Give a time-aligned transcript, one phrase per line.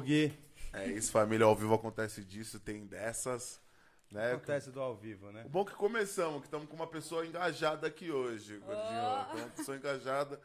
[0.00, 0.32] Gui.
[0.72, 1.46] É isso, família.
[1.46, 3.60] Ao vivo acontece disso, tem dessas.
[4.10, 4.32] Né?
[4.32, 5.42] Acontece do ao vivo, né?
[5.44, 9.24] O bom é que começamos, que estamos com uma pessoa engajada aqui hoje, gordinho.
[9.32, 10.40] Tem uma pessoa engajada.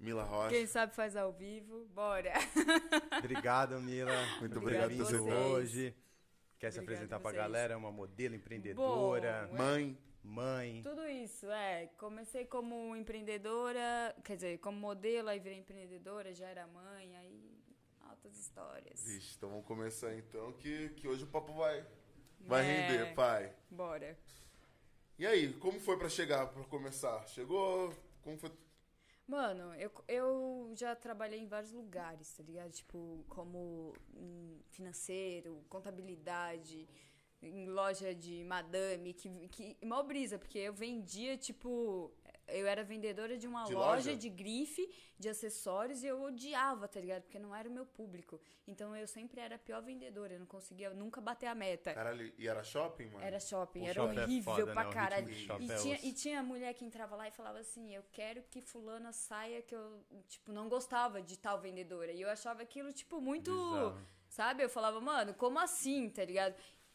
[0.00, 0.50] Mila Rocha.
[0.50, 1.86] Quem sabe faz ao vivo.
[1.94, 2.32] Bora.
[3.18, 4.10] Obrigado, Mila.
[4.40, 5.16] Muito obrigado por você.
[5.20, 5.94] hoje.
[6.58, 7.42] Quer se apresentar a pra vocês.
[7.42, 7.74] galera?
[7.74, 9.98] É uma modelo, empreendedora, Bom, Mãe.
[10.22, 10.82] mãe.
[10.82, 11.86] Tudo isso, é.
[11.98, 17.31] Comecei como empreendedora, quer dizer, como modelo, aí virei empreendedora, já era mãe, aí
[18.22, 19.02] altas histórias.
[19.04, 21.84] Vixe, então vamos começar então, que, que hoje o papo vai,
[22.40, 22.88] vai É.
[22.88, 23.52] render, pai.
[23.70, 24.16] Bora.
[25.18, 27.26] E aí, como foi pra chegar, pra começar?
[27.28, 27.92] Chegou?
[28.22, 28.52] Como foi?
[29.26, 32.70] Mano, eu, eu já trabalhei em vários lugares, tá ligado?
[32.72, 33.94] Tipo, como
[34.70, 36.88] financeiro, contabilidade,
[37.40, 42.12] em loja de madame, que, que mó brisa, porque eu vendia, tipo,
[42.52, 44.16] eu era vendedora de uma De loja, loja?
[44.16, 44.88] de grife,
[45.18, 47.22] de acessórios, e eu odiava, tá ligado?
[47.22, 48.40] Porque não era o meu público.
[48.66, 51.94] Então eu sempre era a pior vendedora, eu não conseguia nunca bater a meta.
[51.94, 53.24] Caralho, e era shopping, mano?
[53.24, 54.92] Era shopping, O era shopping é horrível foda, pra né?
[54.92, 55.30] Caralho.
[55.30, 58.60] E é tinha, e tinha mulher que entrava lá e falava assim: Eu quero que
[58.60, 62.12] Fulana saia, que eu, tipo, não gostava de tal vendedora.
[62.12, 63.50] E eu achava aquilo, tipo, muito.
[63.50, 64.06] Bizarro.
[64.28, 64.64] Sabe?
[64.64, 66.54] Eu falava, mano, como assim, tá ligado?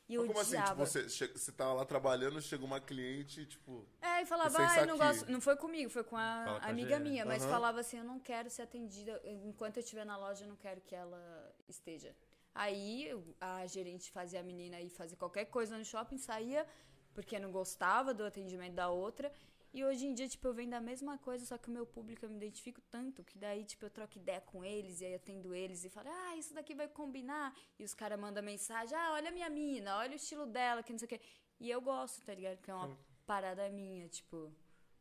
[0.09, 0.51] E eu como assim?
[0.51, 0.85] Tipo, odiava.
[0.85, 3.85] você, che- você tava lá trabalhando, chegou uma cliente, tipo...
[4.01, 5.31] É, e falava, Sem ah, eu não gosto.
[5.31, 7.09] Não foi comigo, foi com Fala a com a amiga gerente.
[7.09, 7.51] minha, mas Aham.
[7.51, 9.21] falava assim: eu não quero ser atendida.
[9.25, 12.15] Enquanto eu estiver na loja, eu não quero que ela esteja.
[12.55, 16.65] Aí eu- a gerente fazia a menina ir fazer qualquer coisa no shopping, saía,
[17.13, 19.31] porque não gostava do atendimento da outra.
[19.73, 22.25] E hoje em dia, tipo, eu vendo a mesma coisa, só que o meu público
[22.25, 25.53] eu me identifico tanto, que daí, tipo, eu troco ideia com eles, e aí atendo
[25.53, 27.53] eles e falo, ah, isso daqui vai combinar.
[27.77, 30.91] E os caras mandam mensagem, ah, olha a minha mina, olha o estilo dela, que
[30.91, 31.21] não sei o quê.
[31.59, 32.57] E eu gosto, tá ligado?
[32.57, 34.51] Porque é uma parada minha, tipo,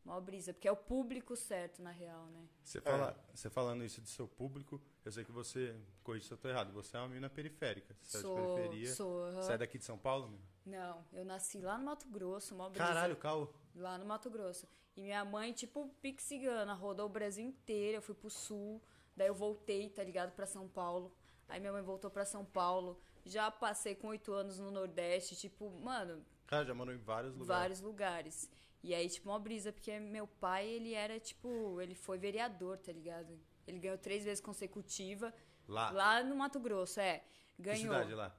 [0.03, 0.53] mó brisa.
[0.53, 2.47] Porque é o público certo, na real, né?
[2.63, 6.37] Você, fala, você falando isso do seu público, eu sei que você, corrija se eu
[6.37, 7.95] tô errado, você é uma menina periférica.
[8.01, 8.93] Você é de Sou, periferia.
[8.93, 9.41] sou, aham.
[9.41, 10.29] Você é daqui de São Paulo?
[10.29, 10.39] meu?
[10.65, 12.85] Não, eu nasci lá no Mato Grosso, mó brisa.
[12.85, 13.53] Caralho, Cal.
[13.77, 14.67] Lá no Mato Grosso.
[14.95, 18.81] E minha mãe, tipo, pique cigana, rodou o Brasil inteiro, eu fui pro sul,
[19.15, 21.13] daí eu voltei, tá ligado, pra São Paulo.
[21.47, 22.99] Aí minha mãe voltou pra São Paulo.
[23.23, 27.47] Já passei com oito anos no Nordeste, tipo, mano, Cara, já morou em vários lugares.
[27.61, 28.51] vários lugares.
[28.83, 32.91] E aí, tipo, uma brisa, porque meu pai, ele era, tipo, ele foi vereador, tá
[32.91, 33.37] ligado?
[33.67, 35.33] Ele ganhou três vezes consecutiva.
[35.67, 35.91] Lá?
[35.91, 37.19] Lá no Mato Grosso, é.
[37.55, 37.93] Que Ganhou.
[37.93, 38.33] cidade lá?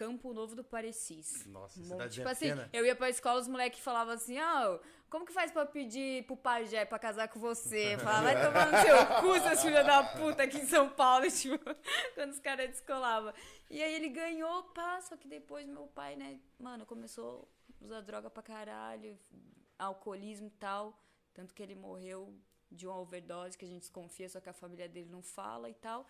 [0.00, 1.44] Campo Novo do Parecis.
[1.44, 2.70] Nossa, Um cidade Tipo assim, pequena.
[2.72, 4.78] eu ia pra escola, os moleques falavam assim, ó,
[5.10, 7.98] como que faz pra pedir pro pajé pra casar com você?
[7.98, 11.58] Falava, vai tomar no seu cu, seus filhos da puta aqui em São Paulo, tipo,
[12.14, 13.34] quando os caras descolavam.
[13.68, 17.46] E aí ele ganhou, pá, só que depois meu pai, né, mano, começou
[17.82, 19.18] a usar droga pra caralho,
[19.78, 20.98] alcoolismo e tal,
[21.34, 22.34] tanto que ele morreu
[22.70, 25.74] de uma overdose que a gente desconfia, só que a família dele não fala e
[25.74, 26.06] tal.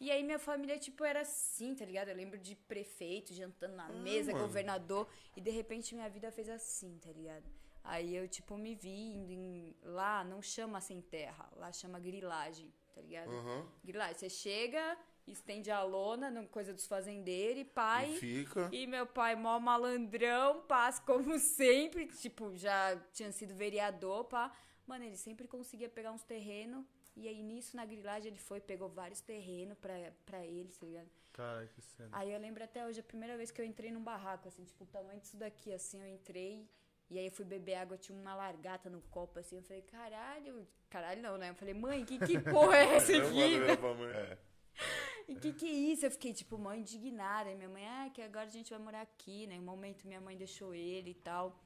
[0.00, 2.08] E aí minha família, tipo, era assim, tá ligado?
[2.08, 4.44] Eu lembro de prefeito jantando na mesa, mano.
[4.44, 7.44] governador, e de repente minha vida fez assim, tá ligado?
[7.82, 9.76] Aí eu, tipo, me vi indo em...
[9.82, 13.30] Lá não chama sem terra, lá chama grilagem, tá ligado?
[13.30, 13.66] Aham.
[13.84, 18.14] Grilagem, você chega, estende a lona, coisa dos fazendeiros, e pai...
[18.14, 18.70] E fica...
[18.72, 24.50] E meu pai, mó malandrão, paz como sempre, tipo, já tinha sido vereador, pá.
[24.86, 26.84] Mano, ele sempre conseguia pegar uns terrenos.
[27.16, 29.94] E aí, nisso, na grilagem, ele foi, pegou vários terrenos pra,
[30.26, 31.08] pra ele, tá ligado?
[31.32, 32.08] Caralho, que cena.
[32.12, 34.84] Aí eu lembro até hoje, a primeira vez que eu entrei num barraco, assim, tipo,
[34.84, 36.68] o tamanho disso daqui, assim, eu entrei.
[37.10, 40.66] E aí eu fui beber água, tinha uma largata no copo, assim, eu falei, caralho,
[40.88, 41.50] caralho não, né?
[41.50, 43.58] Eu falei, mãe, que, que porra é essa Eu aqui?
[43.60, 44.38] falei pra mãe, é.
[45.26, 46.04] E que que é isso?
[46.04, 47.50] Eu fiquei, tipo, mãe indignada.
[47.50, 49.54] E minha mãe, ah, que agora a gente vai morar aqui, né?
[49.54, 51.58] Em um momento minha mãe deixou ele e tal.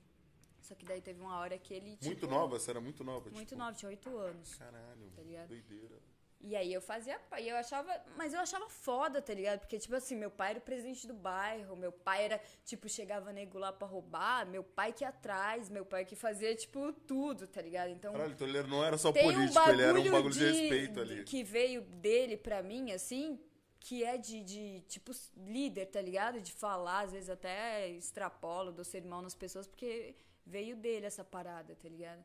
[0.68, 2.04] Só que daí teve uma hora que ele, tipo...
[2.04, 2.58] Muito nova?
[2.58, 3.30] Você era muito nova?
[3.30, 3.58] Muito tipo...
[3.58, 4.54] nova, tinha oito anos.
[4.56, 5.48] Caralho, Tá ligado?
[5.48, 5.98] doideira.
[6.40, 7.18] E aí eu fazia...
[7.40, 7.90] E eu achava...
[8.18, 9.60] Mas eu achava foda, tá ligado?
[9.60, 11.74] Porque, tipo assim, meu pai era o presidente do bairro.
[11.74, 14.46] Meu pai era, tipo, chegava nego lá pra roubar.
[14.46, 15.70] Meu pai que ia atrás.
[15.70, 17.88] Meu pai que fazia, tipo, tudo, tá ligado?
[17.90, 18.12] Então...
[18.12, 21.00] Caralho, então ele não era só político, um ele era um bagulho de, respeito de-
[21.00, 21.24] ali.
[21.24, 23.40] que veio dele pra mim, assim,
[23.80, 26.40] que é de, de, tipo, líder, tá ligado?
[26.40, 30.14] De falar, às vezes até extrapolo, dou sermão nas pessoas, porque
[30.48, 32.24] veio dele essa parada, tá ligado?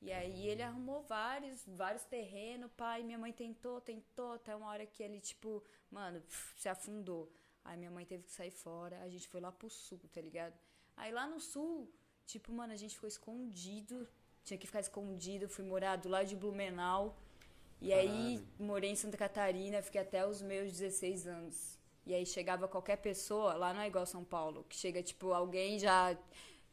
[0.00, 4.86] E aí ele arrumou vários, vários terrenos, pai, minha mãe tentou, tentou, até uma hora
[4.86, 6.22] que ele, tipo, mano,
[6.56, 7.32] se afundou.
[7.64, 10.56] Aí minha mãe teve que sair fora, a gente foi lá pro sul, tá ligado?
[10.96, 11.92] Aí lá no sul,
[12.26, 14.08] tipo, mano, a gente ficou escondido,
[14.44, 17.16] tinha que ficar escondido, fui morar do lado de Blumenau.
[17.80, 21.78] E aí morei em Santa Catarina, fiquei até os meus 16 anos.
[22.06, 25.78] E aí chegava qualquer pessoa, lá não é igual São Paulo, que chega, tipo, alguém
[25.78, 26.16] já.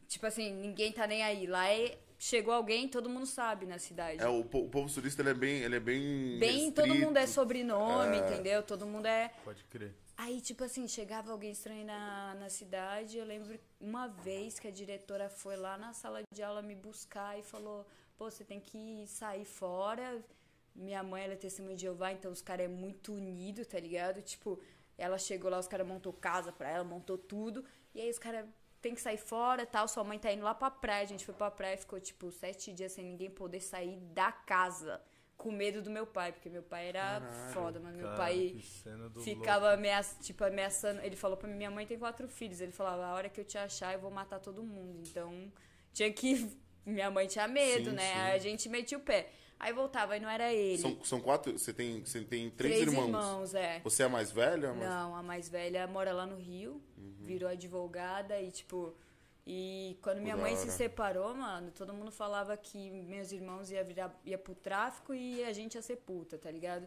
[0.08, 1.46] Tipo assim, ninguém tá nem aí.
[1.46, 4.22] Lá é chegou alguém, todo mundo sabe na cidade.
[4.22, 5.58] É, o, po- o povo surista ele é bem.
[5.62, 6.38] Ele é bem.
[6.38, 8.62] Bem, todo mundo é sobrenome, entendeu?
[8.62, 9.30] Todo mundo é.
[9.44, 9.94] Pode crer.
[10.16, 13.18] Aí, tipo assim, chegava alguém estranho na, na cidade.
[13.18, 17.38] Eu lembro uma vez que a diretora foi lá na sala de aula me buscar
[17.38, 17.86] e falou:
[18.16, 20.22] pô, você tem que sair fora.
[20.74, 24.20] Minha mãe, ela é testemunha de Jeová, então os caras é muito unido, tá ligado?
[24.22, 24.60] Tipo,
[24.98, 27.64] ela chegou lá, os caras montou casa pra ela, montou tudo.
[27.94, 28.44] E aí os caras
[28.80, 29.86] tem que sair fora tal.
[29.88, 31.02] Sua mãe tá indo lá pra praia.
[31.02, 34.30] A gente foi pra praia e ficou, tipo, sete dias sem ninguém poder sair da
[34.32, 35.00] casa.
[35.36, 38.56] Com medo do meu pai, porque meu pai era Caralho, foda, mas meu Cara, pai
[39.22, 41.00] ficava ameaça, tipo, ameaçando.
[41.02, 42.60] Ele falou pra mim, minha mãe tem quatro filhos.
[42.60, 45.02] Ele falava, a hora que eu te achar, eu vou matar todo mundo.
[45.06, 45.52] Então,
[45.92, 46.50] tinha que.
[46.86, 48.12] Minha mãe tinha medo, Sim, né?
[48.14, 48.20] sim.
[48.30, 49.28] A gente metia o pé.
[49.58, 50.78] Aí voltava, aí não era ele.
[50.78, 51.58] São, são quatro.
[51.58, 53.54] Você tem, você tem três, irmãos.
[53.54, 53.80] é.
[53.80, 54.72] Você é a mais velha?
[54.74, 54.88] Mas...
[54.88, 57.14] Não, a mais velha mora lá no Rio, Uhum.
[57.20, 58.94] virou advogada e, tipo.
[59.48, 64.12] E quando minha mãe se separou, mano, todo mundo falava que meus irmãos ia virar
[64.24, 66.86] ia pro tráfico e a gente ia ser puta, tá ligado?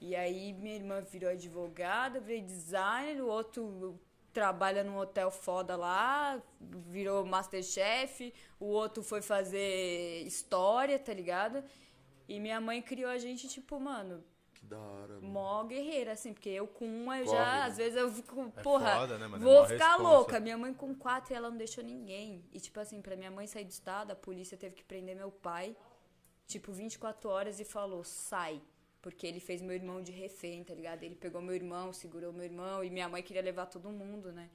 [0.00, 4.00] E aí minha irmã virou advogada, veio designer, o outro
[4.32, 11.62] trabalha num hotel foda lá, virou masterchef, o outro foi fazer história, tá ligado?
[12.28, 14.22] E minha mãe criou a gente, tipo, mano,
[14.54, 15.14] Que da hora.
[15.14, 15.28] mano.
[15.28, 17.62] mó guerreira, assim, porque eu com uma, eu Corre, já, né?
[17.62, 19.26] às vezes eu fico, É porra, foda, né?
[19.26, 20.02] É vou mó ficar responsa.
[20.02, 20.40] louca.
[20.40, 22.44] Minha mãe com quatro e ela não deixou ninguém.
[22.52, 25.30] E, tipo assim, pra minha mãe sair do estado, a polícia teve que prender meu
[25.30, 25.76] pai,
[26.46, 28.60] tipo, 24 horas e falou, sai.
[29.00, 31.04] Porque ele fez meu irmão de refém, tá ligado?
[31.04, 34.50] Ele pegou meu irmão, segurou meu irmão, e minha mãe queria levar todo mundo, né?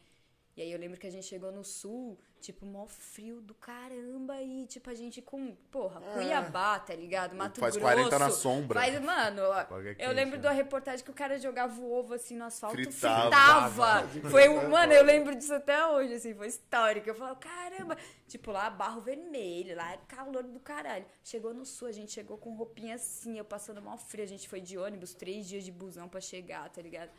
[0.56, 4.42] E aí eu lembro que a gente chegou no sul, tipo, mó frio do caramba,
[4.42, 7.34] e tipo, a gente com, porra, Cuiabá, tá ligado?
[7.36, 7.62] Mato É.
[7.62, 7.96] Faz Grosso.
[7.96, 8.80] 40 na sombra.
[8.80, 10.44] Faz, mano, é eu quente, lembro né?
[10.44, 13.70] da reportagem que o cara jogava o ovo assim no asfalto, Fritava.
[14.02, 14.30] fritava.
[14.30, 17.08] Foi, mano, eu lembro disso até hoje, assim, foi histórico.
[17.08, 17.96] Eu falo, caramba,
[18.28, 21.06] tipo, lá barro vermelho, lá é calor do caralho.
[21.24, 24.50] Chegou no sul, a gente chegou com roupinha assim, eu passando mal frio, a gente
[24.50, 27.10] foi de ônibus, três dias de busão pra chegar, tá ligado?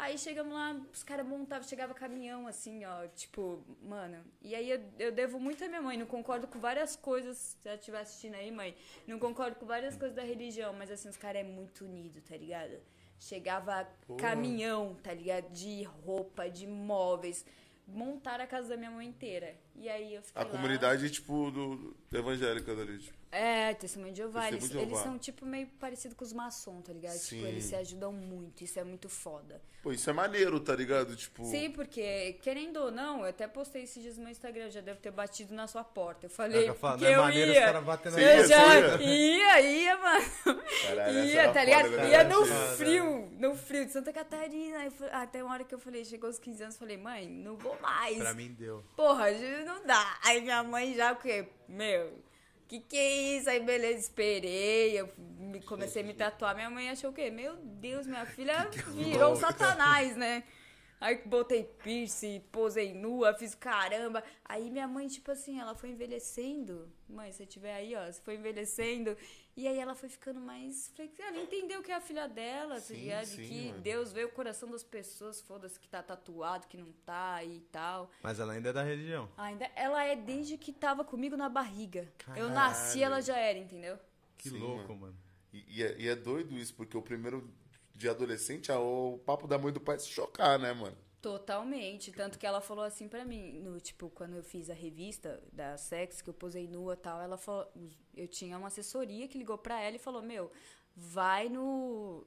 [0.00, 4.16] Aí chegamos lá, os caras montavam, chegava caminhão, assim, ó, tipo, mano.
[4.40, 7.68] E aí eu, eu devo muito à minha mãe, não concordo com várias coisas, se
[7.68, 8.74] ela estiver assistindo aí, mãe,
[9.06, 12.34] não concordo com várias coisas da religião, mas assim, os caras é muito unido, tá
[12.34, 12.80] ligado?
[13.18, 13.86] Chegava
[14.16, 15.52] caminhão, tá ligado?
[15.52, 17.44] De roupa, de móveis.
[17.86, 19.54] Montaram a casa da minha mãe inteira.
[19.74, 20.50] E aí eu fiquei A lá.
[20.50, 22.98] comunidade, tipo, do, do evangélica dali.
[22.98, 23.18] Tipo.
[23.32, 24.40] É, testemunho de Jeová.
[24.50, 24.90] Testemunho Eles, de Jeová.
[24.90, 27.12] eles são, tipo, meio parecido com os maçons, tá ligado?
[27.14, 27.36] Sim.
[27.36, 28.64] Tipo, eles se ajudam muito.
[28.64, 29.62] Isso é muito foda.
[29.82, 31.14] Pô, isso é maneiro, tá ligado?
[31.16, 31.44] Tipo.
[31.44, 34.98] Sim, porque, querendo ou não, eu até postei esses dias no meu Instagram, já deve
[35.00, 36.26] ter batido na sua porta.
[36.26, 37.64] Eu falei, eu falo, porque não é eu maneiro os ia.
[37.64, 40.24] caras batendo na eu ia, já ia, ia, mano.
[40.86, 41.90] Caralho, ia, tá foda, ligado?
[41.92, 42.10] né?
[42.10, 42.76] Ia no Foda.
[42.76, 44.88] frio, no frio de Santa Catarina.
[45.12, 47.78] Até uma hora que eu falei, chegou aos 15 anos, eu falei, mãe, não vou
[47.80, 48.18] mais.
[48.18, 48.84] Pra mim deu.
[48.96, 49.32] Porra,
[49.64, 50.18] não dá.
[50.24, 51.46] Aí minha mãe já, o quê?
[51.68, 52.12] Meu,
[52.68, 53.50] que que é isso?
[53.50, 56.54] Aí beleza, esperei, eu me- comecei a me tatuar.
[56.54, 57.30] Minha mãe achou o quê?
[57.30, 60.44] Meu Deus, minha filha virou um satanás, né?
[61.00, 64.22] Aí botei piercing, posei nua, fiz caramba.
[64.44, 66.92] Aí minha mãe, tipo assim, ela foi envelhecendo.
[67.08, 69.16] Mãe, se tiver aí, ó, você foi envelhecendo.
[69.60, 71.26] E aí ela foi ficando mais flexível.
[71.26, 73.26] Ela entendeu que é a filha dela, tá Sim, ligado?
[73.26, 73.82] sim, que mano.
[73.82, 78.10] Deus vê o coração das pessoas, foda-se que tá tatuado, que não tá e tal.
[78.22, 79.28] Mas ela ainda é da religião.
[79.36, 82.10] Ainda, ela é desde que tava comigo na barriga.
[82.28, 82.54] Eu Caralho.
[82.54, 83.98] nasci, ela já era, entendeu?
[84.38, 85.16] Que Sim, louco, mano.
[85.52, 87.52] E, e é, e é doido isso, porque o primeiro
[87.94, 90.96] de adolescente é o papo da mãe do pai se chocar, né, mano?
[91.20, 92.12] Totalmente.
[92.12, 95.76] Tanto que ela falou assim pra mim, no, tipo, quando eu fiz a revista da
[95.76, 97.70] Sex, que eu posei nua e tal, ela falou.
[98.14, 100.50] Eu tinha uma assessoria que ligou pra ela e falou, meu,
[100.96, 102.26] vai no.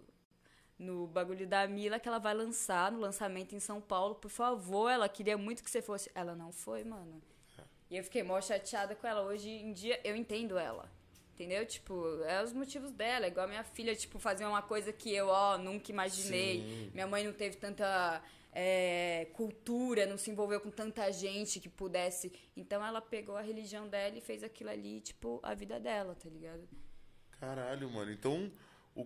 [0.78, 4.90] No bagulho da Mila que ela vai lançar, no lançamento em São Paulo, por favor.
[4.90, 6.12] Ela queria muito que você fosse.
[6.14, 7.22] Ela não foi, mano.
[7.90, 9.22] E eu fiquei mó chateada com ela.
[9.22, 10.92] Hoje em dia eu entendo ela.
[11.34, 11.66] Entendeu?
[11.66, 13.28] Tipo, é os motivos dela.
[13.28, 16.62] Igual a minha filha, tipo, fazer uma coisa que eu, ó, nunca imaginei.
[16.62, 16.92] Sim.
[16.94, 18.22] Minha mãe não teve tanta
[18.54, 22.32] é, cultura, não se envolveu com tanta gente que pudesse.
[22.56, 26.30] Então ela pegou a religião dela e fez aquilo ali, tipo, a vida dela, tá
[26.30, 26.68] ligado?
[27.40, 28.12] Caralho, mano.
[28.12, 28.52] Então,
[28.96, 29.06] o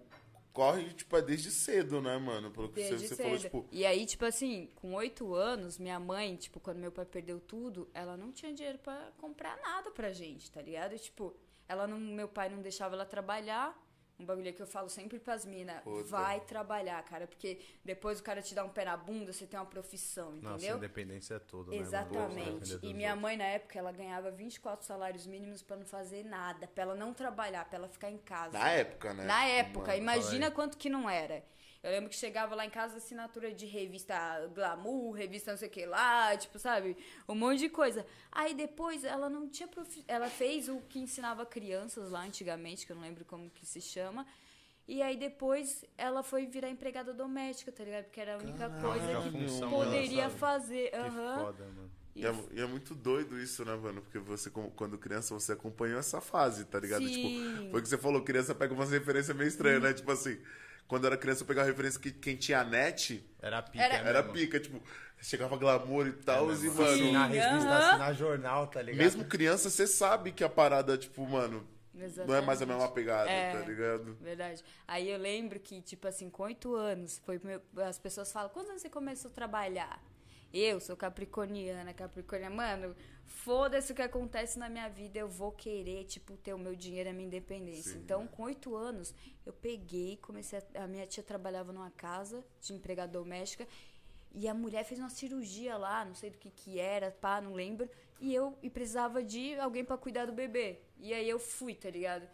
[0.58, 2.52] corre, tipo, é desde cedo, né, mano?
[2.52, 3.26] Pelo que Desde você, você cedo.
[3.26, 3.66] falou, tipo.
[3.72, 7.88] E aí, tipo assim, com oito anos, minha mãe, tipo, quando meu pai perdeu tudo,
[7.94, 10.98] ela não tinha dinheiro pra comprar nada pra gente, tá ligado?
[10.98, 11.36] Tipo,
[11.70, 13.78] ela não, meu pai não deixava ela trabalhar.
[14.20, 18.42] Um bagulho que eu falo sempre pras minas, vai trabalhar, cara, porque depois o cara
[18.42, 20.78] te dá um pé na bunda, você tem uma profissão, Nossa, entendeu?
[20.78, 21.78] independência é tudo, né?
[21.78, 22.60] Exatamente.
[22.60, 23.22] Dos E minha outros.
[23.22, 27.14] mãe, na época, ela ganhava 24 salários mínimos pra não fazer nada, pra ela não
[27.14, 28.58] trabalhar, pra ela ficar em casa.
[28.58, 29.24] Na época, né?
[29.24, 31.44] Na época, Mano, imagina quanto que não era.
[31.84, 34.16] Eu lembro que chegava lá em casa assinatura de revista
[34.54, 36.98] Glamour, revista não sei o que lá, tipo, sabe?
[37.28, 38.06] Um monte de coisa.
[38.32, 39.68] Aí depois ela não tinha.
[39.68, 40.04] Profi...
[40.08, 43.80] Ela fez o que ensinava crianças lá antigamente, que eu não lembro como que se
[43.80, 44.26] chama.
[44.88, 48.06] E aí depois ela foi virar empregada doméstica, tá ligado?
[48.06, 50.90] Porque era a única Caralho, coisa que poderia dela, fazer.
[50.92, 51.40] Que Aham.
[51.40, 51.92] foda, mano.
[52.16, 54.02] E é, e é muito doido isso, né, mano?
[54.02, 57.04] Porque você, como- quando criança, você acompanhou essa fase, tá ligado?
[57.04, 57.12] Sim.
[57.12, 59.94] Tipo, foi o que você falou, criança pega umas referências meio estranhas, né?
[59.94, 60.40] Tipo assim,
[60.88, 64.10] quando eu era criança, eu pegava referência que quem tinha net Era pica, Era- né,
[64.10, 64.82] era pica, tipo,
[65.22, 66.70] chegava glamour e tal, e, Sim.
[66.70, 69.04] mano, Assinar revista, assinar jornal, tá ligado?
[69.04, 72.68] mesmo criança, você sabe que a parada, tipo, mano, não é mais a Exatamente.
[72.68, 73.52] mesma pegada, É.
[73.54, 74.16] tá ligado?
[74.22, 74.64] Verdade.
[74.88, 78.68] Aí eu lembro que, tipo assim, com oito anos, foi meu, as pessoas falam, quando
[78.78, 80.00] você começou a trabalhar?
[80.54, 82.56] Eu sou capricorniana, capricorniana.
[82.56, 82.96] Mano,
[83.28, 87.10] foda-se o que acontece na minha vida, eu vou querer, tipo, ter o meu dinheiro,
[87.10, 87.94] a minha independência.
[87.94, 88.00] Sim.
[88.00, 89.14] Então, com oito anos,
[89.46, 93.68] eu peguei, comecei a, a minha tia trabalhava numa casa de empregada doméstica
[94.34, 97.54] e a mulher fez uma cirurgia lá, não sei do que que era, pá, não
[97.54, 97.90] lembro.
[98.20, 100.80] E eu e precisava de alguém pra cuidar do bebê.
[101.00, 102.28] E aí eu fui, tá ligado?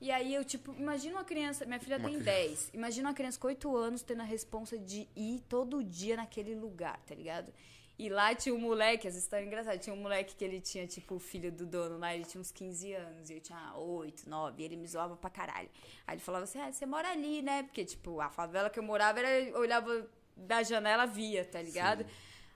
[0.00, 2.40] E aí eu, tipo, imagina uma criança, minha filha Uma tem criança.
[2.48, 2.70] 10.
[2.74, 7.00] Imagina uma criança com 8 anos tendo a responsa de ir todo dia naquele lugar,
[7.04, 7.52] tá ligado?
[7.98, 10.86] E lá tinha um moleque, essa história é engraçada, tinha um moleque que ele tinha,
[10.86, 14.30] tipo, o filho do dono lá, ele tinha uns 15 anos, e eu tinha 8,
[14.30, 15.68] 9, e ele me zoava pra caralho.
[16.06, 17.64] Aí ele falava assim, ah, você mora ali, né?
[17.64, 22.06] Porque, tipo, a favela que eu morava, era, eu olhava da janela, via, tá ligado?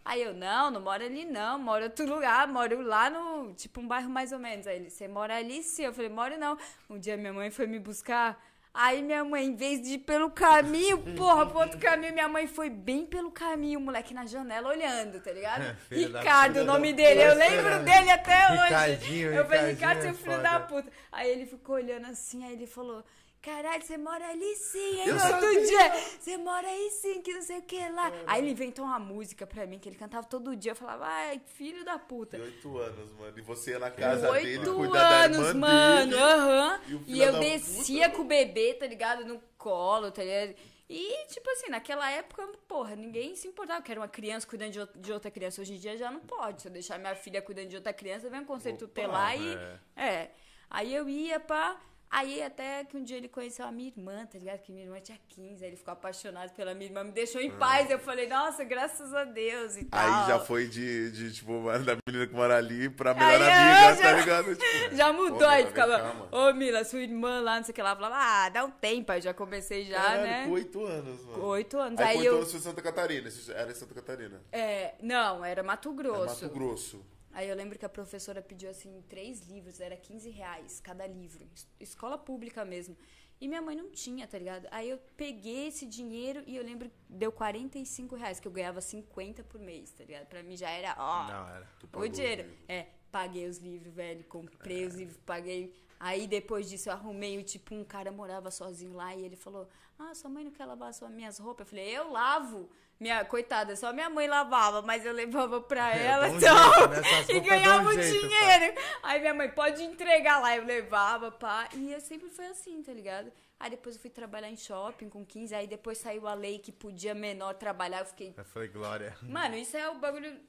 [0.04, 3.80] Aí eu, não, não moro ali não, moro em outro lugar, moro lá no, tipo,
[3.80, 4.66] um bairro mais ou menos.
[4.66, 5.84] Aí ele, você mora ali sim?
[5.84, 6.56] Eu falei, moro não.
[6.90, 8.40] Um dia minha mãe foi me buscar,
[8.74, 12.46] aí minha mãe, em vez de ir pelo caminho, porra, pro outro caminho, minha mãe
[12.46, 15.62] foi bem pelo caminho, o moleque na janela olhando, tá ligado?
[15.90, 18.62] Da Ricardo, o nome dele, eu lembro dele até hoje.
[18.62, 20.42] Ricardinho, eu falei, Ricardo, é seu filho foda.
[20.42, 20.90] da puta.
[21.10, 23.04] Aí ele ficou olhando assim, aí ele falou...
[23.42, 25.08] Caralho, você mora ali sim, hein?
[25.08, 25.66] Eu outro sabia.
[25.66, 28.12] dia, você mora aí sim, que não sei o que lá.
[28.24, 30.70] Aí ele inventou uma música pra mim, que ele cantava todo dia.
[30.70, 32.36] Eu falava, ai, filho da puta.
[32.36, 33.36] De oito anos, mano.
[33.36, 36.80] E você ia na casa dele, Oito cuidar da anos, irmã mano, aham.
[36.86, 39.24] E o E, filho eu descia com o bebê, tá ligado?
[39.24, 40.54] No colo, tá ligado?
[40.88, 45.12] E, tipo assim, naquela época, porra, ninguém se importava que era uma criança cuidando de
[45.12, 45.60] outra criança.
[45.62, 46.62] Hoje em dia já não pode.
[46.62, 49.54] Se eu deixar minha filha cuidando de outra criança, vem um conceito Opa, tutelar e.
[49.54, 49.78] é.
[49.96, 50.30] É.
[50.70, 51.76] Aí eu ia pra.
[52.12, 54.58] Aí até que um dia ele conheceu a minha irmã, tá ligado?
[54.58, 57.50] Que minha irmã tinha 15, aí ele ficou apaixonado pela minha irmã, me deixou em
[57.50, 57.90] paz.
[57.90, 59.98] Eu falei, nossa, graças a Deus e tal.
[59.98, 60.20] Ah.
[60.24, 61.52] Aí já foi de, de, tipo,
[61.82, 64.54] da menina que mora ali pra melhor Aí, amiga, é, já- tá ligado?
[64.56, 67.80] Tipo, Já mudou, Ô, aí ficava, ô Mila, sua irmã lá, não sei o que
[67.82, 70.44] lá, falava, ah, dá um tempo, aí já comecei já, caralho, né?
[70.44, 71.44] com oito anos, mano.
[71.46, 71.98] Oito anos.
[71.98, 72.36] Aí, Aí, com oito eu.
[72.36, 73.28] anos foi em Santa Catarina.
[73.54, 74.42] Era em Santa Catarina.
[74.52, 76.44] É, não, era Mato É Grosso.
[76.44, 77.06] Mato Grosso.
[77.32, 81.46] Aí eu lembro que a professora pediu assim três livros, era 15 reais cada livro.
[81.54, 82.96] es- Escola pública mesmo.
[83.40, 84.68] E minha mãe não tinha, tá ligado?
[84.70, 88.80] Aí eu peguei esse dinheiro e eu lembro que deu 45 reais, que eu ganhava
[88.80, 90.26] 50 por mês, tá ligado?
[90.26, 91.68] Pra mim já era, ó, Não, era.
[91.94, 92.48] O dinheiro.
[92.68, 94.22] É, paguei os livros, velho.
[94.24, 95.74] Comprei os livros, paguei.
[96.04, 100.12] Aí depois disso eu arrumei, tipo, um cara morava sozinho lá e ele falou: Ah,
[100.16, 101.64] sua mãe não quer lavar suas minhas roupas?
[101.64, 102.68] Eu falei, eu lavo.
[102.98, 106.88] Minha, coitada, só minha mãe lavava, mas eu levava pra É, ela um então, jeito,
[106.90, 107.36] né?
[107.36, 108.80] E ganhava um jeito, dinheiro.
[109.00, 111.68] Aí minha mãe, pode entregar lá, eu levava, pá.
[111.72, 113.32] E eu sempre foi assim, tá ligado?
[113.60, 116.72] Aí depois eu fui trabalhar em shopping com 15, aí depois saiu a lei que
[116.72, 119.16] podia menor trabalhar, eu fiquei Eu falei, Glória.
[119.22, 120.40] Mano, isso é o bagulho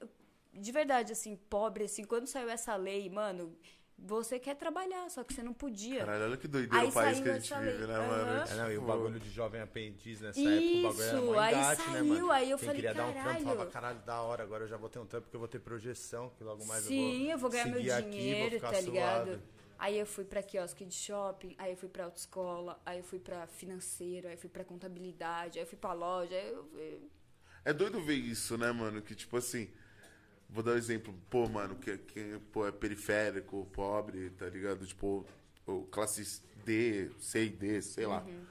[0.51, 2.03] de verdade, assim, pobre, assim.
[2.03, 3.55] Quando saiu essa lei, mano,
[3.97, 5.99] você quer trabalhar, só que você não podia.
[5.99, 8.31] Caralho, olha que doideira Aí o país saiu que a gente essa vive, né, mano?
[8.51, 11.25] É, não, e o Tipo, bagulho de jovem aprendiz nessa época, o bagulho era Isso,
[11.25, 12.31] mó aí engate, né, saiu, mano?
[12.31, 13.43] aí eu Quem falei, queria dar um trampo caralho.
[13.45, 15.59] falava, caralho, da hora, agora eu já vou ter um trampo porque eu vou ter
[15.59, 18.81] projeção, que logo mais Sim, eu vou ganhar meu seguir aqui, vou dinheiro, ficar tá
[18.81, 19.25] ligado?
[19.27, 19.41] suave.
[19.79, 23.19] Aí eu fui pra quiosque de shopping, aí eu fui pra autoescola, aí eu fui
[23.19, 26.69] pra financeiro, aí eu fui pra contabilidade, aí eu fui pra loja, aí eu...
[26.77, 27.09] eu-
[27.65, 29.01] É doido ver isso, né, mano?
[29.01, 29.69] Que tipo assim.
[30.49, 34.85] Vou dar um exemplo, pô, mano, que, que pô, é periférico, pobre, tá ligado?
[34.85, 35.25] Tipo,
[35.89, 38.21] classe D, C e D, sei lá.
[38.21, 38.43] Uhum.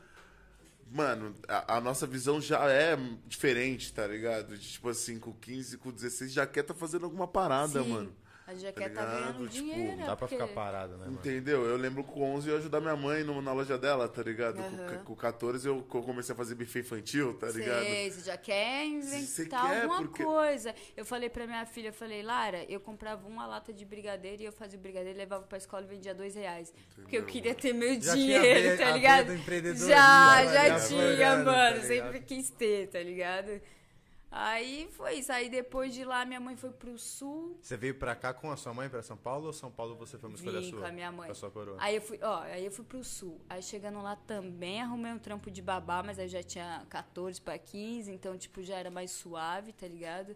[0.90, 2.96] Mano, a, a nossa visão já é
[3.26, 4.56] diferente, tá ligado?
[4.58, 8.14] De, tipo assim, com 15, com 16, já quer tá fazendo alguma parada, Sim, mano.
[8.52, 9.20] A já Tá quer tá ligado?
[9.20, 11.12] ganhando Tipo, dinheiro, dá pra porque- ficar parado, né, mano?
[11.12, 11.64] Entendeu?
[11.64, 14.58] Eu lembro com 11 eu ajudar minha mãe no- na loja dela, tá ligado?
[14.60, 14.98] Aham.
[14.98, 17.82] Com, com 14 eu, comecei a fazer buffet infantil, tá ligado?
[17.84, 20.74] Sei, você já quer inventar quer, alguma porque- coisa.
[20.96, 24.44] Eu falei pra minha filha, eu falei, Lara, eu comprava uma lata de brigadeiro e
[24.44, 26.72] eu fazia o brigadeiro, levava pra escola e vendia dois reais.
[26.94, 29.36] Porque eu queria ter meu Já tinha a dinheiro, tá ligado?
[29.76, 31.80] Já, já Já tinha, mano.
[31.80, 33.60] tá sempre quis ter, tá ligado?
[34.34, 35.30] Aí foi isso.
[35.30, 37.58] Aí depois de lá, minha mãe foi pro sul.
[37.60, 40.16] Você veio pra cá com a sua mãe pra São Paulo ou São Paulo você
[40.16, 40.80] foi uma escolha Vim sua?
[40.80, 41.26] com a minha mãe.
[41.26, 41.76] Com a sua coroa.
[41.78, 43.38] Aí eu fui, ó, aí eu fui pro sul.
[43.48, 47.58] Aí chegando lá também arrumei um trampo de babá, mas aí já tinha 14 pra
[47.58, 50.34] 15, então tipo já era mais suave, tá ligado?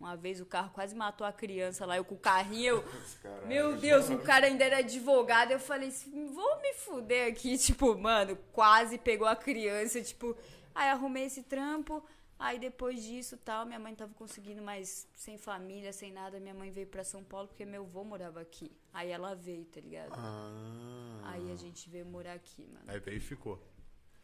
[0.00, 2.84] Uma vez o carro quase matou a criança lá, eu com o carrinho, eu,
[3.22, 3.46] Caralho.
[3.46, 7.96] meu Deus, o cara ainda era advogado, eu falei assim, vou me fuder aqui, tipo,
[7.96, 10.36] mano, quase pegou a criança, tipo,
[10.74, 12.02] aí arrumei esse trampo,
[12.38, 16.70] aí depois disso, tal, minha mãe tava conseguindo, mas sem família, sem nada, minha mãe
[16.70, 18.70] veio pra São Paulo porque meu avô morava aqui.
[18.92, 20.12] Aí ela veio, tá ligado?
[20.14, 21.20] Ah.
[21.24, 22.84] Aí a gente veio morar aqui, mano.
[22.86, 23.60] Aí veio e ficou.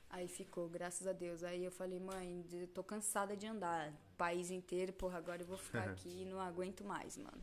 [0.09, 1.45] Aí ficou, graças a Deus.
[1.45, 3.93] Aí eu falei, mãe, eu tô cansada de andar.
[4.19, 7.43] País inteiro, porra, agora eu vou ficar aqui e não aguento mais, mano.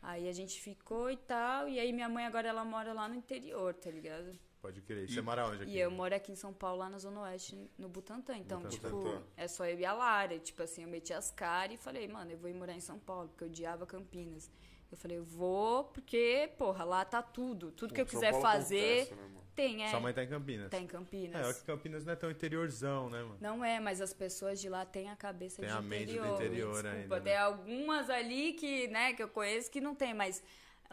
[0.00, 1.68] Aí a gente ficou e tal.
[1.68, 4.36] E aí minha mãe agora ela mora lá no interior, tá ligado?
[4.62, 5.10] Pode crer.
[5.10, 5.72] E você mora onde aqui?
[5.72, 8.36] E eu moro aqui em São Paulo, lá na Zona Oeste, no Butantã.
[8.36, 8.76] Então, Butantã.
[8.76, 9.22] tipo, Butantã.
[9.36, 10.38] é só eu e a Lara.
[10.38, 12.96] Tipo assim, eu meti as caras e falei, mano, eu vou ir morar em São
[12.96, 14.48] Paulo, porque eu odiava Campinas.
[14.90, 17.72] Eu falei, eu vou, porque, porra, lá tá tudo.
[17.72, 19.88] Tudo que eu São quiser Paulo fazer, acontece, né, tem, é.
[19.88, 20.70] Sua mãe tá em Campinas.
[20.70, 21.46] Tá em Campinas.
[21.46, 23.38] É, é que Campinas não é tão interiorzão, né, mano?
[23.40, 26.12] Não é, mas as pessoas de lá têm a cabeça Tem de a mente do
[26.12, 26.34] interior.
[26.36, 27.20] interior Desculpa, ainda, né?
[27.22, 30.42] tem algumas ali que, né, que eu conheço que não tem, mas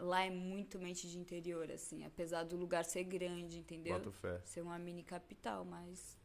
[0.00, 3.94] lá é muito mente de interior, assim, apesar do lugar ser grande, entendeu?
[3.94, 4.40] Boto fé.
[4.44, 6.18] Ser uma mini capital, mas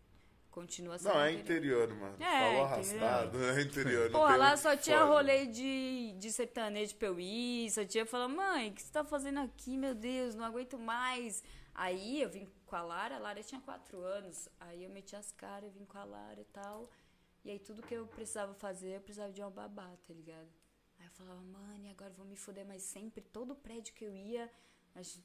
[0.50, 2.15] continua sendo Não, é interior, mano.
[2.24, 4.10] É, Falou arrastado, é interior.
[4.12, 8.38] Porra, tem lá só tinha rolê de, de sertanejo pra eu ir, só tinha falando,
[8.38, 11.44] mãe, o que você tá fazendo aqui, meu Deus, não aguento mais.
[11.74, 15.32] Aí eu vim com a Lara, a Lara tinha quatro anos, aí eu meti as
[15.34, 16.89] caras, vim com a Lara e tal.
[17.44, 20.48] E aí tudo que eu precisava fazer, eu precisava de uma babá, tá ligado?
[21.19, 24.51] Eu falava, mãe, agora eu vou me foder, mas sempre, todo prédio que eu ia,
[24.93, 25.19] mas,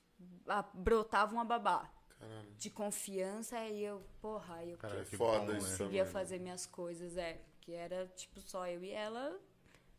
[0.47, 1.91] ah, brotava uma babá.
[2.11, 2.51] Caralho.
[2.59, 5.57] De confiança, aí eu, porra, aí eu Caralho, É que foda isso né?
[5.57, 5.69] também.
[5.71, 6.11] conseguia né?
[6.11, 7.41] fazer minhas coisas, é.
[7.53, 9.39] Porque era, tipo, só eu e ela.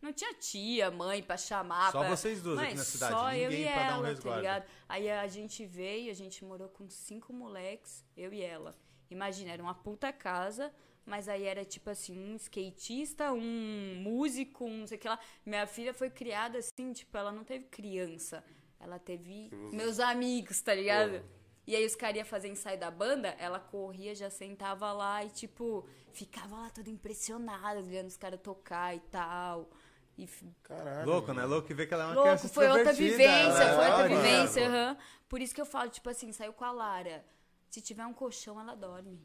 [0.02, 1.92] Não tinha tia, mãe pra chamar.
[1.92, 2.10] Só pra...
[2.10, 4.08] vocês duas aqui Mãe, na cidade, Só eu ninguém e pra dar um ela, tá
[4.10, 4.42] resguardo.
[4.42, 4.66] ligado?
[4.88, 8.76] Aí a gente veio, a gente morou com cinco moleques, eu e ela.
[9.10, 10.74] Imagina, era uma puta casa,
[11.06, 15.20] mas aí era tipo assim, um skatista, um músico, um não sei o que lá.
[15.46, 18.44] Minha filha foi criada assim, tipo, ela não teve criança.
[18.80, 21.12] Ela teve Seus- meus amigos, tá ligado?
[21.12, 21.42] Porra.
[21.68, 25.30] E aí os caras iam fazer ensaio da banda, ela corria, já sentava lá e,
[25.30, 29.70] tipo, ficava lá toda impressionada, olhando os caras tocar e tal.
[30.18, 30.28] E
[30.64, 31.08] Caralho.
[31.10, 31.46] Louco, né?
[31.46, 34.68] Louco ver que ela é uma Louco, criança foi outra vivência, ela foi outra vivência,
[34.68, 34.98] aham.
[35.30, 37.24] Por isso que eu falo, tipo assim, saiu com a Lara.
[37.70, 39.20] Se tiver um colchão, ela dorme,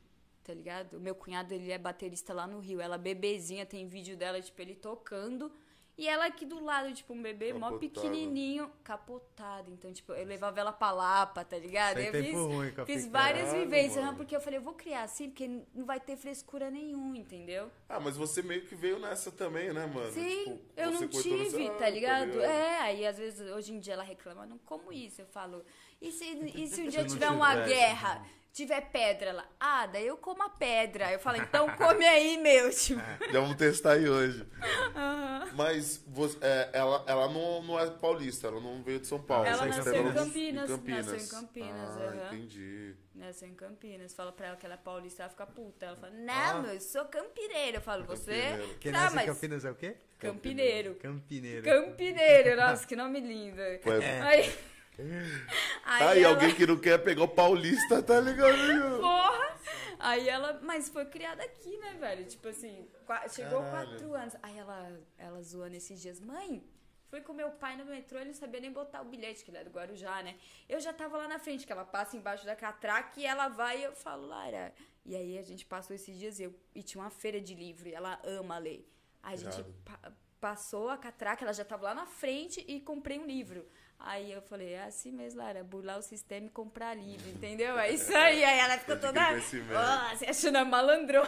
[0.47, 0.95] tá ligado?
[0.95, 2.81] O meu cunhado, ele é baterista lá no Rio.
[2.81, 5.51] Ela bebezinha, tem vídeo dela, tipo, ele tocando.
[5.99, 7.79] E ela aqui do lado, tipo, um bebê mó Capotada.
[7.81, 9.71] pequenininho, capotado.
[9.73, 11.97] Então, tipo, eu levava ela pra Lapa, tá ligado?
[11.97, 14.15] Sem eu tempo fiz, ruim fiz várias vivências, mano.
[14.17, 17.71] porque eu falei, eu vou criar assim, porque não vai ter frescura nenhum, entendeu?
[17.89, 20.13] Ah, mas você meio que veio nessa também, né, mano?
[20.13, 22.43] Sim, Tipo, eu não cortou nessa- tive, Ah, tá ligado?
[22.43, 25.65] É, aí às vezes, hoje em dia ela reclama, não como isso, eu falo,
[25.99, 28.23] e se, e se um dia tiver uma guerra,
[28.57, 29.47] tiver pedra lá?
[29.61, 31.12] Ah, daí eu como a pedra.
[31.12, 33.01] Eu falo, então come aí, meu, tipo.
[33.31, 34.47] Já vamos testar aí hoje.
[35.55, 39.47] Mas você- é, ela, ela não, não é paulista, ela não veio de São Paulo.
[39.47, 41.07] Ela nasceu em Campinas, Em Campinas.
[41.07, 42.27] nasceu em Campinas, Ah, aham.
[42.35, 42.95] entendi.
[43.14, 44.14] Nasceu em Campinas.
[44.14, 45.87] Fala pra ela que ela é paulista, ela fica puta.
[45.87, 46.75] Ela fala, não, Ah.
[46.75, 47.77] eu sou campineiro.
[47.79, 48.33] Eu falo, você?
[48.33, 48.79] Campineiro.
[48.81, 49.27] Quem tá, nasce em mas...
[49.27, 49.97] Campinas é o quê?
[50.19, 50.95] Campineiro.
[50.97, 51.62] Campineiro.
[51.62, 53.61] Campineiro, nossa, que nome lindo.
[53.61, 53.81] É-
[54.23, 54.55] Aí,
[54.97, 59.01] Tá aí, ela- alguém que não quer pegar o paulista, tá ligado?
[59.01, 59.57] Porra!
[59.99, 62.25] Aí ela, mas foi criada aqui, né, velho?
[62.27, 62.87] Tipo assim,
[63.31, 63.89] chegou Caralho.
[63.91, 64.37] quatro anos.
[64.43, 66.63] Aí ela, ela zoando esses dias, mãe.
[67.09, 69.59] Fui com meu pai no metrô, ele não sabia nem botar o bilhete, que ele
[69.59, 70.37] é do Guarujá, né?
[70.69, 73.79] Eu já tava lá na frente, que ela passa embaixo da catraca e ela vai
[73.81, 74.75] e eu falo, Lara.
[75.05, 77.89] E aí a gente passou esses dias e, eu, e tinha uma feira de livro
[77.89, 78.85] e ela ama ler.
[79.23, 83.19] Aí a gente pa- passou a catraca, ela já tava lá na frente e comprei
[83.21, 83.65] um livro.
[83.99, 87.79] Aí eu falei, é assim mesmo, Lara, burlar o sistema e comprar livro, entendeu?
[87.79, 88.45] É isso aí.
[88.45, 89.21] Aí ela ficou toda.
[89.75, 91.25] "Ah, você achando a malandrão.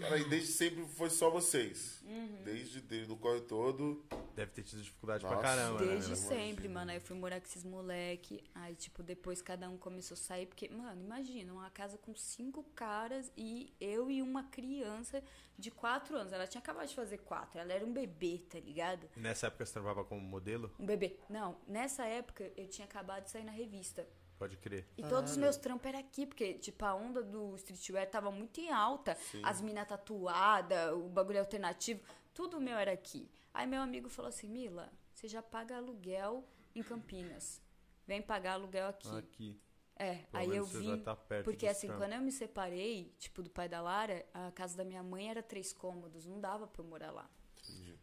[0.00, 2.00] Cara, e desde sempre foi só vocês.
[2.04, 2.42] Uhum.
[2.44, 4.04] Desde, desde o corre todo.
[4.34, 5.36] Deve ter tido dificuldade Nossa.
[5.36, 5.92] pra caramba, né?
[5.92, 6.16] Desde meu?
[6.16, 6.90] sempre, mano.
[6.90, 8.42] Aí eu fui morar com esses moleque.
[8.54, 10.46] Aí, tipo, depois cada um começou a sair.
[10.46, 15.22] Porque, mano, imagina, uma casa com cinco caras e eu e uma criança
[15.58, 16.32] de quatro anos.
[16.32, 17.58] Ela tinha acabado de fazer quatro.
[17.58, 19.08] Ela era um bebê, tá ligado?
[19.16, 20.72] Nessa época você trabalhava como modelo?
[20.78, 21.18] Um bebê.
[21.28, 24.06] Não, nessa época eu tinha acabado de sair na revista.
[24.38, 24.86] Pode crer.
[24.96, 28.60] E todos os meus trampos eram aqui, porque, tipo, a onda do streetwear tava muito
[28.60, 29.16] em alta.
[29.42, 32.00] As minas tatuadas, o bagulho alternativo,
[32.32, 33.28] tudo meu era aqui.
[33.52, 37.60] Aí meu amigo falou assim, Mila, você já paga aluguel em Campinas.
[38.06, 39.16] Vem pagar aluguel aqui.
[39.16, 39.60] Aqui.
[39.96, 41.02] É, Pelo aí eu vim.
[41.02, 42.06] tá perto Porque assim, trampos.
[42.06, 45.42] quando eu me separei, tipo, do pai da Lara, a casa da minha mãe era
[45.42, 47.28] três cômodos, não dava pra eu morar lá.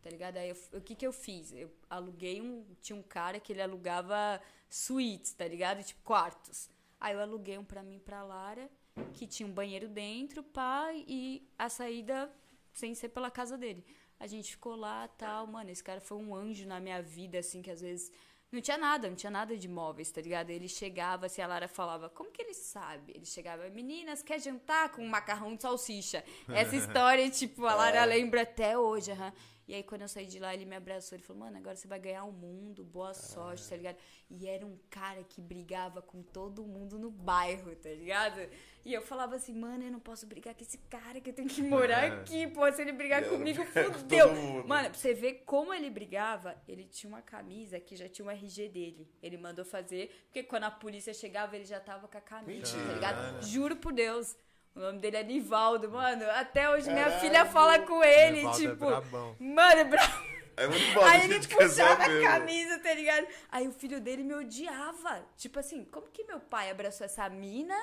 [0.02, 0.38] Tá ligado?
[0.38, 1.52] Aí eu- o que que eu fiz?
[1.52, 2.64] Eu aluguei um.
[2.82, 5.84] Tinha um cara que ele alugava suítes, tá ligado?
[5.84, 6.70] Tipo, quartos.
[7.00, 8.70] Aí eu aluguei um pra mim e pra Lara,
[9.14, 12.32] que tinha um banheiro dentro, pá, e a saída
[12.74, 13.84] sem ser pela casa dele.
[14.20, 15.46] A gente ficou lá tal.
[15.48, 18.12] Mano, esse cara foi um anjo na minha vida, assim, que às vezes.
[18.52, 20.50] Não tinha nada, não tinha nada de móveis, tá ligado?
[20.50, 23.12] Ele chegava, assim, a Lara falava, como que ele sabe?
[23.14, 26.24] Ele chegava, meninas, quer jantar com um macarrão de salsicha?
[26.50, 29.34] Essa história, tipo, a Lara lembra até hoje, aham.
[29.68, 31.16] E aí, quando eu saí de lá, ele me abraçou.
[31.16, 33.98] Ele falou, mano, agora você vai ganhar o mundo, boa sorte, tá ligado?
[34.30, 38.40] E era um cara que brigava com todo mundo no bairro, tá ligado?
[38.86, 41.50] E eu falava assim, mano, eu não posso brigar com esse cara, que eu tenho
[41.50, 42.72] que morar aqui, pô.
[42.72, 44.34] Se ele brigar É, comigo, com fudeu.
[44.36, 44.68] mundo.
[44.68, 48.30] Mano, pra você ver como ele brigava, ele tinha uma camisa que já tinha um
[48.30, 49.10] RG dele.
[49.24, 52.78] Ele mandou fazer, porque quando a polícia chegava, ele já tava com a camisa, tá
[52.78, 52.94] Mentira.
[52.94, 53.42] ligado?
[53.44, 54.36] Juro por Deus.
[54.76, 56.26] O nome dele é Nivaldo, mano.
[56.32, 57.22] Até hoje minha Caralho.
[57.22, 58.86] filha fala com ele, Nivaldo é tipo.
[58.86, 59.36] brabão.
[59.40, 60.36] mano, é brabo.
[60.58, 62.24] É muito bom, a Aí ele puxava a saber.
[62.24, 63.28] camisa, tá ligado?
[63.52, 65.26] Aí o filho dele me odiava.
[65.36, 67.76] Tipo assim, como que meu pai abraçou essa mina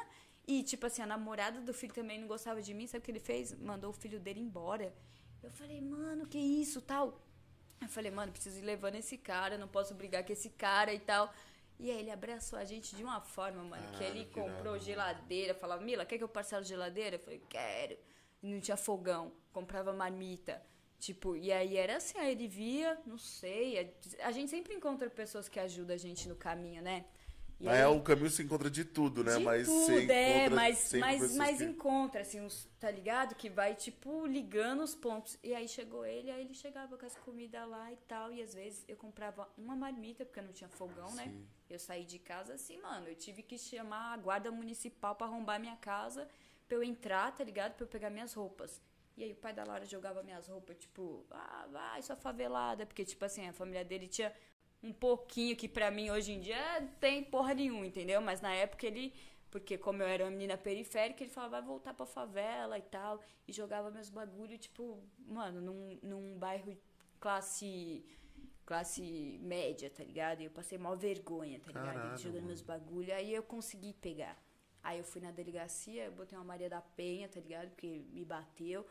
[0.46, 2.86] e, tipo assim, a namorada do filho também não gostava de mim?
[2.86, 3.52] Sabe o que ele fez?
[3.58, 4.92] Mandou o filho dele embora.
[5.42, 7.20] Eu falei, mano, que isso, tal.
[7.80, 10.98] Eu falei, mano, preciso ir levando esse cara, não posso brigar com esse cara e
[11.00, 11.32] tal.
[11.78, 14.74] E aí ele abraçou a gente de uma forma, mano, que Caralho, ele que comprou
[14.76, 14.84] irado.
[14.84, 15.54] geladeira.
[15.54, 17.16] Falava, Mila, quer que eu parcelo geladeira?
[17.16, 17.98] Eu falei, quero.
[18.42, 20.62] E não tinha fogão, comprava marmita.
[20.98, 23.92] Tipo, e aí era assim, aí ele via, não sei.
[24.20, 27.04] A, a gente sempre encontra pessoas que ajudam a gente no caminho, né?
[27.60, 29.36] Mas aí- é o caminho se encontra de tudo, né?
[29.38, 33.34] de mas tudo, é, encontra mas, sempre mas, mas que- encontra, assim, uns, tá ligado?
[33.34, 35.38] Que vai, tipo, ligando os pontos.
[35.42, 38.32] E aí chegou ele, aí ele chegava com as comidas lá e tal.
[38.32, 41.24] E às vezes eu comprava uma marmita, porque eu não tinha fogão, né?
[41.24, 41.46] Sim.
[41.70, 43.06] Eu saí de casa assim, mano.
[43.08, 46.28] Eu tive que chamar a guarda municipal pra arrombar minha casa,
[46.66, 47.74] pra eu entrar, tá ligado?
[47.74, 48.80] Pra eu pegar minhas roupas.
[49.16, 52.86] E aí o pai da Laura jogava minhas roupas, tipo, ah, vai, sua favelada.
[52.86, 54.32] Porque, tipo assim, a família dele tinha
[54.82, 58.20] um pouquinho que pra mim hoje em dia tem porra nenhuma, entendeu?
[58.20, 59.14] Mas na época ele,
[59.50, 63.20] porque como eu era uma menina periférica, ele falava, vai voltar pra favela e tal,
[63.46, 66.76] e jogava meus bagulho, tipo, mano, num, num bairro
[67.20, 68.04] classe
[68.64, 70.40] classe média, tá ligado?
[70.40, 71.94] E eu passei maior vergonha, tá ligado?
[71.94, 72.46] Caralho, jogando mano.
[72.46, 74.40] meus bagulho, aí eu consegui pegar.
[74.82, 77.70] Aí eu fui na delegacia, eu botei uma Maria da Penha, tá ligado?
[77.70, 78.84] Porque me bateu.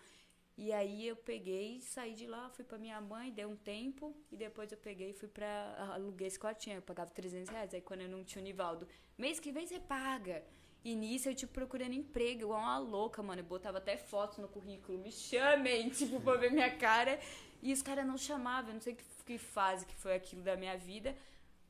[0.64, 4.38] E aí eu peguei, saí de lá, fui pra minha mãe, dei um tempo, e
[4.38, 5.50] depois eu peguei e fui pra.
[5.92, 7.74] aluguei esse quartinho, eu pagava 300 reais.
[7.74, 10.44] Aí quando eu não tinha o Nivaldo, mês que vem você paga.
[10.86, 13.42] E nisso eu, tipo, procurando emprego, igual uma louca, mano.
[13.42, 17.20] Eu botava até fotos no currículo, me chamem, tipo, pra ver minha cara.
[17.60, 20.56] E os caras não chamavam, eu não sei que, que fase que foi aquilo da
[20.56, 21.18] minha vida.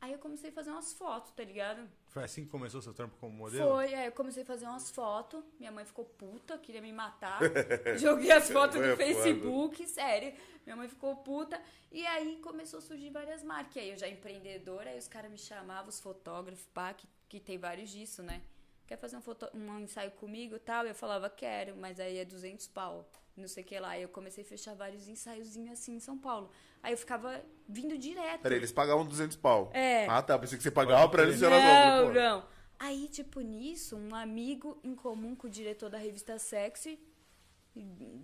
[0.02, 1.90] Aí eu comecei a fazer umas fotos, tá ligado?
[2.12, 3.70] Foi assim que começou seu trampo como modelo?
[3.70, 5.42] Foi, aí eu comecei a fazer umas fotos.
[5.58, 7.40] Minha mãe ficou puta, queria me matar.
[7.98, 9.14] Joguei as fotos Mãe é no foda.
[9.14, 10.34] Facebook, sério.
[10.66, 11.60] Minha mãe ficou puta.
[11.90, 13.78] E aí começou a surgir várias marcas.
[13.78, 17.40] E aí eu já empreendedora, aí os caras me chamavam, os fotógrafos, pá, que, que
[17.40, 18.42] tem vários disso, né?
[18.86, 20.86] Quer fazer um, foto, um ensaio comigo e tal?
[20.86, 23.10] Eu falava, quero, mas aí é 200 pau.
[23.36, 23.98] Não sei o que lá.
[23.98, 26.50] Eu comecei a fechar vários ensaiozinhos assim em São Paulo.
[26.84, 28.42] Aí eu ficava vindo direto.
[28.42, 29.72] Peraí, eles pagavam 200 pau.
[29.74, 30.06] É.
[30.08, 30.38] Ah, tá.
[30.38, 32.46] Pensei que você pagava pra eles Não, as não.
[32.80, 37.00] Aí, tipo, nisso, um amigo em comum com o diretor da revista Sexy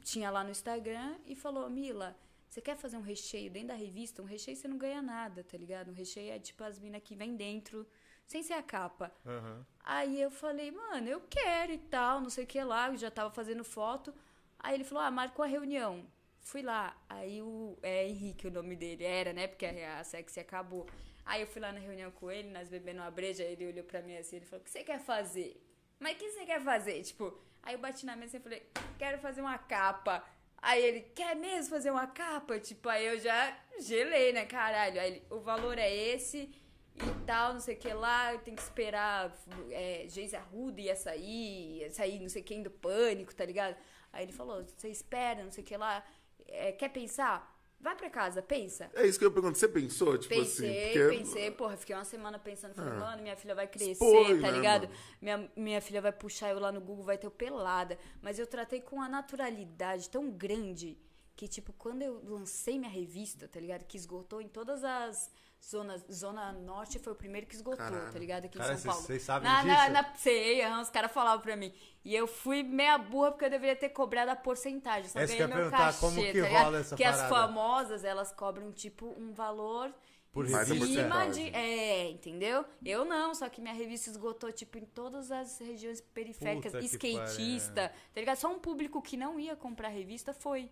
[0.01, 2.17] tinha lá no Instagram e falou: Mila,
[2.49, 4.21] você quer fazer um recheio dentro da revista?
[4.21, 5.91] Um recheio você não ganha nada, tá ligado?
[5.91, 7.87] Um recheio é tipo as minas que vem dentro,
[8.25, 9.11] sem ser a capa.
[9.25, 9.65] Aham.
[9.83, 13.11] Aí eu falei, mano, eu quero e tal, não sei o que lá, eu já
[13.11, 14.13] tava fazendo foto.
[14.59, 16.05] Aí ele falou, ah, marcou a reunião.
[16.39, 16.95] Fui lá.
[17.09, 17.77] Aí o.
[17.81, 19.47] É Henrique o nome dele, era, né?
[19.47, 20.87] Porque a, a sexy acabou.
[21.25, 24.01] Aí eu fui lá na reunião com ele, nós bebendo uma breja, ele olhou pra
[24.01, 25.61] mim assim, ele falou, o que você quer fazer?
[25.99, 27.03] Mas o que você quer fazer?
[27.03, 28.65] Tipo, aí eu bati na mesa e falei,
[28.97, 30.23] quero fazer uma capa.
[30.59, 32.57] Aí ele, quer mesmo fazer uma capa?
[32.59, 35.01] Tipo, aí eu já gelei, né, caralho?
[35.01, 36.49] Aí ele, o valor é esse
[36.95, 39.37] e tal, não sei o que lá, tenho que esperar
[39.69, 43.75] é, Geisa Arruda ia sair, ia sair não sei quem do pânico, tá ligado?
[44.11, 46.03] Aí ele falou, você espera, não sei o que lá,
[46.47, 47.55] é, quer pensar?
[47.79, 48.89] Vai pra casa, pensa.
[48.95, 49.55] É isso que eu pergunto.
[49.55, 50.17] Você pensou?
[50.17, 51.17] Tipo Pensei, assim, porque...
[51.19, 52.99] pensei, porra, fiquei uma semana pensando, falei, Ah.
[52.99, 53.99] mano, minha filha vai crescer,
[54.41, 54.87] tá né, ligado?
[54.87, 54.99] mano?
[55.21, 57.95] Minha, minha filha vai puxar eu lá no Google, vai ter o pelada.
[58.19, 60.97] Mas eu tratei com uma naturalidade tão grande
[61.35, 63.85] que, tipo, quando eu lancei minha revista, tá ligado?
[63.85, 65.29] Que esgotou em todas as
[65.63, 66.05] zonas.
[66.11, 68.11] Zona Norte foi o primeiro que esgotou, Caralho.
[68.11, 68.45] tá ligado?
[68.45, 69.05] Aqui Cara, em São Paulo.
[69.05, 69.91] vocês sabem na, na, disso?
[69.93, 71.73] na, sei, aham, os caras falavam pra mim.
[72.03, 75.09] E eu fui meia burra porque eu deveria ter cobrado a porcentagem.
[75.09, 77.35] Só Essa que ganhei meu perguntar, cachê, como que tá rola essa Porque as parada?
[77.35, 79.93] famosas, elas cobram, tipo, um valor
[80.31, 81.49] Por cima de.
[81.49, 82.63] É, entendeu?
[82.85, 86.71] Eu não, só que minha revista esgotou, tipo, em todas as regiões periféricas.
[86.71, 88.37] Puta skatista, tá ligado?
[88.37, 90.69] Só um público que não ia comprar revista foi,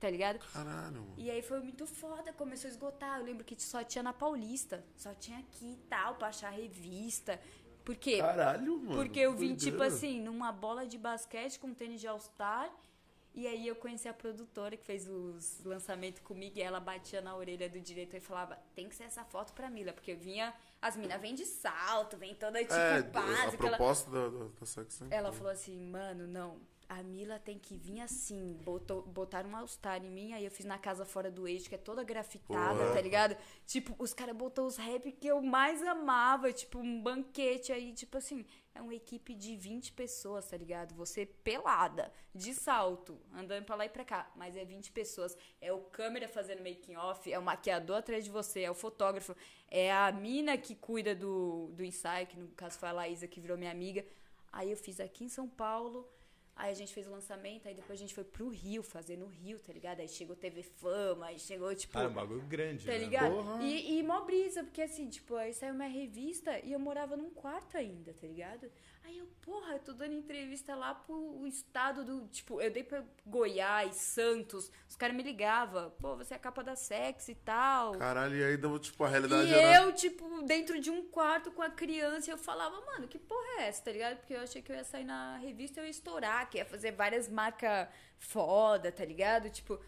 [0.00, 0.38] tá ligado?
[0.52, 1.06] Caralho.
[1.16, 3.18] E aí foi muito foda, começou a esgotar.
[3.20, 7.40] Eu lembro que só tinha na Paulista, só tinha aqui e tal, pra achar revista.
[7.84, 8.18] Por quê?
[8.18, 8.96] Caralho, mano.
[8.96, 12.70] Porque eu vim, tipo assim, numa bola de basquete com tênis de All-Star.
[13.32, 17.36] E aí eu conheci a produtora que fez os lançamentos comigo e ela batia na
[17.36, 19.92] orelha do diretor e falava, tem que ser essa foto pra Mila.
[19.92, 23.66] Porque eu vinha, as minas vêm de salto, vem toda tipo É, a básica.
[23.66, 26.58] ela- proposta da, da, da Sex and ela falou assim, mano, não.
[26.88, 28.58] A Mila tem que vir assim.
[28.62, 31.74] Botou, botaram um All-Star em mim, aí eu fiz na casa fora do eixo, que
[31.74, 32.94] é toda grafitada, Porra.
[32.94, 33.36] tá ligado?
[33.66, 38.16] Tipo, os caras botou os rap que eu mais amava, tipo, um banquete aí, tipo
[38.18, 40.94] assim, é uma equipe de 20 pessoas, tá ligado?
[40.94, 44.30] Você pelada, de salto, andando pra lá e pra cá.
[44.36, 45.36] Mas é 20 pessoas.
[45.60, 49.34] É o câmera fazendo making off, é o maquiador atrás de você, é o fotógrafo,
[49.68, 53.40] é a mina que cuida do, do ensaio, que no caso foi a Laísa que
[53.40, 54.04] virou minha amiga.
[54.52, 56.08] Aí eu fiz aqui em São Paulo.
[56.58, 59.26] Aí a gente fez o lançamento, aí depois a gente foi pro Rio, fazer no
[59.26, 60.00] Rio, tá ligado?
[60.00, 61.92] Aí chegou TV Fama, aí chegou, tipo.
[61.92, 62.98] Cara, é um bagulho grande, Tá né?
[62.98, 63.30] ligado?
[63.34, 63.62] Porra.
[63.62, 67.28] E, e mó brisa, porque assim, tipo, aí saiu minha revista e eu morava num
[67.28, 68.70] quarto ainda, tá ligado?
[69.06, 72.26] Aí eu, porra, eu tô dando entrevista lá pro estado do.
[72.26, 76.64] Tipo, eu dei pra Goiás, Santos, os caras me ligavam, pô, você é a capa
[76.64, 77.92] da sexy e tal.
[77.92, 79.84] Caralho, e aí, tipo, a realidade E era...
[79.84, 83.60] eu, tipo, dentro de um quarto com a criança, e eu falava, mano, que porra
[83.60, 84.16] é essa, tá ligado?
[84.16, 86.64] Porque eu achei que eu ia sair na revista e eu ia estourar, que ia
[86.66, 87.88] fazer várias marcas
[88.18, 89.48] foda, tá ligado?
[89.50, 89.78] Tipo.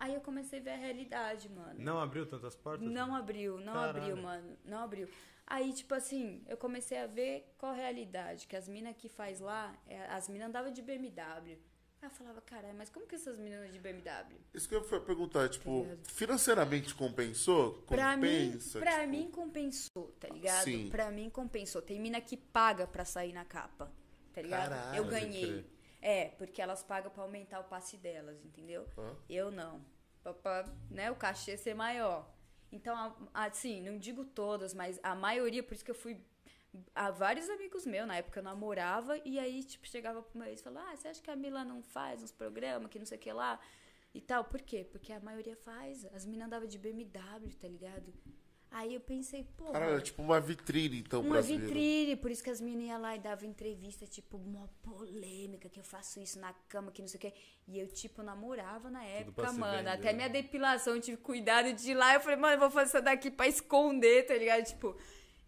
[0.00, 1.74] Aí eu comecei a ver a realidade, mano.
[1.76, 2.88] Não abriu tantas portas?
[2.88, 3.98] Não abriu, não Caralho.
[3.98, 4.56] abriu, mano.
[4.64, 5.08] Não abriu.
[5.50, 8.46] Aí, tipo assim, eu comecei a ver qual a realidade.
[8.46, 11.58] Que as minas que faz lá, é, as minas andavam de BMW.
[12.00, 14.38] Aí eu falava, caralho, mas como que essas meninas de BMW?
[14.52, 16.06] Isso que eu ia perguntar, tipo, ligado?
[16.06, 17.82] financeiramente compensou?
[17.86, 18.78] Pra mim, Compensa?
[18.78, 20.64] pra tipo, mim compensou, tá ligado?
[20.64, 20.90] Sim.
[20.90, 21.80] Pra mim compensou.
[21.80, 23.90] Tem mina que paga pra sair na capa,
[24.34, 24.68] tá ligado?
[24.68, 25.66] Caralho, eu ganhei.
[26.00, 28.86] É, porque elas pagam pra aumentar o passe delas, entendeu?
[28.96, 29.16] Hã?
[29.28, 29.84] Eu não.
[30.22, 32.30] Pra, pra, né, o cachê ser maior.
[32.70, 36.20] Então, assim, não digo todas, mas a maioria, por isso que eu fui
[36.94, 40.60] a vários amigos meus, na época eu namorava, e aí, tipo, chegava pro meu ex
[40.60, 43.16] e falava, ah, você acha que a Mila não faz uns programas, que não sei
[43.16, 43.58] o que lá?
[44.14, 44.84] E tal, por quê?
[44.90, 46.04] Porque a maioria faz.
[46.06, 48.12] As meninas andavam de BMW, tá ligado?
[48.70, 49.72] Aí eu pensei, pô.
[49.72, 51.64] Caralho, é tipo uma vitrine, então, Uma brasileira.
[51.66, 55.80] vitrine, por isso que as meninas iam lá e davam entrevista, tipo, uma polêmica, que
[55.80, 57.32] eu faço isso na cama, que não sei o quê.
[57.66, 59.78] E eu, tipo, namorava na época, mano.
[59.78, 60.12] vender, Até né?
[60.12, 62.12] minha depilação, eu tive cuidado de ir lá.
[62.14, 64.64] Eu falei, mano, eu vou fazer isso daqui pra esconder, tá ligado?
[64.64, 64.96] Tipo.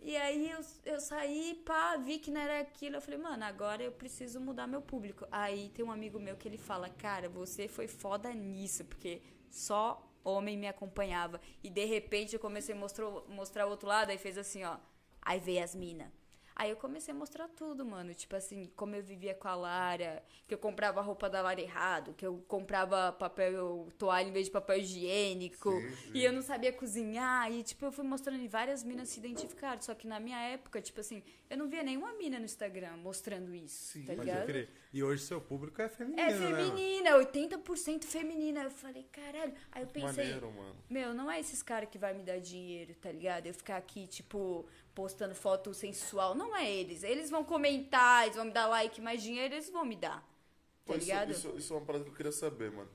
[0.03, 0.61] E aí eu,
[0.95, 2.97] eu saí, pá, vi que não era aquilo.
[2.97, 5.27] Eu falei, mano, agora eu preciso mudar meu público.
[5.31, 10.10] Aí tem um amigo meu que ele fala, cara, você foi foda nisso, porque só
[10.25, 11.41] homem me acompanhava.
[11.63, 14.77] E de repente eu comecei a mostrar, mostrar o outro lado, aí fez assim, ó.
[15.23, 16.13] Aí veio as mina.
[16.61, 18.13] Aí eu comecei a mostrar tudo, mano.
[18.15, 22.13] Tipo assim, como eu vivia com a Lara, que eu comprava roupa da Lara errado,
[22.13, 25.71] que eu comprava papel toalha em vez de papel higiênico.
[25.73, 26.11] Sim, sim.
[26.13, 27.51] E eu não sabia cozinhar.
[27.51, 29.81] E, tipo, eu fui mostrando e várias minas se identificaram.
[29.81, 33.55] Só que na minha época, tipo assim, eu não via nenhuma mina no Instagram mostrando
[33.55, 33.93] isso.
[33.93, 34.45] Sim, tá ligado?
[34.45, 34.69] crer.
[34.93, 36.47] E hoje seu público é feminino, É né?
[36.47, 38.65] feminina, 80% feminina.
[38.65, 39.55] Eu falei, caralho.
[39.73, 40.77] Aí eu pensei, Maneiro, mano.
[40.91, 43.47] meu, não é esses caras que vai me dar dinheiro, tá ligado?
[43.47, 46.35] Eu ficar aqui, tipo, postando foto sensual.
[46.35, 47.03] Não é eles.
[47.03, 50.21] Eles vão comentar, eles vão me dar like, mais dinheiro eles vão me dar.
[50.87, 51.31] Tá isso, ligado?
[51.33, 52.91] isso, isso é uma parada que eu queria saber, mano.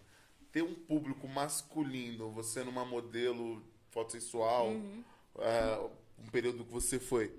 [0.51, 5.03] Ter um público masculino, você numa modelo foto sensual, Uhum.
[5.39, 7.33] é, um período que você foi.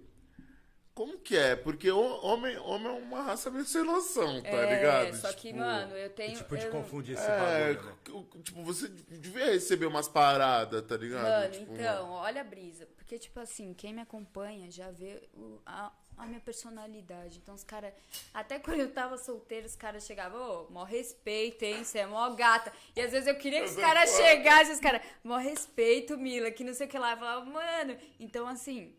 [0.95, 1.55] Como que é?
[1.55, 5.15] Porque homem, homem é uma raça meio sem noção, tá é, ligado?
[5.17, 6.39] só que, Tipo, mano, eu tenho.
[6.39, 7.97] Tipo, de eu- confundir esse É, bagulho, né?
[8.43, 11.23] tipo, você devia receber umas paradas, tá ligado?
[11.23, 12.89] Mano, Tipo, então, olha a brisa.
[13.07, 17.39] Porque, tipo assim, quem me acompanha já vê o- a, a minha personalidade.
[17.39, 17.95] Então, os caras.
[18.35, 21.85] Até quando eu tava solteira, os caras chegavam, ô, mó respeito, hein?
[21.85, 22.73] Você é mó gata.
[22.97, 26.65] E às vezes eu queria que os caras chegassem, os caras, mó respeito, Mila, que
[26.65, 27.13] não sei o que lá.
[27.13, 27.97] Eu falava, mano.
[28.19, 28.93] Então, assim,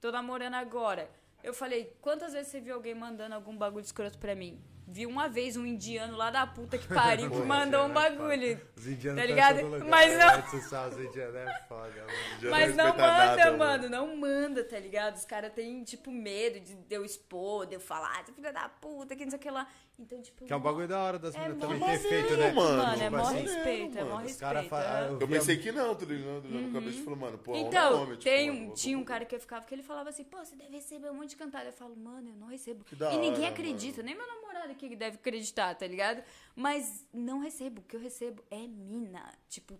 [0.00, 1.10] tô namorando agora.
[1.44, 4.58] Eu falei, quantas vezes você viu alguém mandando algum bagulho escroto pra mim?
[4.92, 8.60] Vi uma vez um indiano lá da puta que pariu que mandou um é bagulho.
[8.76, 9.62] Os indianos Tá ligado?
[9.62, 12.08] lugar, Mas não- Rede social, os indianos é foda, mano.
[12.40, 15.14] já Mas não respeita manda, nada, mano, não manda, tá ligado?
[15.14, 19.14] Os caras têm, tipo, medo de eu expor, de eu falar, ah, filha da puta,
[19.14, 19.66] que não sei o que lá.
[20.00, 20.44] Então, tipo.
[20.46, 22.52] Que é um bagulho da hora das É meninas também ter feito, né?
[22.52, 22.76] mano.
[22.82, 24.26] Mano, é Tipo mó assim, respeito, é mó mano.
[24.26, 24.68] Respeito.
[24.68, 25.08] fa- é.
[25.08, 26.48] eu Eu via- pensei que não, tá ligado?
[26.50, 29.24] Já na cabeça falou, mano, pô, Então, homem, tipo, tem mano, um, tinha um cara
[29.24, 31.66] que eu ficava que ele falava assim, pô, você deve receber um monte de cantada.
[31.66, 32.82] Eu falo, mano, eu não recebo.
[32.84, 36.22] Que da e ninguém hora, acredita, nem meu namorado aqui deve acreditar, tá ligado?
[36.56, 39.22] Mas não recebo, o que eu recebo é mina.
[39.48, 39.78] Tipo,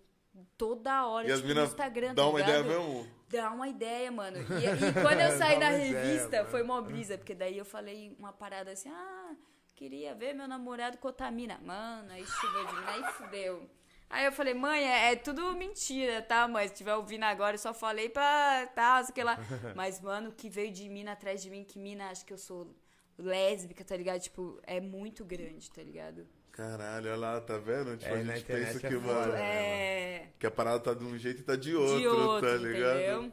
[0.56, 3.06] toda hora, E as tipo, no Instagram, dá tá uma ideia mesmo.
[3.28, 4.36] Dá uma ideia, mano.
[4.38, 6.48] E, e quando eu saí da ideia, revista, mano.
[6.50, 9.34] foi mó brisa, porque daí eu falei uma parada assim, ah,
[9.80, 11.58] queria ver meu namorado com outra mina.
[11.64, 13.70] Mano, aí choveu de mim, aí fudeu.
[14.10, 16.68] Aí eu falei, mãe, é, é tudo mentira, tá, mãe?
[16.68, 19.38] Se tiver ouvindo agora, eu só falei pra tal, sei que lá.
[19.74, 22.36] Mas, mano, o que veio de mina atrás de mim, que mina acha que eu
[22.36, 22.76] sou
[23.16, 24.20] lésbica, tá ligado?
[24.20, 26.28] Tipo, é muito grande, tá ligado?
[26.52, 27.96] Caralho, olha lá, tá vendo?
[27.96, 30.32] Tipo, É, a gente pensa é que, foda, mano, né, É.
[30.38, 32.98] que a parada tá de um jeito e tá de outro, de outro, tá ligado?
[32.98, 33.32] entendeu?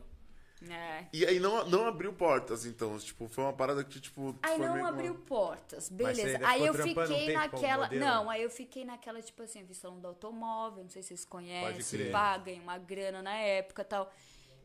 [0.69, 1.05] É.
[1.13, 2.97] E aí não, não abriu portas, então.
[2.97, 4.35] Tipo, foi uma parada que, tipo.
[4.41, 6.21] Aí foi não abriu uma- portas, você beleza.
[6.37, 7.83] ainda Aí ficou eu um fiquei naquela.
[7.83, 8.05] modelo?
[8.05, 11.09] Não, aí eu fiquei naquela, tipo assim, eu vi salão do automóvel, não sei se
[11.09, 11.99] vocês conhecem,
[12.43, 14.11] ganhei uma grana na época e tal.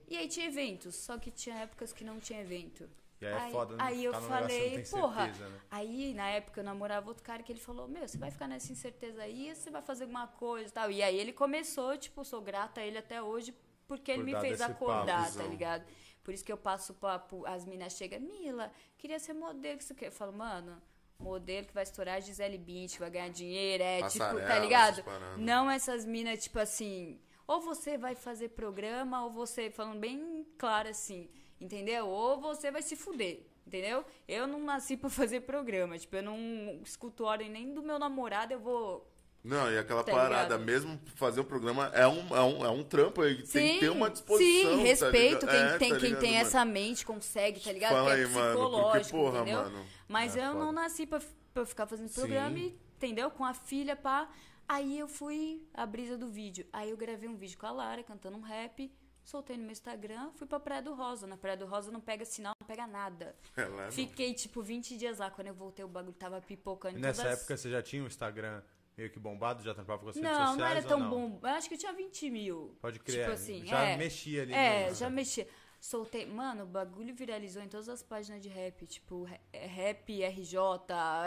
[0.09, 2.89] E aí tinha eventos, só que tinha épocas que não tinha evento.
[3.21, 5.25] E aí é foda aí eu ficar num negócio que falei, porra.
[5.27, 5.61] certeza, né?
[5.71, 8.73] Aí na época eu namorava outro cara que ele falou: Meu, você vai ficar nessa
[8.73, 10.91] incerteza aí, você vai fazer alguma coisa e tal.
[10.91, 13.55] E aí ele começou, tipo, sou grata a ele até hoje,
[13.99, 15.49] porque ele me fez acordar, tá papozão.
[15.49, 15.85] ligado?
[16.25, 17.19] Por isso que eu passo pra.
[17.19, 20.07] pro- As minas chegam, Mila, queria ser modelo, que você quer?
[20.09, 20.81] Eu falo, mano.
[21.19, 25.05] Modelo que vai estourar Gisele que vai ganhar dinheiro, é tipo, Passarela, tá ligado?
[25.39, 30.89] Não essas minas, tipo assim, ou você vai fazer programa, ou você, falando bem claro
[30.89, 32.09] assim, entendeu?
[32.09, 34.05] Ou você vai se fuder, entendeu?
[34.27, 38.53] Eu não nasci pra fazer programa, tipo, eu não escuto ordem nem do meu namorado,
[38.53, 39.09] eu vou.
[39.45, 40.65] Não, e aquela Tá parada, ligado?
[40.65, 43.89] mesmo fazer um programa, é um, é um, é um trampo aí, tem que ter
[43.91, 44.71] uma disposição.
[44.73, 45.51] Sim, tá respeito ligado?
[45.51, 46.47] quem, É, tem, tá quem ligado, tem mano?
[46.47, 47.93] essa mente, consegue, tá ligado?
[47.93, 49.63] Fala que é aí, mano, porque, psicológico, porra, entendeu?
[49.63, 49.87] mano.
[50.09, 50.73] Mas É eu não foda.
[50.73, 51.21] nasci pra,
[51.53, 52.21] pra ficar fazendo Sim.
[52.21, 53.31] programa, e, entendeu?
[53.33, 54.29] Com a filha, pá.
[54.69, 56.65] Aí eu fui a brisa do vídeo.
[56.73, 58.91] Aí eu gravei um vídeo com a Lara, cantando um rap.
[59.25, 61.27] Soltei no meu Instagram, fui pra Praia do Rosa.
[61.27, 63.37] Na Praia do Rosa não pega sinal, não pega nada.
[63.57, 63.93] É lá, não.
[63.93, 65.31] Fiquei, tipo, 20 dias lá.
[65.31, 68.07] Quando eu voltei, o bagulho tava pipocando E nessa todas- época você já tinha um
[68.07, 68.63] Instagram
[68.97, 71.11] meio que bombado, já trampava com as redes Não, sociais não era ou tão não?
[71.11, 71.39] bom.
[71.43, 72.77] Eu acho que eu tinha 20 mil.
[72.81, 73.21] Pode crer.
[73.21, 73.97] Tipo assim, já é.
[73.97, 74.53] mexia ali.
[74.53, 75.49] É, mesmo, já mexia.
[75.81, 76.27] Soltei.
[76.27, 78.87] Mano, o bagulho viralizou em todas as páginas de rap.
[78.87, 80.59] Tipo, é, rap RJ,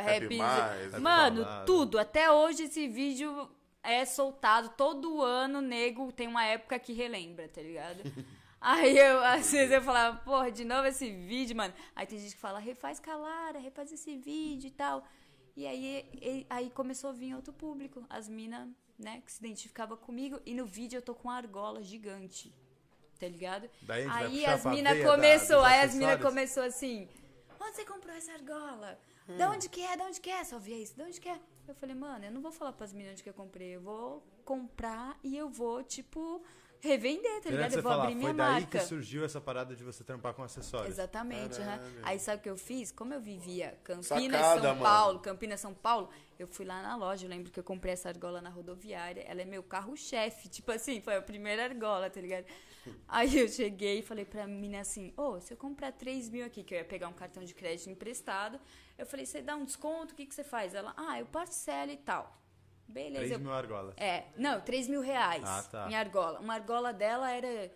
[0.04, 0.38] rap.
[0.38, 1.66] mais, Rap Mano, Falado.
[1.66, 2.00] tudo.
[2.00, 3.50] Até hoje esse vídeo
[3.84, 4.70] é soltado.
[4.70, 8.02] Todo ano, nego, tem uma época que relembra, tá ligado?
[8.62, 11.74] Aí eu, às vezes eu falava, porra, de novo esse vídeo, mano.
[11.96, 15.06] Aí tem gente que fala, refaz calara, refaz esse vídeo e tal.
[15.56, 18.04] E aí, e- aí começou a vir outro público.
[18.10, 18.68] As minas,
[19.00, 20.40] né, que se identificavam comigo.
[20.46, 22.54] E no vídeo eu tô com uma argola gigante.
[23.20, 23.70] Tá ligado?
[23.84, 27.08] Daí aí as minas da- começou, dos aí as minas começou assim,
[27.62, 29.00] onde você comprou essa argola?
[29.30, 29.38] Hum.
[29.38, 29.96] Da onde que é?
[29.96, 30.44] Da onde que é?
[30.44, 31.40] Só via isso, da onde que é?
[31.66, 34.22] Eu falei, mano, eu não vou falar pras meninas onde que eu comprei, eu vou
[34.44, 36.44] comprar e eu vou, tipo,
[36.86, 37.74] revender, tá ligado?
[37.74, 38.80] Eu vou falar, abrir minha foi daí marca.
[38.80, 40.90] que surgiu essa parada de você trampar com acessórios.
[40.90, 41.60] Exatamente.
[42.04, 42.92] Aí sabe o que eu fiz?
[42.92, 44.82] Como eu vivia Campinas, Sacada, São mano.
[44.82, 48.10] Paulo, Campinas, São Paulo, eu fui lá na loja, eu lembro que eu comprei essa
[48.10, 52.46] argola na rodoviária, ela é meu carro-chefe, tipo assim, foi a primeira argola, tá ligado?
[53.08, 56.64] Aí eu cheguei e falei pra menina assim, ô, se eu comprar 3 mil aqui,
[56.64, 58.60] que eu ia pegar um cartão de crédito emprestado,
[58.98, 60.74] eu falei, você dá um desconto, o que, que você faz?
[60.76, 62.45] Ela, ah, eu parcelo e tal.
[62.88, 63.94] Beleza, 3 eu mil argolas.
[63.98, 65.88] é, não, 3 mil reais Ah, tá.
[65.90, 66.40] em argola.
[66.40, 67.72] Uma argola dela era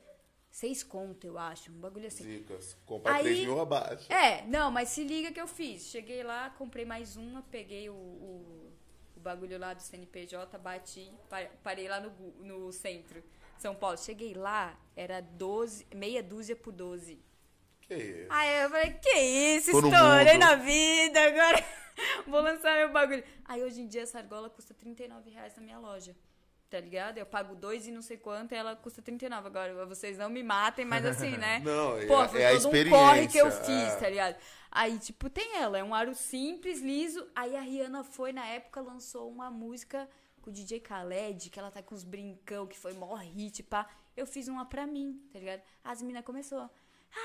[0.51, 2.23] 6 conto, eu acho, um bagulho assim.
[2.23, 2.77] Zicas.
[2.85, 4.11] Comprar Aí- 3 mil abaixo.
[4.11, 5.87] É, não, mas se liga que eu fiz.
[5.87, 8.71] Cheguei lá, comprei mais uma, peguei o, o,
[9.15, 12.11] o bagulho lá do CNPJ, bati, pa- parei lá no,
[12.43, 13.21] no centro,
[13.57, 13.97] São Paulo.
[13.97, 17.19] Cheguei lá, era 12, meia dúzia por 12.
[17.81, 18.27] Que isso?
[18.31, 20.39] Aí eu falei, que isso, Tô no estourei mundo.
[20.41, 21.65] na vida, agora
[22.27, 23.23] vou lançar meu bagulho.
[23.45, 26.15] Aí hoje em dia essa argola custa 39 reais na minha loja.
[26.69, 27.17] Tá ligado?
[27.17, 29.85] Eu pago dois e não sei quanto e ela custa 39 agora.
[29.87, 31.59] Vocês não me matem, mas assim, né?
[31.65, 33.95] Não, é- Pô, foi é todo um corre que eu fiz, é.
[33.95, 34.35] tá ligado?
[34.71, 37.27] Aí, tipo, tem ela, é um aro simples, liso.
[37.35, 40.07] Aí a Rihanna foi, na época, lançou uma música
[40.43, 43.89] com o DJ Khaled, que ela tá com os brincão, que foi mó hit, pá.
[44.15, 45.63] Eu fiz uma pra mim, tá ligado?
[45.83, 46.69] As minas começou.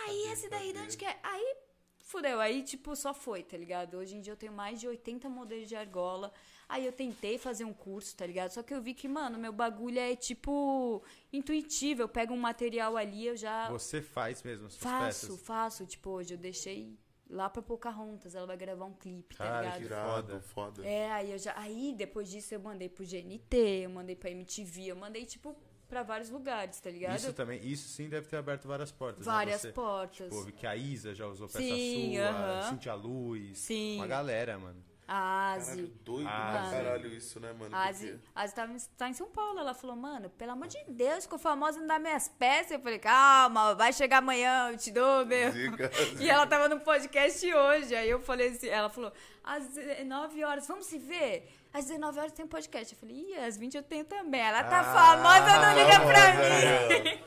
[0.06, 1.18] Aí, esse daí, de onde que é?
[1.22, 1.56] Aí,
[2.04, 2.40] fudeu.
[2.40, 3.96] Aí, tipo, só foi, tá ligado?
[3.96, 6.32] Hoje em dia eu tenho mais de 80 modelos de argola.
[6.68, 8.50] Aí eu tentei fazer um curso, tá ligado?
[8.50, 12.02] Só que eu vi que, mano, meu bagulho é, tipo, intuitivo.
[12.02, 13.68] Eu pego um material ali, eu já...
[13.70, 15.42] Você faz mesmo as suas Faço, peças.
[15.46, 15.86] faço.
[15.86, 16.96] Tipo, hoje eu deixei
[17.28, 18.34] lá pra Pocahontas.
[18.34, 19.78] Ela vai gravar um clipe, tá ligado?
[19.78, 20.40] que Irado, Foda.
[20.40, 20.86] foda.
[20.86, 21.52] É, aí eu já.
[21.58, 25.54] Aí depois disso eu mandei pro GNT, eu mandei pra MTV, eu mandei, tipo,
[25.94, 27.16] pra vários lugares, tá ligado?
[27.16, 29.24] Isso também, isso sim deve ter aberto várias portas.
[29.24, 29.68] várias né?
[29.70, 30.28] Você, portas.
[30.34, 32.70] Tipo, que a Isa já usou peça Sim, sua, aham.
[32.70, 33.58] Cintia Luz.
[33.58, 33.96] Sim.
[33.96, 34.82] Uma galera, mano.
[35.06, 35.82] A Caralho, Asi.
[36.02, 37.76] doido Ah, pra caralho isso, né, mano?
[37.76, 39.60] A Asi, Porque- Asi tava, tá em São Paulo.
[39.60, 42.72] Ela falou, mano, pelo amor de Deus, ficou famosa não dá minhas peças.
[42.72, 45.52] Eu falei, calma, vai chegar amanhã, eu te dou, meu.
[45.52, 47.94] Zica, E ela tava no podcast hoje.
[47.94, 49.12] Aí eu falei assim, ela falou,
[49.44, 49.64] às
[50.06, 51.48] nove horas, vamos se ver?
[51.74, 52.94] Às 19 horas tem um podcast.
[52.94, 54.40] Eu falei, ih, às 20 eu tenho também.
[54.40, 57.20] Ela tá famosa, não liga pra mim.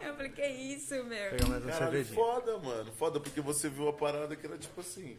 [0.00, 1.48] eu falei, que isso, meu.
[1.48, 2.90] Mais Caralho, foda, mano.
[2.92, 5.18] Foda, porque você viu a parada que era tipo assim.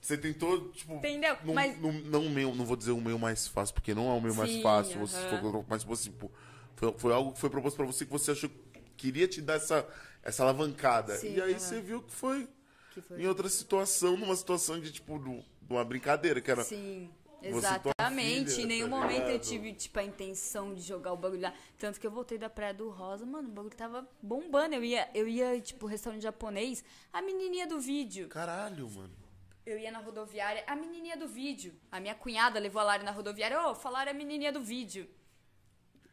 [0.00, 0.94] Você tentou, tipo.
[0.94, 1.36] Entendeu?
[1.44, 4.14] Num, Mas- num- não, meio, não vou dizer um meio mais fácil, porque não é
[4.14, 4.98] o meio mais Sim, fácil.
[5.00, 5.40] Você aham.
[5.52, 6.30] for, mas, tipo assim, pô,
[6.76, 9.54] foi, foi algo que foi proposto pra você que você achou que queria te dar
[9.54, 9.86] essa,
[10.22, 11.16] essa alavancada.
[11.16, 12.48] Sim, e aí você viu que foi
[12.94, 13.22] Que foi?
[13.22, 16.64] em outra situação, numa situação de, tipo, de uma brincadeira, que era.
[16.64, 17.08] Sim,
[17.48, 18.52] exatamente.
[18.52, 19.40] filha, em nenhum tá momento eu ligado?
[19.42, 21.54] tive, tipo, a intenção de jogar o bagulho lá.
[21.78, 24.74] Tanto que eu voltei da Praia do Rosa, mano, o bagulho tava bombando.
[24.74, 28.28] Eu ia, eu ia tipo, restaurante japonês, a menininha do vídeo.
[28.28, 29.14] Caralho, mano.
[29.64, 31.74] Eu ia na rodoviária, a menininha do vídeo.
[31.90, 35.08] A minha cunhada levou a Lari na rodoviária, ô, falaram a menininha do vídeo.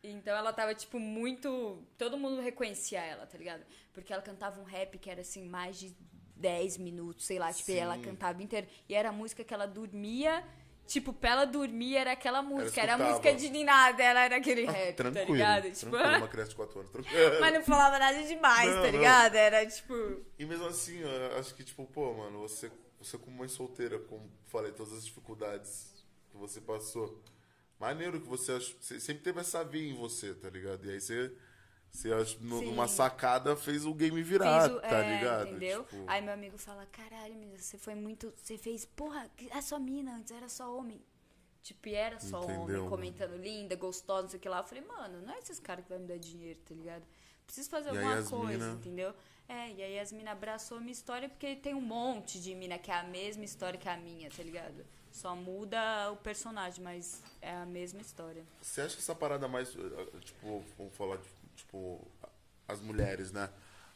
[0.03, 1.83] Então ela tava, tipo, muito.
[1.97, 3.65] Todo mundo reconhecia ela, tá ligado?
[3.91, 5.95] Porque ela cantava um rap que era, assim, mais de
[6.35, 7.51] 10 minutos, sei lá.
[7.51, 7.77] Tipo, Sim.
[7.77, 8.67] ela cantava inteiro.
[8.87, 10.43] E era a música que ela dormia.
[10.89, 12.81] Tipo, pra ela dormir era aquela música.
[12.81, 15.33] Era a música de Ninada, ela era aquele rap, tá tranquilo.
[15.33, 15.71] ligado?
[15.71, 16.91] Tipo, tranquilo, uma criança de 4 anos.
[16.91, 17.21] Tranquilo.
[17.39, 18.91] mas não falava nada demais, Não, tá não.
[18.97, 19.35] ligado?
[19.35, 19.93] Era, tipo.
[20.39, 24.31] E mesmo assim, eu acho que, tipo, pô, mano, você, você como mãe solteira, como
[24.47, 25.93] falei, todas as dificuldades
[26.31, 27.23] que você passou,
[27.79, 30.83] maneiro que você, você sempre teve essa veia em você, tá ligado?
[30.87, 31.31] E aí você,
[31.91, 32.37] você Sim.
[32.41, 35.47] numa sacada, fez o game virar, o- tá é, ligado?
[35.49, 35.83] Entendeu?
[35.83, 38.31] Tipo, Aí meu amigo fala, caralho, menina, você foi muito.
[38.37, 41.01] Você fez, porra, a sua mina antes era só homem.
[41.61, 42.89] Tipo, e era só Entendeu, homem, mano?
[42.89, 44.59] comentando linda, gostosa, não sei o que lá.
[44.59, 47.03] Eu falei, mano, não é esses caras que vão me dar dinheiro, tá ligado?
[47.45, 49.13] Preciso fazer E alguma coisa, mina- entendeu?
[49.47, 52.77] É, e aí as mina abraçou a minha história porque tem um monte de mina
[52.77, 54.85] que é a mesma história que a minha, tá ligado?
[55.11, 58.45] Só muda o personagem, mas é a mesma história.
[58.61, 59.69] Você acha que essa parada mais,
[60.21, 61.27] tipo, vamos falar, de,
[61.69, 62.11] tipo,
[62.67, 63.49] as mulheres, né?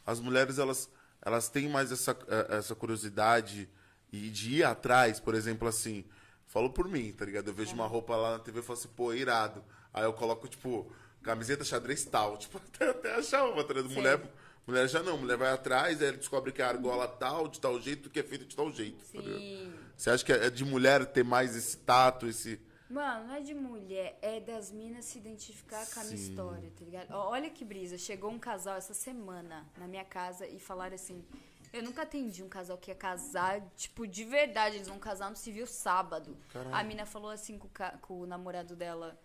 [0.06, 0.90] As mulheres, elas,
[1.22, 3.68] elas têm mais essa, eh, essa curiosidade
[4.12, 6.06] e de ir atrás, por exemplo, assim,
[6.48, 7.48] falo por mim, tá ligado?
[7.48, 9.64] Eu vejo uma roupa lá na TV e falo assim, pô, irado.
[9.94, 10.92] Aí eu coloco, tipo,
[11.24, 13.92] camiseta xadrez tal, tipo, até, até achar uma, tá ligado?
[13.92, 14.22] Mulher,
[14.68, 17.60] mulher já não, mulher vai atrás, aí ele descobre que é a argola tal, de
[17.60, 19.22] tal jeito, que é feito de tal jeito, tá?
[19.22, 19.74] Sim.
[19.96, 22.60] Você acha que é de mulher ter mais esse tato, esse...
[22.94, 26.30] Mano, não é de mulher, é das minas se identificar com a minha Sim.
[26.30, 27.12] história, tá ligado?
[27.12, 31.24] Ó, Olha que brisa, chegou um casal essa semana na minha casa e falaram assim.
[31.72, 35.36] Eu nunca atendi um casal que ia casar, tipo, de verdade, eles vão casar no
[35.36, 36.38] civil sábado.
[36.54, 36.76] Caralho.
[36.76, 39.20] A mina falou assim com o, ca- com o namorado dela: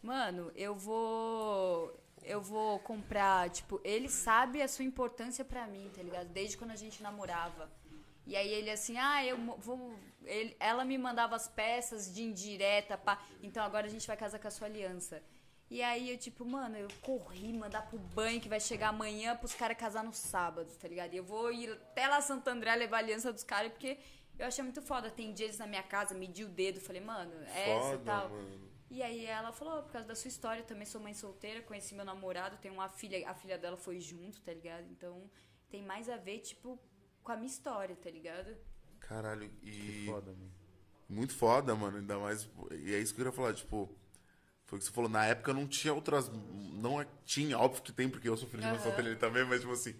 [0.00, 1.92] Mano, eu vou.
[2.22, 6.28] Eu vou comprar, tipo, ele sabe a sua importância pra mim, tá ligado?
[6.28, 7.70] Desde quando a gente namorava.
[8.28, 9.94] E aí ele assim, ah, eu vou.
[10.24, 13.20] ele- ela me mandava as peças de indireta, pá.
[13.42, 15.22] Então agora a gente vai casar com a sua aliança.
[15.70, 19.54] E aí eu, tipo, mano, eu corri mandar pro banho que vai chegar amanhã pros
[19.54, 21.12] caras casar no sábado, tá ligado?
[21.14, 23.98] E eu vou ir até lá Santo André levar a aliança dos caras, porque
[24.38, 25.08] eu achei muito foda.
[25.08, 28.28] Atendi eles na minha casa, medi o dedo, falei, mano, é essa e tal.
[28.30, 28.68] mano.
[28.90, 31.94] E aí ela falou, por causa da sua história, eu também sou mãe solteira, conheci
[31.94, 34.86] meu namorado, tenho uma filha, a filha dela foi junto, tá ligado?
[34.90, 35.30] Então
[35.70, 36.78] tem mais a ver, tipo,
[37.22, 38.56] com a minha história, tá ligado?
[39.00, 40.06] Caralho, e...
[40.06, 40.52] Foda, mano.
[41.08, 41.96] Muito foda, mano.
[41.98, 42.48] Ainda mais.
[42.72, 43.88] E é isso que eu queria falar, tipo.
[44.66, 46.30] Foi o que você falou, na época não tinha outras.
[46.74, 49.72] Não é- tinha, óbvio que tem, porque eu filho de mãe solteira também, mas tipo
[49.72, 49.94] assim.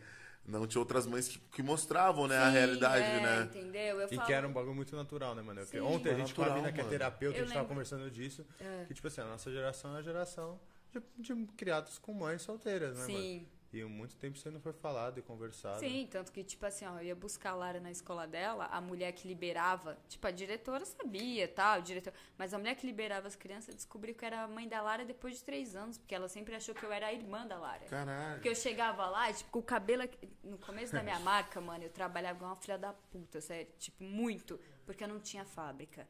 [0.45, 3.43] Não tinha outras mães que, que mostravam, né, a Sim, realidade, é, né?
[3.43, 4.01] Entendeu?
[4.01, 5.61] Eu E falo, que era um bagulho muito natural, né, mano?
[5.61, 5.85] Porque Sim.
[5.85, 7.61] Ontem a Foi gente com a natural, mina que é terapeuta, Eu a gente tava
[7.61, 7.69] lembro.
[7.75, 8.47] conversando disso.
[8.59, 8.85] É.
[8.87, 10.59] Que, tipo assim, a nossa geração é a geração
[10.91, 13.47] de, de criados com mães solteiras, né, mano?
[13.73, 15.79] E muito tempo isso não foi falado e conversado.
[15.81, 18.81] sim, tanto que, tipo assim, ó, eu ia buscar a Lara na escola dela, a
[18.81, 23.29] mulher que liberava, tipo, a diretora sabia, tal, o diretor, mas a mulher que liberava
[23.29, 26.29] as crianças descobriu que era a mãe da Lara depois de três anos, porque ela
[26.29, 27.85] sempre achou que eu era a irmã da Lara.
[27.85, 28.35] Caralho.
[28.35, 30.05] Porque eu chegava lá, e, tipo, com o cabelo
[30.43, 33.71] no começo da minha marca, mano, eu trabalhava igual uma filha da puta, sério.
[33.79, 34.59] Tipo, muito.
[34.87, 36.09] Porque eu não tinha fábrica.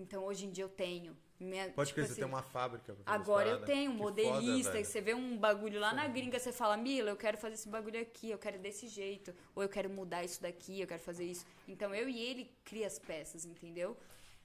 [0.00, 1.16] Então hoje em dia eu tenho.
[1.38, 4.80] Minha, Pode tipo crer, você assim, tem uma fábrica Agora eu tenho um modelista, foda,
[4.80, 7.66] e você vê um bagulho lá na gringa, você fala, Mila, eu quero fazer esse
[7.66, 11.24] bagulho aqui, eu quero desse jeito, ou eu quero mudar isso daqui, eu quero fazer
[11.24, 11.46] isso.
[11.66, 13.96] Então eu e ele cria as peças, entendeu?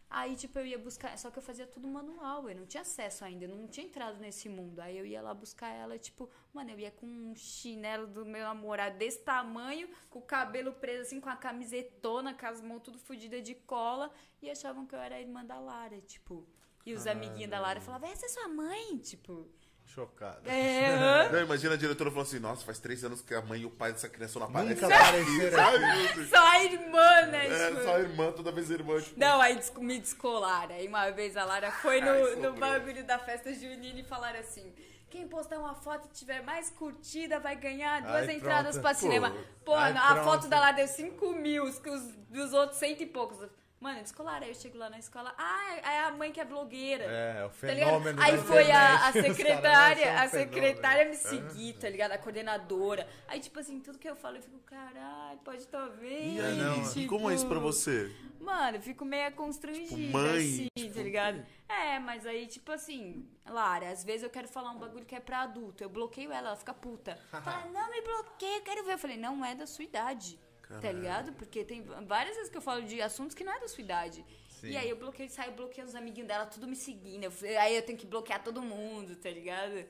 [0.09, 3.25] Aí, tipo, eu ia buscar, só que eu fazia tudo manual, eu não tinha acesso
[3.25, 4.79] ainda, eu não tinha entrado nesse mundo.
[4.79, 8.43] Aí eu ia lá buscar ela, tipo, mano, eu ia com um chinelo do meu
[8.43, 12.99] namorado desse tamanho, com o cabelo preso assim, com a camisetona, com as mãos tudo
[12.99, 16.47] fodidas de cola, e achavam que eu era a irmã da Lara, tipo.
[16.85, 19.49] E os amiguinhos da Lara falavam, essa é sua mãe, tipo.
[19.85, 20.41] Chocado.
[20.49, 21.29] É.
[21.31, 23.69] Não, imagina a diretora falando assim, nossa, faz três anos que a mãe e o
[23.69, 24.75] pai dessa criança não aparecem.
[24.75, 26.25] Nunca apareceram Sabe?
[26.25, 27.47] Só a irmã, né?
[27.47, 28.99] É, só a irmã, toda vez a irmã.
[28.99, 30.75] Tipo, Não, aí me descolaram.
[30.75, 34.39] Aí uma vez a Lara foi no, Ai, no bagulho da festa junina e falaram
[34.39, 34.73] assim:
[35.09, 38.81] quem postar uma foto e tiver mais curtida vai ganhar duas Ai, entradas pronto.
[38.81, 39.33] pra cinema.
[39.63, 40.23] Pô, Ai, a pronto.
[40.25, 43.37] foto da Lara deu 5 mil, os, os dos outros cento e poucos.
[43.85, 44.41] Mano, descolar.
[44.41, 45.31] Aí eu chego lá na escola.
[45.37, 47.03] Ah, é a mãe que é blogueira.
[47.03, 48.19] É, o Tá fenômeno.
[48.19, 52.13] Aí da foi a, a secretária, a secretária me seguir, tá ligado?
[52.13, 53.07] A coordenadora.
[53.27, 56.35] Aí, tipo assim, tudo que eu falo, eu fico, caralho, pode estar vendo.
[56.35, 58.11] E aí, não, e como é isso pra você?
[58.39, 61.45] Mano, eu fico meio constrangida, Tipo, mãe, assim, tipo, tá ligado?
[61.69, 65.19] É, mas aí, tipo assim, Lara, às vezes eu quero falar um bagulho que é
[65.19, 65.83] pra adulto.
[65.83, 67.19] Eu bloqueio ela, ela fica puta.
[67.29, 68.93] Fala, não me bloqueia, eu quero ver.
[68.93, 70.39] Eu falei, não é da sua idade.
[70.67, 70.97] Tá Caralho.
[70.99, 71.33] ligado?
[71.33, 74.25] Porque tem várias vezes que eu falo de assuntos que não é da sua idade.
[74.49, 74.69] Sim.
[74.69, 77.23] E aí eu bloqueio, saio bloqueando os amiguinhos dela, tudo me seguindo.
[77.23, 79.85] Eu aí eu tenho que bloquear todo mundo, tá ligado?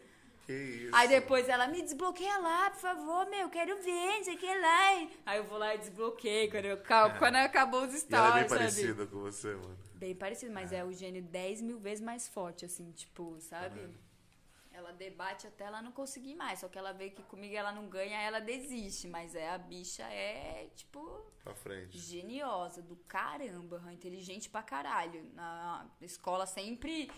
[0.45, 0.95] Que isso?
[0.95, 4.45] Aí depois ela me desbloqueia lá, por favor, meu, quero ver, não sei o que
[4.45, 5.07] lá.
[5.26, 6.78] Aí eu vou lá e desbloqueio quando, eu,
[7.17, 8.59] quando acabou os E ela é bem stories, sabe?
[8.59, 9.78] parecida com você, mano.
[9.95, 13.80] Bem parecido, mas é o gênio 10 mil vezes mais forte, assim, tipo, sabe?
[14.76, 16.59] Ela debate até ela não conseguir mais.
[16.59, 19.07] Só que ela vê que comigo ela não ganha, ela desiste.
[19.07, 20.99] Mas é a bicha é, tipo,
[21.43, 21.97] Pra frente.
[21.97, 25.23] geniosa do caramba, inteligente pra caralho.
[25.34, 27.09] Na escola sempre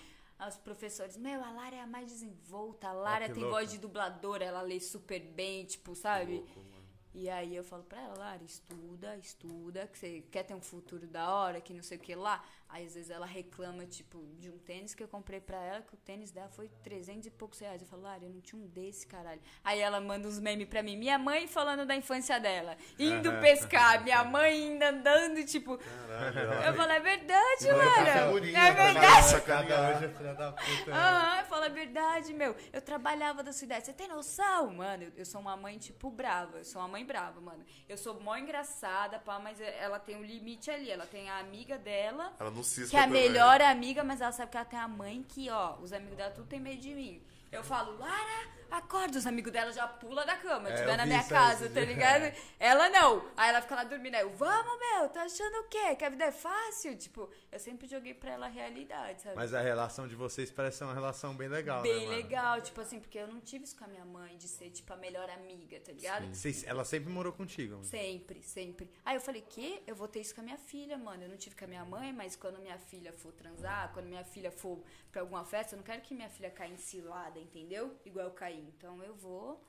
[0.47, 3.57] os professores, meu, a Lara é a mais desenvolta, a Lara que tem louco.
[3.57, 6.35] voz de dubladora, ela lê super bem, tipo, sabe?
[6.35, 6.77] Louco.
[7.15, 11.07] E aí eu falo pra ela, Lara, estuda, estuda, que você quer ter um futuro
[11.07, 12.45] da hora, que não sei o que lá.
[12.69, 15.93] Aí às vezes ela reclama, tipo, de um tênis que eu comprei pra ela, que
[15.93, 17.81] o tênis dela foi 300 e poucos reais.
[17.81, 19.41] Eu falo, Lara, eu não tinha um desse, caralho.
[19.63, 20.97] Aí ela manda uns memes pra mim.
[20.97, 25.77] Minha mãe falando da infância dela, indo pescar, minha mãe ainda andando, tipo...
[25.77, 26.67] Caralho.
[26.67, 28.09] Eu falo, é verdade, pra Lara.
[28.09, 29.41] É vai verdade.
[29.41, 29.87] Cara.
[29.87, 32.55] hoje é verdade, meu.
[32.71, 33.85] Eu trabalhava da sua idade.
[33.85, 34.73] Você tem noção?
[34.73, 36.59] Mano, eu, eu sou uma mãe, tipo, brava.
[36.59, 37.63] Eu sou uma mãe brava, mano.
[37.87, 40.89] Eu sou mó engraçada, pá, mas ela tem um limite ali.
[40.89, 43.29] Ela tem a amiga dela, Ela não cisca que é a também.
[43.29, 46.31] melhor amiga, mas ela sabe que ela tem a mãe que, ó, os amigos dela
[46.31, 47.21] tudo tem medo de mim.
[47.51, 51.05] Eu falo, Lara, acorda, os amigos dela já pula da cama, É, estiver eu na
[51.05, 51.85] minha casa, tá dia.
[51.85, 52.33] ligado?
[52.59, 53.25] Ela não.
[53.35, 54.15] Aí ela fica lá dormindo.
[54.15, 55.95] Aí eu, vamos, meu, tá achando o quê?
[55.95, 56.95] Que a vida é fácil?
[56.97, 59.35] Tipo, eu sempre joguei pra ela a realidade, sabe?
[59.35, 62.17] Mas a relação de vocês parece ser uma relação bem legal, né, Bem mano?
[62.17, 64.91] legal, tipo assim, porque eu não tive isso com a minha mãe, de ser, tipo,
[64.93, 66.27] a melhor amiga, tá ligado?
[66.33, 67.73] Vocês- ela sempre morou contigo.
[67.73, 67.85] mano.
[67.85, 68.89] Sempre, sempre.
[69.05, 69.81] Aí eu falei, que?
[69.87, 71.23] Eu vou ter isso com a minha filha, mano.
[71.23, 74.23] Eu não tive com a minha mãe, mas quando minha filha for transar, quando minha
[74.23, 77.95] filha for pra alguma festa, eu não quero que minha filha caia em cilada, entendeu?
[78.05, 78.56] Igual eu caí.
[78.59, 79.63] Então eu vou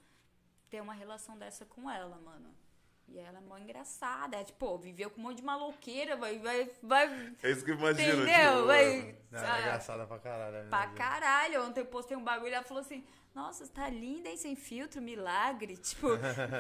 [0.71, 2.55] ter uma relação dessa com ela, mano.
[3.11, 4.37] E ela é mó engraçada.
[4.37, 7.09] É, tipo, pô, viveu com um monte de maloqueira, vai, vai, vai.
[7.43, 8.23] É isso que eu imagino.
[8.23, 8.53] Entendeu?
[8.53, 9.17] tipo, Vai.
[9.31, 9.59] Não, sabe?
[9.59, 10.65] é engraçada pra caralho.
[10.65, 11.65] né, Pra caralho.
[11.65, 13.03] Ontem eu postei um bagulho e ela falou assim:
[13.35, 14.37] Nossa, você tá linda, hein?
[14.37, 15.79] Sem filtro, milagre.
[15.81, 16.09] Tipo,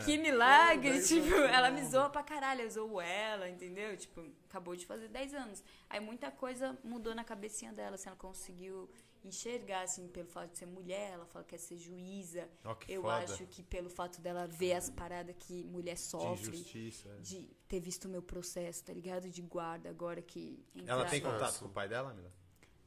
[0.06, 0.92] que milagre.
[0.92, 1.76] 10 tipo, ela não.
[1.78, 2.62] me zoa pra caralho.
[2.62, 3.94] Eu zoo ela, entendeu?
[3.98, 5.62] Tipo, acabou de fazer 10 anos.
[5.90, 8.88] Aí muita coisa mudou na cabecinha dela, assim, ela conseguiu
[9.26, 12.48] enxergar, assim, pelo fato de ser mulher, ela fala que quer ser juíza.
[12.64, 13.16] Ó, que eu foda.
[13.24, 16.48] acho que pelo fato dela ver as paradas que mulher De sofre.
[16.50, 17.08] injustiça.
[17.08, 17.20] é.
[17.20, 19.28] De ter visto o meu processo, tá ligado?
[19.28, 20.64] De guarda agora que.
[20.86, 22.32] Ela tem contato com o pai dela, Mila?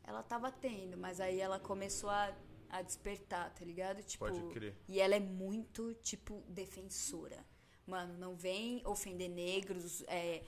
[0.04, 2.36] ela tava tendo, mas aí ela começou a,
[2.70, 4.02] a despertar, tá ligado?
[4.04, 4.76] Tipo, Pode crer.
[4.88, 7.46] e ela é muito, tipo, defensora.
[7.86, 10.44] Mano, não vem ofender negros, é,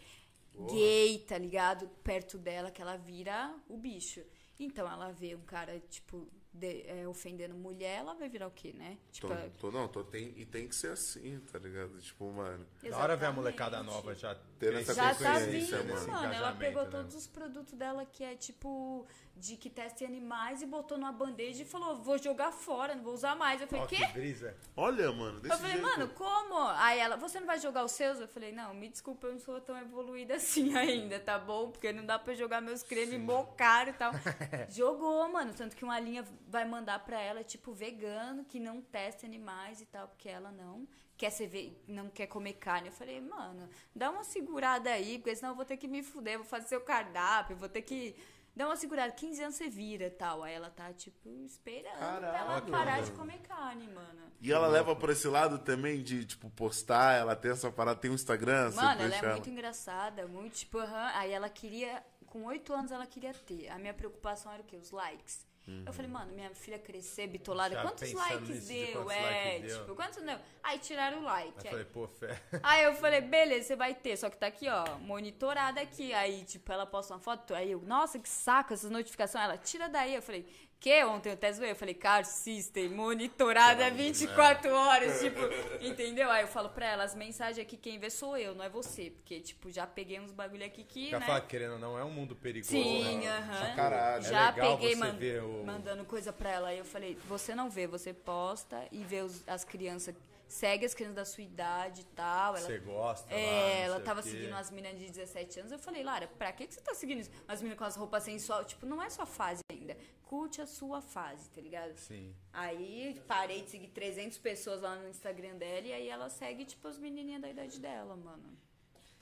[0.69, 1.87] gay, tá ligado?
[2.03, 4.21] Perto dela, que ela vira o bicho.
[4.59, 8.71] Então ela vê um cara, tipo, de- é, ofendendo mulher, ela vai virar o quê,
[8.73, 8.97] né?
[9.19, 11.99] Tô, Tipo, tô- não, tô, tem, e tem que ser assim, tá ligado?
[11.99, 12.65] Tipo, mano.
[12.81, 13.35] Da hora ver a exatamente.
[13.35, 16.07] molecada nova já Ter essa Já tá consciência, vindo, mano.
[16.07, 16.33] mano.
[16.33, 16.89] Ela pegou né?
[16.89, 21.11] todos os produtos dela que é tipo de que testa em animais e botou numa
[21.11, 23.59] bandeja e falou: vou jogar fora, não vou usar mais.
[23.59, 23.97] Eu falei, Ó, quê?
[23.97, 24.55] que brisa.
[24.77, 25.85] Olha, mano, desse Eu falei, jeito.
[25.85, 26.55] mano, como?
[26.77, 28.19] Aí ela, você não vai jogar os seus?
[28.21, 31.69] Eu falei, não, me desculpa, eu não sou tão evoluída assim ainda, tá bom?
[31.71, 34.13] Porque não dá pra jogar meus cremes mó caro e tal.
[34.69, 35.53] Jogou, mano.
[35.53, 36.23] Tanto que uma linha
[36.53, 40.87] vai mandar pra ela, tipo, vegano, que não testa animais e tal, porque ela não
[41.17, 41.75] quer ser ve...
[41.87, 42.89] não quer comer carne.
[42.89, 46.37] Eu falei, mano, dá uma segurada aí, porque senão eu vou ter que me fuder,
[46.37, 48.15] vou fazer seu cardápio, vou ter que.
[48.55, 50.43] Dá uma segurada, 15 anos você vira e tal.
[50.43, 53.05] Aí ela tá, tipo, esperando pra ela Caraca, parar mano.
[53.05, 54.21] de comer carne, mano.
[54.39, 58.11] E ela leva por esse lado também de, tipo, postar, ela tem essa parada, tem
[58.11, 61.11] um Instagram, você Mano, ela é muito engraçada, muito tipo, aham.
[61.15, 63.69] Aí ela queria, com oito anos ela queria ter.
[63.69, 64.77] A minha preocupação era o quê?
[64.77, 65.51] Os likes.
[65.85, 68.93] Eu falei, mano, minha filha crescer bitolada, Já quantos likes nisso de deu?
[69.03, 69.79] quantos É, likes deu.
[69.79, 70.39] tipo, quantos deu?
[70.61, 71.53] Aí tiraram o like.
[71.59, 72.41] Aí Aí, falei, pô, fé.
[72.61, 76.13] aí eu falei, beleza, você vai ter, só que tá aqui, ó, monitorada aqui.
[76.13, 79.43] Aí, tipo, ela posta uma foto, aí eu, nossa, que saco essas notificações.
[79.45, 80.13] Ela, tira daí.
[80.15, 80.45] Eu falei,
[80.83, 85.39] Que ontem eu até zoei, eu falei, Car System, monitorada 24 horas, tipo,
[85.79, 86.29] entendeu?
[86.29, 89.09] Aí eu falo pra ela, as mensagens aqui quem vê sou eu, não é você.
[89.11, 91.25] Porque, tipo, já peguei uns bagulho aqui que, Já né?
[91.25, 92.71] fala, querendo ou não, é um mundo perigoso.
[92.73, 93.29] Sim, né?
[93.29, 93.75] aham.
[93.77, 94.23] Caralho.
[94.25, 96.67] Já É legal peguei você man- ver o- mandando coisa pra ela.
[96.67, 100.13] Aí eu falei, você não vê, você posta e vê os- as crianças,
[100.49, 102.57] segue as crianças da sua idade e tal.
[102.57, 103.33] Você gosta.
[103.33, 105.71] lá, é, não ela tava seguindo umas meninas de 17 anos.
[105.71, 107.31] Eu falei, Lara, pra que, que você tá seguindo isso?
[107.47, 108.65] Umas meninas com as roupas sensual.
[108.65, 109.95] Tipo, não é sua fase ainda.
[110.33, 111.95] Curte a sua fase, tá ligado?
[111.95, 112.33] Sim.
[112.51, 116.87] Aí parei de seguir 300 pessoas lá no Instagram dela e aí ela segue, tipo,
[116.87, 118.57] as menininhas da idade dela, mano.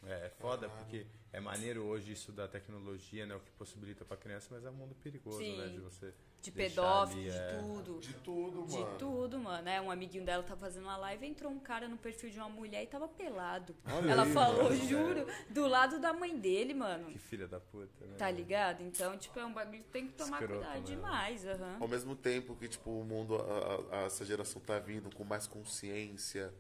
[0.08, 3.36] É, é foda, porque é maneiro hoje isso da tecnologia, né?
[3.36, 5.58] O que possibilita pra criança, mas é um mundo perigoso, Sim.
[5.60, 5.68] né?
[5.68, 6.12] De você.
[6.41, 7.60] De deixar pedófilo, ali, de é.
[7.60, 7.99] tudo.
[7.99, 8.97] De tudo, De mano.
[8.97, 9.70] tudo, mano.
[9.70, 12.49] É, um amiguinho dela tá fazendo uma live, entrou um cara no perfil de uma
[12.49, 13.76] mulher e tava pelado.
[13.86, 14.76] Olha Ela aí, falou, mano.
[14.88, 17.12] juro, do lado da mãe dele, mano.
[17.12, 18.16] Que filha da puta, né?
[18.18, 18.82] Tá ligado?
[18.82, 20.95] Então, tipo, é um bagulho que tem que tomar Escroto, cuidado né?
[20.95, 21.78] demais, aham.
[21.80, 25.45] Ao mesmo tempo que, tipo, o mundo, a- a- essa geração tá vindo com mais
[25.45, 26.52] consciência,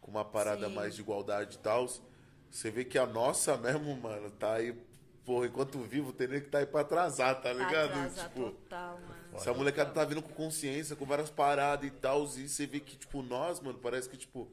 [0.00, 0.74] com uma parada Sim.
[0.74, 1.86] mais de igualdade e tal,
[2.56, 4.74] você vê que a nossa mesmo, mano, tá aí,
[5.24, 7.90] porra, enquanto vivo, teria que tá aí pra atrasar, tá ligado?
[7.90, 9.38] Atrasa tipo, total, mano.
[9.40, 12.80] se a molecada tá vindo com consciência, com várias paradas e tal, e você vê
[12.80, 14.48] que, tipo, nós, mano, parece que, tipo,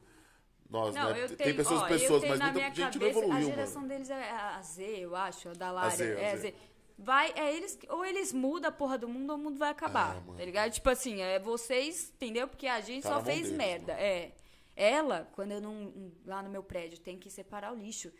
[0.68, 1.22] nós, Não, né?
[1.24, 3.50] eu Tem tenho, pessoas, ó, pessoas, mas na muita minha gente cabeça, não evoluiu, a
[3.50, 3.88] geração mano.
[3.94, 5.90] deles é a Z, eu acho, a da Lara.
[5.90, 6.42] Z, a é a Z.
[6.42, 6.54] Z.
[6.96, 9.70] Vai, é eles, que- ou eles mudam a porra do mundo ou o mundo vai
[9.70, 10.38] acabar, Ah, mano.
[10.38, 10.70] tá ligado?
[10.72, 12.46] Tipo assim, é vocês, entendeu?
[12.46, 14.32] Porque a gente Tá só fez deles, merda, é.
[14.76, 18.12] Ela, quando eu não, lá no meu prédio, tem que separar o lixo.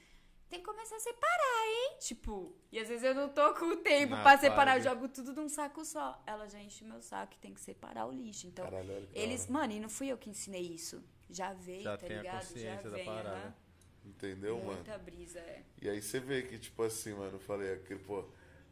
[0.48, 1.96] Tem que começar a separar, hein?
[1.98, 5.08] Tipo, e às vezes eu não tô com o tempo Na pra separar, eu jogo
[5.08, 6.22] tudo num saco só.
[6.26, 8.46] Ela já enche meu saco e tem que separar o lixo.
[8.46, 11.02] Então, Caralho, eles, mano, e não fui eu que ensinei isso.
[11.28, 12.46] Já veio, Já tá tem a ligado?
[12.46, 13.56] consciência Já da vem, parada.
[14.04, 14.74] Entendeu, mano?
[14.74, 15.64] Muita brisa, é.
[15.80, 18.24] E aí você vê que, tipo assim, mano, eu falei, aquele, pô,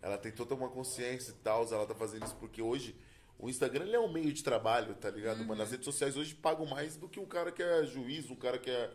[0.03, 2.95] ela tem toda uma consciência e tal, ela tá fazendo isso porque hoje
[3.43, 5.41] o Instagram é um meio de trabalho, tá ligado?
[5.41, 5.47] Uhum.
[5.47, 8.37] Mano, as redes sociais hoje pagam mais do que um cara que é juiz, um
[8.37, 8.91] cara que é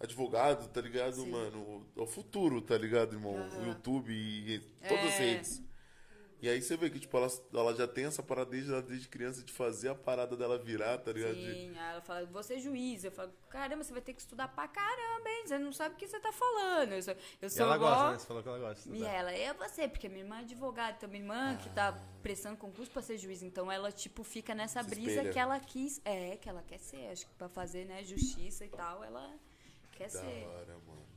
[0.00, 1.30] advogado, tá ligado, Sim.
[1.30, 1.58] mano?
[1.58, 3.34] O, é o futuro, tá ligado, irmão?
[3.34, 3.66] O Aham.
[3.68, 5.18] YouTube e, todas as É.
[5.18, 5.62] redes.
[6.42, 9.42] E aí você vê que, tipo, ela, ela já tem essa parada desde, desde criança
[9.42, 11.34] de fazer a parada dela virar, tá ligado?
[11.34, 13.04] De- Sim, aí ela fala, você é juiz.
[13.04, 15.46] Eu falo, caramba, você vai ter que estudar pra caramba, hein?
[15.46, 16.92] Você não sabe o que você tá falando.
[16.92, 18.18] Eu sou, eu E sou ela igual- gosta, né?
[18.18, 18.88] Você falou que ela gosta.
[18.96, 22.56] E ela, é você, porque minha irmã é advogada, então minha irmã que tá prestando
[22.56, 25.32] concurso pra ser juiz, então ela, tipo, fica nessa Se brisa espelha.
[25.32, 28.68] que ela quis, é, que ela quer ser, acho que pra fazer, né, justiça e
[28.68, 29.30] tal, ela
[29.92, 30.46] quer Da ser.
[30.46, 31.09] hora, mano.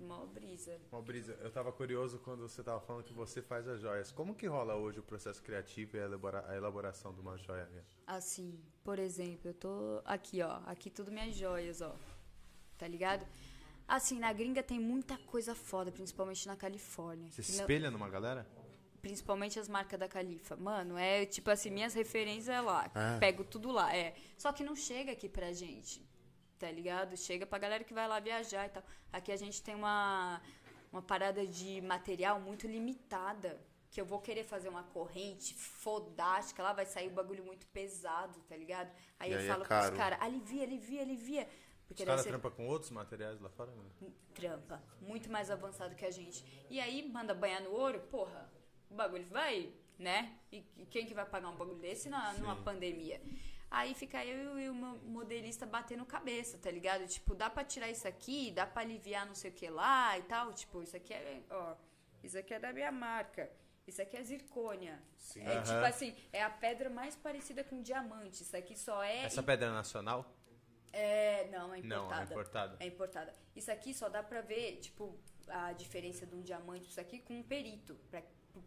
[0.00, 0.80] Mó brisa.
[0.90, 4.10] Uma brisa, eu tava curioso quando você tava falando que você faz as joias.
[4.10, 7.66] Como que rola hoje o processo criativo e a, elabora- a elaboração de uma joia
[7.66, 7.84] minha?
[8.06, 10.60] Assim, por exemplo, eu tô aqui, ó.
[10.66, 11.94] Aqui tudo minhas joias, ó.
[12.78, 13.26] Tá ligado?
[13.86, 17.30] Assim, na gringa tem muita coisa foda, principalmente na Califórnia.
[17.30, 18.46] Você se não- espelha numa galera?
[19.02, 20.56] Principalmente as marcas da Califa.
[20.56, 22.90] Mano, é tipo assim, minhas referências é lá.
[22.94, 23.16] Ah.
[23.18, 23.94] Pego tudo lá.
[23.94, 24.14] É.
[24.36, 26.02] Só que não chega aqui pra gente.
[26.60, 27.16] Tá ligado?
[27.16, 28.82] Chega pra galera que vai lá viajar e tal.
[29.10, 30.40] Aqui a gente tem uma,
[30.92, 33.58] uma parada de material muito limitada.
[33.90, 38.38] Que eu vou querer fazer uma corrente fodástica, lá vai sair um bagulho muito pesado,
[38.48, 38.88] tá ligado?
[39.18, 39.86] Aí E eu aí é falo caro.
[39.86, 41.48] pros caras, alivia, alivia, alivia.
[41.88, 43.72] Porque Os caras você- trampam com outros materiais lá fora?
[43.72, 44.10] Né?
[44.34, 44.80] trampa.
[45.00, 46.44] Muito mais avançado que a gente.
[46.70, 48.48] E aí, manda banhar no ouro, porra,
[48.88, 50.38] o bagulho vai, né?
[50.52, 53.20] E e quem que vai pagar um bagulho desse na, numa pandemia?
[53.70, 57.06] Aí fica eu e o modelista batendo cabeça, tá ligado?
[57.06, 60.22] Tipo, dá pra tirar isso aqui, dá pra aliviar não sei o que lá e
[60.22, 60.52] tal.
[60.52, 61.76] Tipo, isso aqui é, ó,
[62.22, 63.48] isso aqui é da minha marca.
[63.86, 65.00] Isso aqui é zircônia.
[65.16, 65.42] Sim.
[65.42, 65.62] É Aham.
[65.62, 68.42] tipo assim, é a pedra mais parecida com diamante.
[68.42, 69.24] Isso aqui só é.
[69.24, 70.36] Essa pedra é nacional?
[70.92, 71.84] É, não, é importada.
[71.84, 72.76] Não, é importada.
[72.80, 73.32] É importada.
[73.54, 75.16] Isso aqui só dá pra ver, tipo,
[75.46, 77.94] a diferença de um diamante, isso aqui, com um perito.
[78.10, 78.20] Pra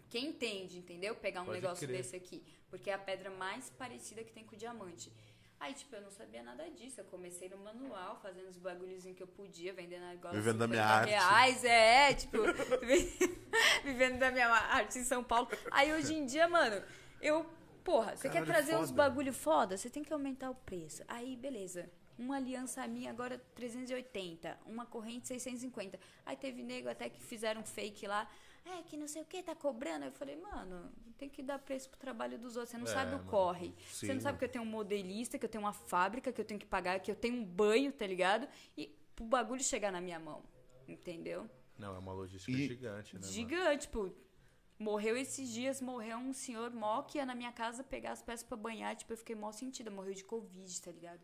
[0.09, 1.15] quem entende, entendeu?
[1.15, 1.97] Pegar um Pode negócio crer.
[1.97, 2.43] desse aqui.
[2.69, 5.11] Porque é a pedra mais parecida que tem com o diamante.
[5.59, 6.99] Aí, tipo, eu não sabia nada disso.
[6.99, 10.37] Eu comecei no manual, fazendo os bagulhozinhos que eu podia, vendendo negócio.
[10.37, 11.09] Vivendo da minha 50 arte.
[11.09, 12.37] Reais, é, é, tipo,
[13.83, 15.47] vivendo da minha arte em São Paulo.
[15.71, 16.83] Aí, hoje em dia, mano,
[17.21, 17.45] eu...
[17.83, 19.03] Porra, você quer trazer uns foda.
[19.03, 19.77] bagulho foda?
[19.77, 21.01] Você tem que aumentar o preço.
[21.07, 21.89] Aí, beleza.
[22.17, 25.99] Uma aliança minha agora 380, uma corrente 650.
[26.25, 28.29] Aí teve nego até que fizeram fake lá.
[28.65, 30.05] É, que não sei o que, tá cobrando.
[30.05, 32.71] Eu falei, mano, tem que dar preço pro trabalho dos outros.
[32.71, 33.29] Você não É, sabe o mano.
[33.29, 33.67] corre.
[33.89, 34.37] Sim, Você não sabe mano.
[34.39, 36.99] que eu tenho um modelista, que eu tenho uma fábrica, que eu tenho que pagar,
[37.01, 38.47] que eu tenho um banho, tá ligado?
[38.77, 40.43] E o bagulho chegar na minha mão.
[40.87, 41.49] Entendeu?
[41.77, 43.21] Não, é uma logística E- gigante, né?
[43.21, 43.31] mano?
[43.33, 44.13] Gigante, tipo.
[44.79, 48.43] Morreu esses dias, morreu um senhor mó que ia na minha casa pegar as peças
[48.45, 48.95] pra banhar.
[48.95, 49.89] Tipo, eu fiquei mó sentida.
[49.91, 51.21] Morreu de Covid, tá ligado?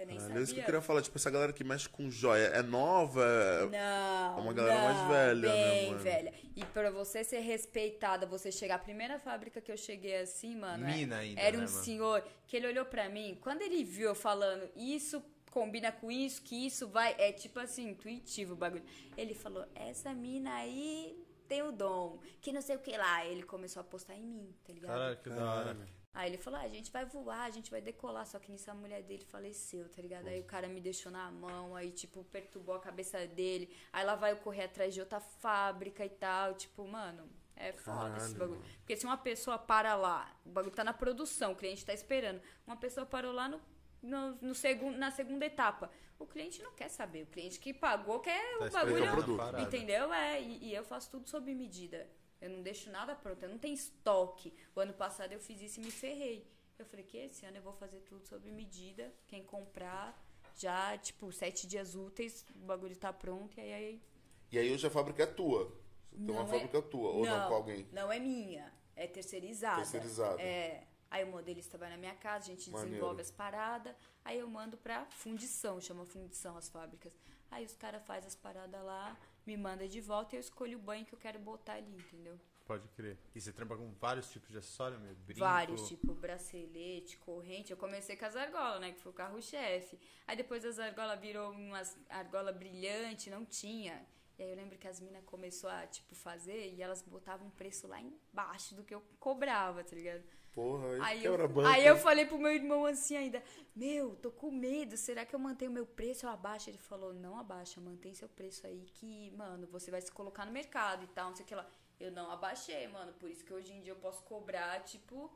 [0.00, 0.40] Eu nem Caralho, sabia.
[0.40, 1.02] é isso que eu queria falar.
[1.02, 3.22] Tipo, essa galera que mexe com joia é nova?
[3.70, 4.38] Não.
[4.38, 5.98] É uma galera mais não, velha, né, bem mano?
[6.02, 6.34] velha.
[6.56, 8.76] E pra você ser respeitada, você chegar.
[8.76, 10.88] A primeira fábrica que eu cheguei assim, mano.
[10.88, 11.84] é- Mina ainda, Era um né, mano?
[11.84, 13.36] senhor que ele olhou pra mim.
[13.42, 17.14] Quando ele viu eu falando, isso combina com isso, que isso vai.
[17.18, 18.84] É tipo assim, intuitivo o bagulho.
[19.18, 21.14] Ele falou, essa mina aí
[21.48, 22.20] tem o dom.
[22.40, 23.26] Que não sei o que lá.
[23.26, 24.92] Ele começou a apostar em mim, tá ligado?
[24.92, 25.76] Caralho, que da hora.
[26.12, 28.68] Aí ele falou, ah, a gente vai voar, a gente vai decolar, só que nisso
[28.70, 30.26] a mulher dele faleceu, tá ligado?
[30.26, 33.72] Aí o cara me deixou na mão, aí, tipo, perturbou a cabeça dele.
[33.92, 38.16] Aí lá vai eu correr atrás de outra fábrica e tal, tipo, mano, é foda
[38.16, 38.60] esse Caralho, bagulho.
[38.60, 38.72] mano.
[38.80, 42.42] Porque se uma pessoa para lá, o bagulho tá na produção, o cliente tá esperando,
[42.66, 43.60] uma pessoa parou lá no,
[44.02, 45.90] no, no segundo, na segunda etapa.
[46.18, 49.60] O cliente não quer saber, o cliente que pagou quer Tá o bagulho, produto.
[49.60, 50.12] entendeu?
[50.12, 52.06] É, e, e eu faço tudo sob medida.
[52.40, 54.52] Eu não deixo nada pronto, eu não tenho estoque.
[54.74, 56.46] O ano passado eu fiz isso e me ferrei.
[56.78, 59.12] Eu falei que esse ano eu vou fazer tudo sob medida.
[59.26, 60.18] Quem comprar,
[60.56, 63.58] já, tipo, sete dias úteis, o bagulho tá pronto.
[63.58, 64.02] E aí.
[64.50, 65.64] E aí hoje a fábrica é tua.
[66.10, 67.10] Você tem uma Não é- fábrica tua.
[67.10, 67.86] Ou não, com alguém.
[67.92, 69.76] Não é minha, é terceirizada.
[69.76, 70.40] Terceirizada.
[70.40, 70.86] É.
[71.10, 72.90] Aí o modelista vai na minha casa, a gente Maneiro.
[72.92, 77.12] desenvolve as paradas, aí eu mando pra fundição, chama fundição as fábricas.
[77.50, 79.18] Aí os caras fazem as paradas lá,
[79.50, 82.38] me manda de volta e eu escolho o banho que eu quero botar ali, entendeu?
[82.64, 83.18] Pode crer.
[83.34, 85.12] E você trampa com vários tipos de acessório, meu?
[85.26, 85.40] Brinco.
[85.40, 87.72] Vários, tipo bracelete, corrente.
[87.72, 88.92] Eu comecei com as argolas, né?
[88.92, 89.98] Que foi o carro-chefe.
[90.24, 94.06] Aí depois as argolas virou umas argola brilhante, não tinha.
[94.38, 97.50] E aí eu lembro que as minas começou a, tipo, fazer e elas botavam um
[97.50, 100.22] preço lá embaixo do que eu cobrava, tá ligado?
[100.52, 101.68] Porra, aí, Aí eu, banco.
[101.68, 103.42] aí eu falei pro meu irmão assim ainda,
[103.74, 106.68] meu, tô com medo, será que eu mantenho meu preço ou abaixo?
[106.68, 110.52] Ele falou, não abaixa, mantém seu preço aí que, mano, você vai se colocar no
[110.52, 111.66] mercado e tal, não sei o que lá.
[112.00, 115.30] Eu não abaixei, mano, por isso que hoje em dia eu posso cobrar, tipo,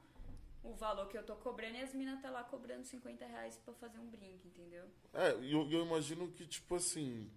[0.65, 3.75] o valor que eu tô cobrando e as minas tá lá cobrando 50 reais pra
[3.75, 4.85] fazer um brinco, entendeu?
[5.12, 7.31] É, eu, eu imagino que, tipo assim.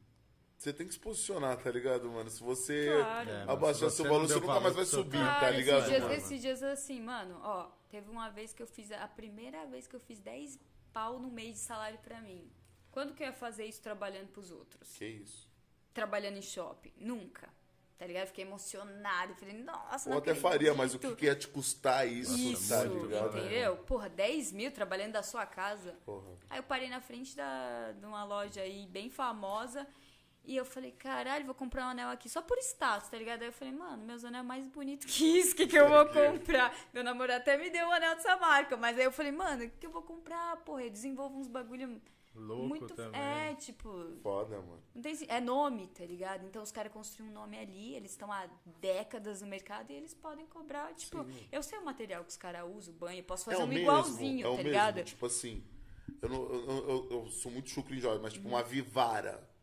[0.57, 2.29] Você tem que se posicionar, tá ligado, mano?
[2.29, 3.29] Se você Claro.
[3.29, 5.39] É, abaixar se seu você valor, não você nunca valor mais vai seu subir, Cara,
[5.39, 5.77] tá ligado?
[5.79, 6.13] esses dias, mano?
[6.15, 9.95] esses dias assim, mano, ó, teve uma vez que eu fiz, a primeira vez que
[9.95, 10.57] eu fiz 10
[10.91, 12.51] pau no mês de salário pra mim.
[12.89, 14.91] Quando que eu ia fazer isso trabalhando pros outros?
[14.97, 15.47] Que isso?
[15.93, 16.93] trabalhando em shopping.
[16.97, 17.49] Nunca.
[17.97, 18.27] Tá ligado?
[18.27, 19.33] Fiquei emocionada.
[19.33, 22.69] Falei, nossa, Ou não até faria, mas o que, que ia te custar isso, Isso,
[22.69, 23.35] tá ligado?
[23.37, 23.77] entendeu?
[23.77, 25.95] Porra, 10 mil trabalhando da sua casa.
[26.05, 26.37] Porra.
[26.51, 29.87] Aí eu parei na frente da, de uma loja aí bem famosa.
[30.47, 33.41] E eu falei, caralho, vou comprar um anel aqui só por status, tá ligado?
[33.41, 35.89] Aí eu falei, mano, meus anel é mais bonito que isso, o que, que eu
[35.89, 36.73] vou comprar?
[36.93, 39.69] Meu namorado até me deu um anel dessa marca, mas aí eu falei, mano, o
[39.69, 40.55] que, que eu vou comprar?
[40.63, 42.01] Porra, eu desenvolvo uns bagulho
[42.33, 42.95] Louco muito.
[42.95, 43.19] também.
[43.19, 43.89] É, tipo,
[44.23, 44.81] Foda, mano.
[44.95, 46.45] não tem, é nome, tá ligado?
[46.45, 48.47] Então os caras construíram um nome ali, eles estão há
[48.79, 52.63] décadas no mercado e eles podem cobrar, tipo, eu sei o material que os caras
[52.73, 54.69] usam, o banho, eu posso fazer é o um mesmo, igualzinho, é o tá mesmo.
[54.69, 55.03] ligado?
[55.03, 55.61] Tipo assim,
[56.21, 59.56] eu, não, eu, eu, eu sou muito chucro em joia, mas tipo uma vivara.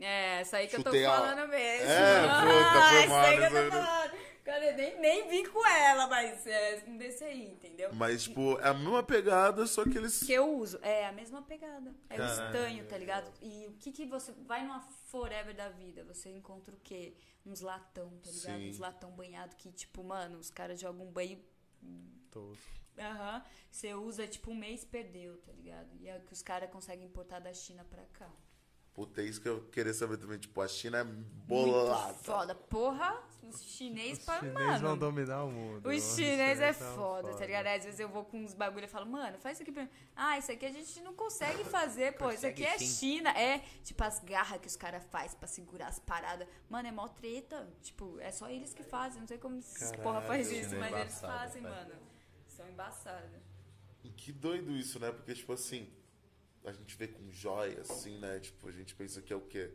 [0.00, 1.88] É, essa aí que Chutei eu tô a- falando mesmo.
[1.90, 4.24] É, puta, foi essa aí que eu tô falando.
[4.44, 7.90] Cara, eu nem, nem vim com ela, mas é um desse aí, entendeu?
[7.94, 10.22] Mas, tipo, é a mesma pegada, só que eles.
[10.22, 10.78] que eu uso.
[10.82, 11.94] É a mesma pegada.
[12.10, 12.44] É o Caralho.
[12.46, 13.32] estanho, tá ligado?
[13.40, 14.32] E o que que você.
[14.44, 17.14] Vai numa forever da vida, você encontra o quê?
[17.46, 18.58] Uns latão, tá ligado?
[18.58, 18.68] Sim.
[18.70, 21.42] Uns latão banhado que, tipo, mano, os caras jogam um banho.
[22.30, 22.54] Tô-
[22.98, 23.42] Aham.
[23.70, 25.88] Você usa, tipo, um mês perdeu, tá ligado?
[26.00, 28.30] E é o que os caras conseguem importar da China pra cá.
[28.94, 30.38] Puta, é isso que eu queria saber também.
[30.38, 32.14] Tipo, a China é Muito bolada.
[32.14, 32.54] foda.
[32.54, 34.96] Porra, os chinês Os para, chineses vão mano.
[34.98, 35.88] dominar o mundo.
[35.88, 37.66] Os Os chinês é são foda, tá ligado?
[37.66, 39.90] Às vezes eu vou com uns bagulho e falo, mano, faz isso aqui pra mim.
[40.14, 42.30] Ah, isso aqui a gente não consegue fazer, pô.
[42.30, 43.16] Isso aqui é Consegue sim.
[43.16, 43.30] China.
[43.30, 46.46] É, tipo, as garras que os caras fazem pra segurar as paradas.
[46.70, 47.68] Mano, é mó treta.
[47.82, 49.18] Tipo, é só eles que fazem.
[49.20, 51.70] Não sei como esses porra faz isso, China é mas eles fazem, pai.
[51.72, 51.94] mano.
[52.46, 53.28] São embaçados.
[54.04, 55.10] E que doido isso, né?
[55.10, 55.92] Porque, tipo assim,
[56.64, 58.40] a gente vê com joia, assim, né?
[58.40, 59.70] Tipo, a gente pensa que é o quê?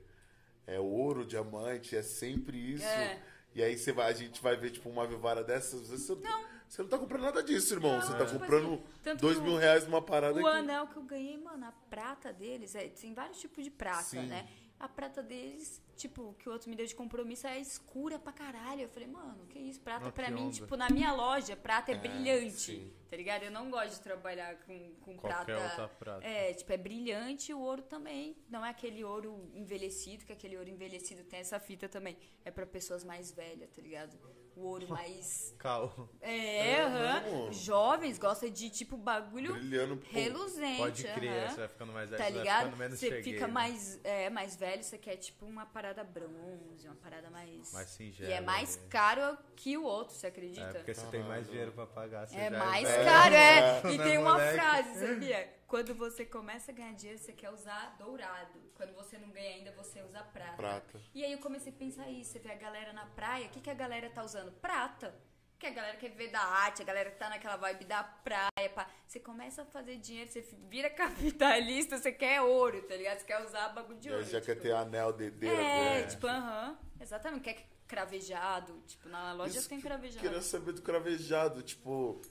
[0.66, 2.86] É ouro, diamante, é sempre isso.
[2.86, 3.22] É.
[3.56, 5.90] E aí você vai, a gente vai ver, tipo, uma vivara dessas.
[5.90, 7.94] Você não, você não tá comprando nada disso, irmão.
[7.94, 10.50] Não, você tá tipo comprando assim, dois mil reais numa parada O que.
[10.50, 14.28] anel que eu ganhei, mano, a prata deles, é, tem vários tipos de prata, Sim.
[14.28, 14.48] né?
[14.80, 18.84] A prata deles, tipo, que o outro me deu de compromisso é escura pra caralho.
[18.84, 19.82] Eu falei, mano, que isso?
[19.82, 20.54] Prata Ah, pra mim, onda.
[20.54, 22.52] tipo, na minha loja, prata é, brilhante.
[22.54, 22.94] sim.
[23.10, 23.44] Tá ligado?
[23.44, 25.82] Eu não gosto de trabalhar com, com Qualquer prata.
[25.82, 26.26] outra prata.
[26.26, 28.38] É, tipo, é brilhante o ouro também.
[28.50, 32.16] Não é aquele ouro envelhecido, que aquele ouro envelhecido tem essa fita também.
[32.46, 34.18] É pra pessoas mais velhas, tá ligado?
[34.60, 35.56] O ouro mais.
[35.60, 36.10] Cal.
[36.22, 37.22] É, aham.
[37.22, 37.54] mesmo?
[37.54, 40.02] Jovens gostam de, tipo, bagulho Brilhando.
[40.10, 40.78] reluzente.
[40.78, 41.50] Pode crer, aham.
[41.50, 42.76] você vai ficando mais velho, Tá você vai ligado?
[42.90, 43.54] Você cheguei, fica né?
[43.54, 47.72] mais, é, mais velho, você quer tipo uma parada bronze, uma parada mais.
[47.74, 48.84] Mais singela, E é mais né?
[48.90, 50.62] caro que o outro, você acredita?
[50.68, 52.28] É, porque você tem mais dinheiro pra pagar.
[52.28, 53.06] Você É já mais velho.
[53.06, 53.82] caro, é.
[53.94, 55.59] E Né, tem uma frase, sabia?
[55.70, 58.60] Quando você começa a ganhar dinheiro, você quer usar dourado.
[58.74, 60.58] Quando você não ganha ainda, você usa prata.
[60.58, 61.02] Prata.
[61.14, 62.32] E aí eu comecei a pensar isso.
[62.32, 64.52] Você vê a galera na praia, o que, que a galera tá usando?
[64.54, 65.14] Prata.
[65.60, 68.70] Que a galera quer viver da arte, a galera que tá naquela vibe da praia.
[68.74, 68.90] Pá.
[69.06, 73.20] Você começa a fazer dinheiro, você vira capitalista, você quer ouro, tá ligado?
[73.20, 74.24] Você quer usar bagulho de ouro.
[74.24, 74.54] aí já tipo.
[74.54, 75.56] quer ter anel, dedeira.
[75.62, 76.08] É, né?
[76.08, 76.78] tipo, aham.
[77.00, 77.44] Exatamente.
[77.44, 78.82] Quer cravejado.
[78.88, 80.22] Tipo, na loja Isso tem que- cravejado.
[80.22, 82.22] Queria saber do cravejado, tipo.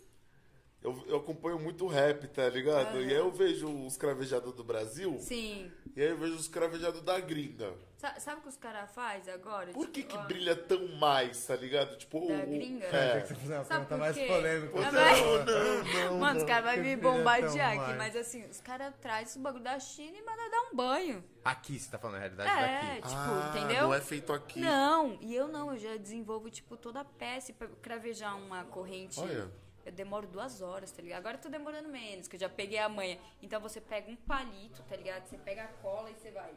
[0.81, 3.01] Eu, eu acompanho muito rap, tá ligado?
[3.03, 5.73] E aí eu vejo os cravejados do Brasil Sim.
[5.97, 7.75] e aí eu vejo os cravejados da gringa.
[7.97, 9.73] Sa- Sabe o que os caras fazem agora?
[9.73, 11.97] Por Tipo, que que ó, brilha tão mais, tá ligado?
[11.99, 12.87] Tipo, Da o- gringa?
[12.87, 13.21] É.
[13.27, 14.27] Você fazer uma Sabe pergunta por mais quê?
[14.29, 14.79] polêmica.
[14.79, 15.21] Ah, Não, vai.
[15.21, 16.49] não, não, Mano, os não.
[16.49, 17.97] caras vão me Que bombardear aqui, mais.
[17.99, 21.25] mas assim, os caras trazem o bagulho da China e mandam dar um banho.
[21.45, 23.03] Aqui, você tá falando a realidade É, daqui.
[23.09, 23.83] tipo, Ah, entendeu?
[23.83, 24.61] Não é feito aqui.
[24.61, 29.19] Não, e eu não, eu já desenvolvo, tipo, toda a peça pra cravejar uma corrente.
[29.19, 29.51] Olha.
[29.89, 31.21] Eu demoro duas horas, tá ligado?
[31.21, 33.19] Agora eu tô demorando menos, que eu já peguei a manha.
[33.41, 35.27] Então você pega um palito, tá ligado?
[35.27, 36.55] Você pega a cola e você vai.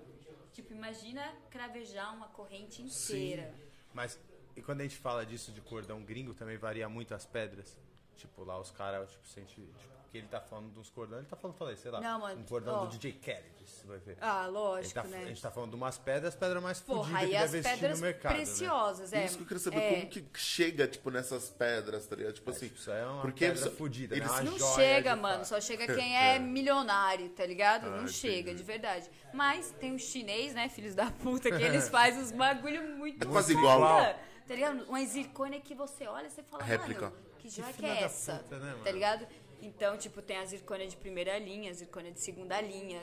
[0.51, 3.55] Tipo, imagina cravejar uma corrente inteira.
[3.93, 4.19] Mas,
[4.53, 7.79] e quando a gente fala disso de cordão gringo, também varia muito as pedras?
[8.17, 9.61] Tipo, lá os caras, tipo, sente...
[9.61, 12.19] Tipo, que ele tá falando de uns cordões, ele tá falando, falei, sei lá, Não,
[12.19, 12.85] mano, um cordão ó.
[12.85, 14.17] do DJ Khaled, você vai ver.
[14.19, 15.21] Ah, lógico, tá- né?
[15.23, 17.57] A gente tá falando de umas pedras, pedras mais Porra, fodidas aí que as deve
[17.59, 18.37] existir pedras no mercado, né?
[18.39, 19.25] preciosas, é.
[19.25, 19.89] Isso que eu queria saber, é.
[19.95, 22.33] como que chega, tipo, nessas pedras, tá ligado?
[22.33, 24.33] Tipo assim, tipo, isso é uma porque pedra eles- fodida, eles- né?
[24.41, 25.45] Uma Não chega, mano.
[25.45, 26.39] Só chega quem é É.
[26.39, 27.85] milionário, tá ligado?
[27.87, 28.13] Ah, não entendi.
[28.13, 29.09] chega, de verdade.
[29.33, 33.31] Mas tem os chinês, né, filhos da puta, que eles fazem os bagulho muito É
[33.31, 33.81] quase igual.
[34.51, 34.83] Tá ligado?
[34.89, 37.09] Uma zircônia que você olha e você fala, Réplica.
[37.09, 38.35] mano, que joia que, filha é essa?
[38.35, 38.83] puta, né, mano?
[38.83, 39.27] tá ligado?
[39.61, 43.01] Então, tipo, tem a zircônia de primeira linha, a zircônia de segunda linha.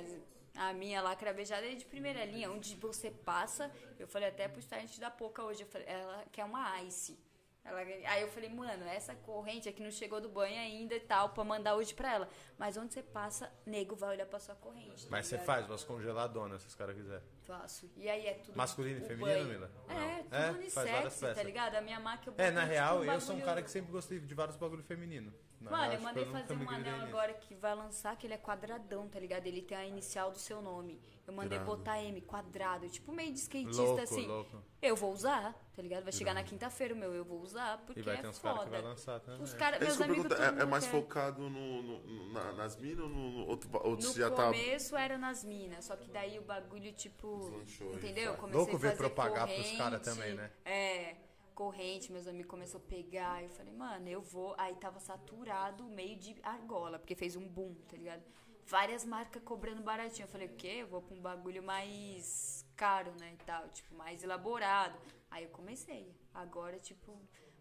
[0.55, 3.71] A minha lá cravejada é de primeira linha, onde você passa.
[3.99, 7.19] Eu falei até pro Start da Pouca hoje, eu falei, ela quer uma ice.
[7.65, 11.29] Ela- aí eu falei, mano, essa corrente aqui não chegou do banho ainda e tal,
[11.31, 12.29] pra mandar hoje pra ela.
[12.57, 15.07] Mas onde você passa, nego vai olhar pra sua corrente.
[15.11, 17.23] Mas você faz umas congeladonas, se os caras quiserem.
[17.43, 17.91] Faço.
[17.97, 18.57] E aí é tudo.
[18.57, 19.49] Masculino e feminino, banho.
[19.49, 19.71] Mila?
[19.89, 20.23] É, Não.
[20.23, 20.51] tudo É?
[20.53, 21.75] Unissex, tá ligado?
[21.75, 23.71] A minha máquina eu É, botei, na tipo, real, um eu sou um cara que
[23.71, 25.33] sempre gostei de vários bagulho feminino.
[25.61, 27.07] Não, Mano, eu acho que mandei nunca fazer me um anel nisso.
[27.09, 29.47] agora que vai lançar, que ele é quadradão, tá ligado?
[29.47, 31.01] Ele tem a inicial do seu nome.
[31.29, 31.71] Eu mandei Irado.
[31.77, 34.27] botar M, quadrado, tipo meio de skatista, Louco, assim.
[34.27, 34.63] louco.
[34.81, 36.03] Eu vou usar, tá ligado?
[36.05, 38.39] Vai chegar na quinta-feira o meu, eu vou usar, porque E vai é ter uns
[38.39, 39.43] caras que vai lançar também.
[39.43, 40.91] Os caras, É meus amigos, é, é mais quer.
[40.91, 44.45] focado no, no- na- nas minas ou no, no outro, ou No já tá...
[44.47, 47.39] começo era nas minas, só que daí o bagulho, tipo.
[47.41, 48.35] Deslanchou entendeu?
[48.37, 50.51] Comecei Louco a ver fazer propagar pros corrente, cara também, né?
[50.65, 51.17] É,
[51.55, 53.43] corrente, meus amigos começaram a pegar.
[53.43, 54.55] Eu falei, mano, eu vou.
[54.57, 58.23] Aí tava saturado o meio de argola, porque fez um boom, tá ligado?
[58.69, 60.25] Várias marcas cobrando baratinho.
[60.27, 60.79] Eu falei, o quê?
[60.83, 63.33] Eu vou pra um bagulho mais caro, né?
[63.41, 64.99] E tal, tipo, mais elaborado.
[65.31, 66.15] Aí eu comecei.
[66.35, 67.19] Agora, tipo.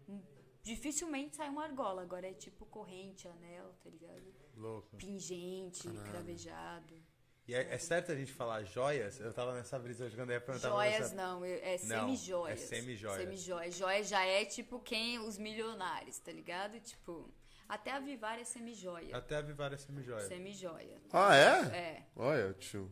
[0.08, 0.20] hum,
[0.62, 4.22] Dificilmente sai uma argola, agora é tipo corrente, anel, tá ligado?
[4.54, 4.96] Louco.
[4.98, 6.94] Pingente, cravejado.
[7.46, 9.18] E é, é certo a gente falar joias?
[9.18, 12.00] Eu tava nessa brisa hoje quando eu ia perguntar pra Joias não, eu- é Não,
[12.00, 12.62] semi-joias.
[12.62, 13.16] é semi-joias.
[13.22, 13.74] Semi-joias.
[13.74, 16.78] Joia já é tipo quem os milionários, tá ligado?
[16.80, 17.32] Tipo,
[17.68, 19.16] até a Vivar é semi-joia.
[19.16, 20.26] Até a Vivar é semi-joia.
[20.26, 21.02] Semi-joia.
[21.12, 21.76] Ah, é?
[21.76, 22.06] É.
[22.16, 22.90] Olha, tio.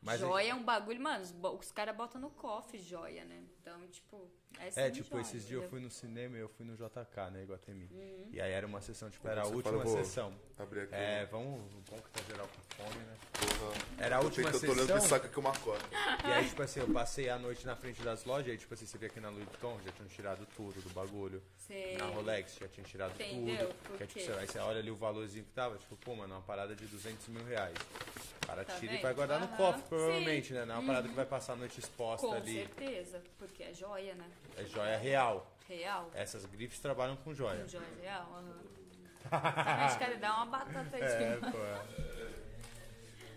[0.00, 3.44] Mas joia é um bagulho, mano, os, os caras botam no cofre joia, né?
[3.60, 4.30] Então, tipo,
[4.60, 7.42] é É, tipo, esses dias eu fui no cinema e eu fui no JK, né,
[7.42, 7.88] Iguatemi.
[7.90, 8.28] Uhum.
[8.32, 10.34] E aí era uma sessão, tipo, era a última fala, sessão.
[10.58, 10.94] Abrir aqui.
[10.94, 13.16] É, vamos, vamos que tá geral com fome, né?
[13.32, 14.04] Porra.
[14.04, 14.98] Era a Eu última tô- Eu tô olhando sessão.
[14.98, 15.84] pro saco aqui uma cota.
[16.28, 18.74] E aí, tipo assim, eu passei a noite na frente das lojas, e aí, tipo
[18.74, 21.42] assim, você vê aqui na Louis Vuitton, já tinham tirado tudo do bagulho.
[21.56, 21.96] Sei.
[21.96, 23.68] Na Rolex já tinha tirado Entendeu?
[23.68, 23.74] tudo.
[23.88, 25.96] Por Que é, tipo, sei lá, aí você olha ali o valorzinho que tava, tipo,
[25.96, 27.74] pô, mano, é uma parada de 200 mil reais.
[28.42, 29.56] O cara Tá tira e vai guardar no Aham.
[29.56, 30.54] cofre, provavelmente, Sim.
[30.54, 30.64] né?
[30.66, 32.54] Não é uma parada que vai passar a noite exposta Com ali.
[32.54, 34.28] certeza, porque é joia, né?
[34.60, 35.56] É joia real.
[35.68, 36.10] Real.
[36.14, 37.62] Essas grifes trabalham com joia.
[37.62, 38.70] Com joia real, aham.
[39.86, 41.02] Acho que dar uma batata aí.
[41.02, 41.58] É, pô.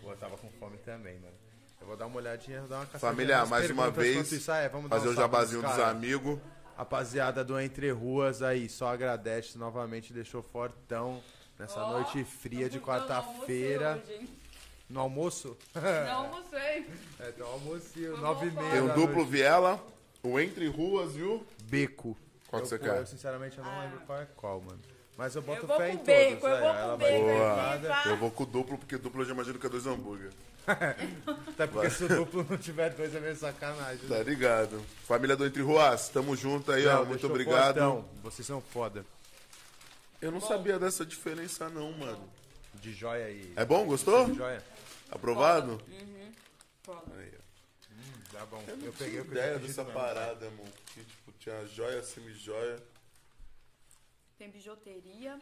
[0.02, 1.34] Pô, eu tava com fome também, mano.
[1.80, 4.50] Eu vou dar uma olhadinha, vou dar uma caçadinha Família, mais uma vez, isso.
[4.50, 6.38] É, vamos dar fazer um o jabazinho dos amigos.
[6.76, 11.22] Rapaziada do Entre Ruas aí, só agradece novamente, deixou fortão
[11.58, 13.92] nessa Ó, noite fria de quarta-feira.
[13.92, 14.28] almocei?
[14.88, 15.56] No almoço?
[15.74, 16.86] Não almocei.
[17.20, 18.70] É, um almocinho, Foi nove e meia.
[18.70, 19.30] Tem da duplo noite.
[19.30, 19.80] Viela,
[20.24, 21.46] o Entre Ruas e o...
[21.64, 22.16] Beco.
[22.48, 22.98] Qual que eu, você quer?
[22.98, 24.80] Eu sinceramente eu não lembro qual é qual, mano.
[25.16, 26.44] Mas eu boto Eu vou fé com em beco, todos.
[26.44, 28.02] eu é, vou com ela vai beco Boa.
[28.06, 30.32] Eu vou com o duplo, porque duplo eu já imagino que é dois hambúrguer.
[30.66, 34.08] Até porque se o duplo não tiver dois é meio sacanagem.
[34.08, 34.22] Tá né?
[34.22, 34.80] ligado?
[35.06, 36.92] Família do Entre Ruas, tamo junto aí, ó.
[36.92, 37.74] Não, Muito deixou obrigado.
[37.74, 38.04] fortão.
[38.22, 39.04] Vocês são foda.
[40.20, 42.28] Eu não sabia dessa diferença não, mano.
[42.74, 43.52] De joia e.
[43.54, 43.84] É bom?
[43.84, 44.26] Gostou?
[44.26, 44.62] De joia?
[45.10, 45.80] Aprovado?
[46.82, 47.02] Foda.
[47.18, 47.23] Aí, ó.
[48.34, 48.64] Hum, tá bom.
[48.66, 50.72] Eu não Eu tinha peguei ideia dessa parada, mano.
[50.86, 52.82] Que tipo, tinha joia, semi-joia.
[54.36, 55.40] Tem bijuteria,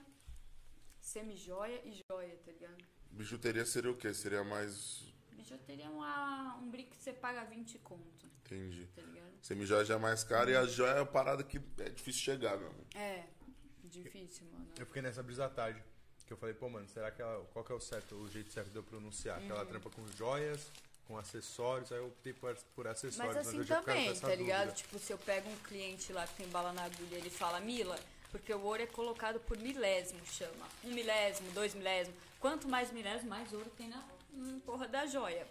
[1.01, 2.85] semi-joia e joia, tá ligado?
[3.11, 4.13] Bijuteria seria o quê?
[4.13, 5.03] Seria mais.
[5.33, 8.87] Bijuteria é uma, um brinco que você paga 20 conto, Entendi.
[8.95, 9.33] tá ligado?
[9.43, 12.57] Semijoia já é mais caro e a joia é uma parada que é difícil chegar,
[12.57, 12.73] meu.
[12.95, 13.25] É,
[13.85, 14.69] difícil, mano.
[14.79, 15.83] Eu fiquei nessa brisa à tarde.
[16.25, 17.45] Que eu falei, pô, mano, será que ela.
[17.53, 19.41] Qual que é o certo, o jeito certo de eu pronunciar?
[19.41, 20.71] Que ela trampa com joias,
[21.07, 24.69] com acessórios, aí eu optei por, por acessórios, Mas assim também, tá ligado?
[24.69, 24.77] dúvida.
[24.77, 27.99] Tipo, se eu pego um cliente lá que tem bala na agulha ele fala Mila,
[28.31, 30.67] porque o ouro é colocado por milésimo, chama.
[30.85, 32.19] Um milésimo, dois milésimos.
[32.41, 34.03] Quanto mais milésimo, mais ouro tem na
[34.65, 35.47] porra da joia.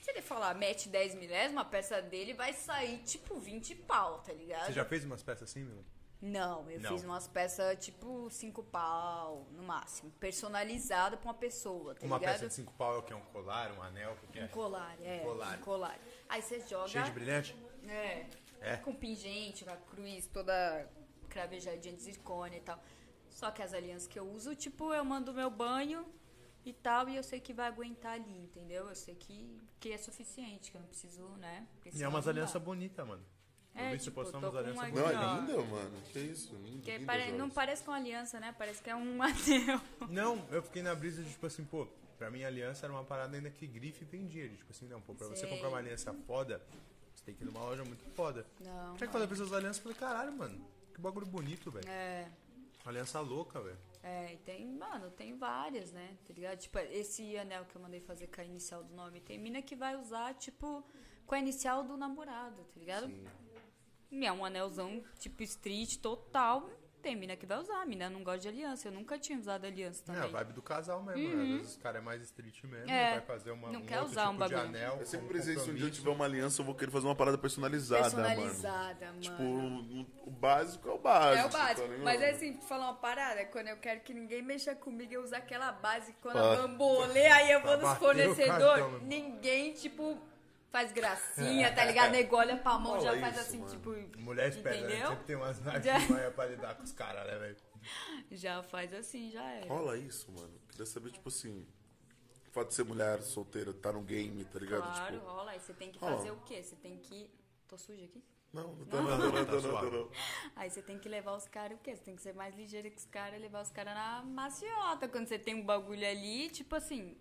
[0.00, 4.34] Se ele falar mete 10 milésimo, a peça dele vai sair tipo 20 pau, tá
[4.34, 4.66] ligado?
[4.66, 5.82] Você já fez umas peças assim, meu?
[6.20, 6.90] Não, eu Não.
[6.90, 10.10] fiz umas peças tipo 5 pau, no máximo.
[10.12, 12.32] Personalizada pra uma pessoa, tá Uma ligado?
[12.32, 13.12] peça de cinco pau é o que?
[13.12, 14.48] Um colar, um anel, o que Um é?
[14.48, 15.18] colar, é.
[15.18, 15.58] colar.
[15.58, 15.98] Um colar.
[16.28, 16.88] Aí você joga.
[16.88, 17.56] Cheio de brilhante?
[17.86, 18.26] É.
[18.60, 18.76] É.
[18.78, 20.88] Com pingente, com a cruz toda
[21.28, 22.82] cravejadinha de zircônia e tal.
[23.28, 26.06] Só que as alianças que eu uso, tipo, eu mando meu banho
[26.64, 28.88] e tal, e eu sei que vai aguentar ali, entendeu?
[28.88, 31.66] Eu sei que, que é suficiente, que eu não preciso, né?
[31.74, 32.40] Porque E é senão umas não dá.
[32.40, 33.22] alianças bonitas, mano.
[33.74, 35.34] Eu É, vi você tipo, com alianças uma Não, é ó.
[35.40, 36.02] linda, mano.
[36.12, 36.54] Que isso?
[36.54, 38.54] Linda, Porque linda pare- não parece com aliança, né?
[38.56, 39.80] Parece que é um anel.
[40.08, 43.02] Não, eu fiquei na brisa de, tipo assim, pô, pra mim a aliança era uma
[43.04, 44.48] parada ainda que grife vendia.
[44.48, 45.48] de, Tipo assim, não, pô, pra você Sei.
[45.48, 46.62] comprar uma aliança foda,
[47.14, 48.46] você tem que ir numa loja muito foda.
[48.60, 48.94] Não.
[48.96, 50.64] Tinha que fazer essas alianças, eu falei, caralho, mano,
[50.94, 51.88] que bagulho bonito, velho.
[51.88, 52.28] É.
[52.86, 53.78] Aliança louca, velho.
[54.02, 56.16] É, e tem, mano, tem várias, né?
[56.28, 56.58] Tá ligado?
[56.58, 59.74] Tipo, esse anel que eu mandei fazer com a inicial do nome, tem mina que
[59.74, 60.84] vai usar, tipo,
[61.26, 63.10] com a inicial do namorado, tá ligado?
[63.10, 63.26] E
[64.22, 66.68] É um anelzão, tipo, street total.
[67.02, 68.88] Tem mina que vai usar, a mina não gosta de aliança.
[68.88, 70.30] Eu nunca tinha usado aliança É a também.
[70.30, 71.42] vibe do casal mesmo, né?
[71.42, 73.98] Às vezes o cara é mais street mesmo, É, vai fazer uma, não um quer
[73.98, 74.68] outro usar um tipo de bagulho.
[74.70, 74.96] anel.
[75.00, 77.14] Eu sempre pensei, se um dia eu tiver uma aliança, eu vou querer fazer uma
[77.14, 78.24] parada personalizada, mano.
[78.26, 79.20] Personalizada, mano.
[79.20, 81.42] Tipo, o, o básico é o básico.
[81.42, 81.88] É o básico.
[81.88, 81.94] tá?
[82.04, 85.34] Mas é assim, falar uma parada, quando eu quero que ninguém mexa comigo, eu uso
[85.36, 86.54] aquela base quando Ah.
[86.54, 89.00] a bambolê, aí eu vou nos fornecedores, mano.
[89.06, 90.18] ninguém, tipo,
[90.74, 92.10] faz gracinha, tá ligado?
[92.10, 93.70] Nego olha pra mão, já Fala faz isso, assim, mano.
[93.70, 94.18] tipo.
[94.20, 94.82] Mulher espera, né?
[94.82, 95.08] Entendeu?
[95.10, 95.94] Sempre tem umas Já.
[95.94, 97.56] artimanhas pra lidar com os caras, né, velho?
[98.32, 99.66] Já faz assim, já é.
[99.66, 100.58] Rola isso, mano.
[100.70, 101.64] Queria saber, tipo assim.
[102.48, 104.82] O fato de ser mulher solteira, tá no game, tá ligado?
[104.82, 105.50] Claro, Tipo, rola.
[105.52, 106.16] Aí você tem que rola.
[106.16, 106.62] fazer o quê?
[106.62, 107.30] Você tem que.
[107.68, 108.22] Tô suja aqui?
[108.52, 110.10] não, não tá não, não, não, não, não.
[110.56, 111.94] Aí você tem que levar os caras o quê?
[111.94, 115.08] Você tem que ser mais ligeiro que os caras, levar os caras na maciota.
[115.08, 117.16] Quando você tem um bagulho ali, tipo assim,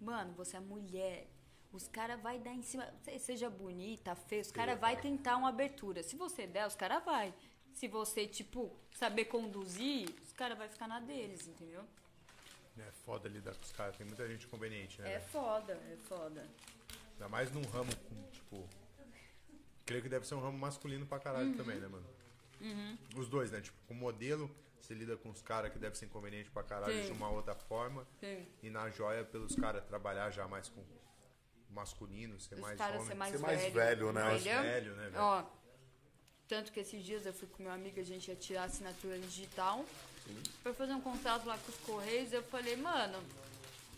[0.00, 1.28] mano, você é mulher.
[1.72, 5.48] Os caras vai dar em cima, se- seja bonita, feia, os caras vai tentar uma
[5.48, 6.02] abertura.
[6.02, 7.32] Se você der, os caras vai.
[7.72, 11.82] Se você, tipo, saber conduzir, os caras vai ficar na deles, entendeu?
[12.78, 15.14] É foda lidar com os caras, tem muita gente conveniente, né?
[15.14, 16.46] É foda, é foda.
[17.12, 18.68] Ainda mais num ramo, com, tipo.
[19.86, 21.56] Creio que deve ser um ramo masculino pra caralho Uhum.
[21.56, 22.06] também, né, mano?
[23.16, 23.60] Os dois, né?
[23.60, 24.48] Tipo, com modelo,
[24.80, 27.06] você lida com os caras que deve ser inconveniente pra caralho Sim.
[27.06, 28.06] de uma outra forma.
[28.20, 28.46] Sim.
[28.62, 30.82] E na joia, pelos caras trabalhar já mais com
[31.72, 33.06] masculino, ser mais homem.
[33.06, 34.22] ser mais, Ser mais velho, né?
[34.22, 34.62] mais entendeu?
[34.62, 35.22] velho, né, velho?
[35.22, 35.44] Ó,
[36.46, 39.18] tanto que esses dias eu fui com meu amigo, a gente ia tirar a assinatura
[39.18, 39.84] digital.
[40.62, 43.18] Foi fazer um contrato lá com os Correios, eu falei, mano,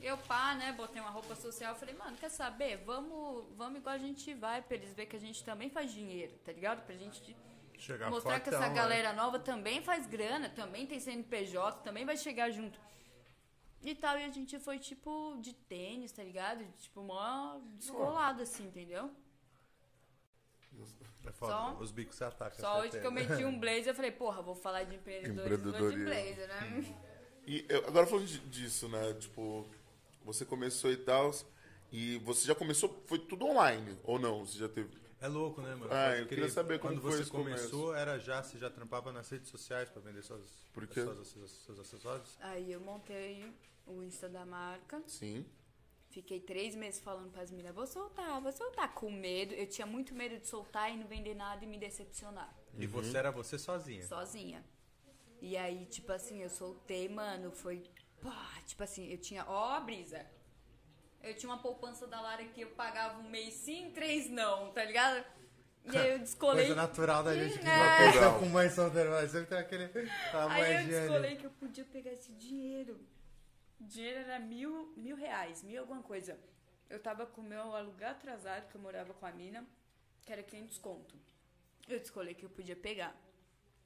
[0.01, 2.79] eu pá, né, botei uma roupa social, eu falei, mano, quer saber?
[2.79, 6.33] Vamos, vamos igual a gente vai, pra eles verem que a gente também faz dinheiro,
[6.45, 6.85] tá ligado?
[6.87, 7.37] Pra gente
[7.77, 8.75] Chegar mostrar que essa né?
[8.75, 12.79] galera nova também faz grana, também tem CNPJ, também vai chegar junto.
[13.85, 16.65] E tal, e a gente foi tipo de tênis, tá ligado?
[16.79, 19.11] Tipo, mó descolado assim, entendeu?
[21.27, 22.59] É foda, Só- os bicos se atacam.
[22.59, 25.79] Só hoje que eu meti um blazer, eu falei, porra, vou falar de empreendedorismo de
[25.79, 26.05] Empreendedorismo.
[26.05, 26.97] blazer, né?
[27.47, 29.13] E eu- agora falando de- disso, né?
[29.15, 29.67] Tipo,
[30.25, 31.31] você começou e tal.
[31.93, 34.45] E você já começou, foi tudo online, ou não?
[34.45, 34.91] Você já teve.
[35.21, 35.93] É louco, né, mano?
[35.93, 39.29] Ah, eu queria saber como Quando foi você começou, era já, você já trampava nas
[39.31, 40.27] redes sociais pra vender quê?
[41.03, 42.37] suas- seus, seus acessórios?
[42.41, 43.51] Aí eu montei
[43.87, 45.45] o Insta da marca, Sim.
[46.11, 49.53] fiquei três meses falando pras meninas, vou soltar, vou soltar, com medo.
[49.55, 52.55] Eu tinha muito medo de soltar e não vender nada e me decepcionar.
[52.79, 54.07] E você era você sozinha.
[54.07, 54.65] sozinha.
[55.41, 57.83] E aí, tipo assim, eu soltei, mano, foi.
[58.23, 59.45] Pá, tipo assim, eu tinha.
[59.47, 60.25] Ó, a brisa.
[61.23, 64.85] Eu tinha uma poupança da Lara que eu pagava um mês sim, três não, tá
[64.85, 65.25] ligado?
[65.93, 66.67] E aí eu descolei.
[66.67, 68.39] Coisa natural da gente que É.
[68.39, 69.85] com mãe solteira, mas sempre tem aquele.
[70.33, 72.99] A Aí eu descolei que eu podia pegar esse dinheiro.
[73.81, 76.39] O dinheiro era mil, mil reais, mil alguma coisa.
[76.89, 79.67] Eu tava com o meu aluguel atrasado, que eu morava com a mina,
[80.23, 81.15] que era 500 conto.
[81.89, 83.15] Eu descolei que eu podia pegar.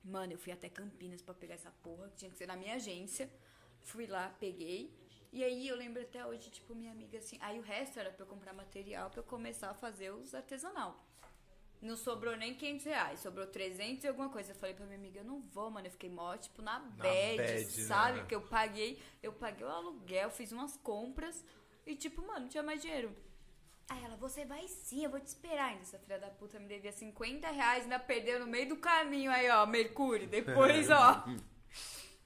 [0.04, 2.74] Mano, eu fui até Campinas pra pegar essa porra, que tinha que ser na minha
[2.74, 3.30] agência.
[3.80, 4.92] Fui lá, peguei.
[5.32, 7.38] E aí eu lembro até hoje, tipo, minha amiga assim.
[7.40, 11.04] Aí o resto era pra eu comprar material pra eu começar a fazer os artesanal.
[11.80, 14.50] Não sobrou nem 500 reais, sobrou 300 e alguma coisa.
[14.50, 15.86] Eu falei pra minha amiga, eu não vou, mano.
[15.86, 18.12] Eu fiquei mó, tipo, na bad, bad, sabe?
[18.14, 18.18] né?
[18.20, 21.44] Porque eu paguei, eu paguei o aluguel, fiz umas compras
[21.86, 23.14] e, tipo, mano, não tinha mais dinheiro.
[23.88, 25.70] Aí ela, você vai sim, eu vou te esperar.
[25.70, 29.30] Ainda essa filha da puta me devia 50 reais, ainda perdeu no meio do caminho
[29.30, 30.26] aí, ó, Mercúrio.
[30.26, 31.24] Depois, ó,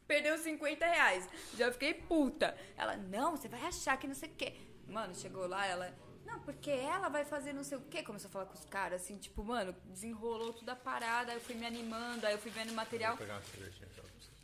[0.06, 1.28] perdeu 50 reais.
[1.56, 2.56] Já fiquei puta.
[2.76, 4.56] Ela, não, você vai achar que não sei o quê.
[4.88, 5.94] Mano, chegou lá, ela,
[6.32, 8.02] não, porque ela vai fazer não sei o quê.
[8.02, 11.32] Começou a falar com os caras, assim, tipo, mano, desenrolou toda a parada.
[11.32, 13.16] Aí eu fui me animando, aí eu fui vendo material.
[13.16, 13.92] Vou pegar uma cervejinha.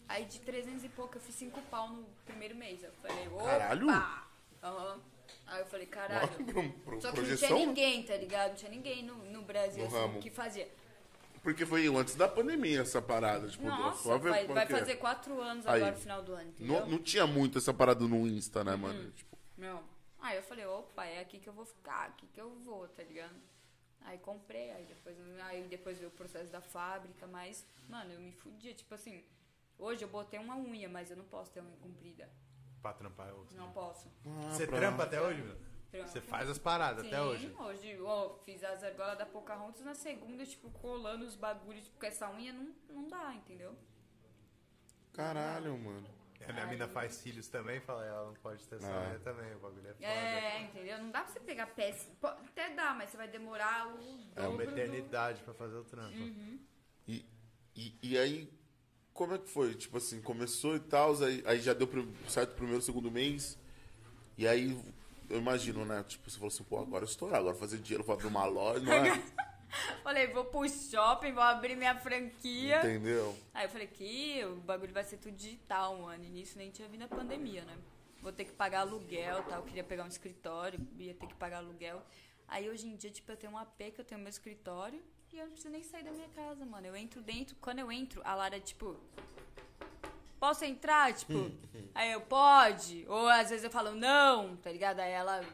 [0.09, 2.83] Aí de 300 e pouco eu fiz 5 pau no primeiro mês.
[2.83, 3.45] Eu falei, opa!
[3.45, 3.91] Caralho!
[3.91, 5.01] Aham.
[5.47, 6.29] Aí eu falei, caralho.
[6.29, 7.59] Só que não tinha projeção?
[7.59, 8.51] ninguém, tá ligado?
[8.51, 10.69] Não tinha ninguém no, no Brasil No assim, que fazia.
[11.43, 13.49] Porque foi antes da pandemia essa parada.
[13.49, 14.67] Tipo, Nossa, só ver vai, vai é.
[14.67, 15.77] fazer 4 anos Aí.
[15.77, 16.55] agora no final do ano?
[16.59, 19.11] Não, não tinha muito essa parada no Insta, né, mano?
[19.13, 19.83] Tipo, Não.
[20.21, 23.03] Aí eu falei, opa, é aqui que eu vou ficar, aqui que eu vou, tá
[23.03, 23.37] ligado?
[24.03, 28.33] Aí comprei, aí depois, aí depois veio o processo da fábrica, mas, mano, eu me
[28.33, 29.25] fudia, tipo assim,
[29.79, 32.29] hoje eu botei uma unha, mas eu não posso ter unha comprida.
[32.83, 33.47] Pra trampar eu.
[33.53, 34.09] Não posso.
[34.27, 35.43] ah, Você pra- trampa até hoje?
[35.91, 36.09] Trampo.
[36.09, 37.55] Você faz as paradas até Sim, hoje.
[37.59, 42.07] hoje, ó, fiz as argolas da Pocahontas na segunda, tipo, colando os bagulhos, tipo, com
[42.07, 43.75] essa unha não, não dá, entendeu?
[45.13, 46.07] Caralho, mano.
[46.47, 49.09] A minha mina faz cílios também, fala, ela não pode ter Ah.
[49.11, 50.07] unha também, o bagulho é foda.
[50.07, 50.99] É, entendeu?
[50.99, 52.09] Não dá pra você pegar peça.
[52.23, 53.99] Até dá, mas você vai demorar o
[54.37, 56.17] É uma dobro do- eternidade pra fazer o trampo.
[56.17, 56.59] Uhum.
[57.07, 57.27] E,
[57.77, 58.53] e, e aí,
[59.13, 59.75] como é que foi?
[59.75, 61.89] Tipo assim, começou e tal, aí, aí já deu
[62.29, 63.59] certo o primeiro, segundo mês.
[64.37, 64.81] E aí,
[65.29, 66.03] eu imagino, né?
[66.05, 68.81] Tipo, você falou assim, pô, agora eu estourar, agora fazer dinheiro, vou abrir uma loja,
[68.81, 69.03] não é?
[70.03, 72.79] Falei, vou pro shopping, vou abrir minha franquia.
[72.79, 73.37] Entendeu?
[73.55, 76.25] Aí eu falei que o bagulho vai ser tudo digital, mano.
[76.25, 77.77] E nisso nem tinha vindo a pandemia, né?
[78.21, 79.61] Vou ter que pagar aluguel, tal.
[79.61, 82.03] Eu queria pegar um escritório, ia ter que pagar aluguel.
[82.47, 85.03] Aí hoje em dia, tipo, eu tenho um AP que eu tenho meu escritório
[85.33, 86.87] e eu não preciso nem sair da minha casa, mano.
[86.87, 88.97] Eu entro dentro, quando eu entro, a Lara, tipo.
[90.41, 91.13] Posso entrar?
[91.13, 91.51] Tipo,
[91.95, 93.05] aí eu pode.
[93.09, 95.01] Ou às vezes eu falo não, tá ligado?
[95.01, 95.45] Aí ela.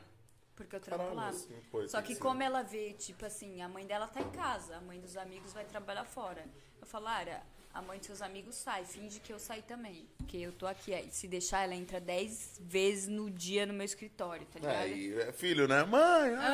[0.56, 1.28] Porque eu trampo Caralho, lá.
[1.28, 4.76] assim, pô, Só que como ela vê, tipo assim, a mãe dela tá em casa,
[4.76, 6.44] a mãe dos amigos vai trabalhar fora.
[6.80, 7.42] Eu falo, Lara,
[7.72, 10.06] a mãe dos seus amigos sai, finge que eu saí também.
[10.18, 10.94] Porque eu tô aqui.
[10.94, 14.76] Aí, se deixar, ela entra 10 vezes no dia no meu escritório, tá ligado?
[14.76, 15.82] Aí, é filho, né?
[15.82, 16.46] Mãe, ah,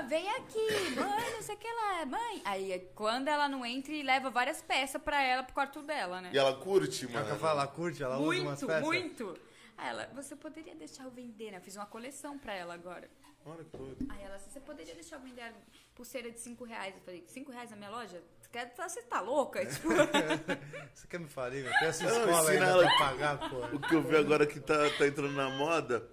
[0.00, 2.42] Aham, vem aqui, mãe, não sei o que lá, mãe.
[2.44, 6.30] Aí quando ela não entra e leva várias peças pra ela pro quarto dela, né?
[6.34, 7.28] E ela curte, É mano.
[7.28, 8.82] eu falo, ela curte, ela usa umas Muito, peças.
[8.84, 9.38] muito.
[9.76, 11.58] Aí ela, você poderia deixar eu vender, né?
[11.58, 13.08] Eu fiz uma coleção pra ela agora.
[13.46, 14.06] Olha que doido.
[14.08, 15.52] Aí ela, você poderia deixar eu vender a
[15.94, 16.94] pulseira de 5 reais?
[16.94, 18.22] Eu falei, 5 reais na minha loja?
[18.40, 19.64] Você, quer, você tá louca?
[19.66, 19.88] Tipo,
[20.94, 21.72] Você quer me falir, meu?
[21.78, 23.76] Tem essa escola ainda ela- pra pagar, pô.
[23.76, 26.08] O que eu vi agora que tá, tá entrando na moda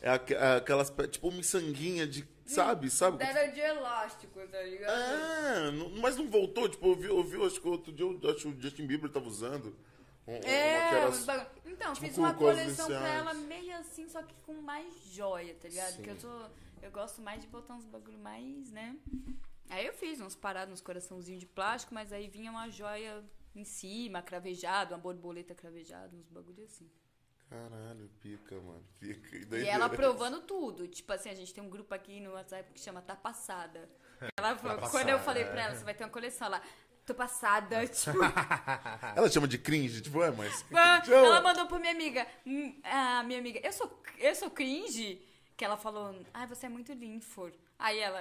[0.00, 2.88] é aque- aquelas, tipo, miçanguinha de, sabe?
[2.88, 3.24] Sabe?
[3.24, 4.92] era de elástico, tá ligado?
[4.92, 8.30] Ah, não- mas não voltou, tipo, eu vi, eu vi acho que outro dia, eu
[8.30, 9.74] acho que o Justin Bieber tava usando.
[10.28, 11.50] um- É, bagulho.
[11.66, 15.68] então, tipo, fiz uma coleção pra ela meio assim, só que com mais joia, tá
[15.68, 15.90] ligado?
[15.90, 15.96] Sim.
[15.96, 16.50] Porque eu sou.
[16.86, 18.96] Eu gosto mais de botar uns bagulho mais, né?
[19.68, 23.24] Aí eu fiz uns parados, uns coraçãozinhos de plástico, mas aí vinha uma joia
[23.56, 26.88] em cima, cravejado, uma borboleta cravejada, uns bagulho assim.
[27.50, 28.84] Caralho, pica, mano.
[29.00, 29.36] Pica.
[29.36, 29.66] E doideira.
[29.68, 30.86] ela provando tudo.
[30.86, 33.88] Tipo assim, a gente tem um grupo aqui no WhatsApp que chama Tá Passada.
[34.38, 35.50] Ela falou, Tá quando eu falei é.
[35.50, 36.62] pra ela, você vai ter uma coleção lá.
[37.04, 38.18] Tô passada, tipo.
[39.16, 40.64] Ela chama de cringe, tipo, é, mas.
[40.72, 42.26] Ah, ela mandou pra minha amiga.
[42.44, 45.20] hum, A minha amiga, eu sou, eu sou cringe?
[45.56, 47.50] Que ela falou, ai, você é muito linfor.
[47.78, 48.20] Aí ela,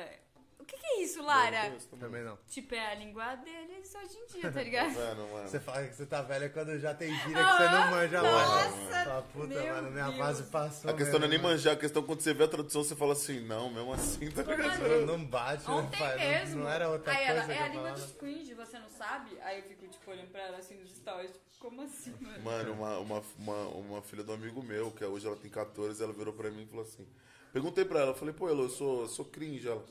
[0.58, 1.76] o que que é isso, Lara?
[2.00, 2.38] Também não.
[2.48, 4.94] Tipo, é a língua deles hoje em dia, tá ligado?
[4.94, 5.48] Mano, mano.
[5.50, 8.48] Você fala que você tá velha quando já tem gíria que você não manja mais.
[8.76, 10.18] Nossa, puta, meu mano, minha Deus.
[10.18, 10.92] fase passou.
[10.92, 12.84] A questão não é nem mesmo, manjar, a questão é quando você vê a tradução,
[12.84, 15.06] você fala assim, não, mesmo assim, tá ligado?
[15.06, 16.20] Não bate, não Ontem faz.
[16.22, 16.56] mesmo.
[16.56, 19.38] Não, não era outra Aí coisa ela, é a língua dos cringe, você não sabe?
[19.42, 22.44] Aí eu fico, tipo, olhando pra ela assim nos stories, tipo, como assim, mano?
[22.44, 26.14] Mano, uma, uma, uma, uma filha do amigo meu, que hoje ela tem 14, ela
[26.14, 27.08] virou pra mim e falou assim.
[27.52, 29.68] Perguntei pra ela, falei, pô, Elo, eu sou, eu sou cringe.
[29.68, 29.84] Ela,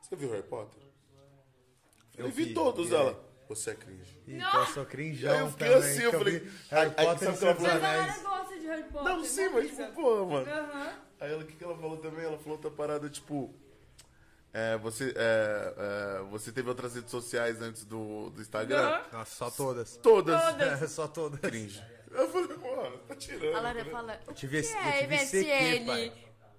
[0.00, 0.80] você viu Harry Potter?
[2.16, 3.00] Eu, Eu vi, vi, todos, aí?
[3.00, 3.28] ela.
[3.48, 4.20] Você é cringe.
[4.28, 6.94] Ih, então eu sou crinjão Aí eu fiquei também, assim, eu falei- vi Aí- Harry
[6.98, 9.02] aí Potter e sabe que ela Mas gosta de Harry Potter.
[9.04, 10.50] Não, sim, mas tipo, pô, mano.
[10.50, 10.92] Aham.
[11.20, 12.24] Aí ela, o que, que ela falou também?
[12.24, 13.52] Ela falou outra parada, tipo.
[14.52, 18.78] É, você, é, é, você teve outras redes sociais antes do, do Instagram?
[18.80, 19.02] Aham.
[19.12, 19.96] Nossa, só todas.
[19.98, 20.42] Todas.
[20.42, 20.90] Todas.
[20.92, 21.40] só todas.
[21.40, 21.82] Cringe.
[22.10, 23.54] Eu falei, mano, tá tirando.
[23.56, 23.90] A Lara né?
[23.90, 25.48] fala, o tive que esse- é eu tive CQ,
[25.80, 25.86] MSN?
[25.86, 26.12] pai.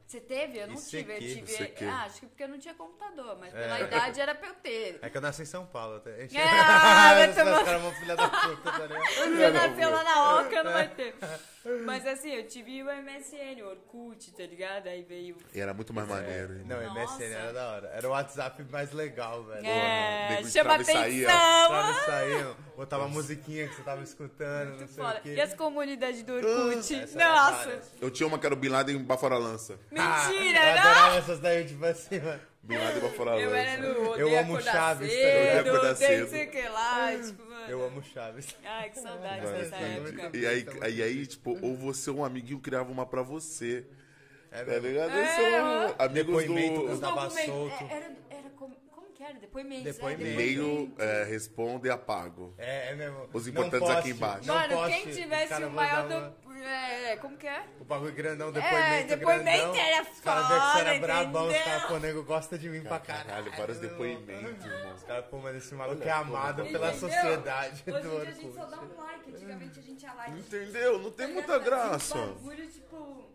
[0.10, 0.58] Você teve?
[0.58, 0.90] Eu não ICQ.
[0.90, 1.14] tive.
[1.14, 1.54] Eu tive.
[1.54, 1.86] ICQ.
[1.86, 4.98] Ah, acho que porque eu não tinha computador, mas pela idade era pra eu ter.
[5.04, 5.98] É que eu nasci em São Paulo.
[5.98, 6.28] Até.
[6.36, 8.88] Ah, vai Os tomar- caras vão filha da puta, tá?
[8.88, 11.16] Você nasceu lá na Oca, não vai ter.
[11.86, 14.88] Mas assim, eu tive o MSN, o Orkut, tá ligado?
[14.88, 15.38] Aí veio.
[15.54, 16.54] E era muito mais maneiro.
[16.56, 16.64] hein?
[16.66, 17.18] Não, Nossa.
[17.18, 17.88] MSN era da hora.
[17.90, 19.68] Era o WhatsApp mais legal, velho.
[19.68, 21.04] É, chama atenção.
[22.06, 25.20] Saindo, botava a musiquinha que você tava escutando, não sei foda.
[25.20, 25.34] o quê.
[25.36, 26.96] E as comunidades do Orkut?
[26.96, 27.52] Essa era Nossa!
[27.66, 27.92] várias.
[28.02, 29.78] Eu tinha uma que era o Bin Laden Bafora Lança.
[29.92, 30.80] Mentira, eu não!
[30.82, 32.40] adorava essas daí, tipo assim, mano.
[32.64, 33.94] Bin Laden Bafora Eu era Lança.
[34.00, 35.60] no Eu Odeio amo Acordar Chaves, tá cedo, ligado?
[35.60, 36.30] Odeio Acordar odeio cedo.
[36.30, 37.66] sei o que lá, tipo, mano.
[37.70, 38.56] Eu amo Chaves.
[38.66, 40.38] Ai, que saudade Mano, dessa época.
[40.38, 43.86] e, aí, aí, aí, tipo, ou você ou um amiguinho criava uma pra você.
[44.52, 45.12] É Tá ligado?
[45.12, 45.96] É, São aham.
[46.00, 47.84] amigos Depoimento do dos- Tava solto.
[47.84, 48.12] é, Era,
[49.20, 49.34] que era?
[49.34, 49.84] Depoimento.
[49.84, 50.24] Depoimento.
[50.24, 52.54] É, e-mail, é, responde e apago.
[52.58, 53.30] É, é mesmo.
[53.34, 54.48] Os importantes poste, aqui embaixo.
[54.48, 56.50] Mano, poste, quem tivesse o maior mandava do...
[56.60, 57.66] É, como que é?
[57.80, 59.76] O bagulho grandão, depoimento depoimento grandão.
[59.76, 62.82] era Os caras que você era foda, brabão, os caras, pô, nego gosta de mim
[62.82, 63.28] pra caralho.
[63.28, 64.94] Caralho, vários depoimentos, irmão.
[64.94, 67.10] Os caras, pô, mas esse maluco é amado pela Entendeu?
[67.10, 70.14] sociedade Hoje do em dia a gente só dá um like, antigamente a gente ia
[70.14, 70.40] like.
[70.40, 71.00] Entendeu?
[71.00, 72.18] Não tem muita graça.
[72.18, 73.29] Um bagulho, tipo,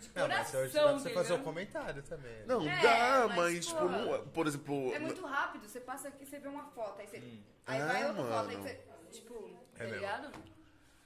[0.00, 1.44] de Não, mas coração, hoje dá pra você fazer o entendeu?
[1.44, 2.32] comentário também.
[2.32, 2.44] né?
[2.46, 4.94] Não, É, dá, mas, mas, tipo, não- por exemplo.
[4.94, 7.22] É muito rápido, você passa aqui, você vê uma foto, aí você...
[7.66, 8.68] Aí É, vai outra foto, aí mano.
[8.68, 8.80] você...
[9.12, 9.34] Tipo,
[9.76, 9.94] tá É mesmo.
[9.96, 10.32] ligado?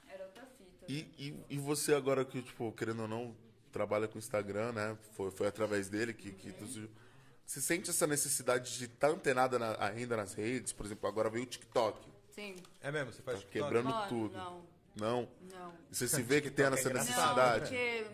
[0.09, 0.85] Era outra fita.
[0.87, 3.35] E, e, e você agora que, tipo, querendo ou não,
[3.71, 4.97] trabalha com o Instagram, né?
[5.13, 6.89] Foi, foi através dele que, que tu se-
[7.45, 10.71] Você sente essa necessidade de estar antenada na- ainda nas redes?
[10.73, 11.99] Por exemplo, agora veio o TikTok.
[12.33, 12.55] Sim.
[12.81, 13.63] É mesmo, você faz Tá TikTok?
[13.65, 14.37] quebrando Mano, tudo.
[14.37, 14.61] não,
[14.95, 15.29] Não?
[15.51, 15.73] não.
[15.91, 17.59] Você se vê que tem essa é Não, necessidade?
[17.61, 18.07] porque...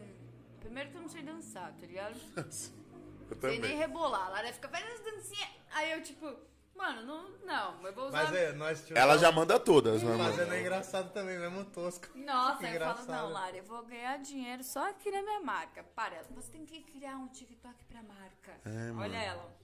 [0.72, 2.16] Primeiro que eu não sei dançar, tá ligado?
[2.38, 3.78] Eu Sei nem também.
[3.78, 4.26] rebolar.
[4.28, 5.50] A Lara fica, faz as dancinhas.
[5.72, 6.34] Aí eu, tipo,
[6.76, 8.24] mano, não, não, eu vou usar...
[8.26, 10.54] Mas é, nós tínhamos- Ela já manda todas, né, mano?
[10.54, 12.08] é engraçado também, mesmo tosco.
[12.18, 13.08] Nossa, aí eu falo, Engraçado.
[13.08, 15.82] não, Lara, eu vou ganhar dinheiro só aqui na minha marca.
[15.96, 18.52] Para, você tem que criar um TikTok pra marca.
[18.66, 19.58] É, Olha ela.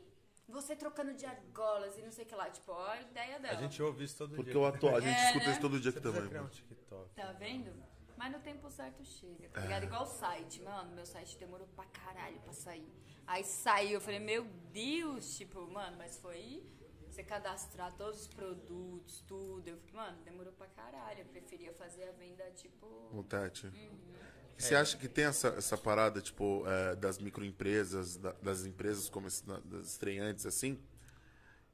[0.48, 2.50] Você trocando de argolas e não sei o que lá.
[2.50, 3.58] Tipo, ó a ideia A dela.
[3.60, 4.60] gente ouve isso todo Porque dia.
[4.62, 5.52] eu atuo, a gente É, escuta né?
[5.52, 6.26] isso todo dia Você aqui também.
[6.28, 6.56] criar um mano.
[6.56, 7.10] TikTok.
[7.16, 7.74] Tá vendo?
[8.18, 9.64] Mas no tempo certo chega, tá É.
[9.64, 9.84] ligado?
[9.84, 10.96] Igual o site, mano.
[10.96, 12.88] Meu site demorou pra caralho pra sair.
[13.28, 16.64] Aí saiu, eu falei, meu Deus, tipo, mano, mas foi
[17.10, 19.68] você cadastrar todos os produtos, tudo.
[19.68, 21.20] Eu falei, mano, demorou pra caralho.
[21.20, 22.86] Eu preferia fazer a venda, tipo.
[23.14, 23.68] O Tati.
[23.68, 24.00] Uhum.
[24.58, 29.28] Você acha que tem essa, essa parada, tipo, é, das microempresas, da- das empresas como
[29.28, 30.82] esse- das estreantes, assim?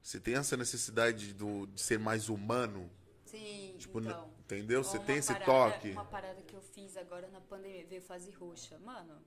[0.01, 2.91] Você tem essa necessidade do, de ser mais humano?
[3.25, 4.32] Sim, Tipo, então.
[4.45, 4.83] Entendeu?
[4.83, 5.91] Você tem esse parada- toque?
[5.91, 8.77] Uma parada que eu fiz agora na pandemia, veio fase roxa.
[8.79, 9.21] Mano,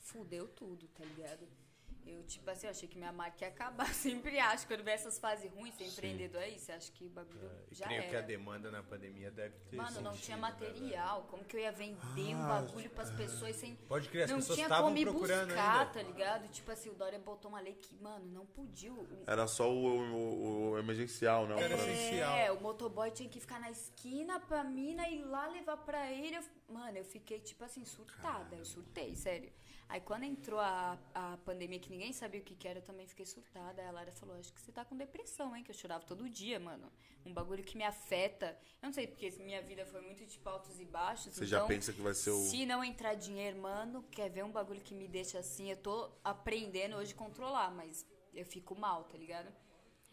[0.00, 1.46] fudeu tudo, tá ligado?
[2.10, 3.86] Eu, tipo assim, eu achei que minha marca ia acabar.
[3.92, 4.66] Sempre acho.
[4.66, 7.84] Quando vê essas fases ruins, ser empreendedor aí, você acha que o bagulho E já
[7.86, 8.26] creio que a era.
[8.26, 11.26] demanda na pandemia deve ter Mano, não sentido, tinha né, material.
[11.30, 13.74] Como que eu ia vender um bagulho pras pessoas sem.
[13.76, 15.92] Pode crer, as não pessoas tinha estavam procurando buscar, ainda.
[15.92, 16.48] tá ligado?
[16.48, 18.92] Tipo assim, o Dória botou uma lei que, mano, não podia.
[18.92, 21.58] o- Era só o, o- o emergencial, não?
[21.58, 22.36] Era essencial.
[22.36, 26.36] É, o motoboy tinha que ficar na esquina pra mina ir lá levar pra ele.
[26.36, 28.56] Eu- mano, eu fiquei, tipo assim, surtada.
[28.56, 29.52] Eu surtei, sério.
[29.88, 33.06] Aí quando entrou a, a pandemia, que ninguém sabia o que, que era, eu também
[33.06, 33.80] fiquei surtada.
[33.80, 35.64] Aí a Lara falou, acho que você tá com depressão, hein?
[35.64, 36.92] Que eu chorava todo dia, mano.
[37.24, 38.58] Um bagulho que me afeta.
[38.82, 41.34] Eu não sei, porque minha vida foi muito, tipo, altos e baixos.
[41.34, 42.38] Você já então, pensa que vai ser o...
[42.38, 45.70] Se não entrar dinheiro, mano, quer ver um bagulho que me deixa assim?
[45.70, 48.04] Eu tô aprendendo hoje a controlar, mas
[48.34, 49.50] eu fico mal, tá ligado?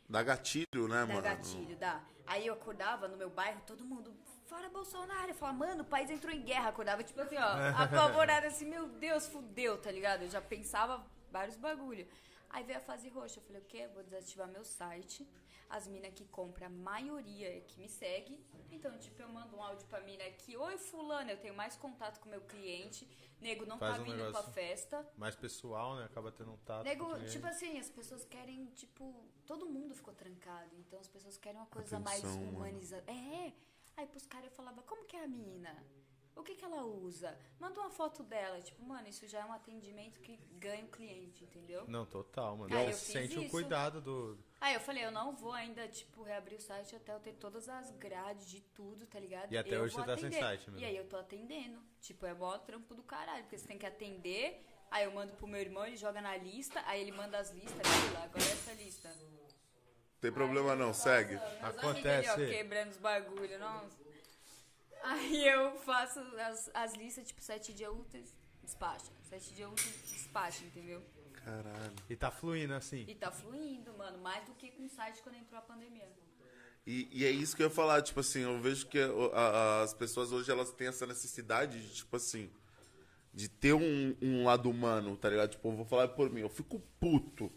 [0.07, 1.21] Dá gatilho, né, Dá mano?
[1.21, 2.01] gatilho, dá.
[2.25, 4.15] Aí eu acordava no meu bairro, todo mundo,
[4.45, 5.29] fora Bolsonaro.
[5.29, 6.69] Eu falava, mano, o país entrou em guerra.
[6.69, 7.41] Acordava, tipo assim, ó,
[7.83, 10.23] apavorada assim, meu Deus, fudeu, tá ligado?
[10.23, 12.07] Eu já pensava vários bagulho.
[12.49, 13.39] Aí veio a fase roxa.
[13.39, 13.87] Eu falei, o quê?
[13.93, 15.27] Vou desativar meu site.
[15.67, 18.39] As minas que compram, a maioria é que me segue.
[18.71, 20.55] Então, tipo, eu mando um áudio pra mina aqui.
[20.55, 23.09] Oi, fulano, eu tenho mais contato com o meu cliente.
[23.41, 24.53] Nego não Faz tá um vindo pra negócio.
[24.53, 25.07] festa.
[25.17, 26.05] Mais pessoal, né?
[26.05, 26.83] Acaba tendo um tato.
[26.83, 31.59] Nego, tipo assim, as pessoas querem, tipo, todo mundo ficou trancado, então as pessoas querem
[31.59, 32.57] uma coisa mais Atenção, mano.
[32.57, 33.11] humanizada.
[33.11, 33.51] É.
[33.97, 35.75] Aí pros caras eu falava, como que é a mina?
[36.35, 37.37] O que que ela usa?
[37.57, 41.45] Manda uma foto dela, tipo, mano, isso já é um atendimento que ganha o cliente,
[41.45, 41.85] entendeu?
[41.87, 42.69] Não, total, mano.
[42.69, 43.51] Você eu fiz sente o isso.
[43.51, 44.37] cuidado do.
[44.59, 47.69] Aí eu falei, eu não vou ainda, tipo, reabrir o site até eu ter todas
[47.69, 49.49] as grades de tudo, tá ligado?
[49.53, 50.43] E até Eu hoje vou você tá sem atender.
[50.43, 50.81] site mesmo.
[50.81, 51.81] E aí eu tô atendendo.
[52.01, 54.61] Tipo, é mó trampo do caralho, porque você tem que atender.
[54.91, 57.81] Aí eu mando pro meu irmão, ele joga na lista, aí ele manda as listas,
[58.13, 59.09] lá, agora é essa lista.
[60.25, 61.35] Não tem problema não, segue.
[61.61, 62.29] Acontece.
[62.29, 64.05] amigos ali, ó, quebrando os bagulho, nossa.
[65.03, 68.33] Aí eu faço as, as listas, tipo, sete dias úteis,
[68.63, 69.11] despacha.
[69.29, 71.01] Sete dias úteis, despacha, entendeu?
[71.43, 71.93] Caralho.
[72.09, 73.05] E tá fluindo assim.
[73.07, 76.09] E tá fluindo, mano, mais do que com o site quando entrou a pandemia.
[76.87, 79.81] E, e é isso que eu ia falar, tipo assim, eu vejo que a- a-
[79.83, 82.49] as pessoas hoje elas têm essa necessidade de, tipo assim,
[83.33, 85.51] de ter um, um lado humano, tá ligado?
[85.51, 87.51] Tipo, eu vou falar por mim, eu fico puto.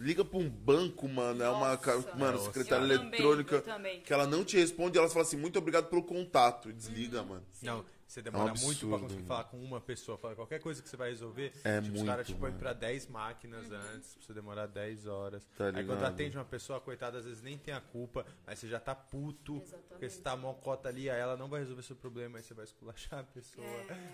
[0.00, 2.14] Liga pra um banco, mano, é uma, Nossa.
[2.16, 4.00] mano, secretária também, eletrônica, eu também.
[4.00, 7.42] que ela não te responde, ela fala assim, muito obrigado pelo contato, e desliga, mano.
[7.60, 9.26] Não, você demora É um muito pra absurdo, conseguir mano.
[9.28, 10.18] falar com uma pessoa.
[10.18, 11.52] Falar qualquer coisa que você vai resolver.
[11.64, 12.60] É tipo, muito, os caras tipo, põem mano.
[12.60, 15.46] pra 10 máquinas antes, pra você demorar 10 horas.
[15.56, 18.68] Tá Aí quando atende uma pessoa, coitada, às vezes nem tem a culpa, mas você
[18.68, 19.56] já tá puto.
[19.56, 19.88] Exatamente.
[19.90, 22.64] Porque você tá mocota ali, aí ela não vai resolver seu problema, aí você vai
[22.64, 23.66] esculachar a pessoa.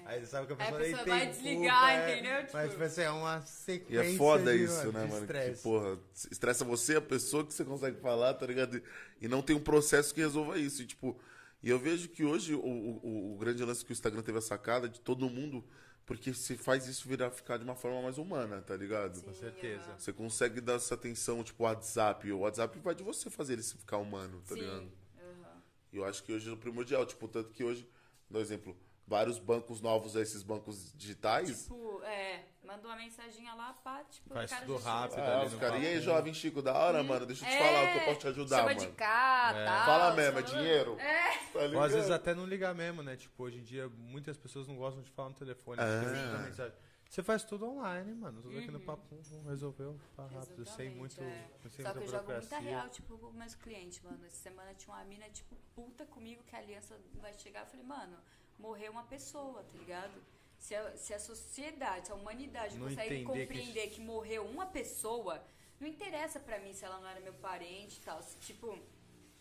[0.04, 2.12] Aí você sabe que a Aí a pessoa nem pessoa tem vai culpa, desligar, é.
[2.12, 2.40] entendeu?
[2.42, 5.10] Tipo- Mas tipo assim, é uma E sequência é foda de, isso, né, de mano?
[5.10, 5.62] Que, estresse.
[5.62, 5.98] porra,
[6.30, 8.82] estressa você, a pessoa que você consegue falar, tá ligado?
[9.20, 10.82] E não tem um processo que resolva isso.
[10.82, 11.18] E, tipo,
[11.62, 14.42] e eu vejo que hoje o, o, o grande lance que o Instagram teve a
[14.42, 15.64] sacada de todo mundo,
[16.04, 19.20] porque se faz isso virar ficar de uma forma mais humana, tá ligado?
[19.22, 19.96] Com certeza.
[19.98, 22.30] Você consegue dar essa atenção, tipo, o WhatsApp.
[22.30, 24.82] O WhatsApp vai de você fazer ele ficar humano, tá ligado?
[24.82, 24.92] Sim.
[25.18, 25.62] aham.
[25.92, 27.04] E eu acho que hoje é o primordial.
[27.04, 27.88] Tipo, tanto que hoje,
[28.30, 28.76] dá um exemplo,
[29.06, 31.62] vários bancos novos, esses bancos digitais.
[31.62, 35.20] Tipo, é, mandou uma mensaginha lá, pá, tipo, Faz o cara tudo rápido.
[35.20, 37.84] Ah, os caras, e aí, jovem Chico, da hora, mano, deixa eu te É, falar
[37.84, 38.80] o que eu posso te ajudar, chama mano.
[38.80, 39.86] de cá, tal.
[39.86, 40.98] Fala mesmo, é dinheiro?
[40.98, 41.38] É.
[41.52, 43.16] Tá Ou às vezes até não ligar mesmo, né?
[43.16, 45.80] Tipo, hoje em dia muitas pessoas não gostam de falar no telefone.
[45.80, 46.38] É.
[46.44, 46.74] mensagem.
[47.08, 48.42] Você faz tudo online, mano.
[48.42, 48.84] Tudo aqui no Uhum.
[48.84, 49.16] papo
[49.46, 51.48] resolveu, tá rápido, sem muito, é.
[51.68, 54.18] sem Só que eu jogo muita real, tipo, com meus clientes, mano.
[54.26, 57.60] Essa semana tinha uma mina, tipo, puta comigo que a aliança vai chegar.
[57.60, 58.18] Eu falei, mano,
[58.58, 60.14] morreu uma pessoa, tá ligado?
[60.58, 64.00] Se a, se a sociedade, se a humanidade Não consegue entender que- compreender que...
[64.00, 65.44] morreu uma pessoa,
[65.78, 68.22] não interessa pra mim se ela não era meu parente e tal.
[68.22, 68.76] Se, tipo,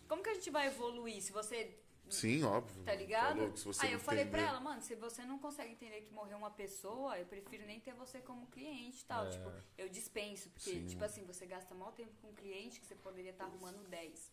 [0.08, 2.84] como que a gente vai evoluir se você Sim, óbvio.
[2.84, 3.40] Tá ligado?
[3.40, 4.50] louco, se você Aí eu não falei pra entender.
[4.52, 7.94] ela, mano, se você não consegue entender que morreu uma pessoa, eu prefiro nem ter
[7.96, 9.26] você como cliente e tal.
[9.26, 9.30] É.
[9.32, 10.86] Tipo, eu dispenso, porque, Sim.
[10.86, 14.32] tipo assim, você gasta mal tempo com um cliente que você poderia estar arrumando 10.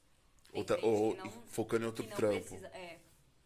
[0.51, 0.77] Tem Ou, tá-
[1.25, 2.41] não- focando em outro trampo.
[2.41, 2.67] precisa.
[2.69, 2.99] É.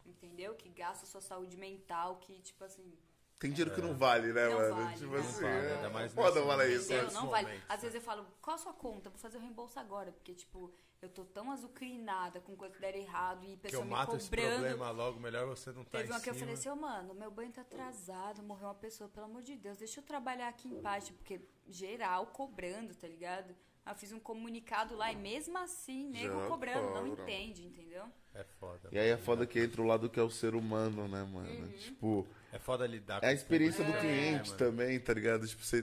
[0.07, 0.55] Entendeu?
[0.55, 2.97] Que gasta sua saúde mental, que, tipo assim.
[3.39, 4.75] Tem dinheiro que não vale, né, Não mano?
[4.77, 6.71] vale, tipo não assim, vale, é ainda mais falar momento.
[6.71, 6.85] isso.
[6.87, 7.07] Entendeu?
[7.07, 7.13] né?
[7.13, 7.47] Não vale.
[7.49, 9.11] momento, Às vezes eu falo, qual a sua conta?
[9.11, 10.11] Vou fazer o reembolso agora.
[10.11, 10.73] Porque, tipo,
[11.03, 14.17] eu tô tão azucrinada com coisa que der errado e Que pessoa eu me mato
[14.17, 14.55] esse cobrando.
[14.55, 17.31] problema logo, melhor você não tá Teve uma que eu falei assim, ô mano, meu
[17.31, 20.81] banho tá atrasado, morreu uma pessoa, pelo amor de Deus, deixa eu trabalhar aqui em
[20.81, 21.39] paz, porque
[21.69, 23.55] geral cobrando, tá ligado?
[23.87, 28.05] Eu fiz um comunicado lá e mesmo assim, nego Já cobrando, não entende, entendeu?
[28.39, 28.89] É foda.
[28.93, 31.49] E aí é foda que entra o lado que é o ser humano, né, mano?
[31.49, 31.69] Uhum.
[31.79, 34.59] Tipo, É foda lidar com é a experiência do também, cliente mano?
[34.59, 35.47] também, tá ligado?
[35.47, 35.79] Tipo, você.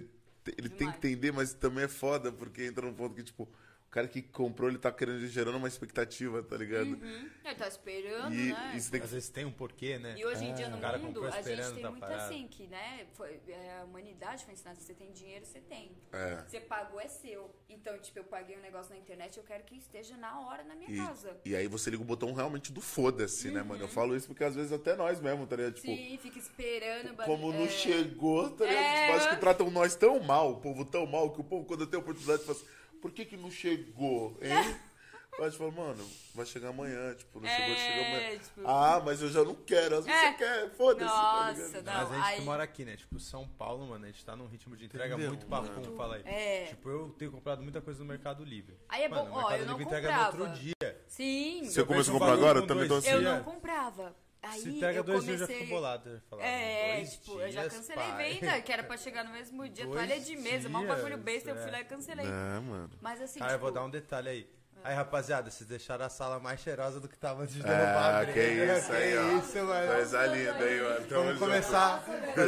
[0.57, 0.97] Ele tem que Demais.
[0.97, 3.47] entender, mas também é foda, porque entra num ponto que, tipo,
[3.93, 6.87] cara que comprou, ele tá querendo gerando uma expectativa, tá ligado?
[6.87, 7.29] Uhum.
[7.45, 8.73] Ele tá esperando, E, né?
[8.75, 10.15] e você tem que Às vezes tem um porquê, né?
[10.17, 12.21] E hoje em dia no cara mundo, a gente tem tá muito parado.
[12.23, 15.91] assim, que, né, foi, é, a humanidade foi ensinada, se você tem dinheiro, você tem.
[16.11, 16.43] É.
[16.47, 17.53] Você pagou, é seu.
[17.69, 20.73] Então, tipo, eu paguei um negócio na internet, eu quero que esteja na hora na
[20.75, 21.37] minha E, casa.
[21.45, 23.67] e aí você liga o botão realmente do foda-se, né, Uhum.
[23.67, 23.83] mano?
[23.83, 25.73] Eu falo isso porque às vezes até nós mesmo, tá ligado?
[25.75, 27.15] Tipo, Sim, fica esperando.
[27.25, 28.83] como não é, chegou, tá ligado?
[28.83, 29.01] É.
[29.05, 31.85] Tipo, acho que tratam nós tão mal, o povo tão mal, que o povo, quando
[31.85, 32.67] tem a oportunidade, fala assim,
[33.03, 34.49] por que que não chegou, hein?
[35.35, 38.37] Pode falar, mano, vai chegar amanhã, tipo, não chegou, É, chega amanhã.
[38.37, 40.31] tipo- Ah, mas eu já não quero, às vezes É.
[40.31, 41.83] você quer, foda-se, tá Nossa, ligado?
[41.85, 41.93] não.
[41.93, 42.95] Mas a gente aí- que mora aqui, né?
[42.97, 45.97] Tipo, São Paulo, mano, a gente tá num ritmo de entrega Entendeu, muito papum, mano?
[45.97, 46.21] fala aí.
[46.25, 46.65] É.
[46.67, 48.75] Tipo, eu tenho comprado muita coisa no Mercado Livre.
[48.87, 50.43] Aí é mano, bom, ó, eu não Livre entrega no comprava.
[50.43, 51.03] outro dia.
[51.07, 51.63] Sim.
[51.65, 52.67] Você Eu começou a comprar um agora?
[52.67, 53.09] Também tô assim.
[53.09, 54.15] Eu não comprava.
[54.43, 55.37] Aí Se entrega eu dois comecei...
[55.37, 56.21] dias, eu já fico bolado.
[56.31, 58.33] Eu ah, É, dois tipo, eu já dias, cancelei pai.
[58.33, 59.85] venda, que era pra chegar no mesmo dia.
[59.85, 61.71] Dois Toalha de mesa, mal dias, bagulho besta, eu fui é.
[61.71, 62.25] lá e cancelei.
[62.25, 62.29] É,
[62.59, 62.89] mano.
[63.01, 64.49] Mas assim, Ah, eu tipo, vou dar um detalhe aí.
[64.85, 68.15] Aí, rapaziada, vocês deixaram a sala mais cheirosa do que tava antes de derrubar.
[68.15, 68.77] Ah, a que briga.
[68.79, 69.37] isso aí, Que ó.
[69.39, 69.93] isso, mano.
[69.93, 71.05] Coisa linda aí, mano.
[71.07, 72.03] Tamo Vamos começar.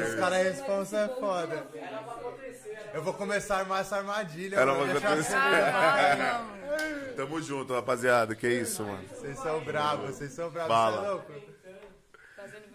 [0.09, 1.67] Os caras responsa é foda.
[2.93, 4.57] Eu vou começar a armar essa armadilha.
[4.57, 5.33] Era mano, uma acontecer.
[5.33, 6.45] ah,
[7.07, 7.15] não.
[7.15, 8.35] Tamo junto, rapaziada.
[8.35, 9.07] Que isso, mano.
[9.07, 10.75] Vocês são bravos, vocês são bravos.
[10.75, 11.54] Você é louco?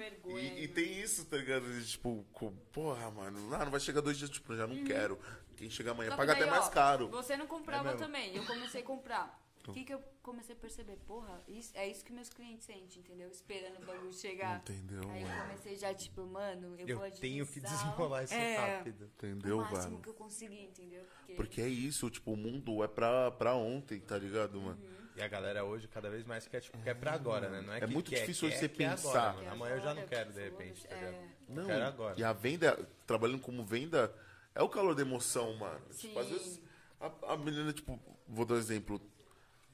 [0.00, 0.40] Vergonha.
[0.40, 1.64] E, e tem isso, tá ligado?
[1.70, 5.18] De, Tipo, co- porra, mano, ah, não vai chegar dois dias, tipo, já não quero.
[5.56, 7.08] Quem chega amanhã Só paga daí, até mais ó, caro.
[7.08, 9.38] Você não comprava É também, eu comecei a comprar.
[9.68, 10.96] O que, que eu comecei a perceber?
[11.06, 13.28] Porra, isso- é isso que meus clientes sentem, entendeu?
[13.28, 14.56] Esperando o bagulho chegar.
[14.60, 15.42] Entendeu, Aí eu mano?
[15.42, 19.04] comecei já, tipo, mano, eu, Eu vou tenho que desenrolar isso é, rápido.
[19.18, 19.98] Entendeu, o máximo velho?
[20.02, 21.04] que eu conseguir, entendeu?
[21.04, 24.80] Porque, Porque é isso, tipo, o mundo é pra, pra ontem, tá ligado, mano?
[25.20, 27.60] E a galera hoje cada vez mais quer, tipo, quer pra agora, né?
[27.60, 29.30] Não é, É que muito quer, difícil quer, você quer pensar.
[29.30, 30.98] Agora, Amanhã eu já não quero, de repente, tá é.
[30.98, 31.16] ligado?
[31.46, 32.14] Não, quero agora.
[32.18, 34.10] e a venda, trabalhando como venda,
[34.54, 35.78] é o calor da emoção, mano.
[35.94, 36.32] Tipo, às Sim.
[36.32, 36.60] vezes,
[36.98, 38.98] a, a menina, tipo, vou dar um exemplo.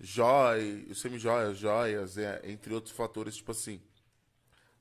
[0.01, 3.81] Joia, semi-joias, joias, é, entre outros fatores, tipo assim.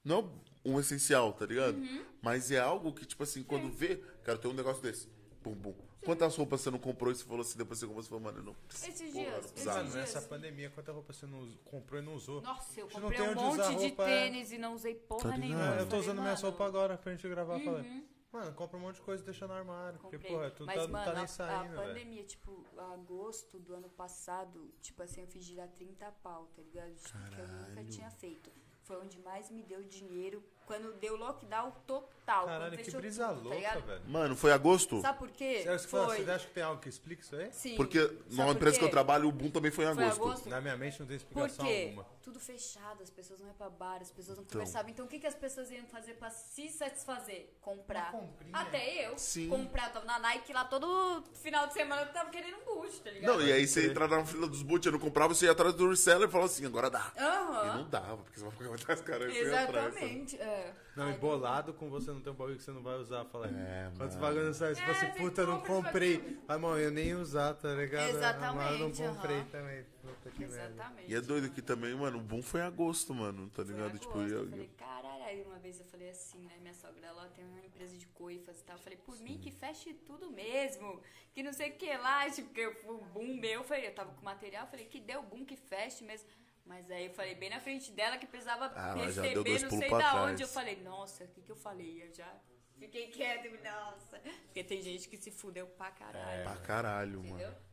[0.04, 1.78] Não um essencial, tá ligado?
[1.78, 2.04] Uhum.
[2.24, 5.08] Mas é algo que, tipo assim, quando vê, quero ter um negócio desse.
[5.44, 5.76] Bum, bum.
[6.06, 8.38] Quantas roupas você não comprou e você falou assim, depois você comprou, você falou, mano,
[8.40, 8.92] eu não preciso.
[8.92, 9.66] Esses porra, dias, não esses.
[9.66, 9.96] Mano, dias.
[9.96, 12.42] nessa pandemia, quanta roupa você não us- comprou e não usou?
[12.42, 14.24] Nossa, eu Você não comprei tem um onde monte de roupa, é?
[14.24, 15.40] tênis e não usei porra Tá ligado?
[15.60, 15.66] nenhuma.
[15.76, 16.50] Eu tô Falei, usando minha mano, Uhum.
[16.50, 17.60] roupa agora pra gente gravar.
[17.60, 19.98] Falei, mano, compra um monte de coisa e deixa no armário.
[20.00, 20.34] Porque, Comprei.
[20.34, 21.88] porra, tu Mas, tá, não mano, tá nem a- saindo, a, velho.
[21.94, 26.94] pandemia, tipo, agosto do ano passado, tipo assim, eu fiz girar 30 pau, tá ligado?
[26.96, 28.52] Tipo, que eu nunca tinha feito.
[28.86, 32.46] Foi onde mais me deu dinheiro quando deu lockdown total.
[32.46, 33.82] Caralho, que brisa tudo, tá louca, ligado?
[33.86, 34.02] velho.
[34.08, 35.00] Mano, foi agosto?
[35.02, 35.62] Sabe por quê?
[35.64, 36.24] Você acha, que fala- Foi.
[36.24, 37.52] você acha que tem algo que explica isso aí?
[37.52, 37.76] Sim.
[37.76, 38.00] Porque
[38.32, 40.22] numa por empresa que eu trabalho, o boom também foi em Foi agosto.
[40.24, 40.50] agosto.
[40.50, 41.84] Na minha mente não tem Por explicação quê?
[41.90, 42.16] alguma.
[42.24, 44.60] Tudo fechado, as pessoas não iam pra bar, as pessoas não Então.
[44.60, 44.90] conversavam.
[44.90, 47.54] Então o que, que as pessoas iam fazer pra se satisfazer?
[47.62, 48.12] Comprar.
[48.52, 49.18] Até eu.
[49.20, 49.48] Sim.
[49.50, 53.12] Comprar, tava na Nike lá todo final de semana, eu tava querendo um boost, tá
[53.12, 53.34] ligado?
[53.38, 55.76] Não, e aí você entrava na fila dos boot, eu não comprava, você ia atrás
[55.76, 57.12] do reseller e falava assim, agora dá.
[57.16, 57.64] Aham.
[57.66, 59.30] E não dava, porque você vai ficar atrás, cara.
[59.30, 59.96] você ia atrás?
[59.96, 60.38] Exatamente.
[60.40, 60.74] É.
[60.96, 63.26] Não, e Ai, bolado com você não tem um bagulho que você não vai usar.
[63.26, 64.76] Fala, É, quantos bagulhos não sai?
[64.76, 66.18] Se É, fosse você puta, eu não você comprei.
[66.18, 68.10] vai- Ah, mano, eu nem ia usar, tá ligado?
[68.10, 69.86] Exatamente, mas eu não comprei também.
[70.02, 70.66] Puta que merda.
[70.66, 71.12] Exatamente.
[71.12, 73.98] E é doido que também, mano, o boom foi em agosto, mano, tá Foi ligado?
[73.98, 77.28] Tipo, eu, eu falei, caralho, aí uma vez eu falei assim, né, minha sogra, ela
[77.36, 81.02] tem uma empresa de coifas e tal, eu falei, por mim que feche tudo mesmo,
[81.34, 83.96] que não sei o que lá, tipo, que eu- o boom meu, eu falei, eu
[83.96, 86.28] tava com material, eu falei, que deu boom, que feche mesmo,
[86.66, 89.98] mas aí eu falei, bem na frente dela, que precisava Ah, receber, não sei da
[89.98, 90.32] trás.
[90.32, 92.32] onde, eu falei, nossa, o que que eu falei, eu já
[92.78, 97.50] fiquei quieta, e, nossa, porque tem gente que se fudeu pra caralho, pra caralho, entendeu?
[97.50, 97.66] mano.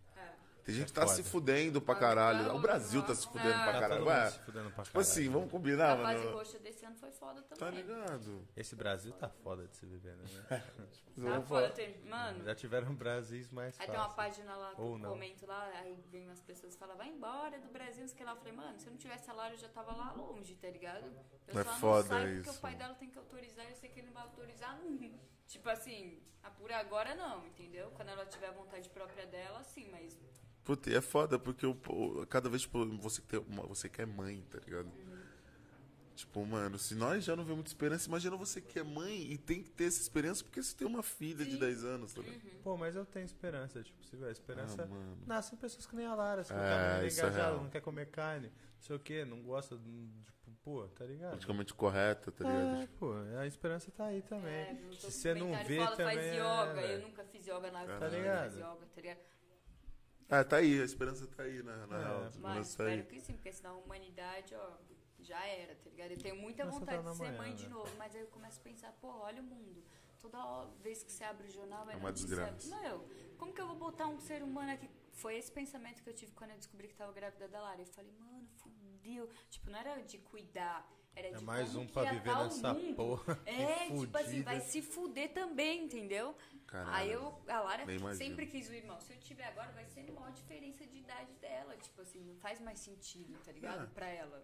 [0.64, 1.16] Tem gente que É tá foda.
[1.22, 2.54] se fudendo pra Ah, caralho.
[2.54, 4.04] O Brasil tá se fudendo ah, pra Tá caralho.
[4.06, 5.32] Ué, se fudendo pra tipo assim, caralho.
[5.32, 6.36] vamos combinar, A fase mano.
[6.36, 7.58] roxa desse ano foi foda também.
[7.58, 8.48] Tá ligado?
[8.56, 10.24] Esse Brasil tá foda de se viver, né?
[11.14, 14.92] Tá foda, tem- mano, Já tiveram Brasis mais Aí tem uma página lá que Ou
[14.94, 15.10] eu não.
[15.10, 18.16] comento lá, aí vem umas pessoas e falam, vai embora do Brasil, não sei o
[18.18, 18.30] que lá.
[18.32, 21.04] Eu falei, mano, se eu não tivesse salário, eu já tava lá longe, tá ligado?
[21.48, 22.58] Eu É só foda não saio porque isso.
[22.58, 24.78] o pai dela tem que autorizar, eu sei que ele não vai autorizar.
[24.82, 25.12] Não.
[25.46, 27.90] Tipo assim, a por agora não, entendeu?
[27.90, 30.18] Quando ela tiver a vontade própria dela, sim, mas.
[30.64, 34.06] Puta, e é foda porque o, o- cada vez tipo, você, tem uma, você quer
[34.06, 34.90] mãe, tá ligado?
[36.14, 39.38] Tipo, mano, se nós já não vemos muita esperança, imagina você que é mãe e
[39.38, 41.58] tem que ter essa esperança porque você tem uma filha de Sim.
[41.58, 42.40] 10 anos, tá ligado?
[42.62, 44.82] Pô, mas eu tenho esperança, tipo, se a esperança.
[44.82, 45.18] Ah, mano.
[45.26, 47.62] Nascem pessoas que nem a Lara, assim, É, que tá muito isso é engajada, real.
[47.64, 51.30] não quer comer carne, não sei o que, não gosta, tipo, pô, tá ligado?
[51.30, 52.82] Praticamente correta, tá ligado?
[52.82, 54.52] É, pô, a esperança tá aí também.
[54.52, 56.14] É, Se você não vê fala, também.
[56.14, 56.66] faz é, yoga.
[56.68, 57.02] eu velho.
[57.08, 57.98] nunca fiz yoga na vida.
[57.98, 58.54] Tá ligado?
[58.58, 59.18] Yoga, tá ligado?
[60.28, 62.30] Ah, tá aí, a esperança tá aí, na, na É, real.
[62.40, 62.94] Mas tá aí.
[63.00, 64.72] espero que sim, porque senão a humanidade, ó,
[65.20, 66.10] já era, tá ligado?
[66.12, 67.68] Eu tenho muita você vontade tá de ser manhã, mãe de né?
[67.70, 69.82] novo, mas aí eu começo a pensar, pô, olha o mundo.
[70.20, 72.28] Toda vez que você abre o jornal, vai É uma notícia.
[72.28, 72.76] desgraça.
[72.80, 73.04] Meu,
[73.36, 74.88] como que eu vou botar um ser humano aqui?
[75.12, 77.80] Foi esse pensamento que eu tive quando eu descobri que tava grávida da Lara.
[77.82, 79.28] Eu falei, mano, fudeu.
[79.50, 82.94] Tipo, não era de cuidar, era É de mais um pra viver tá nessa mundo.
[82.96, 83.38] porra.
[83.46, 86.36] É, tipo assim, vai se fuder também, entendeu?
[86.66, 86.94] Caralho.
[86.94, 88.14] Aí eu, a Lara imagino.
[88.14, 88.98] sempre quis o irmão.
[89.00, 91.76] Se eu tiver agora, vai ser a maior diferença de idade dela.
[91.76, 93.84] Tipo assim, não faz mais sentido, tá ligado?
[93.84, 93.86] É.
[93.88, 94.42] Pra ela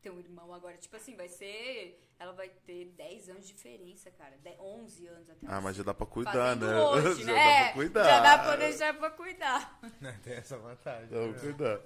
[0.00, 0.76] ter um irmão agora.
[0.78, 2.02] Tipo assim, vai ser.
[2.18, 4.38] Ela vai ter 10 anos de diferença, cara.
[4.38, 5.46] 10, 11 anos até.
[5.46, 6.80] Ah, mas já dá pra cuidar, né?
[6.80, 7.44] Hoje, já né?
[7.58, 8.04] dá pra cuidar.
[8.04, 9.80] Já dá pra deixar pra cuidar.
[10.24, 11.08] Tem essa vantagem.
[11.10, 11.38] Dá pra né?
[11.40, 11.80] cuidar.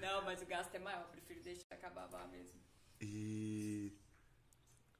[0.00, 1.00] Não, mas o gasto é maior.
[1.00, 2.61] Eu prefiro deixar acabar lá mesmo.
[3.02, 3.92] E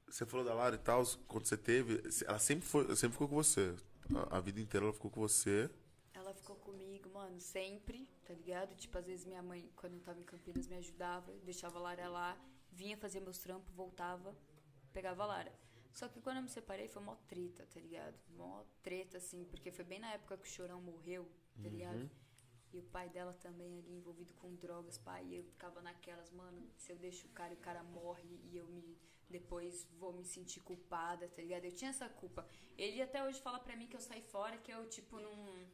[0.05, 3.35] você falou da Lara e tal, quando você teve, ela sempre foi, sempre ficou com
[3.35, 3.73] você.
[4.13, 5.69] A, a vida inteira ela ficou com você.
[6.13, 8.75] Ela ficou comigo, mano, sempre, tá ligado?
[8.75, 12.09] Tipo, às vezes minha mãe, quando eu tava em Campinas, me ajudava, deixava a Lara
[12.09, 12.37] lá,
[12.73, 14.35] vinha fazer meus trampos, voltava,
[14.91, 15.53] pegava a Lara.
[15.93, 18.15] Só que quando eu me separei foi mó treta, tá ligado?
[18.35, 21.25] Mó treta, assim, porque foi bem na época que o Chorão morreu,
[21.61, 22.09] tá ligado?
[22.73, 25.23] E o pai dela também ali envolvido com drogas, pai.
[25.25, 28.57] E eu ficava naquelas, mano, se eu deixo o cara e o cara morre e
[28.57, 28.97] eu me.
[29.29, 31.65] Depois vou me sentir culpada, tá ligado?
[31.65, 32.45] Eu tinha essa culpa.
[32.77, 35.67] Ele até hoje fala pra mim que eu saí fora, que eu, tipo, não.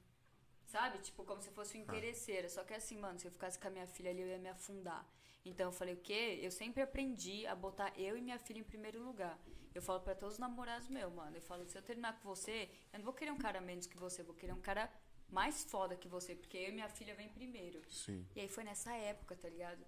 [0.66, 1.00] Sabe?
[1.00, 2.48] Tipo, como se fosse uma interesseira.
[2.48, 4.50] Só que assim, mano, se eu ficasse com a minha filha ali, eu ia me
[4.50, 5.06] afundar.
[5.44, 6.40] Então eu falei, o quê?
[6.42, 9.40] Eu sempre aprendi a botar eu e minha filha em primeiro lugar.
[9.74, 11.36] Eu falo pra todos os namorados meus, mano.
[11.36, 13.98] Eu falo, se eu terminar com você, eu não vou querer um cara menos que
[13.98, 14.92] você, eu vou querer um cara
[15.31, 17.81] mais foda que você, porque eu e minha filha vem primeiro.
[17.89, 18.26] Sim.
[18.35, 19.85] E aí foi nessa época, tá ligado?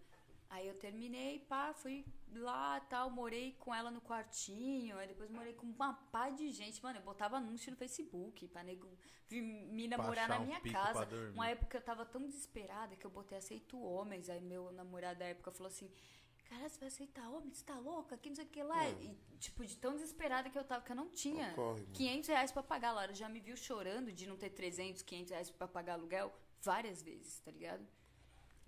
[0.50, 2.06] Aí eu terminei, pá, fui
[2.36, 6.84] lá tal, morei com ela no quartinho, aí depois morei com uma pá de gente.
[6.84, 8.86] Mano, eu botava anúncio no Facebook pra nego
[9.30, 11.08] vir me namorar na um minha pico casa.
[11.34, 14.30] Uma época eu tava tão desesperada que eu botei aceito homens.
[14.30, 15.90] Aí meu namorado da época falou assim.
[16.52, 17.54] Cara, você vai aceitar homem?
[17.54, 18.18] Você tá louca?
[18.18, 18.90] Que não sei o que lá.
[18.90, 21.94] E, tipo, de tão desesperada que eu tava, que eu não tinha Ocorre, mano.
[21.94, 22.90] 500 reais pra pagar.
[22.90, 26.30] A Lara já me viu chorando de não ter 300, 500 reais pra pagar aluguel
[26.62, 27.88] várias vezes, tá ligado?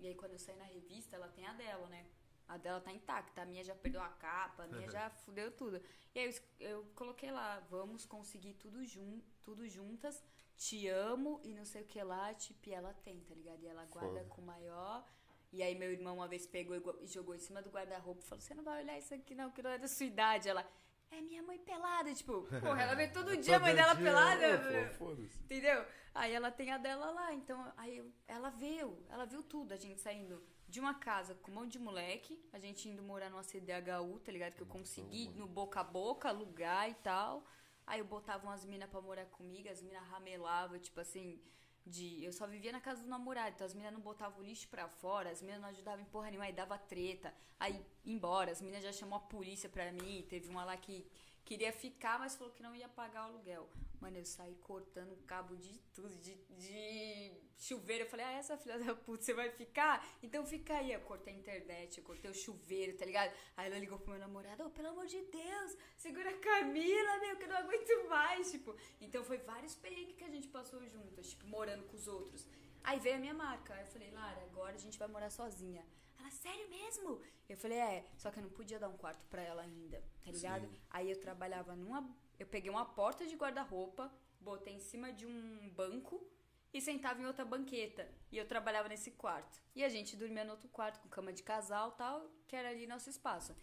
[0.00, 2.06] E aí, quando eu saí na revista, ela tem a dela, né?
[2.48, 5.78] A dela tá intacta, a minha já perdeu a capa, a minha já fudeu tudo.
[6.14, 10.22] E aí eu, eu coloquei lá, vamos conseguir tudo, jun, tudo juntas
[10.56, 13.62] te amo e não sei o que lá, tipo, e ela tem, tá ligado?
[13.62, 14.24] E ela guarda Foda.
[14.24, 15.04] com o maior.
[15.54, 18.24] E aí meu irmão uma vez pegou e go- jogou em cima do guarda-roupa e
[18.24, 20.48] falou, você não vai olhar isso aqui não, que não é da sua idade.
[20.48, 20.66] Ela,
[21.10, 24.58] é minha mãe pelada, tipo, porra, ela vê todo dia a mãe dela dia, pelada.
[24.58, 25.42] Pô, foda-se.
[25.44, 25.84] Entendeu?
[26.14, 30.00] Aí ela tem a dela lá, então aí ela viu, ela viu tudo, a gente
[30.00, 34.18] saindo de uma casa com um monte de moleque, a gente indo morar numa CDHU,
[34.20, 34.54] tá ligado?
[34.54, 37.44] Que eu consegui no boca a boca, alugar e tal.
[37.86, 41.40] Aí eu botava umas minas pra morar comigo, as minas ramelavam, tipo assim,
[41.86, 42.24] de.
[42.24, 44.88] Eu só vivia na casa do namorado, então as minas não botavam o lixo pra
[44.88, 47.34] fora, as minas não ajudavam em porra nenhuma, aí dava treta.
[47.58, 51.06] Aí embora, as minas já chamou a polícia pra mim, teve uma lá que
[51.44, 53.68] queria ficar, mas falou que não ia pagar o aluguel.
[54.00, 58.04] Mano, eu saí cortando cabo de tudo, de, de chuveiro.
[58.04, 60.06] Eu falei, ah, essa filha da puta, você vai ficar?
[60.22, 60.92] Então fica aí.
[60.92, 63.32] Eu cortei a internet, eu cortei o chuveiro, tá ligado?
[63.56, 67.36] Aí ela ligou pro meu namorado, ô, pelo amor de Deus, segura a Camila, meu,
[67.36, 68.76] que eu não aguento mais, tipo.
[69.00, 72.46] Então foi vários perrengues que a gente passou juntas, tipo, morando com os outros.
[72.82, 73.74] Aí veio a minha marca.
[73.74, 75.84] Aí eu falei, Lara, agora a gente vai morar sozinha.
[76.18, 77.20] Ela, sério mesmo?
[77.48, 80.30] Eu falei, é, só que eu não podia dar um quarto pra ela ainda, tá
[80.30, 80.68] ligado?
[80.90, 82.08] Aí eu trabalhava numa.
[82.38, 86.26] Eu peguei uma porta de guarda-roupa, botei em cima de um banco
[86.72, 88.08] e sentava em outra banqueta.
[88.32, 89.62] E eu trabalhava nesse quarto.
[89.74, 92.86] E a gente dormia no outro quarto, com cama de casal tal, que era ali
[92.86, 93.54] nosso espaço.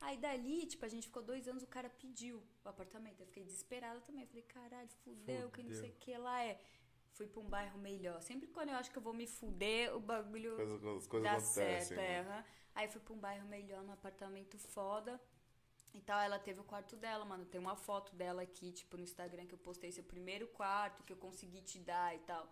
[0.00, 3.20] Aí dali, tipo, a gente ficou dois anos, o cara pediu o apartamento.
[3.20, 4.22] Eu fiquei desesperada também.
[4.22, 6.60] Eu falei, caralho, fudeu, que não sei o que lá é.
[7.14, 8.20] Fui pra um bairro melhor.
[8.22, 11.36] Sempre quando eu acho que eu vou me fuder, o bagulho Coisa- As coisas dá
[11.36, 11.96] acontecem.
[11.96, 12.44] certo, né?
[12.46, 12.58] é.
[12.76, 15.20] Aí fui pra um bairro melhor, num apartamento foda.
[15.94, 17.44] E tal, ela teve o quarto dela, mano.
[17.44, 21.12] Tem uma foto dela aqui, tipo, no Instagram que eu postei seu primeiro quarto que
[21.12, 22.48] eu consegui te dar e tal.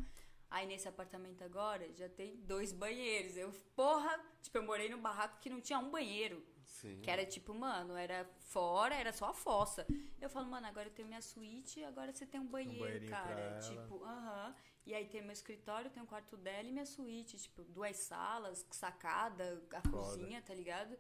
[0.51, 3.37] Aí nesse apartamento agora já tem dois banheiros.
[3.37, 6.45] Eu, porra, tipo, eu morei num barraco que não tinha um banheiro.
[6.65, 7.01] Sim.
[7.01, 9.87] Que era tipo, mano, era fora, era só a fossa.
[10.21, 13.59] Eu falo, mano, agora eu tenho minha suíte, agora você tem um banheiro, pra cara.
[13.61, 14.55] Tipo, aham.
[14.85, 18.65] E aí tem meu escritório, tem o quarto dela e minha suíte, tipo, duas salas,
[18.71, 19.91] sacada, a Foda.
[19.91, 20.97] cozinha, tá ligado?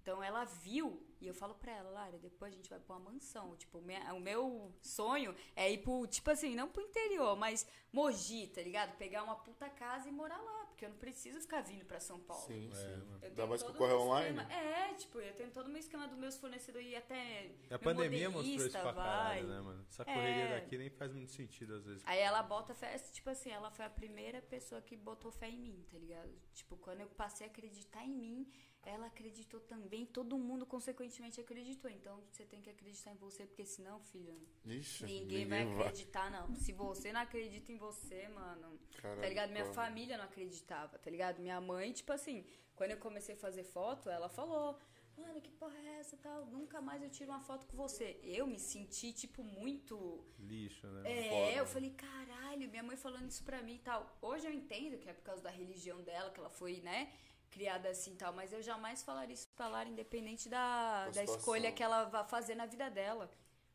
[0.00, 3.10] Então ela viu, e eu falo pra ela, Lara, depois a gente vai pra uma
[3.10, 3.56] mansão.
[3.56, 7.66] Tipo, o me- o meu sonho é ir pro, tipo assim, não pro interior, mas
[7.92, 8.96] Mogi, tá ligado?
[8.96, 12.18] Pegar uma puta casa e morar lá, porque eu não preciso ficar vindo pra São
[12.18, 12.44] Paulo.
[12.46, 12.86] Sim, É, sim.
[13.06, 13.18] mano.
[13.22, 14.38] Eu Ainda mais que todo ocorre o meu online.
[14.40, 17.50] esquema- É, tipo, eu tenho todo o meu esquema dos meus fornecedores e até.
[17.70, 18.94] A pandemia mostrou isso pra vai.
[18.94, 19.86] caralho, né, mano?
[19.88, 20.60] Essa correria É.
[20.60, 22.02] daqui nem faz muito sentido às vezes.
[22.04, 25.56] Aí ela bota fé, tipo assim, ela foi a primeira pessoa que botou fé em
[25.58, 26.32] mim, tá ligado?
[26.52, 28.52] Tipo, quando eu passei a acreditar em mim,
[28.86, 31.90] ela acreditou também, todo mundo consequentemente acreditou.
[31.90, 36.54] Então você tem que acreditar em você, porque senão, filho, Ixi, ninguém, vai acreditar, não.
[36.54, 39.50] Se você não acredita em você, mano, Caralho, tá ligado?
[39.50, 41.40] Minha família não acreditava, tá ligado?
[41.40, 42.44] Minha mãe, tipo assim,
[42.74, 44.78] quando eu comecei a fazer foto, ela falou.
[45.16, 46.44] Mano, que porra é essa tal?
[46.46, 48.18] Nunca mais eu tiro uma foto com você.
[48.24, 51.02] Eu me senti, tipo, muito Lixo, né?
[51.08, 51.58] é, Foda.
[51.58, 54.18] eu falei, caralho, minha mãe falando isso pra mim e tal.
[54.20, 57.12] Hoje eu entendo que é por causa da religião dela, que ela foi, né,
[57.54, 61.70] criada assim e tal, mas eu jamais falaria isso pra Lara, independente da, Da escolha
[61.70, 63.30] que ela vai fazer na vida dela.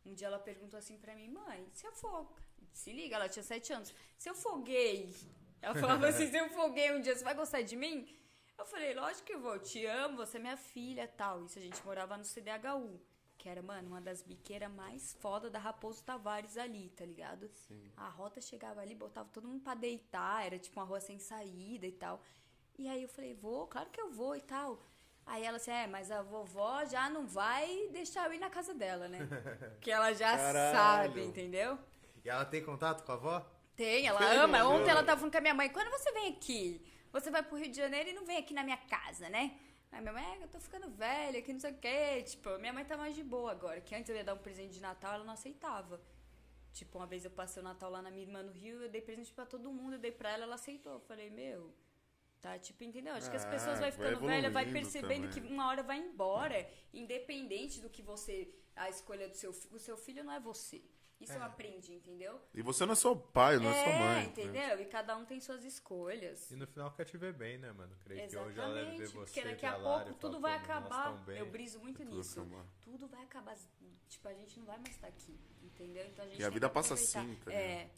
[0.06, 2.28] Um dia ela perguntou assim pra mim, mãe, se eu for.
[2.74, 3.94] Se liga, ela tinha sete anos.
[4.18, 5.16] Se eu for gay.
[5.62, 7.98] Ela falava assim, se eu for gay um dia, você vai gostar de mim?
[8.58, 11.46] Eu falei, lógico que eu vou, eu te amo, você é minha filha tal.
[11.46, 13.00] Isso a gente morava no CDHU.
[13.38, 17.50] Que era, mano, uma das biqueiras mais foda da Raposo Tavares ali, tá ligado?
[17.54, 17.90] Sim.
[17.96, 21.88] A rota chegava ali, botava todo mundo pra deitar, era tipo uma rua sem saída
[21.88, 22.22] e tal.
[22.80, 24.80] E aí eu falei, vou, claro que eu vou e tal.
[25.26, 28.74] Aí ela assim, é, mas a vovó já não vai deixar eu ir na casa
[28.74, 29.20] dela, né?
[29.76, 30.78] Porque ela já Caralho.
[30.78, 31.78] sabe, entendeu?
[32.24, 33.46] E ela tem contato com a avó?
[33.76, 34.64] Tem, ela ama.
[34.64, 36.82] Ontem ela tava falando com a minha mãe, quando você vem aqui?
[37.12, 39.60] Você vai pro Rio de Janeiro e não vem aqui na minha casa, né?
[39.92, 42.24] Aí minha mãe, é, eu tô ficando velha, que não sei o quê.
[42.24, 43.82] Tipo, minha mãe tá mais de boa agora.
[43.82, 46.00] Que antes eu ia dar um presente de Natal, ela não aceitava.
[46.72, 49.02] Tipo, uma vez eu passei o Natal lá na minha irmã no Rio, eu dei
[49.02, 50.94] presente pra todo mundo, eu dei pra ela, ela aceitou.
[50.94, 51.74] Eu falei, meu,
[52.42, 53.14] tá, tipo, entendeu?
[53.14, 55.48] Acho que as Ah, pessoas vai vai ficando velha, vai percebendo também.
[55.48, 56.70] que uma hora vai embora.
[56.94, 58.54] Independente do que você.
[58.76, 59.76] A escolha do seu filho.
[59.76, 60.82] O seu filho não é você.
[61.20, 62.40] Isso eu aprendi, entendeu?
[62.54, 64.16] E você não é seu pai, não é, sua mãe.
[64.24, 64.24] né?
[64.24, 64.80] entendeu?
[64.80, 66.50] E cada um tem suas escolhas.
[66.50, 67.94] E no final quer te ver bem, né, mano?
[68.06, 69.42] Creio que hoje ela deve ver Exatamente, você.
[69.42, 71.04] porque daqui a pouco tudo vai "Pô, nós acabar.
[71.14, 72.40] tão bem." Eu briso muito Tudo nisso.
[72.40, 72.66] acabar.
[72.82, 73.58] Tudo vai acabar.
[74.08, 76.06] Tipo, a gente não vai mais estar aqui, entendeu?
[76.08, 77.20] Então a gente E a vida passa aproveitar.
[77.20, 77.90] assim, tá É.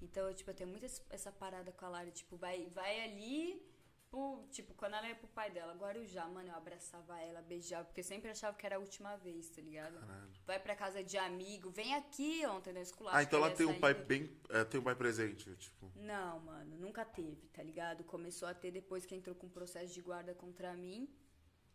[0.00, 3.62] Então, tipo, eu tenho muito essa parada com a Lara, tipo, vai, vai ali,
[4.10, 8.00] pro, tipo, quando ela ia pro pai dela, Guarujá, mano, eu abraçava ela, beijava, porque
[8.00, 9.98] eu sempre achava que era a última vez, tá ligado?
[10.44, 13.14] Vai pra casa de amigo, vem aqui ontem na escolar.
[13.16, 14.28] Ah, então ela tem um pai bem.
[14.48, 15.90] é, tem um pai presente, tipo.
[15.96, 18.04] Não, mano, nunca teve, tá ligado?
[18.04, 21.08] Começou a ter depois que entrou com processo de guarda contra mim,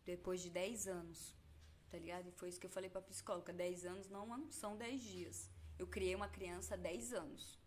[0.03, 1.33] depois de 10 anos,
[1.89, 2.27] tá ligado?
[2.27, 5.49] E foi isso que eu falei pra psicóloga, 10 anos não são 10 dias.
[5.77, 7.59] Eu criei uma criança há 10 anos,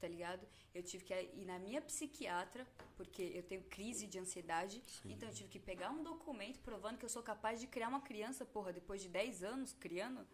[0.00, 0.46] tá ligado?
[0.74, 2.66] Eu tive que ir na minha psiquiatra,
[2.96, 4.82] porque eu tenho crise de ansiedade.
[5.04, 8.00] Então eu tive que pegar um documento provando que eu sou capaz de criar uma
[8.00, 10.26] criança, porra, depois de 10 anos criando.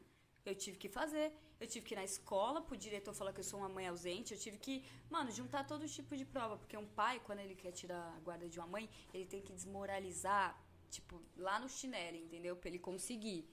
[0.45, 1.33] Eu tive que fazer.
[1.61, 4.33] Eu tive que ir na escola pro diretor falar que eu sou uma mãe ausente.
[4.33, 6.57] Eu tive que, mano, juntar todo tipo de prova.
[6.57, 9.53] Porque um pai, quando ele quer tirar a guarda de uma mãe, ele tem que
[9.53, 10.59] desmoralizar,
[10.89, 12.57] tipo, lá no chinelo, entendeu?
[12.57, 13.47] Pra ele conseguir.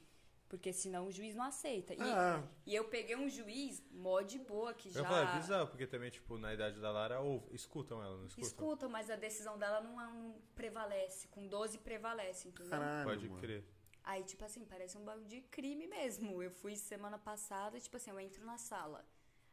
[0.49, 1.94] Porque senão o juiz não aceita.
[1.94, 2.41] E, Ah.
[2.65, 5.02] e eu peguei um juiz mó de boa que já.
[5.02, 8.48] Eu falei, bizarro, porque também, tipo, na idade da Lara, ou, escutam ela, não escutam?
[8.48, 11.28] Escuta, mas a decisão dela não, é- não prevalece.
[11.28, 12.69] Com 12 prevalece, entendeu?
[12.72, 13.41] Caralho, Pode mano.
[13.41, 13.65] crer.
[14.06, 16.41] Aí, tipo assim, parece um bagulho de crime mesmo.
[16.41, 19.06] Eu fui semana passada, tipo assim, eu entro na sala.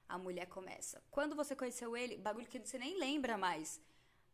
[0.08, 1.02] A mulher começa.
[1.10, 3.80] Quando você conheceu ele, bagulho que você nem lembra mais.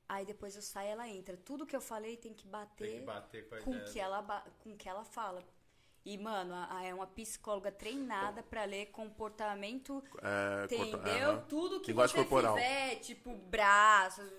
[0.06, 1.38] Aí depois eu saio, ela entra.
[1.38, 4.20] Tudo que eu falei tem que bater, Tem que bater com a com que ela
[4.20, 5.42] ba- com que ela fala.
[6.04, 11.30] E, mano, a- a- é uma psicóloga treinada pra ler comportamento É, Entendeu?
[11.32, 11.44] aham.
[11.48, 12.54] Tudo que você corporal.
[12.56, 14.30] fizer, tipo, braços,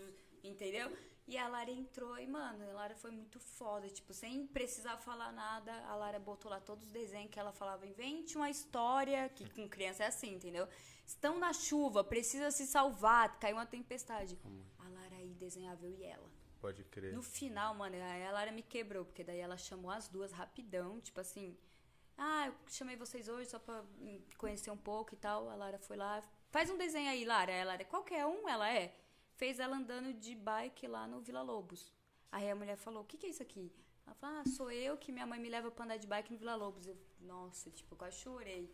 [0.43, 0.91] entendeu?
[1.27, 3.87] E a Lara entrou e, mano, a Lara foi muito foda.
[3.89, 7.85] Tipo, sem precisar falar nada, a Lara botou lá todos os desenhos que ela falava.
[7.85, 10.67] Invente uma história, que com criança é assim, entendeu?
[11.05, 14.37] Estão na chuva, precisa se salvar, caiu uma tempestade.
[14.79, 16.29] A Lara aí desenhava eu e ela.
[16.61, 17.11] Pode crer.
[17.11, 21.19] No final, mano, a Lara me quebrou, porque daí ela chamou as duas rapidão, tipo
[21.19, 21.57] assim.
[22.15, 23.83] Ah, eu chamei vocês hoje só pra
[24.37, 25.49] conhecer um pouco e tal.
[25.49, 26.21] A Lara foi lá.
[26.51, 27.59] Faz um desenho aí, Lara.
[27.59, 28.95] A Lara, qualquer um, ela é.
[29.33, 31.91] Fez ela andando de bike lá no Vila Lobos.
[32.31, 33.73] Aí a mulher falou: O que, que é isso aqui?
[34.05, 36.37] Ela falou: Ah, sou eu que minha mãe me leva pra andar de bike no
[36.37, 36.85] Vila Lobos.
[36.85, 38.71] Eu, nossa, tipo, eu quase chorei.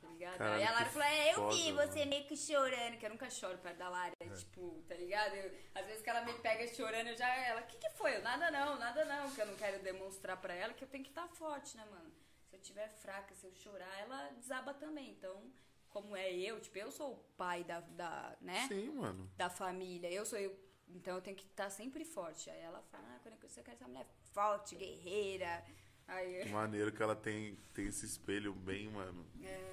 [0.00, 0.38] Tá ligado?
[0.38, 2.10] Caralho, aí a Lara falou: É, eu foda, vi você mano.
[2.10, 4.12] meio que chorando, que eu nunca choro perto da Lara.
[4.36, 5.34] Tipo, tá ligado?
[5.34, 7.28] Eu- às vezes que ela me pega chorando, eu já.
[7.28, 8.16] Ela, o que, que foi?
[8.16, 9.30] Eu, nada não, nada não.
[9.30, 12.12] Que eu não quero demonstrar pra ela que eu tenho que estar forte, né, mano?
[12.48, 15.10] Se eu tiver fraca, se eu chorar, ela desaba também.
[15.10, 15.52] Então,
[15.90, 18.66] como é eu, tipo, eu sou o pai da, da né?
[18.68, 19.30] Sim, mano.
[19.36, 20.10] Da família.
[20.10, 20.56] Eu sou eu.
[20.90, 22.48] Então eu tenho que estar sempre forte.
[22.48, 25.62] Aí ela fala, ah, quando você quer essa mulher forte, guerreira.
[26.08, 29.24] Aí Que maneiro que ela tem, tem esse espelho bem, mano,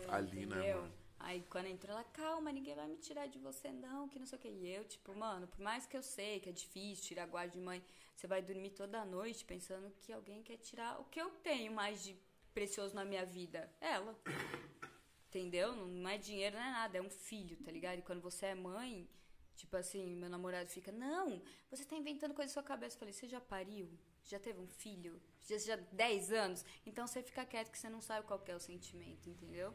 [0.09, 0.81] ali, né, É, Entendeu?
[0.81, 0.93] mano?
[1.17, 4.37] Aí quando entrou ela, calma, ninguém vai me tirar de você, não, que não sei
[4.37, 4.47] o que.
[4.49, 7.59] E eu, tipo, mano, por mais que eu sei que é difícil tirar guarda de
[7.59, 7.81] mãe,
[8.15, 12.03] você vai dormir toda noite pensando que alguém quer tirar o que eu tenho mais
[12.03, 12.15] de
[12.53, 13.67] precioso na minha vida.
[13.81, 14.15] Ela.
[15.29, 15.75] Entendeu?
[15.75, 17.99] Não, não é dinheiro, não é nada, é um filho, tá ligado?
[17.99, 19.09] E quando você é mãe,
[19.55, 21.41] tipo assim, meu namorado fica, não,
[21.71, 22.95] você tá inventando coisa na sua cabeça.
[22.95, 23.89] Eu falei, você já pariu?
[24.25, 25.19] Já teve um filho?
[25.45, 26.65] Já, já 10 anos?
[26.85, 29.73] Então você fica quieto que você não sabe qual que é o sentimento, entendeu?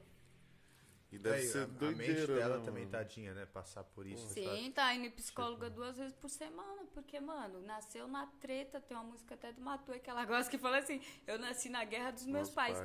[1.13, 2.93] E deve Aí, ser a, a mente doideira, dela né, também, mano?
[2.93, 3.45] tadinha, né?
[3.47, 4.29] Passar por isso.
[4.41, 4.57] sabe?
[4.59, 8.97] Sim, tá indo em psicóloga duas vezes por semana, porque, mano, nasceu na treta, tem
[8.97, 12.13] uma música até do Matuê que ela gosta que fala assim, eu nasci na guerra
[12.13, 12.79] dos meus, pais.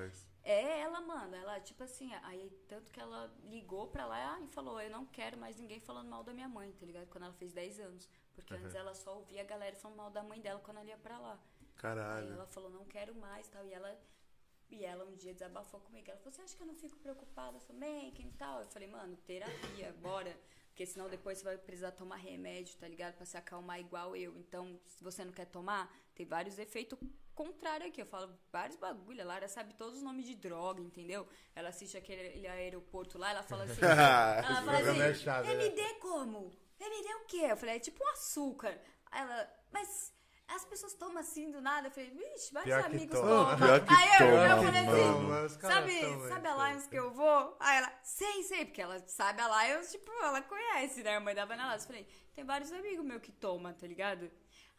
[0.44, 4.80] É ela, mano, ela, tipo assim, aí tanto que ela ligou pra lá e falou,
[4.82, 7.08] eu não quero mais ninguém falando mal da minha mãe, tá ligado?
[7.08, 8.10] Quando ela fez 10 anos.
[8.36, 8.60] Porque Uhum.
[8.62, 11.18] antes ela só ouvia a galera falando mal da mãe dela quando ela ia pra
[11.20, 11.40] lá.
[11.76, 12.34] Aí Caralho.
[12.34, 13.66] ela falou, não quero mais tal.
[13.66, 14.00] E ela,
[14.70, 16.10] e ela um dia desabafou comigo.
[16.10, 18.12] Ela falou, você acha que eu não fico preocupada também?
[18.12, 18.62] Que tal?
[18.62, 20.36] Eu falei, mano, terapia, bora.
[20.70, 23.16] Porque senão depois você vai precisar tomar remédio, tá ligado?
[23.16, 24.36] Pra se acalmar igual eu.
[24.38, 27.00] Então, se você não quer tomar, tem vários efeitos
[27.34, 28.02] contrários aqui.
[28.02, 29.22] Eu falo vários bagulho.
[29.22, 31.28] A Lara sabe todos os nomes de droga, entendeu?
[31.56, 33.80] Ela assiste aquele aeroporto lá, ela fala assim.
[33.84, 35.66] ela fala programa é assim, chave, né?
[35.66, 36.52] MD como?
[36.80, 37.48] MD o quê?
[37.50, 38.78] Eu falei, é tipo um açúcar.
[39.12, 40.15] Aí ela, mas
[40.48, 41.88] as pessoas tomam assim do nada.
[41.88, 43.28] Eu falei, vixe, vários Pior amigos toma.
[43.28, 43.58] tomam.
[43.58, 44.84] Pior que Aí eu, eu toma, falei.
[44.84, 46.70] Mas os assim, sabe, sabe a.
[46.70, 47.58] Lions que eu vou?
[47.60, 51.16] Aí ela, sei, sei, porque ela sabe a Lions, tipo, ela conhece, né?
[51.16, 51.76] A mãe da Vanilla.
[51.76, 54.30] Eu falei, tem vários amigos meus que tomam, tá ligado?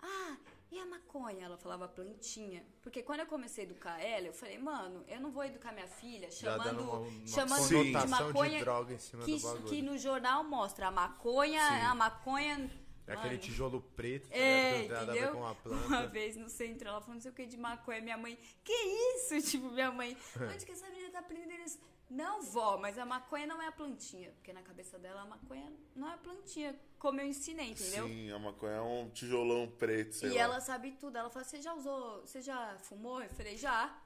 [0.00, 0.36] Ah,
[0.70, 1.44] e a maconha?
[1.46, 2.64] Ela falava plantinha.
[2.82, 5.88] Porque quando eu comecei a educar ela, eu falei, mano, eu não vou educar minha
[5.88, 9.64] filha chamando, uma, uma chamando de de maconha droga em cima que, do bagulho.
[9.64, 11.80] que no jornal mostra a maconha, Sim.
[11.86, 12.85] a maconha.
[13.06, 14.82] É aquele mano, tijolo preto, tá é, ligado?
[14.82, 16.06] Que não tem nada a ver com uma Uma planta.
[16.08, 18.00] vez no centro, ela falou não sei o que de maconha.
[18.00, 19.40] Minha mãe, que isso?
[19.48, 20.16] Tipo, minha mãe,
[20.52, 21.78] onde que essa menina tá aprendendo isso?
[22.08, 24.30] Não, vó, mas a maconha não é a plantinha.
[24.32, 28.06] Porque na cabeça dela, a maconha não é a plantinha, como eu ensinei, entendeu?
[28.06, 30.40] Sim, a maconha é um tijolão preto, sei e lá.
[30.40, 31.16] ela sabe tudo.
[31.16, 33.22] Ela fala, você já usou, você já fumou?
[33.22, 33.96] Eu falei, já.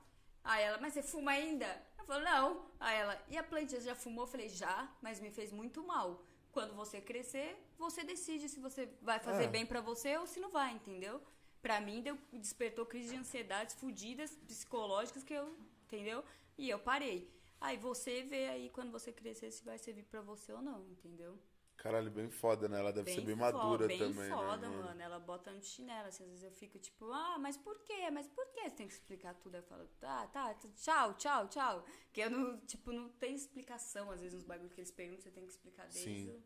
[0.42, 1.66] Aí ela, mas você fuma ainda?
[1.98, 2.66] Eu falei, não.
[2.78, 4.24] Aí ela, e a plantinha, você já fumou?
[4.24, 6.24] Eu falei, já, mas me fez muito mal.
[6.52, 9.48] Quando você crescer, você decide se você vai fazer É.
[9.48, 11.20] bem pra você ou se não vai, entendeu?
[11.60, 15.46] Pra mim, deu, despertou crise de ansiedades fudidas, psicológicas, que eu,
[15.86, 16.24] entendeu?
[16.56, 17.18] E eu parei.
[17.60, 21.38] Aí você vê aí, quando você crescer, se vai servir pra você ou não, entendeu?
[21.76, 22.78] Caralho, bem foda, né?
[22.78, 25.00] Ela deve ser bem madura foda, bem também, foda, né, mano?
[25.00, 28.10] Ela bota no chinelo, assim, às vezes eu fico tipo, ah, mas por quê?
[28.10, 28.68] Mas por quê?
[28.68, 29.56] Você tem que explicar tudo.
[29.56, 31.84] Eu falo, tá, tá, tá, tchau, tchau, tchau.
[32.04, 35.30] Porque eu não, tipo, não tem explicação, às vezes, nos bagulhos que eles perguntam, você
[35.30, 36.28] tem que explicar desde Sim.
[36.30, 36.42] o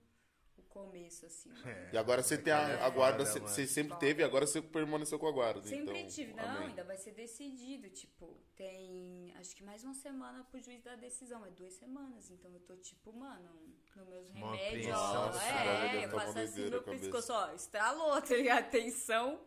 [0.61, 1.49] o começo, assim.
[1.51, 1.69] mano.
[1.69, 3.51] É, E agora você tem a, a guarda, você, mano.
[3.53, 5.63] você sempre teve, agora você permaneceu com a guarda.
[5.63, 6.69] Sempre então, tive, não, amém.
[6.69, 7.89] ainda vai ser decidido.
[7.91, 11.45] Tipo, tem acho que mais uma semana pro juiz dar a decisão.
[11.45, 12.31] É duas semanas.
[12.31, 13.51] Então eu tô, tipo, mano,
[13.97, 15.29] nos meus Uma remédios, ó.
[15.29, 18.71] assim, É, deve eu faço assim meu pescoço, ó, estralou, tá ligado?
[18.71, 19.41] Tensão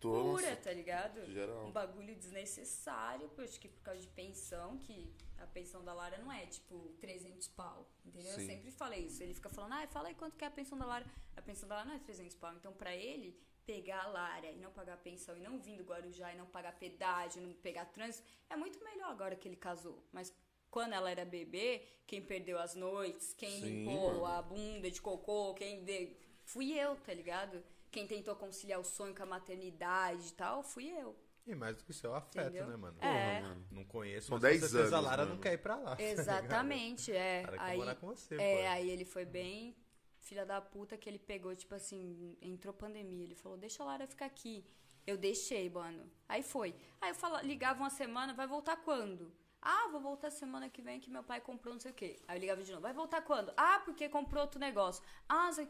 [0.00, 1.24] pura, nossa, tá ligado?
[1.30, 1.66] geral.
[1.66, 5.12] Um bagulho desnecessário, acho que por causa de pensão, que
[5.42, 8.32] a pensão da Lara não é, tipo, 300 pau, entendeu?
[8.32, 8.40] Sim.
[8.40, 9.22] Eu sempre falei isso.
[9.22, 11.04] Ele fica falando, ah, fala aí quanto que é a pensão da Lara.
[11.36, 12.52] A pensão da Lara não é 300 pau.
[12.54, 13.36] Então, pra ele
[13.66, 16.72] pegar a Lara e não pagar pensão, e não vir do Guarujá e não pagar
[16.78, 20.02] pedágio, não pegar trânsito, é muito melhor agora que ele casou.
[20.12, 20.32] Mas
[20.70, 24.26] quando ela era bebê, quem perdeu as noites, quem Sim, limpou mano.
[24.26, 25.84] a bunda de cocô, quem...
[25.84, 26.16] De...
[26.44, 27.62] Fui eu, tá ligado?
[27.90, 31.14] Quem tentou conciliar o sonho com a maternidade e tal, fui eu.
[31.46, 32.66] E mais do que isso é o afeto, Entendeu?
[32.68, 32.96] né, mano?
[33.00, 33.40] É.
[33.40, 33.56] Porra.
[33.70, 35.34] Não conheço, São mas 10 com certeza anos, a Lara mano.
[35.34, 35.96] não quer ir pra lá.
[35.96, 36.02] tá?
[36.02, 37.40] Exatamente, é.
[37.40, 38.68] O cara quer Aí, morar com você, é, pô.
[38.70, 39.76] aí ele foi bem
[40.20, 43.24] filha da puta que ele pegou, tipo assim, entrou pandemia.
[43.24, 44.64] Ele falou, deixa a Lara ficar aqui.
[45.04, 46.08] Eu deixei, mano.
[46.28, 46.74] Aí foi.
[47.00, 49.32] Aí eu falava, ligava uma semana, vai voltar quando?
[49.60, 52.20] Ah, vou voltar semana que vem que meu pai comprou não sei o quê.
[52.28, 53.52] Aí eu ligava de novo, vai voltar quando?
[53.56, 55.02] Ah, porque comprou outro negócio.
[55.28, 55.68] Ah, não sei...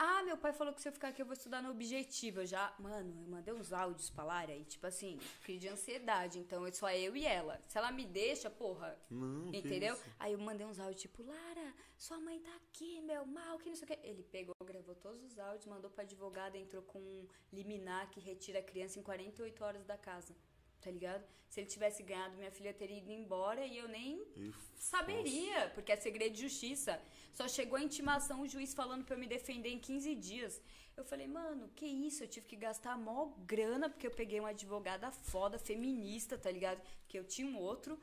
[0.00, 2.40] Ah, meu pai falou que se eu ficar aqui eu vou estudar no objetivo.
[2.40, 6.38] Eu já, mano, eu mandei uns áudios pra Lara e, tipo assim, crise de ansiedade.
[6.38, 7.60] Então é só eu e ela.
[7.66, 8.96] Se ela me deixa, porra.
[9.10, 9.98] Não, entendeu?
[10.20, 13.74] Aí eu mandei uns áudios, tipo, Lara, sua mãe tá aqui, meu mal, que não
[13.74, 14.06] sei o que.
[14.06, 18.60] Ele pegou, gravou todos os áudios, mandou pra advogada, entrou com um liminar que retira
[18.60, 20.32] a criança em 48 horas da casa.
[20.80, 21.24] Tá ligado?
[21.48, 25.92] Se ele tivesse ganhado, minha filha teria ido embora e eu nem E- saberia, porque
[25.92, 27.00] é segredo de justiça.
[27.32, 30.60] Só chegou a intimação, o juiz falando pra eu me defender em 15 dias.
[30.96, 32.22] Eu falei, mano, que isso?
[32.24, 36.80] Eu tive que gastar mó grana, porque eu peguei uma advogada foda, feminista, tá ligado?
[37.08, 37.98] Que eu tinha um outro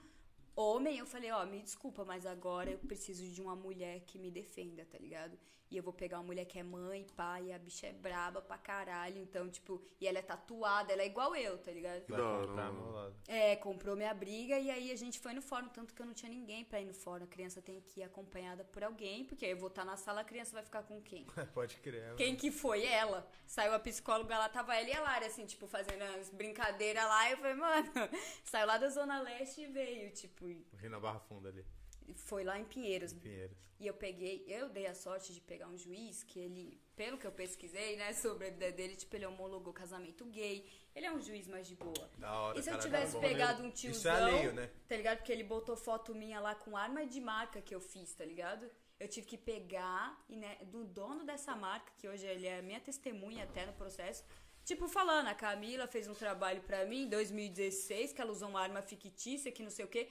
[0.56, 0.98] homem.
[0.98, 4.86] Eu falei, ó, me desculpa, mas agora eu preciso de uma mulher que me defenda,
[4.86, 5.38] tá ligado?
[5.76, 8.42] E eu vou pegar uma mulher que é mãe, pai, e a bicha é braba
[8.42, 9.18] pra caralho.
[9.18, 12.02] Então, tipo, e ela é tatuada, ela é igual eu, tá ligado?
[12.08, 12.74] Mano.
[12.74, 13.16] meu lado.
[13.28, 16.14] É, comprou minha briga e aí a gente foi no fórum, tanto que eu não
[16.14, 17.26] tinha ninguém pra ir no fórum.
[17.26, 20.22] A criança tem que ir acompanhada por alguém, porque aí eu vou estar na sala,
[20.22, 21.26] a criança vai ficar com quem?
[21.54, 22.04] Pode crer.
[22.04, 22.16] mano.
[22.16, 22.86] Quem que foi?
[22.86, 23.30] Ela.
[23.46, 27.28] Saiu a psicóloga lá, tava ela e a Lara, assim, tipo, fazendo as brincadeiras lá.
[27.28, 27.92] E eu falei, mano,
[28.46, 31.66] saiu lá da Zona Leste e veio, tipo, e Rio na Barra Funda ali,
[32.14, 33.12] foi lá em Pinheiros.
[33.14, 33.58] em Pinheiros.
[33.78, 37.28] E eu peguei, eu dei a sorte de pegar um juiz que ele, pelo que
[37.28, 40.66] eu pesquisei, né, sobre a vida dele, tipo, ele homologou casamento gay.
[40.96, 42.10] Ele é um juiz mais de boa.
[42.18, 43.68] Da hora, E se eu cara, tivesse cara bom, pegado né?
[43.68, 44.70] um tiozão, Isso é alheio, né?
[44.88, 45.18] tá ligado?
[45.18, 48.66] Porque ele botou foto minha lá com arma de marca que eu fiz, tá ligado?
[48.98, 52.80] Eu tive que pegar e, né, do dono dessa marca, que hoje ele é minha
[52.80, 54.24] testemunha até no processo,
[54.64, 58.62] tipo, falando, a Camila fez um trabalho pra mim em 2016, que ela usou uma
[58.62, 60.10] arma fictícia, que não sei o quê.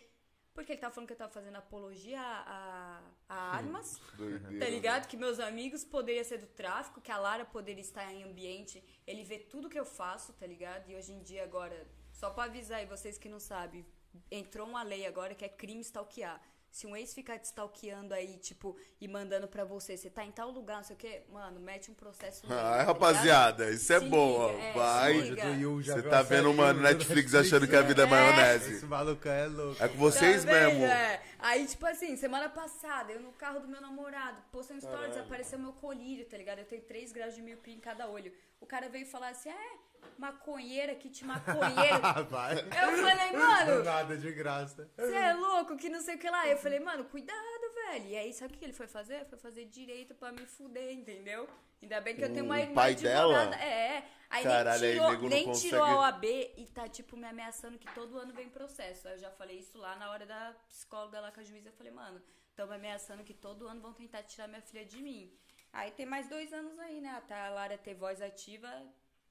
[0.55, 4.01] Porque ele tava falando que eu tava fazendo apologia a, a, armas.
[4.17, 5.09] Doideira, Tá ligado?
[5.09, 8.83] Que meus amigos poderiam ser do tráfico, que a Lara poderia estar em ambiente.
[9.05, 10.89] Ele vê tudo que eu faço, tá ligado?
[10.89, 13.85] E hoje em dia, agora, só pra avisar aí vocês que não sabem,
[14.31, 16.41] entrou uma lei agora que é crime stalkear.
[16.75, 20.33] Se um ex ficar te stalkeando aí, tipo, e mandando pra você, você tá em
[20.33, 22.87] tal lugar, não sei o quê, mano, mete um processo nele, Ah, tá ligado?
[22.89, 24.51] rapaziada, isso é bom, ó.
[24.51, 25.31] é, Vai.
[25.31, 28.09] Você tá vendo, do Netflix achando que a vida é É.
[28.09, 28.73] maionese.
[28.75, 29.81] Esse maluco é louco.
[29.81, 30.71] É com vocês Tá vendo?
[30.81, 30.85] mesmo.
[30.87, 31.23] É.
[31.39, 35.23] Aí, tipo assim, semana passada, eu no carro do meu namorado, postei um stories, Caralho.
[35.27, 36.59] apareceu meu colírio, tá ligado?
[36.59, 38.33] Eu tenho 3 graus de miopia em cada olho.
[38.61, 39.71] O cara veio falar assim, é,
[40.19, 42.01] maconheira, kit maconheiro.
[42.31, 42.59] Vai.
[42.59, 44.91] eu falei, mano, nada, de graça.
[44.97, 46.47] você é louco, que não sei o que lá.
[46.49, 48.07] Eu falei, mano, cuidado, velho.
[48.07, 49.25] E aí, sabe o que ele foi fazer?
[49.27, 51.49] Foi fazer direito pra me fuder, entendeu?
[51.83, 53.51] Ainda bem que eu tenho uma O irmã pai advogada.
[53.51, 53.57] dela?
[53.63, 56.25] É, aí Caralho, aí nem tirou, não nem consegue- tirou a OAB
[56.57, 59.07] e tá, tipo, me ameaçando que todo ano vem processo.
[59.07, 61.69] Aí eu já falei isso lá na hora da psicóloga lá com a juíza.
[61.69, 62.23] Eu falei, mano,
[62.57, 65.31] tão me ameaçando que todo ano vão tentar tirar minha filha de mim.
[65.75, 67.11] Aí tem mais dois anos aí, né?
[67.19, 68.71] Até a Lara ter voz ativa,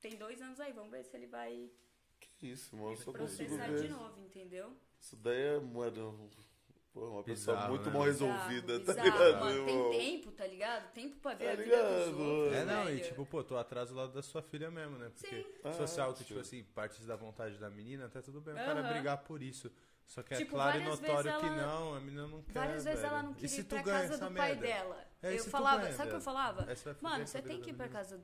[0.03, 0.71] tem dois anos aí.
[0.73, 1.69] Vamos ver se ele vai
[2.39, 2.95] Que isso, mano.
[2.97, 4.77] Só consigo processar de novo, entendeu?
[4.99, 6.29] Isso daí é, mano.
[6.93, 7.93] Pô, uma pessoa Bizarro, muito né?
[7.97, 9.89] mal resolvida, Bizarro, tá bizarro, ligado, mano, irmão?
[9.89, 10.93] Tem tempo, tá ligado?
[10.93, 12.19] Tempo pra ver Tá a vida dos ligado?
[12.21, 12.53] outros.
[12.53, 13.03] É, não, e velho.
[13.03, 15.09] tipo, pô, tu atrasa o lado da sua filha mesmo, né?
[15.09, 15.47] Porque Sim.
[15.63, 18.81] Ah, algo que, tipo assim, partes da vontade da menina, até tudo bem o cara
[18.81, 18.93] Aham.
[18.93, 19.71] brigar por isso.
[20.05, 22.43] Só que é Tipo, claro e várias notório vezes que ela- não, a menina não
[22.43, 22.53] quer.
[22.53, 23.11] Várias vezes velho.
[23.11, 24.61] ela não E queria se ir tu pra ganha casa essa do pai merda?
[24.67, 25.07] dela.
[25.23, 26.61] É, e eu se tu falava, ganha, sabe o que eu falava?
[26.69, 27.99] Aí você vai fuder Mano, a você vida tem da que ir pra menina.
[28.03, 28.23] casa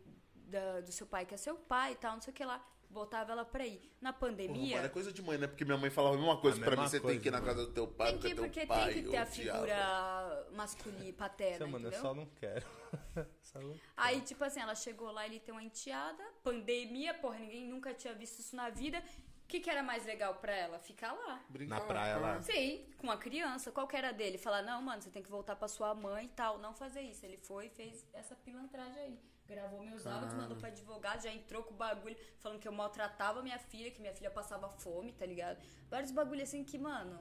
[0.50, 2.66] da- do seu pai, que é seu pai e tal, não sei o que lá.
[2.92, 3.80] Botava ela pra ir.
[4.02, 4.78] Na pandemia.
[4.78, 5.46] mano, é coisa de mãe, né?
[5.46, 6.78] Porque minha mãe falava a mesma coisa A pra mim.
[6.82, 8.50] mesma Você tem coisa, que ir na casa do teu pai, tem que ir porque
[8.62, 8.94] porque pai.
[8.96, 12.02] tem que ter a eu figura masculina, paterna, mano, eu entendeu?
[12.02, 12.66] só não quero.
[13.44, 17.68] Só não- Aí, tipo assim, ela chegou lá, ele tem uma enteada, pandemia, porra, ninguém
[17.68, 19.04] nunca tinha visto isso na vida.
[19.48, 20.78] que, que era mais legal pra ela?
[20.78, 21.44] Ficar lá.
[21.50, 22.42] Brincar, Na praia lá.
[22.42, 23.72] Sim, com a criança.
[23.72, 24.38] Qual que era dele?
[24.38, 26.60] Falar, não, mano, você tem que voltar pra sua mãe e tal.
[26.60, 27.26] Não fazer isso.
[27.26, 29.20] Ele foi e fez essa pilantragem aí.
[29.50, 33.42] Gravou meus áudios, mandou pra advogado, já entrou com o bagulho, falando que eu maltratava
[33.42, 35.60] minha filha, que minha filha passava fome, tá ligado?
[35.90, 37.20] Vários bagulhos assim que, mano.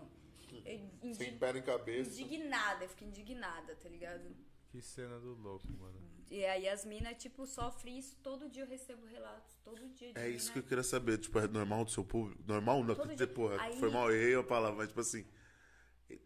[1.15, 2.11] Sem pé em cabeça.
[2.21, 4.35] indignada, eu fiquei indignada, tá ligado?
[4.71, 5.99] Que cena do louco, mano.
[6.31, 8.15] E aí as minas, tipo, sofrem isso.
[8.23, 9.57] Todo dia eu recebo relatos.
[9.65, 11.17] Todo dia de É isso que mina- eu queria saber.
[11.19, 12.43] Tipo, é normal do seu público?
[12.47, 15.27] Normal não, Todo dizer, porra, Aí- foi mal, eu errei a palavra, mas tipo assim,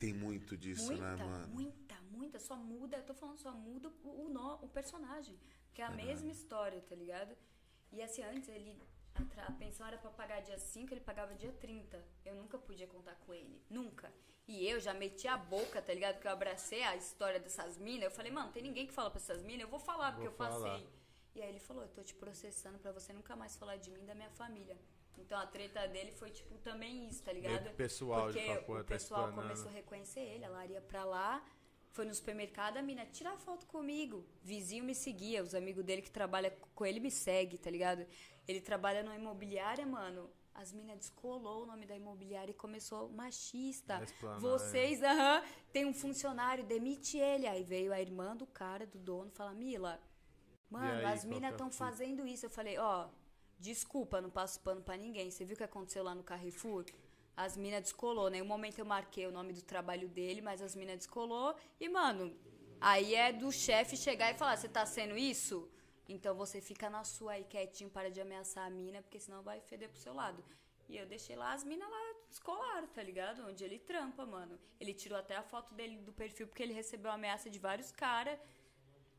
[0.01, 1.49] tem muito disso, Muita, né, mano?
[1.49, 1.77] muita,
[2.23, 2.39] muita.
[2.49, 5.37] Só muda, eu tô falando, só muda o, o, nó- o personagem.
[5.75, 7.37] Que é a mesma história, tá ligado?
[7.91, 8.73] E assim, antes ele.
[9.47, 12.03] A, pensão era pra pagar dia 5, ele pagava dia 30.
[12.25, 13.57] Eu nunca podia contar com ele.
[13.69, 14.11] Nunca.
[14.49, 16.15] E eu já meti a boca, tá ligado?
[16.15, 18.05] Porque eu abracei a história dessas minas.
[18.05, 20.33] Eu falei, mano, tem ninguém que fala pra essas minas, eu vou falar, porque Vou
[20.47, 20.71] eu falar.
[20.71, 20.89] passei.
[21.35, 24.03] E aí ele falou, eu tô te processando pra você nunca mais falar de mim
[24.03, 24.77] e da minha família.
[25.19, 27.65] Então a treta dele foi, tipo, também isso, tá ligado?
[27.65, 29.43] Meio pessoal, de Porque pô, o tá pessoal explanando.
[29.55, 31.45] começou a reconhecer ele, a Lara ia pra lá,
[31.93, 34.25] foi no supermercado, a mina, tira foto comigo.
[34.43, 38.07] Vizinho me seguia, os amigos dele que trabalham com ele me seguem, tá ligado?
[38.49, 40.31] Ele trabalha numa imobiliária, mano.
[40.55, 44.03] As minas descolou o nome da imobiliária e começou machista.
[44.03, 45.43] Explanar, Vocês, aham,
[45.73, 47.47] tem um funcionário, demite ele.
[47.47, 50.01] Aí veio a irmã do cara, do dono, falar, Mila,
[50.71, 51.85] mano, aí, as minas é estão fita?
[51.85, 52.47] fazendo isso.
[52.47, 53.09] Eu falei, ó,
[53.59, 55.31] desculpa, não passo pano pra ninguém.
[55.31, 56.85] Você viu o que aconteceu lá no Carrefour?
[57.37, 58.29] As minas descolou.
[58.29, 61.55] Nenhum momento eu marquei o nome do trabalho dele, mas as minas descolou.
[61.81, 62.37] E, mano,
[62.81, 65.69] aí é do chefe chegar e falar, você tá sendo isso?
[66.09, 69.61] Então você fica na sua aí quietinho, para de ameaçar a mina, porque senão vai
[69.61, 70.45] feder pro seu lado.
[70.89, 73.47] E eu deixei lá as minas lá descolaram, tá ligado?
[73.47, 74.59] Onde ele trampa, mano.
[74.79, 78.39] Ele tirou até a foto dele do perfil porque ele recebeu ameaça de vários caras.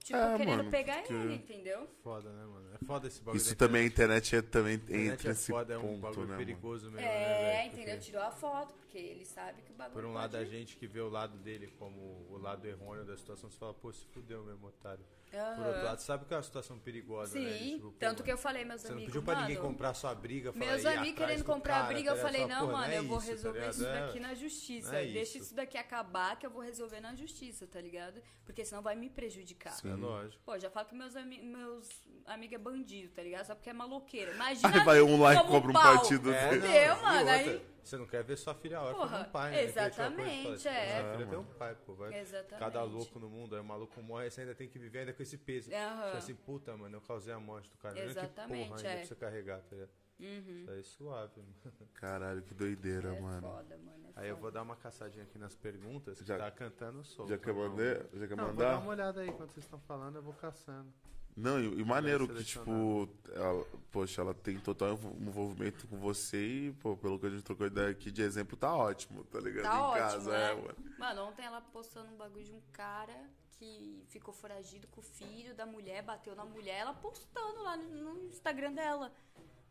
[0.04, 1.88] Tipo, É, querendo mano, pegar porque- ele, entendeu?
[2.04, 2.70] Foda, né, mano?
[2.76, 3.38] É foda esse bagulho.
[3.38, 4.36] Isso da também, a internet.
[4.36, 6.38] é, também A internet entra é nesse foda, é um ponto, bagulho né, mano?
[6.40, 7.68] perigoso mesmo, né, É, velho?
[7.74, 7.96] entendeu?
[7.96, 10.22] Porque- Tirou a foto, porque ele sabe que o bagulho Por um pode...
[10.22, 13.58] lado, a gente que vê o lado dele como o lado errôneo da situação, você
[13.58, 15.06] fala, pô, se fudeu mesmo, otário.
[15.34, 15.68] Por Aham.
[15.68, 17.58] outro lado, sabe que é uma situação perigosa, né?
[17.58, 19.56] Sim, Tipo, pô, tanto mano, que eu falei, meus Você não amigos, pediu pra ninguém
[19.56, 22.22] mano, comprar sua briga, falar, Meus "Ih, amigos querendo do comprar cara", briga, eu tá
[22.22, 23.74] falei, não, mano, é eu vou isso, tá resolver ligado?
[23.74, 24.00] isso É.
[24.06, 24.92] daqui na justiça.
[24.92, 25.38] Não é Deixa isso.
[25.48, 28.22] isso daqui acabar que eu vou resolver na justiça, tá ligado?
[28.46, 29.76] Porque senão vai me prejudicar.
[29.84, 30.40] É lógico.
[30.46, 31.90] Pô, já falo que meus, ami meus
[32.28, 33.46] amigos é bandido, tá ligado?
[33.48, 34.32] Só porque é maloqueiro.
[34.36, 34.70] Imagina.
[34.72, 35.82] Aí vai um lá e como cobra um pau.
[35.98, 39.32] partido É, não, e mano, aí- Você não quer ver sua filha órfã de um
[39.32, 39.64] pai, né?
[39.64, 40.58] Exatamente, é.
[40.58, 41.94] Sua filha É, tem um pai, pô.
[41.94, 42.18] Vai.
[42.20, 42.60] Exatamente.
[42.60, 45.22] Cada louco no mundo, aí o maluco morre, você ainda tem que viver ainda com
[45.22, 45.70] esse peso.
[45.74, 46.06] Aham.
[46.06, 48.00] Tipo assim, puta, mano, eu causei a morte do cara.
[48.00, 48.96] Exatamente, que porra ainda é.
[48.98, 49.90] pra você carregar, tá ligado?
[50.20, 50.62] Uhum.
[50.62, 51.56] Isso aí é suave, mano.
[51.96, 53.42] Caralho, que doideira, É mano.
[53.42, 54.14] foda, mano.
[54.16, 57.30] É Aí eu vou dar uma caçadinha aqui nas perguntas, que Já- tá cantando solto.
[57.30, 57.68] Já quer não.
[57.70, 58.06] mandar?
[58.14, 58.78] Já quer Não, vou dar mandar?
[58.80, 60.94] uma olhada aí enquanto vocês estão falando, eu vou caçando.
[61.36, 66.38] Não, e, e maneiro que, tipo, ela, poxa, ela tem total envol- envolvimento com você
[66.68, 69.64] e, pô, pelo que a gente trocou ideia aqui de exemplo, tá ótimo, tá ligado?
[69.64, 70.52] Tá em ótimo, casa, né?
[70.52, 70.76] é, mano.
[71.00, 73.16] Mano, ontem ela postando um bagulho de um cara
[73.58, 78.14] que ficou foragido com o filho da mulher, bateu na mulher, ela postando lá no
[78.14, 79.12] no Instagram dela.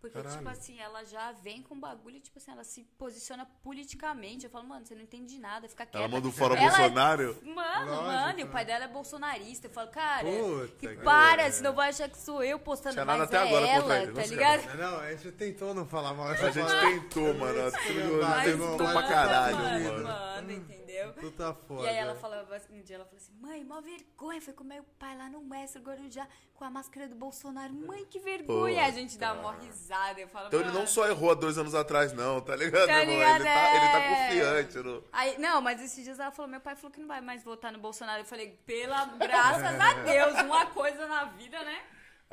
[0.02, 0.36] Porque, Caralho.
[0.36, 4.44] tipo assim, ela já vem com bagulho, tipo assim, ela se posiciona politicamente.
[4.46, 5.96] Eu falo, mano, você não entende nada, fica quieta.
[5.96, 7.38] Ela manda um fora Ela- Bolsonaro.
[7.44, 9.68] Mano, Lógico, mano, e o pai dela é bolsonarista.
[9.68, 11.52] Eu falo, cara, Puta que que para, pariu.
[11.52, 14.76] senão vai achar que sou eu postando, Tinha até é agora ela, ele, tá ligado?
[14.76, 16.26] Não, a gente tentou não falar mal.
[16.26, 17.58] A gente tentou, mano.
[18.22, 20.21] Mas, tentou pra caralho, mano, mano.
[21.32, 21.82] Tá foda.
[21.82, 24.84] E aí ela falava, um dia ela falou assim, mãe, mó vergonha, foi com meu
[24.98, 27.72] pai lá no Mestre Guarujá com a máscara do Bolsonaro.
[27.72, 28.82] Mãe, que vergonha!
[28.82, 30.20] Pô, a gente dá uma risada.
[30.20, 33.04] Eu falo, Então ele não só errou há dois anos atrás, não, tá ligado, Tá
[33.04, 34.26] ligado, Ele, tá, ele tá é.
[34.26, 34.78] confiante.
[34.78, 35.04] No...
[35.12, 37.72] Aí, não, mas esses dias ela falou, meu pai falou que não vai mais votar
[37.72, 38.20] no Bolsonaro.
[38.20, 41.82] Eu falei, pela graças a Deus, uma coisa na vida, né?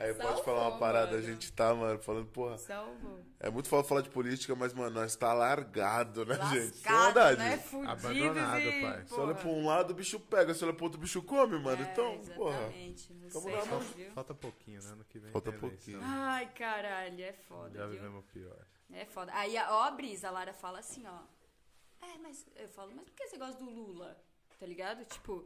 [0.01, 1.23] Aí pode falar uma parada, a mano.
[1.25, 2.57] gente tá, mano, falando, porra.
[2.57, 3.19] Salvo.
[3.37, 6.87] É muito foda falar de política, mas, mano, nós tá largado, né, gente?
[6.87, 7.37] É Lascado, verdade.
[7.41, 7.57] né?
[7.57, 8.81] Fudidos Abandonado, e...
[8.81, 9.03] pai.
[9.05, 9.35] Você olha porra.
[9.35, 11.83] pra um lado, o bicho pega, você olha pro outro, o bicho come, mano.
[11.83, 12.55] É, então, porra.
[12.61, 13.13] exatamente.
[13.13, 14.11] Não sei, na não, viu?
[14.11, 14.89] Falta pouquinho, né?
[14.91, 15.31] Ano que vem.
[15.33, 15.77] Falta tem eleição.
[15.77, 15.99] pouquinho.
[16.01, 18.65] Ai, caralho, é foda, Já vivemos pior.
[18.93, 19.33] É foda.
[19.35, 22.05] Aí, ó, a brisa, a Lara fala assim, ó.
[22.05, 24.17] É, mas eu falo, mas por que você gosta do Lula?
[24.57, 25.03] Tá ligado?
[25.05, 25.45] Tipo,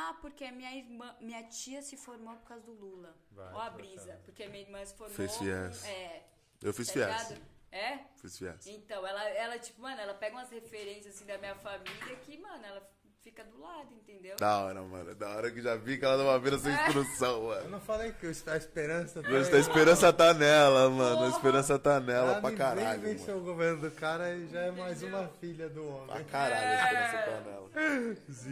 [0.00, 3.16] ah, porque a minha irmã, minha tia se formou por causa do Lula.
[3.32, 4.06] Vai, ó a brisa.
[4.06, 4.16] vai.
[4.18, 5.16] Porque minha irmã se formou.
[5.16, 5.84] Fez fies.
[5.84, 6.24] É.
[6.62, 7.40] Eu fiz tá fies.
[7.72, 7.98] É?
[8.16, 8.66] Fiz fies.
[8.68, 12.64] Então, ela, ela, tipo, mano, ela pega umas referências assim da minha família que, mano,
[12.64, 12.80] ela
[13.28, 14.36] fica do lado, entendeu?
[14.36, 15.14] Da hora, mano.
[15.14, 17.70] Da hora que já vi que ela não vira sem instrução, Eu mano.
[17.70, 21.24] não falei que a esperança tá Mas a esperança tá nela, mano.
[21.24, 23.40] A esperança tá nela Ela pra nem caralho, vem vencer mano.
[23.40, 26.24] o governo do cara e já é mais uma filha do Pra homem.
[26.24, 27.68] caralho a esperança tá nela.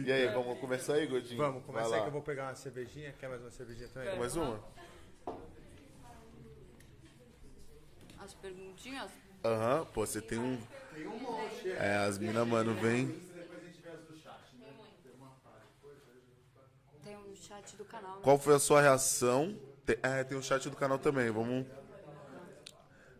[0.05, 1.37] E aí, vamos começar aí, Godinho?
[1.37, 2.03] Vamos, começa Vai aí lá.
[2.05, 3.13] que eu vou pegar uma cervejinha.
[3.19, 4.19] Quer mais uma cervejinha também?
[4.19, 4.63] Mais uma?
[8.19, 9.11] As perguntinhas?
[9.43, 10.59] Aham, pô, você tem um.
[11.79, 13.25] É, as minas, mano, vem.
[17.03, 18.21] Tem um chat do canal, né?
[18.23, 19.57] Qual foi a sua reação?
[19.85, 21.65] Tem- é, tem o chat do canal também, vamos.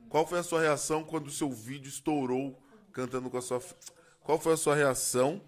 [0.10, 2.58] Qual foi a sua reação quando o seu vídeo estourou
[2.92, 3.62] cantando com a sua.
[4.22, 5.42] Qual foi a sua reação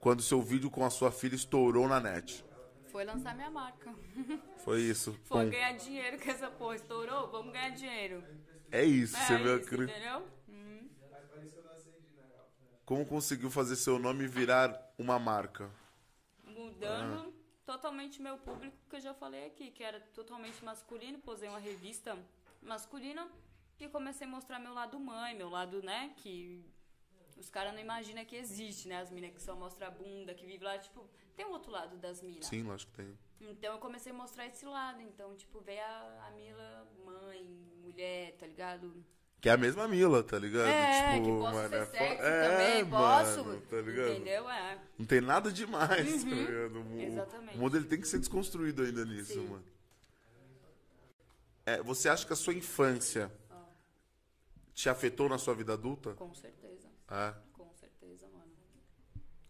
[0.00, 2.44] quando o seu vídeo com a sua filha estourou na net?
[2.90, 3.94] Foi lançar minha marca.
[4.64, 5.18] Foi isso.
[5.24, 5.50] Foi Pum.
[5.50, 6.76] ganhar dinheiro com essa porra.
[6.76, 7.28] Estourou?
[7.32, 8.22] Vamos ganhar dinheiro.
[8.70, 10.28] É isso, É você viu isso, entendeu?
[12.84, 15.70] Como conseguiu fazer seu nome virar uma marca?
[16.44, 17.41] Mudando Ah.
[17.64, 21.18] Totalmente meu público, que eu já falei aqui, que era totalmente masculino.
[21.18, 22.18] Posei uma revista
[22.60, 23.30] masculina
[23.78, 26.64] e comecei a mostrar meu lado mãe, meu lado, né, que
[27.36, 29.00] os caras não imaginam que existe, né?
[29.00, 31.96] As minas que só mostram a bunda, que vive lá, tipo, tem um outro lado
[31.96, 32.46] das minas.
[32.46, 33.18] Sim, lógico que tem.
[33.40, 35.00] Então eu comecei a mostrar esse lado.
[35.00, 37.42] Então, tipo, veio a, a Mila mãe,
[37.80, 39.04] mulher, tá ligado?
[39.42, 40.68] Que é a mesma Mila, tá ligado?
[40.68, 43.44] É, tipo, que posso mano, ser é sexy é, também, posso.
[43.44, 44.10] mano, tá ligado?
[44.12, 44.48] Entendeu?
[44.48, 44.78] É.
[44.96, 46.80] Não tem nada demais, tá ligado?
[46.80, 47.56] O- Exatamente.
[47.56, 49.48] O mundo ele tem que ser desconstruído ainda nisso, Sim.
[49.48, 49.64] mano.
[51.66, 53.32] É, você acha que a sua infância
[54.72, 56.14] te afetou na sua vida adulta?
[56.14, 56.88] Com certeza.
[57.10, 57.34] É.
[57.52, 58.50] Com certeza, mano.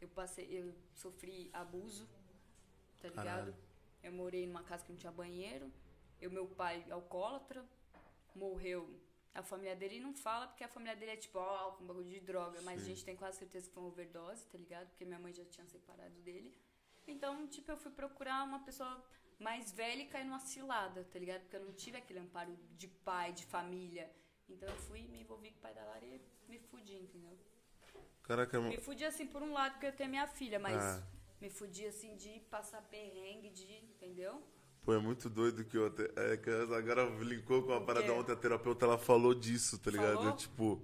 [0.00, 2.08] Eu passei, eu sofri abuso,
[2.98, 3.24] tá ligado?
[3.26, 3.54] Caralho.
[4.02, 5.70] Eu morei numa casa que não tinha banheiro.
[6.18, 7.62] Eu, meu pai, alcoólatra,
[8.34, 8.88] morreu.
[9.34, 12.20] A família dele não fala porque a família dele é tipo, ó, com bagulho de
[12.20, 12.60] droga.
[12.62, 14.88] Mas a gente tem quase certeza que foi uma overdose, tá ligado?
[14.88, 16.52] Porque minha mãe já tinha separado dele.
[17.06, 19.02] Então, tipo, eu fui procurar uma pessoa
[19.38, 21.40] mais velha e caí numa cilada, tá ligado?
[21.42, 24.10] Porque eu não tive aquele amparo de pai, de família.
[24.48, 27.36] Então eu fui, me envolvi com o pai da Lara e me fudi, entendeu?
[28.22, 31.02] Caraca, Me fudi assim por um lado porque eu tenho minha filha, mas Ah.
[31.40, 33.72] me fudi assim de passar perrengue, de.
[33.84, 34.42] Entendeu?
[34.84, 38.36] Pô, é muito doido que até, é, que agora linkou com a parada ontem, a
[38.36, 40.18] terapeuta, ela falou disso, tá ligado?
[40.18, 40.32] Falou?
[40.32, 40.82] Tipo,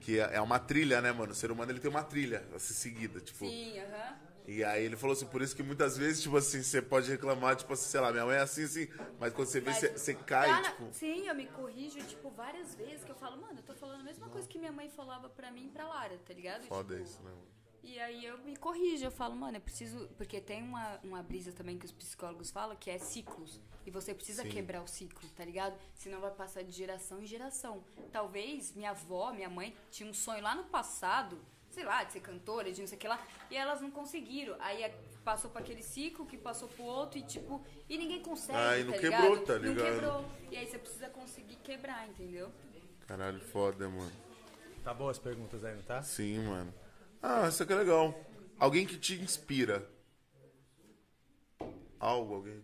[0.00, 1.32] que é é uma trilha, né, mano?
[1.32, 3.46] O ser humano ele tem uma trilha a ser seguida, tipo.
[3.46, 4.14] Sim, aham.
[4.44, 7.54] E aí ele falou assim, por isso que muitas vezes, tipo assim, você pode reclamar,
[7.54, 8.88] tipo assim, sei lá, minha mãe é assim, assim,
[9.20, 10.92] mas quando você vê, você, você cai, tá na- tipo.
[10.92, 14.04] Sim, eu me corrijo, tipo, várias vezes que eu falo, mano, eu tô falando a
[14.04, 16.64] mesma coisa que minha mãe falava pra mim e pra Lara, tá ligado?
[16.64, 17.61] Foda Tipo, isso, né, mano?
[17.82, 20.08] E aí eu me corrijo, eu falo, mano, eu preciso.
[20.16, 23.60] Porque tem uma, uma brisa também que os psicólogos falam, que é ciclos.
[23.84, 24.50] E você precisa Sim.
[24.50, 25.76] quebrar o ciclo, tá ligado?
[25.94, 27.82] Senão vai passar de geração em geração.
[28.12, 31.36] Talvez minha avó, minha mãe, tinha um sonho lá no passado,
[31.70, 34.54] sei lá, de ser cantora, de não sei o que lá, e elas não conseguiram.
[34.60, 38.58] Aí é- passou pra aquele ciclo, que passou pro outro, e tipo, e ninguém consegue.
[38.58, 39.46] Ah, e não tá quebrou, ligado?
[39.46, 39.76] tá ligado?
[39.76, 40.24] Não quebrou.
[40.50, 42.52] E aí você precisa conseguir quebrar, entendeu?
[43.06, 44.12] Caralho, foda, mano.
[44.84, 46.02] Tá boas as perguntas aí, não tá?
[46.02, 46.72] Sim, mano.
[47.22, 48.12] Ah, isso aqui é legal.
[48.58, 49.88] Alguém que te inspira.
[52.00, 52.60] Algo, alguém.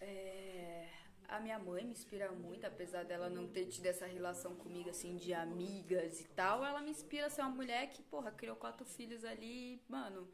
[0.00, 0.88] É,
[1.28, 5.16] a minha mãe me inspira muito, apesar dela não ter tido essa relação comigo, assim,
[5.16, 6.64] de amigas e tal.
[6.64, 10.26] Ela me inspira a ser uma mulher que, porra, criou quatro filhos ali, mano.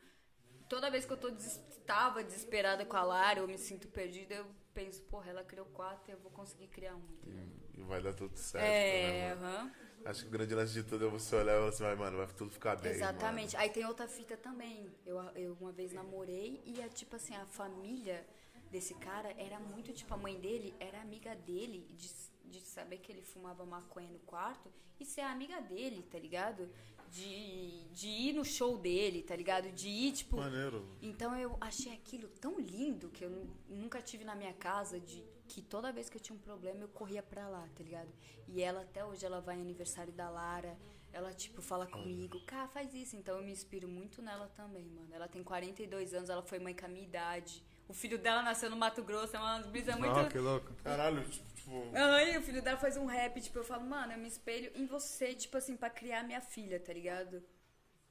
[0.69, 4.35] Toda vez que eu tô des tava desesperada com a Lara, eu me sinto perdida,
[4.35, 7.03] eu penso, porra, ela criou quatro, eu vou conseguir criar um.
[7.23, 7.47] entendeu?
[7.77, 9.47] E vai dar tudo certo, É, né, mano?
[9.47, 9.73] aham.
[10.05, 12.17] Acho que o grande lance de tudo é você olhar e falar assim, vai, mano,
[12.19, 12.93] vai tudo ficar bem.
[12.93, 13.57] Exatamente.
[13.57, 14.89] Aí tem outra fita também.
[15.05, 18.25] Eu, eu uma vez namorei e é tipo assim, a família
[18.71, 22.09] desse cara era muito tipo, a mãe dele era amiga dele, de,
[22.45, 26.71] de saber que ele fumava maconha no quarto e ser amiga dele, tá ligado?
[27.11, 29.71] De, de ir no show dele, tá ligado?
[29.73, 30.37] De ir, tipo.
[30.37, 30.85] Maneiro.
[31.01, 35.25] Então eu achei aquilo tão lindo que eu nu- nunca tive na minha casa de
[35.49, 38.09] que toda vez que eu tinha um problema eu corria pra lá, tá ligado?
[38.49, 40.77] E ela até hoje ela vai em aniversário da Lara,
[41.13, 43.17] ela tipo fala comigo, cara, faz isso.
[43.17, 45.09] Então eu me inspiro muito nela também, mano.
[45.13, 47.63] Ela tem 42 anos, ela foi mãe com a minha idade.
[47.89, 50.73] O filho dela nasceu no Mato Grosso, é uma brisa muito Ah, que louco.
[50.83, 51.47] Caralho, tipo...
[51.95, 54.87] Ai, o filho dela faz um rap, tipo, eu falo, mano, eu me espelho em
[54.87, 57.43] você, tipo assim, pra criar minha filha, tá ligado?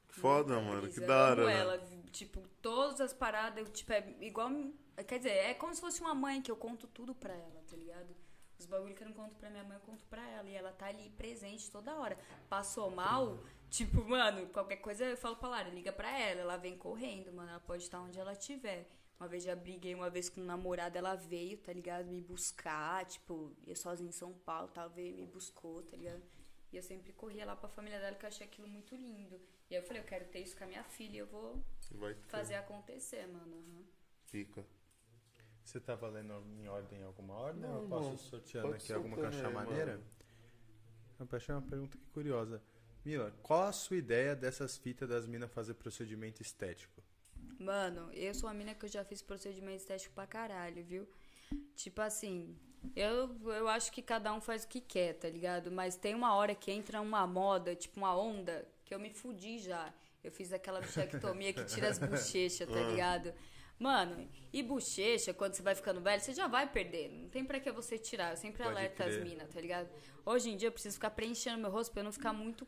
[0.08, 1.02] Foda, mano, brisa.
[1.02, 1.60] que da hora, né?
[1.60, 1.78] ela,
[2.12, 4.50] tipo, todas as paradas, tipo, é igual.
[5.08, 7.76] Quer dizer, é como se fosse uma mãe que eu conto tudo pra ela, tá
[7.76, 8.16] ligado?
[8.58, 10.48] Os bagulho que eu não conto pra minha mãe, eu conto pra ela.
[10.50, 12.18] E ela tá ali presente toda hora.
[12.48, 16.78] Passou mal, tipo, mano, qualquer coisa eu falo pra Lara, liga pra ela, ela vem
[16.78, 18.88] correndo, mano, ela pode estar onde ela estiver.
[19.20, 22.06] Uma vez já briguei uma vez com um namorado, ela veio, tá ligado?
[22.08, 26.22] Me buscar, tipo, eu sozinha em São Paulo, tal, veio me buscou, tá ligado?
[26.72, 29.40] E eu sempre corria lá pra família dela, que eu achei aquilo muito lindo.
[29.70, 31.64] E aí eu falei, eu quero ter isso com a minha filha eu vou
[32.28, 33.56] fazer acontecer, mano.
[33.56, 33.86] aham.
[34.26, 34.66] Fica.
[35.64, 37.62] Você tá valendo em ordem alguma ordem?
[37.62, 38.18] Não, ou eu posso não.
[38.18, 39.92] sorteando Pode aqui alguma que eu achar né, maneira?
[39.94, 40.04] mano?
[41.20, 42.62] Eu achei uma pergunta que curiosa.
[43.04, 47.02] Mila, qual a sua ideia dessas fitas das minas fazer procedimento estético?
[47.60, 51.08] Mano, eu sou uma mina que eu já fiz procedimento estético pra caralho, viu?
[51.76, 52.58] Tipo assim,
[52.96, 55.72] Eu, eu acho que cada um faz o que quer, tá ligado?
[55.72, 59.58] Mas tem uma hora que entra uma moda, tipo uma onda, que eu me fudi
[59.60, 59.94] já.
[60.24, 63.34] Eu fiz aquela bichectomia que tira as bochechas, tá ligado?
[63.80, 67.10] Mano, e bochecha, quando você vai ficando velho, você já vai perder.
[67.12, 68.32] Não tem pra que você tirar.
[68.32, 69.90] Eu sempre Pode alerto as minas, tá ligado?
[70.26, 72.68] Hoje em dia eu preciso ficar preenchendo meu rosto pra eu não ficar muito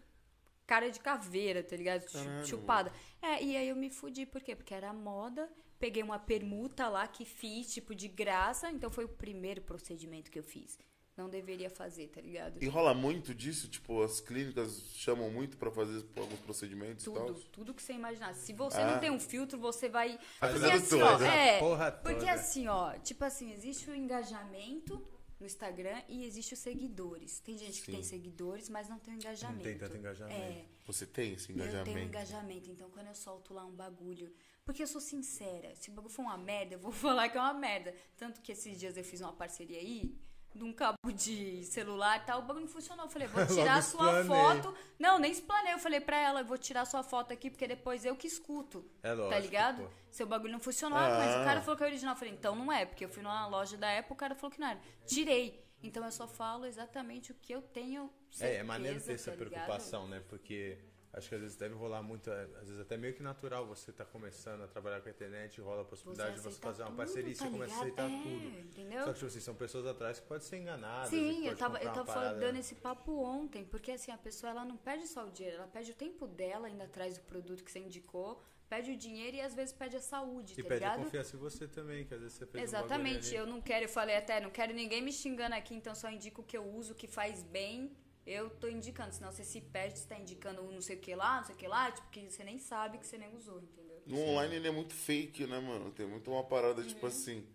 [0.68, 2.06] cara de caveira, tá ligado?
[2.11, 2.45] Caralho.
[2.45, 2.91] Chupada.
[3.22, 4.56] É, e aí eu me fudi, por quê?
[4.56, 5.49] Porque era moda,
[5.80, 10.38] peguei uma permuta lá que fiz, tipo, de graça, então foi o primeiro procedimento que
[10.38, 10.77] eu fiz.
[11.15, 12.61] Não deveria fazer, tá ligado?
[12.61, 13.68] E rola muito disso?
[13.68, 17.26] Tipo, as clínicas chamam muito pra fazer alguns procedimentos e tal?
[17.26, 18.35] Tudo, tudo que você imaginar.
[18.35, 18.91] Se você Ah.
[18.91, 20.10] não tem um filtro, você vai.
[20.39, 21.03] Vai Porque fazendo assim, tudo.
[21.06, 25.03] ó, é, Porra porque assim, ó, tipo assim, existe o engajamento
[25.39, 27.39] no Instagram e existe os seguidores.
[27.39, 27.91] Tem gente que Sim.
[27.93, 29.64] tem seguidores, mas não tem engajamento.
[29.64, 30.39] tem tanto engajamento.
[30.39, 30.65] É.
[30.85, 31.99] Você tem esse Eu tenho engajamento?
[32.07, 34.31] engajamento, então quando eu solto lá um bagulho.
[34.65, 37.41] Porque eu sou sincera, se o bagulho for uma merda, eu vou falar que é
[37.41, 37.93] uma merda.
[38.18, 40.18] Tanto que esses dias eu fiz uma parceria aí,
[40.56, 43.06] de um cabo de celular e tal, o bagulho não funcionou.
[43.06, 44.61] Eu falei, vou tirar sua explanei.
[44.61, 44.76] foto.
[44.98, 45.74] Não, nem explanei.
[45.74, 48.84] Eu falei pra ela, eu vou tirar sua foto aqui, porque depois eu que escuto.
[49.03, 49.84] É lógico, Tá ligado?
[49.84, 49.90] pô.
[50.10, 51.41] Seu bagulho não funcionou, mas Ah.
[51.41, 52.14] o cara falou que é original.
[52.15, 54.52] Eu falei, então não é, porque eu fui numa loja da Apple, o cara falou
[54.52, 54.80] que não era.
[55.06, 55.64] Tirei.
[55.84, 59.30] Então eu só falo exatamente o que eu tenho certeza, É, é maneiro ter essa
[59.32, 60.24] tá preocupação, né?
[60.28, 60.80] Porque
[61.18, 63.91] acho que às vezes deve rolar muito, é, às vezes até meio que natural você
[63.91, 66.98] tá começando a trabalhar com a internet, rola a possibilidade de você fazer uma tudo,
[66.98, 68.60] parceria e tá você começa a aceitar É, tudo.
[68.60, 68.99] entendeu?
[69.03, 71.11] Só que, tipo assim, são pessoas atrás que podem ser enganadas.
[71.11, 74.52] e Sim, eu tava, eu tava falando- dando esse papo ontem, porque assim, a pessoa
[74.52, 77.64] ela não perde só o dinheiro, ela perde o tempo dela ainda atrás do produto
[77.64, 80.84] que você indicou, perde o dinheiro e às vezes perde a saúde, E tá pede
[80.84, 81.03] a ligado?
[81.06, 83.35] confiança em você também, que às vezes você fez um Exatamente, ali.
[83.38, 86.41] eu não quero, eu falei até, não quero ninguém me xingando aqui, então só indico
[86.41, 87.95] o que eu uso, que faz bem.
[88.27, 91.37] Eu tô indicando, senão você se perde, você tá indicando não sei o que lá,
[91.37, 94.01] não sei o que lá, tipo, que você nem sabe que você nem usou, entendeu?
[94.05, 95.91] No online ele é muito fake, né, mano?
[95.91, 97.11] Tem muito uma parada, tipo Uhum.
[97.11, 97.45] assim.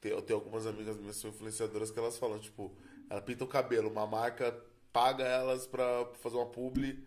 [0.00, 2.76] Tem, eu tenho algumas amigas minhas que são influenciadoras que elas falam, tipo,
[3.10, 4.52] ela pinta o cabelo, uma marca
[4.92, 7.04] paga elas pra fazer uma publi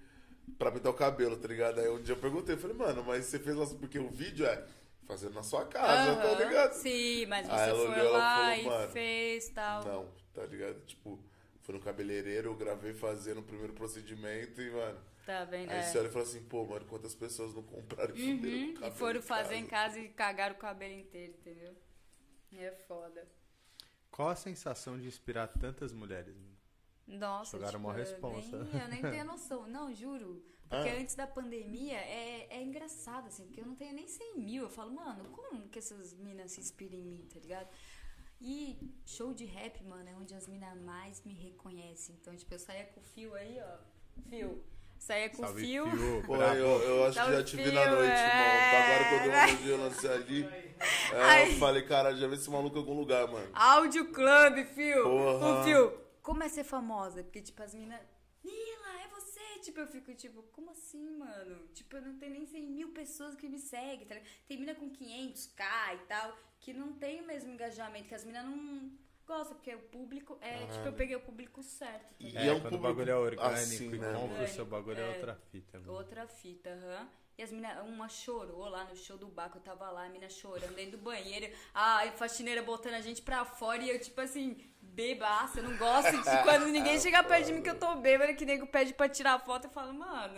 [0.58, 1.80] pra pintar o cabelo, tá ligado?
[1.80, 4.46] Aí um dia eu perguntei, eu falei, mano, mas você fez lá porque o vídeo
[4.46, 4.66] é
[5.06, 6.74] fazendo na sua casa, tá Aham, ligado?
[6.74, 9.84] Sim, mas Aí você ela foi olhou, ela lá falou, e "Mano, fez tal.
[9.86, 10.80] Não, tá ligado?
[10.86, 11.20] Tipo,
[11.68, 15.00] fui no cabeleireiro, eu gravei fazendo o primeiro procedimento e, mano.
[15.26, 15.70] Tá vendo?
[15.70, 15.82] Aí É.
[15.84, 18.98] você olha e fala assim, pô, mano, quantas pessoas não compraram e Uhum, cabelo e
[18.98, 19.56] foram em fazer casa?
[19.58, 21.76] em casa e cagaram o cabelo inteiro, entendeu?
[22.54, 23.28] É foda.
[24.10, 26.38] Qual a sensação de inspirar tantas mulheres?
[27.06, 28.64] Nossa, Jogaram tipo, uma eu responsa.
[28.64, 29.68] Nem, eu nem tenho noção.
[29.68, 30.42] Não, juro.
[30.70, 30.98] Porque Ah.
[31.00, 34.64] antes da pandemia é, é engraçado, assim, porque eu não tenho nem 100 mil.
[34.64, 37.70] Eu falo, mano, como que essas minas se inspiram em mim, tá ligado?
[38.40, 42.16] E show de rap, mano, é onde as minas mais me reconhecem.
[42.22, 43.78] Então, tipo, eu saía com o fio aí, ó.
[44.30, 44.64] Fio.
[45.00, 45.90] Saía com o Salve, fio.
[45.90, 48.28] Fio, Pô, eu, eu acho que Salve, já te vi na noite, é.
[48.28, 49.32] irmão.
[49.32, 50.44] Agora quando eu lancei, ali.
[50.44, 53.50] É, eu falei, cara, já vi esse maluco em algum lugar, mano.
[53.54, 55.04] Áudio Club, fio.
[55.04, 55.62] Porra.
[55.62, 56.00] O fio.
[56.22, 57.24] Como é ser famosa?
[57.24, 58.00] Porque, tipo, as minas.
[58.44, 59.60] Nila, é você.
[59.62, 61.68] Tipo, eu fico, tipo, como assim, mano?
[61.74, 64.30] Tipo, eu não tenho nem 100 mil pessoas que me seguem, tá ligado?
[64.48, 68.46] Tem mina com 500k e tal, que não tem o mesmo engajamento, que as minas
[68.46, 68.92] não
[69.26, 72.38] gostam, porque o público é, tipo, eu peguei o público certo, tá E?
[72.38, 75.00] É, é um quando o bagulho é orgânico assim, e né, compra o seu bagulho
[75.00, 75.10] é, É.
[75.10, 75.94] outra fita, mano.
[75.94, 77.10] Outra fita, aham.
[77.38, 80.28] E as minas, uma chorou lá no show do Baco, eu tava lá, a mina
[80.28, 84.58] chorando dentro do banheiro, a faxineira botando a gente pra fora e eu, tipo assim,
[84.82, 88.34] bebaça, eu não gosto de quando ninguém chega perto de mim que eu tô bêbada,
[88.34, 90.34] que nego pede pra tirar foto, eu falo, mano,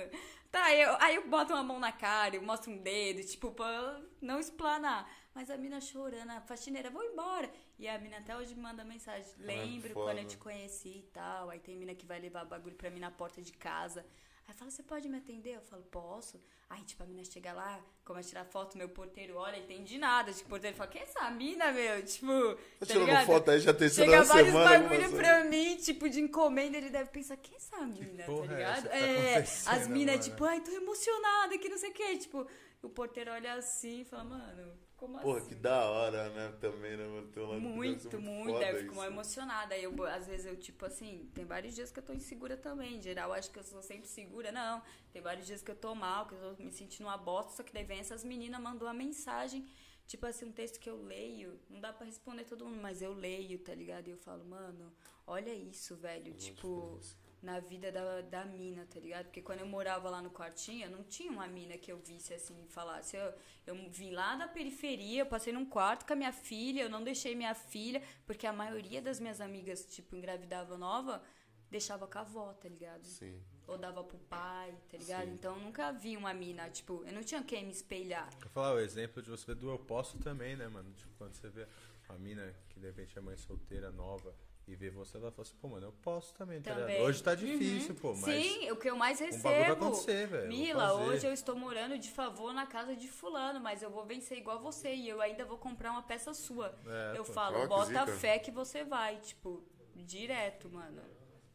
[0.51, 4.01] tá, eu, aí eu boto uma mão na cara, eu mostro um dedo, tipo, pra
[4.21, 5.09] não explanar.
[5.33, 7.49] Mas a mina chorando, a faxineira, vou embora.
[7.77, 10.05] E a mina até hoje manda mensagem, lembro foda.
[10.07, 11.49] quando eu te conheci e tal.
[11.49, 14.05] Aí tem mina que vai levar bagulho pra mim na porta de casa.
[14.47, 15.55] Aí fala, você pode me atender?
[15.55, 16.41] Eu falo, posso.
[16.67, 20.33] Aí, tipo, a mina chega lá, começa a tirar foto, meu porteiro olha, entende nada.
[20.33, 22.03] Tipo, o porteiro fala, quem é essa mina, meu?
[22.03, 22.25] Tipo,
[22.55, 23.25] Tá tá tirando ligado?
[23.27, 24.69] foto aí já terceira Chega vários semana.
[24.79, 25.17] bagulho começou.
[25.19, 28.55] pra mim, tipo, de encomenda, ele deve pensar, quem é essa mina, tá porra é
[28.55, 28.83] ligado?
[28.89, 32.17] tá é, acontecendo, as minas, tipo, ai, tô emocionada, que não sei o que.
[32.17, 32.47] Tipo,
[32.81, 35.47] o porteiro olha assim e fala, mano, como Porra, assim?
[35.47, 36.53] que da hora, né?
[36.59, 37.27] Também, né, mano?
[37.29, 39.73] Tem um lado Muito, muito, eu fico mal emocionada.
[39.73, 42.97] Aí eu, às vezes eu, tipo assim, tem vários dias que eu tô insegura também.
[42.97, 44.83] Em geral, eu acho que eu sou sempre segura, não.
[45.13, 47.63] Tem vários dias que eu tô mal, que eu tô me sentindo uma bosta, só
[47.63, 49.65] que daí vem essas meninas mandou uma mensagem,
[50.05, 53.13] tipo assim, um texto que eu leio, não dá pra responder todo mundo, mas eu
[53.13, 54.09] leio, tá ligado?
[54.09, 54.91] E eu falo, mano,
[55.25, 56.33] olha isso, velho.
[56.33, 56.99] tipo,
[57.41, 59.25] na vida da, da mina, tá ligado?
[59.25, 62.33] Porque quando eu morava lá no quartinho, eu não tinha uma mina que eu visse
[62.33, 63.15] assim e falasse.
[63.15, 63.33] Eu,
[63.65, 67.03] eu vim lá da periferia, eu passei num quarto com a minha filha, eu não
[67.03, 71.23] deixei minha filha, porque a maioria das minhas amigas, tipo, engravidava nova,
[71.71, 73.05] deixava com a avó, tá ligado?
[73.05, 73.41] Sim.
[73.67, 75.27] Ou dava pro pai, tá ligado?
[75.27, 75.33] Sim.
[75.33, 78.29] Então eu nunca vi uma mina, tipo, eu não tinha quem me espelhar.
[78.41, 80.91] Vou falar o exemplo de você do Eu Posso também, né, mano?
[80.93, 81.67] Tipo, quando você vê
[82.09, 84.35] uma mina que de repente é mãe solteira, nova,
[84.69, 86.95] e ver você, ela fala assim, pô, mano, eu posso também, tá Também.
[86.97, 87.07] ligado?
[87.07, 89.43] Hoje tá difícil, pô, mas Sim, o que eu mais um recebo.
[89.43, 90.47] bagulho vai acontecer, velho.
[90.47, 94.37] Mila, hoje eu estou morando de favor na casa de fulano, mas eu vou vencer
[94.37, 96.77] igual você e eu ainda vou comprar uma peça sua.
[96.85, 97.33] É, eu pô.
[97.33, 98.07] falo, bota zica.
[98.07, 99.63] fé que você vai, tipo,
[99.95, 101.01] direto, mano.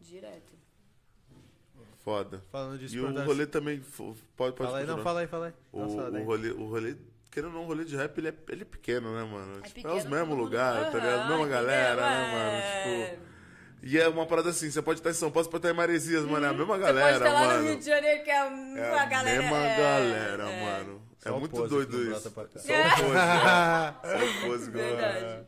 [0.01, 0.53] Direto.
[2.03, 2.43] Foda.
[2.51, 3.81] Falando de E o rolê também.
[3.81, 5.53] fo- Pode, pode Fala aí, não, fala aí, fala aí.
[5.73, 6.97] O, Nossa, o, rolê, o rolê,
[7.35, 9.59] querendo ou não, o rolê de rap ele é, ele é pequeno, né, mano?
[9.59, 11.21] É Tipo, pequeno, é os mesmos lugares, tá ligado?
[11.21, 12.33] Aham, Mesma galera, né, É.
[12.33, 13.09] mano?
[13.11, 13.35] Tipo.
[13.87, 15.77] E é uma parada assim, você pode estar em São Paulo, você pode estar em
[15.77, 16.47] Maresias, mano.
[16.47, 17.63] É a mesma Você galera, pode estar lá mano.
[17.65, 19.43] no Rio de Janeiro, que é, É a a galera.
[19.43, 20.65] mesma é, galera, é.
[20.65, 21.03] mano.
[21.25, 22.21] É Só o muito doido isso.
[22.21, 23.95] Só o pose, né?
[24.03, 24.71] Só o pose.
[24.71, 25.47] Verdade.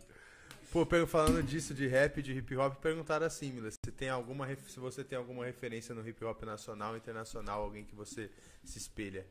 [0.71, 4.79] Pô, falando disso de rap, de hip hop, perguntaram assim, Mila, se tem alguma se
[4.79, 8.31] você tem alguma referência no hip hop nacional, internacional, alguém que você
[8.63, 9.27] se espelha.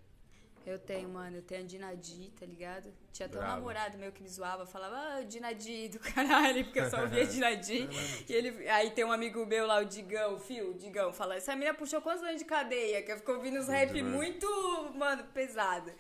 [0.66, 2.92] Eu tenho, mano, eu tenho a Dinadi, tá ligado?
[3.14, 6.80] Tinha até um namorado meu que me zoava, falava, ah, o Dinadi do caralho, porque
[6.80, 7.88] eu só ouvia Dinadi.
[8.28, 11.54] e ele, aí tem um amigo meu lá, o Digão, fio, o Digão, fala, essa
[11.54, 13.04] menina puxou quantos anos de cadeia?
[13.04, 14.48] Que eu fico ouvindo uns rap muito,
[14.96, 15.92] mano, pesado.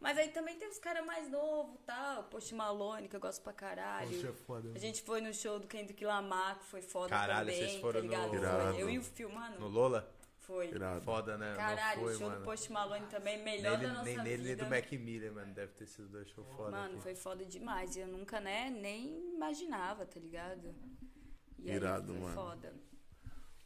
[0.00, 3.52] Mas aí também tem os caras mais novos, tal, Post Malone, que eu gosto pra
[3.54, 4.10] caralho.
[4.10, 7.46] Post é foda, A gente foi no show do Kendrick Lamar, que foi foda Caralho,
[7.50, 8.72] também, vocês foram tá ligado?
[8.72, 8.78] no-.
[8.80, 10.13] Eu e o Fio, mano, No Lola?
[10.46, 10.68] Foi.
[10.68, 11.04] Irado.
[11.04, 11.54] Foda, né?
[11.56, 12.40] Caralho, foi, o show mano.
[12.40, 14.22] do Post Malone também, melhor nem da nossa nem vida.
[14.28, 15.54] nele, nem do Mac Miller, mano.
[15.54, 16.70] Deve ter sido dois shows foda.
[16.70, 17.02] Mano, aqui.
[17.02, 17.96] foi foda demais.
[17.96, 20.74] Eu nunca, né, nem imaginava, tá ligado?
[21.58, 22.34] E aí Irado, foi mano.
[22.34, 22.74] foda.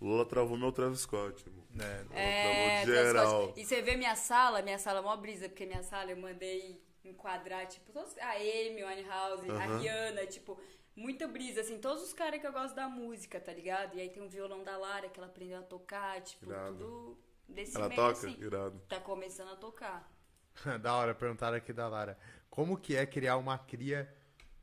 [0.01, 1.65] Lula travou meu Travis Scott, irmão.
[1.71, 2.07] Né?
[2.13, 3.53] É, Travou geral.
[3.57, 6.81] E você vê minha sala, minha sala é mó brisa, porque minha sala eu mandei
[7.05, 9.79] enquadrar, tipo, todos, a Amy Winehouse, a Aham.
[9.79, 10.59] Rihanna, tipo,
[10.99, 13.97] muita brisa, assim, todos os caras que eu gosto da música, tá ligado?
[13.97, 16.77] E aí tem o violão da Lara, que ela aprendeu a tocar, tipo, Irado.
[16.77, 17.19] tudo
[17.49, 18.13] desse Ela meio, toca?
[18.13, 18.37] assim.
[18.41, 18.81] Irado.
[18.89, 20.11] Tá começando a tocar.
[20.83, 22.19] da hora, perguntaram aqui da Lara.
[22.51, 24.13] Como que é criar uma cria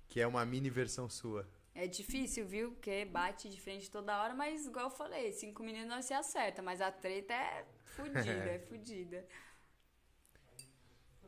[0.08, 1.48] que é uma mini versão sua?
[1.74, 2.72] É difícil, viu?
[2.72, 6.62] Porque bate de frente toda hora, mas igual eu falei, cinco minutos nós se acerta,
[6.62, 9.28] mas a treta é fudida, é fudida.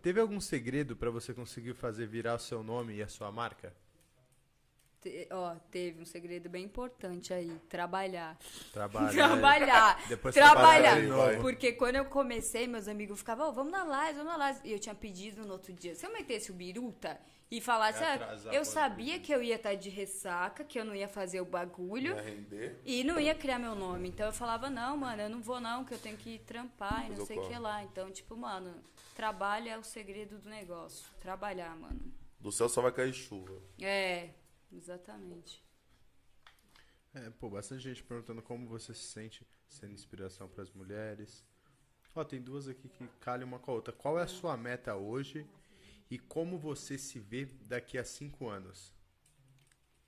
[0.02, 3.76] Teve algum segredo pra você conseguir fazer virar o seu nome e a sua marca?
[5.02, 8.38] Te- ó, teve um segredo bem importante aí, trabalhar.
[8.74, 9.12] Trabalhar.
[9.14, 10.96] Trabalhar, Depois trabalhar.
[11.42, 14.60] Porque quando eu comecei, meus amigos ficavam, "Ô, vamos na live, vamos na live.
[14.64, 17.20] E eu tinha pedido no outro dia, se eu metesse o biruta
[17.50, 18.18] e falasse, ah,
[18.54, 22.14] eu sabia que eu ia estar de ressaca, que eu não ia fazer o bagulho.
[22.84, 24.10] E não ia criar meu nome.
[24.10, 27.10] Então eu falava, não, mano, eu não vou não, que eu tenho que trampar e
[27.10, 27.84] não sei o que lá.
[27.84, 28.74] Então, tipo, mano,
[29.16, 31.06] trabalho é o segredo do negócio.
[31.22, 32.02] Trabalhar, mano.
[32.40, 33.54] Do céu só vai cair chuva.
[33.82, 34.30] É,
[34.72, 35.64] exatamente.
[37.14, 41.44] É, pô, bastante gente perguntando como você se sente sendo inspiração pras mulheres.
[42.14, 43.94] Ó, tem duas aqui que calham uma com a outra.
[43.94, 45.48] Qual é a sua meta hoje
[46.10, 48.96] e como você se vê daqui a cinco anos?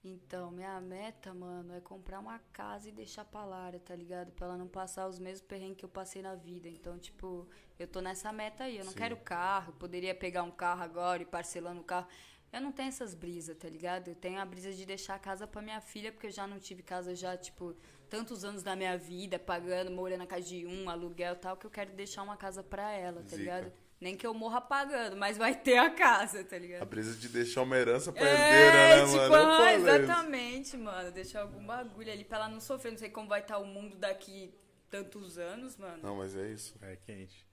[0.02, 4.32] Então, minha meta, mano, é comprar uma casa e deixar pra Lara, tá ligado?
[4.32, 6.70] Pra ela não passar os mesmos perrengues que eu passei na vida.
[6.70, 8.78] Então, tipo, eu tô nessa meta aí.
[8.78, 8.98] Eu não Sim.
[8.98, 12.08] quero carro, poderia pegar um carro agora e parcelando o carro.
[12.52, 14.08] Eu não tenho essas brisas, tá ligado?
[14.10, 16.60] Eu tenho a brisa de deixar a casa pra minha filha, porque eu já não
[16.60, 17.76] tive casa já, tipo,
[18.10, 21.66] tantos anos da minha vida, pagando, morando na casa de um, aluguel e tal, que
[21.66, 23.38] eu quero deixar uma casa pra ela, tá Zica.
[23.38, 23.72] ligado?
[24.02, 26.82] Nem que eu morra pagando, mas vai ter a casa, tá ligado?
[26.82, 29.36] A brisa de deixar uma herança pra É, herdeira, né, tipo, mano?
[29.36, 29.88] Ah, falei isso.
[29.88, 31.12] exatamente, mano.
[31.12, 32.92] Deixar algum bagulho ali pra ela não sofrer.
[32.92, 34.54] Não sei como vai estar o mundo daqui
[34.90, 36.02] tantos anos, mano.
[36.02, 36.76] Não, mas é isso.
[36.82, 37.46] É quente.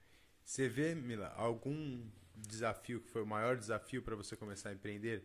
[0.44, 2.01] Você vê, Mila, algum
[2.36, 5.24] desafio que foi o maior desafio pra você começar a empreender?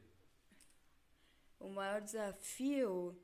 [1.59, 3.15] O maior desafio.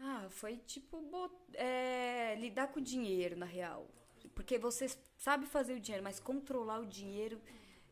[0.00, 3.88] Ah, foi tipo bot- é, lidar com o dinheiro, na real.
[4.34, 4.86] Porque você
[5.16, 7.40] sabe fazer o dinheiro, mas controlar o dinheiro,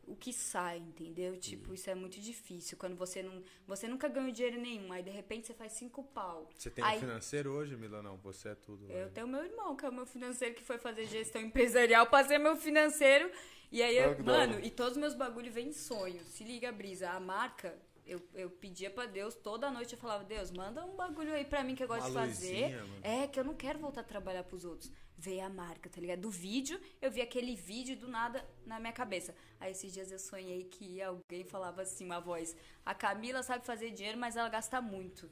[0.06, 1.36] o que sai, entendeu?
[1.36, 2.78] Tipo, isso é muito difícil.
[2.78, 3.42] Quando você não.
[3.66, 6.48] Você nunca ganhou dinheiro nenhum, aí de repente você faz cinco pau.
[6.56, 8.00] Você tem aí, um financeiro hoje, Mila?
[8.02, 8.84] Não, você é tudo.
[8.88, 9.10] Eu né?
[9.12, 12.38] tenho meu irmão, que é o meu financeiro, que foi fazer gestão empresarial pra ser
[12.38, 13.28] meu financeiro.
[13.76, 16.20] E aí, eu- mano, e todos os meus bagulho vêm em sonho.
[16.24, 17.76] Se liga, Brisa, a marca,
[18.06, 21.62] eu, eu pedia pra Deus, toda noite eu falava, Deus, manda um bagulho aí pra
[21.62, 22.76] mim que eu gosto Uma de fazer.
[22.78, 23.00] luzinha.
[23.02, 24.90] É, que eu não quero voltar a trabalhar pros outros.
[25.18, 26.20] Veio a marca, tá ligado?
[26.20, 29.34] Do vídeo, eu vi aquele vídeo do nada na minha cabeça.
[29.60, 33.90] Aí esses dias eu sonhei que alguém falava assim, uma voz, a Camila sabe fazer
[33.90, 35.28] dinheiro, mas ela gasta muito.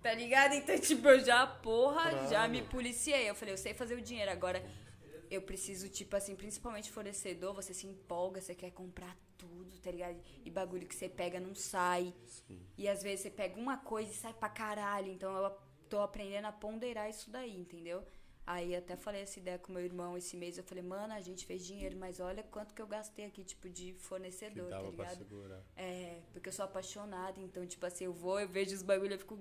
[0.00, 0.52] Tá ligado?
[0.54, 3.28] Então, tipo, eu já, porra, já me policiei.
[3.28, 4.64] Eu falei, eu sei fazer o dinheiro, agora
[5.34, 10.20] eu preciso, tipo assim, principalmente fornecedor, você se empolga, você quer comprar tudo, tá ligado?
[10.44, 12.14] E bagulho que você pega não sai.
[12.76, 15.10] E às vezes você pega uma coisa e sai pra caralho.
[15.10, 15.50] Então eu
[15.88, 18.04] tô aprendendo a ponderar isso daí, entendeu?
[18.44, 20.58] Aí até falei essa ideia com meu irmão esse mês.
[20.58, 23.68] Eu falei, mano, a gente fez dinheiro, mas olha quanto que eu gastei aqui, tipo,
[23.70, 25.18] de Que fornecedor, tá dava pra ligado?
[25.18, 25.62] segurar.
[25.76, 29.18] É, porque eu sou apaixonada, então, tipo assim, eu vou, eu vejo os bagulho, eu
[29.18, 29.38] fico,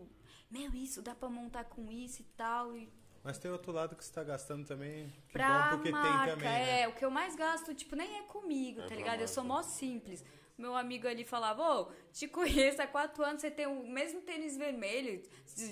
[0.49, 2.77] meu, isso dá pra montar com isso e tal.
[2.77, 2.91] E
[3.23, 5.07] Mas tem outro lado que você tá gastando também.
[5.27, 6.81] Que pra bom porque marca, tem também, né?
[6.81, 9.22] é, o que eu mais gasto, tipo, nem é comigo, É tá ligado?
[9.22, 9.64] Eu sou marca.
[9.68, 10.23] mó simples.
[10.57, 14.57] Meu amigo ali falava, ô, te conheço há quatro anos, você tem o mesmo tênis
[14.57, 15.22] vermelho,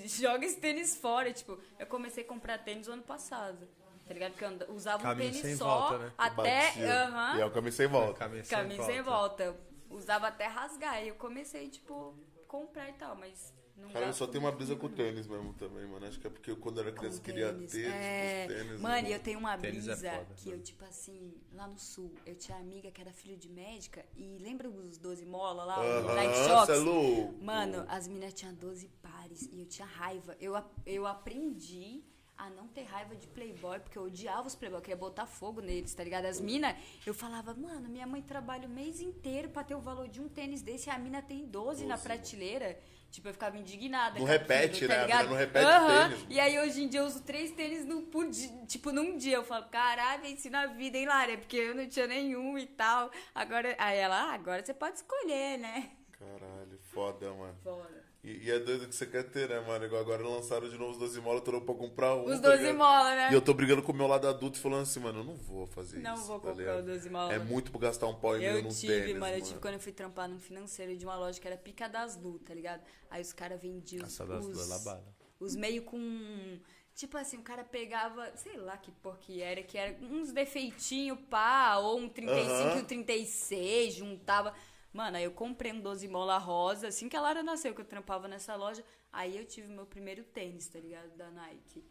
[0.06, 1.32] joga esse tênis fora.
[1.32, 3.68] Tipo, eu comecei a comprar tênis no ano passado,
[4.06, 4.30] tá ligado?
[4.32, 6.12] Porque eu anda- usava Caminho um sem tênis só, volta, né?
[6.16, 6.68] até...
[6.84, 8.18] Aham, E é o caminho sem volta.
[8.18, 9.44] Caminho sem caminho sem volta.
[9.44, 9.60] volta.
[9.90, 11.02] Eu usava até rasgar.
[11.04, 12.16] E eu comecei, tipo,
[12.48, 15.86] comprar e tal, mas não Cara, eu só tenho uma brisa com tênis mesmo também,
[15.86, 16.06] mano.
[16.06, 17.72] Acho que é porque eu, quando era criança, Com queria tênis.
[17.72, 18.80] ter É, os tênis.
[18.80, 22.34] Mano, eu tenho uma é brisa foda, que eu, tipo assim, lá no sul, eu
[22.34, 26.66] tinha amiga que era filho de médica e lembra os 12 mola lá, Aham, Shox?
[26.66, 27.42] cê é louco.
[27.42, 30.36] Mano, as meninas tinham 12 pares e eu tinha raiva.
[30.40, 30.54] Eu,
[30.86, 32.02] eu aprendi
[32.36, 35.60] a não ter raiva de playboy, porque eu odiava os playboy, eu queria botar fogo
[35.60, 36.24] neles, tá ligado?
[36.24, 36.74] As minas,
[37.04, 40.28] eu falava, mano, minha mãe trabalha o mês inteiro pra ter o valor de um
[40.28, 42.80] tênis desse e a mina tem 12, na 12, prateleira.
[43.10, 44.18] Tipo, eu ficava indignada.
[44.18, 45.24] Não repete, tá né?
[45.24, 46.08] Não repete Aham.
[46.08, 46.26] tênis.
[46.30, 49.36] E aí hoje em dia eu uso três tênis no, por dia, tipo, num dia.
[49.36, 51.36] Eu falo, caralho, ensina a vida, hein, Lara?
[51.36, 53.10] Porque eu não tinha nenhum e tal.
[53.34, 55.90] Agora, aí ela, ah, agora você pode escolher, né?
[56.12, 57.58] Caralho, foda, mano.
[57.64, 57.99] Foda.
[58.22, 59.82] E, e é doido que você quer ter, né, mano?
[59.84, 62.24] Igual agora lançaram de novo os 12 mola, eu tô louco pra comprar um.
[62.24, 62.76] Os tá 12 ligado?
[62.76, 63.28] mola, né?
[63.30, 65.36] E eu tô brigando com o meu lado adulto e falando assim, mano, eu não
[65.36, 66.24] vou fazer Não isso.
[66.24, 66.80] vou tá comprar ligado?
[66.80, 67.32] o 12 mola.
[67.32, 69.58] É muito pra gastar um pau e meio Eu num tive, tênis, mano, eu tive
[69.58, 72.52] quando eu fui trampar num financeiro de uma loja que era Pica das Lu, tá
[72.52, 72.82] ligado?
[73.10, 75.14] Aí os caras vendiam os, das os, duas labada.
[75.38, 76.58] os meio com...
[76.94, 81.16] Tipo assim, o cara pegava, sei lá que por que era, que era uns defeitinho,
[81.16, 82.76] pá, ou um 35 Aham.
[82.76, 84.52] e um 36, juntava...
[84.92, 87.84] Mano, aí eu comprei um 12 mola rosa, assim que a Lara nasceu, que eu
[87.84, 88.84] trampava nessa loja.
[89.12, 91.10] Aí eu tive meu primeiro tênis, tá ligado?
[91.16, 91.84] Da Nike.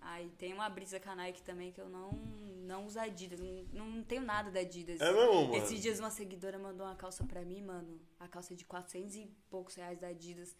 [0.00, 3.40] Aí tem uma brisa com a Nike também que eu não, não uso Adidas.
[3.72, 5.00] Não, não tenho nada da Adidas.
[5.00, 5.54] É mesmo, mano?
[5.56, 8.00] Esses dias uma seguidora mandou uma calça pra mim, mano.
[8.20, 10.54] A calça de 400 e poucos reais da Adidas.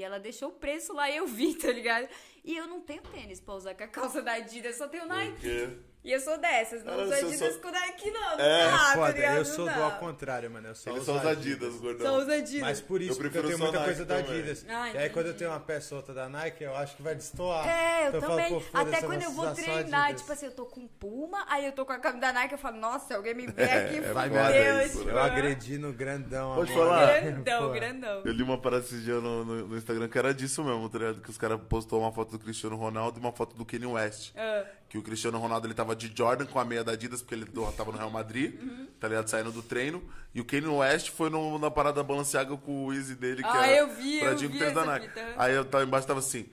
[0.00, 2.08] E ela deixou o preço lá e eu vi, tá ligado?
[2.42, 5.78] E eu não tenho tênis pra usar com a calça da Adidas, só tenho Nike.
[6.02, 8.38] E eu sou dessas, não Ah, uso você Adidas só- com Nike, não.
[8.38, 9.32] Não É, dá, tá Foda, ligado?
[9.32, 9.84] eu Não sou do dá.
[9.84, 10.68] ao contrário, mano.
[10.68, 12.06] Eu só uso são os Adidas, gordão.
[12.06, 12.62] Só uso Adidas.
[12.62, 14.38] Mas por isso, Eu porque eu prefiro tenho muita Nike coisa da também.
[14.40, 14.66] Adidas.
[14.66, 17.68] Ah, e aí quando eu tenho uma peçota da Nike, eu acho que vai destoar.
[17.68, 18.60] É, eu Então falo, também.
[18.62, 21.84] foda-se, Até quando eu vou treinar, tipo assim, eu tô com Puma, aí eu tô
[21.84, 24.48] com a camisa da Nike, eu falo, nossa, alguém me vê aqui, É, Vai foda
[24.48, 24.84] merda.
[24.86, 26.54] isso, tipo, Eu agredi no grandão.
[26.54, 27.20] Pode falar?
[27.20, 28.22] Grandão, grandão.
[28.24, 31.20] Eu li uma parada esse dia no, no Instagram que era disso mesmo, tá ligado?
[31.20, 34.32] Que os caras postou uma foto do Cristiano Ronaldo e uma foto do Kanye West.
[34.36, 37.34] Ah, Que o Cristiano Ronaldo ele tava de Jordan com a meia da Adidas, porque
[37.36, 37.46] ele
[37.76, 38.88] tava no Real Madrid, Uhum.
[38.98, 39.28] tá ligado?
[39.28, 40.02] Saindo do treino.
[40.34, 43.66] E o Kanye West foi no- na parada Balenciaga com o Easy dele, que Ah,
[43.66, 45.06] era eu vi, eu vi da Nike.
[45.08, 45.34] fita.
[45.36, 46.46] Aí eu tava embaixo tava assim.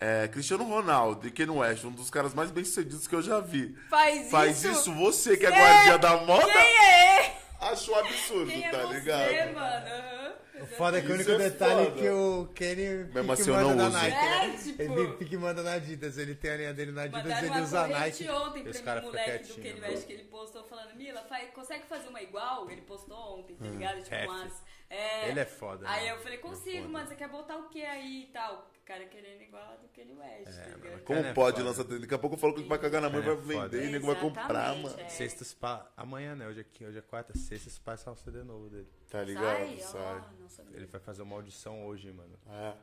[0.00, 3.38] É, Cristiano Ronaldo e Kanye West, um dos caras mais bem sucedidos que eu já
[3.40, 3.76] vi.
[3.88, 4.70] Faz, Faz isso?
[4.90, 7.36] isso, você que é É, guardia da moda, Quem é?
[7.60, 9.54] achou absurdo, Quem é tá você, ligado?
[9.54, 10.23] mano?
[10.60, 12.00] O foda é que o Isso único é detalhe é foda.
[12.00, 13.96] que o Kenny Mesmo assim que eu manda não na uso.
[13.98, 14.56] Nike, É, né?
[14.62, 16.18] tipo- Ele que manda na Adidas.
[16.18, 18.28] Ele tem a linha dele na Adidas, Mandaram ele uma usa a corrente Nike.
[18.30, 19.80] ontem e pra os mim, moleque do quietinhos.
[19.80, 22.70] Kanye West, que ele postou falando, Mila, faz, consegue fazer uma igual?
[22.70, 23.96] Ele postou ontem, tá ligado?
[24.02, 24.28] Tipo, Ref.
[24.28, 24.52] umas...
[24.94, 25.28] É.
[25.30, 26.12] Ele é foda, Aí né?
[26.12, 26.88] eu falei, consigo, foda.
[26.88, 28.70] mano, você quer botar o que aí e tal?
[28.80, 30.84] O cara querendo igual a do Kanye West, tá ligado?
[30.84, 31.68] mano, Como Cara, é pode foda.
[31.68, 31.84] lançar?
[32.00, 34.06] Daqui a pouco eu falo que vai cagar na mãe, vai é vender e nego
[34.06, 35.00] vai comprar, mano.
[35.00, 35.08] é.
[35.08, 35.90] Sextas pa...
[35.96, 36.46] Amanhã, né?
[36.46, 37.36] Hoje é, qui- hoje é quarta.
[37.36, 38.86] Sextas passa um CD novo dele.
[39.10, 39.56] Tá ligado?
[39.56, 40.00] Sai, Sai.
[40.02, 40.76] ó, não sabia.
[40.76, 42.38] Ele vai fazer uma audição hoje, mano.
[42.50, 42.74] É.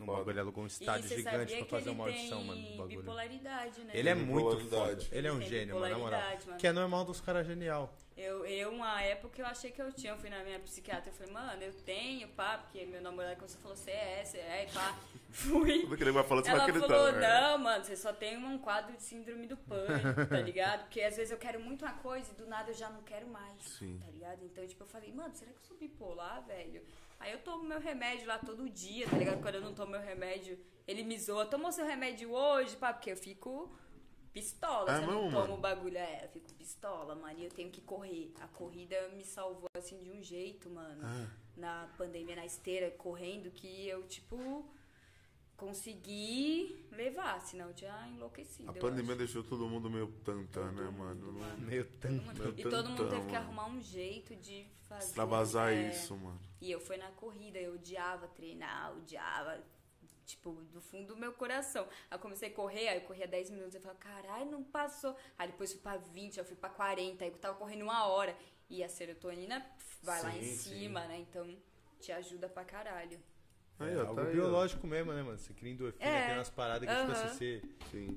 [0.00, 0.18] Num Foda.
[0.18, 3.00] bagulho, ele alugou um estádio gigante pra fazer uma audição, mano, bagulho.
[3.00, 3.92] bipolaridade, né?
[3.94, 4.98] Ele é muito foda.
[5.12, 6.22] Ele é um gênio, mano, na moral.
[6.46, 6.58] mano.
[6.58, 7.94] Que é normal dos caras genial.
[8.16, 10.12] Eu, eu, uma época, eu achei que eu tinha.
[10.12, 13.48] Eu fui na minha psiquiatra e falei, mano, eu tenho, pá, porque meu namorado, quando
[13.50, 14.94] você falou, você é, você é, e pá.
[15.30, 15.82] Fui.
[15.82, 16.88] Tudo que ele vai falar, você vai Ela acreditar.
[16.94, 17.40] falou, né?
[17.40, 20.80] não, mano, você só tem um quadro de síndrome do pânico, tá ligado?
[20.80, 23.26] Porque às vezes eu quero muito uma coisa e do nada eu já não quero
[23.28, 23.98] mais, Sim.
[24.04, 24.44] tá ligado?
[24.44, 26.82] Então, tipo, eu falei, mano, será que eu sou bipolar, velho?
[27.20, 29.42] Aí eu tomo meu remédio lá todo dia, tá ligado?
[29.42, 31.44] Quando eu não tomo meu remédio, ele me zoa.
[31.44, 32.94] Tomou seu remédio hoje, pá?
[32.94, 33.70] Porque eu fico
[34.32, 35.98] pistola, É se eu não tomo o bagulho.
[35.98, 38.32] É, eu fico pistola, mano, e eu tenho que correr.
[38.40, 41.02] A corrida me salvou, assim, de um jeito, mano.
[41.04, 41.26] Ah.
[41.56, 44.64] Na pandemia, na esteira, correndo, que eu, tipo
[45.60, 48.70] consegui levar, senão eu tinha enlouquecido.
[48.70, 49.18] A pandemia acho.
[49.18, 51.32] deixou todo mundo meio tanta, né, mano?
[51.32, 53.36] Não- Meio Todo mundo- Meu E todo mundo teve que mano.
[53.36, 55.06] arrumar um jeito de fazer.
[55.06, 56.40] Extravasar é, isso, mano.
[56.60, 59.62] E eu fui na corrida, eu odiava treinar, odiava.
[60.26, 61.82] Tipo, do fundo do meu coração.
[62.08, 65.16] Aí eu comecei a correr, aí eu corria 10 minutos, eu falava, caralho, não passou.
[65.36, 68.06] Aí depois fui pra 20, aí eu fui pra 40, aí eu tava correndo uma
[68.06, 68.36] hora.
[68.68, 70.70] E a serotonina pff, vai lá em Sim, sim.
[70.70, 71.18] cima, né?
[71.18, 71.44] Então
[72.00, 73.20] te ajuda pra caralho.
[73.80, 74.32] Aí, é ó, algo tá aí, ó.
[74.32, 75.38] biológico mesmo, né, mano?
[75.38, 76.26] Você cria endorfina, É.
[76.26, 77.24] tem umas paradas que, tipo Aham.
[77.24, 78.10] assim, você,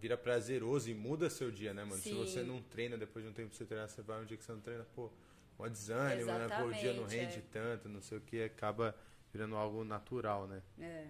[0.00, 2.02] vira prazeroso e muda seu dia, né, mano?
[2.02, 2.16] Se Sim.
[2.16, 4.42] você não treina, depois de um tempo que você treinar, você vai um dia que
[4.44, 5.10] você não treina, pô,
[5.58, 6.48] um desânimo, né?
[6.48, 7.42] Pô, o dia não rende é.
[7.52, 8.94] tanto, não sei o que, acaba
[9.32, 10.60] virando algo natural, né?
[10.78, 11.06] É.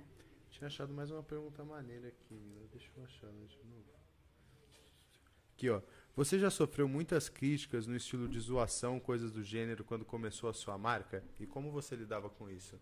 [0.50, 2.68] Tinha achado mais uma pergunta maneira aqui.
[2.70, 3.84] Deixa eu achar né, de novo.
[5.54, 5.80] Aqui, ó.
[6.14, 10.54] Você já sofreu muitas críticas no estilo de zoação, coisas do gênero, quando começou a
[10.54, 11.24] sua marca?
[11.40, 12.78] E como você lidava com isso?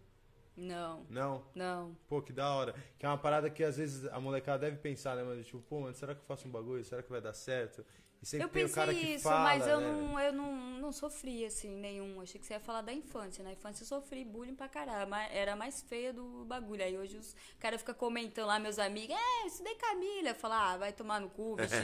[0.57, 1.45] Não, Não?
[1.55, 1.97] não.
[2.09, 2.75] Pô, que da hora.
[2.99, 5.43] Que é uma parada que às vezes a molecada deve pensar, né, mano?
[5.43, 6.85] Tipo, pô, mano, será que eu faço um bagulho?
[6.85, 7.85] Será que vai dar certo?
[8.23, 9.87] E sempre Eu tem o pensei cara que isso, fala, mas eu, né?
[9.93, 12.23] não, eu não, não sofri, assim, nenhum.
[12.23, 13.45] Achei que você ia falar da infância.
[13.45, 15.11] Na infância eu sofri bullying pra caralho.
[15.11, 16.83] mas Era mais feia do bagulho.
[16.83, 20.33] Aí hoje os caras ficam comentando lá, meus amigos, é, eu estudei Camila.
[20.35, 21.83] Falo, ah, vai tomar no cu, bichinho.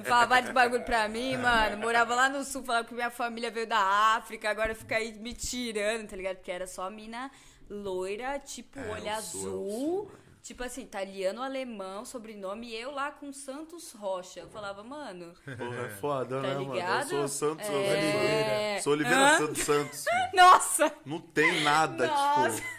[0.00, 1.76] Me fala vários bagulho pra mim, mano.
[1.76, 3.78] Morava lá no sul, falava que minha família veio da
[4.16, 6.36] África, agora fica aí me tirando, tá ligado?
[6.38, 7.30] Porque era só mina
[7.68, 9.42] loira, tipo, É, olho é azul.
[9.42, 10.18] sul, né?
[10.42, 14.38] Tipo assim, italiano, alemão, sobrenome, e eu lá com Santos Rocha.
[14.40, 16.66] Eu falava, mano, Porra, é foda, Tá né, mano?
[16.66, 17.08] Eu ligado?
[17.08, 17.72] sou o Santos É.
[17.72, 18.82] Oliveira.
[18.82, 19.38] Sou Oliveira Hã?
[19.38, 20.04] Santos Santos.
[20.32, 20.92] nossa!
[21.04, 22.56] Não tem nada, Nossa.
[22.62, 22.76] tipo.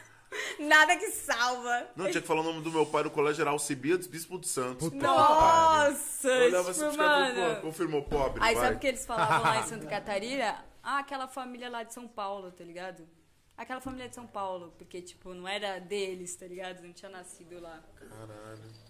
[0.60, 1.88] Nada que salva.
[1.96, 4.48] Não, tinha que falar o nome do meu pai no Colégio Geral Cibiades, Bispo de
[4.48, 4.88] Santos.
[4.90, 6.28] Puta Nossa!
[6.30, 7.56] Eu olhava tipo, assim, mano.
[7.56, 8.64] pô, confirmou pobre, Aí vai.
[8.66, 10.64] sabe o que eles falavam lá em Santa Catarina?
[10.84, 13.08] Ah, aquela família lá de São Paulo, tá ligado?
[13.58, 16.84] Aquela família de São Paulo, porque, tipo, não era deles, tá ligado?
[16.84, 17.84] Não tinha nascido lá.
[17.96, 18.88] Caralho.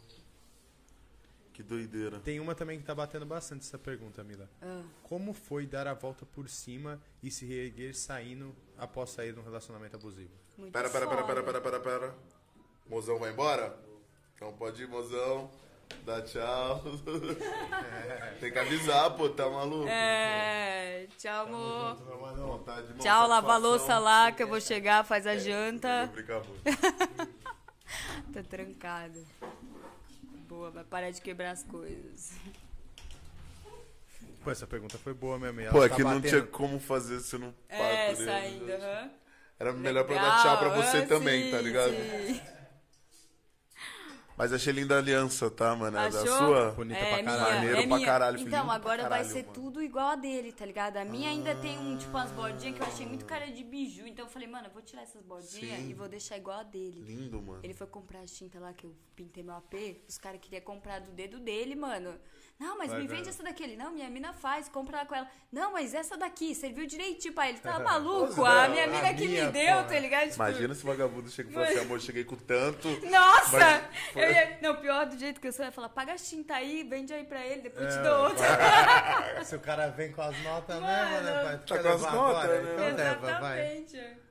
[1.53, 2.19] Que doideira.
[2.19, 4.47] Tem uma também que tá batendo bastante essa pergunta, Mila.
[4.61, 4.83] Ah.
[5.01, 9.43] Como foi dar a volta por cima e se reerguer saindo após sair de um
[9.43, 10.29] relacionamento abusivo?
[10.57, 12.15] Muito Pera, pera, pera, pera, pera, pera, pera.
[12.87, 13.75] Mozão vai embora?
[14.35, 15.49] Então pode ir, mozão.
[16.05, 16.81] Dá tchau.
[18.39, 19.87] Tem que avisar, pô, tá maluco?
[19.89, 21.95] É, tchau, amor.
[21.95, 26.05] Vontade, irmão, Tchau, lava a louça lá que eu vou chegar, faz a janta.
[26.05, 26.61] Vou brincar muito.
[28.33, 29.25] Tá trancado.
[30.47, 32.33] Boa, vai parar de quebrar as coisas.
[34.43, 35.61] Pô, essa pergunta foi boa mesmo.
[35.61, 38.25] ela Pô, é tá que não tinha como fazer se não É, pato, né?
[38.25, 39.11] saindo, aham.
[39.59, 41.91] Era melhor pra eu dar tchau pra você Legal, também, ah, tá sim, ligado?
[41.93, 42.41] sim.
[44.37, 45.97] Mas achei linda a aliança, tá, mano?
[45.97, 46.37] É da Achou?
[46.37, 46.71] sua?
[46.71, 47.55] Bonita É pra minha, caralho.
[47.55, 49.53] Maneiro é pra caralho, Então, agora vai caralho, ser mano.
[49.53, 50.97] tudo igual a dele, tá ligado?
[50.97, 54.05] A minha ainda tem um, tipo, umas bordinhas que eu achei muito cara de biju.
[54.05, 55.89] Então eu falei, mano, eu vou tirar essas bordinhas Sim.
[55.89, 57.01] e vou deixar igual a dele.
[57.01, 57.61] Lindo, mano.
[57.63, 59.73] Ele foi comprar as tinta lá que eu pintei meu AP,
[60.07, 62.13] os caras queriam comprar do dedo dele, mano.
[62.59, 63.61] Não, mas Vai me vende essa daqui.
[63.63, 65.29] Ele, não, minha mina faz, compra lá com ela.
[65.51, 67.59] Não, mas essa daqui, serviu direitinho pra ele.
[67.59, 68.43] Tá maluco?
[68.43, 69.83] A minha A mina que minha, me deu, porra.
[69.83, 70.23] tá ligado?
[70.23, 72.87] Tipo, Imagina se o vagabundo chega e fala assim, amor, cheguei com tanto.
[73.11, 73.57] Nossa!
[74.15, 76.27] Mas Eu ia- Não, pior do jeito que eu sou, eu ia falar, paga as
[76.27, 79.45] tinta aí, vende aí pra ele, depois eu te É, dou outra.
[79.45, 81.59] Se o cara vem com as notas Mano, mesmo, né?
[81.65, 82.73] Tu tá com as notas, né?
[82.73, 83.77] Então leva, vai.
[83.77, 84.26] Exatamente.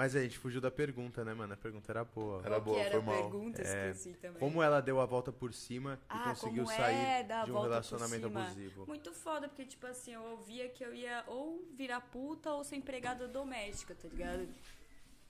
[0.00, 1.52] Mas a gente fugiu da pergunta, né, mano?
[1.52, 2.40] A pergunta era boa.
[2.42, 3.14] Era boa, que era foi mal.
[3.22, 4.38] pergunta, É, esqueci também.
[4.38, 7.60] Como ela deu a volta por cima e Ah, conseguiu como sair é de um
[7.60, 8.86] relacionamento abusivo?
[8.86, 12.76] Muito foda, porque, tipo assim, eu ouvia que eu ia ou virar puta ou ser
[12.76, 14.48] empregada doméstica, tá ligado?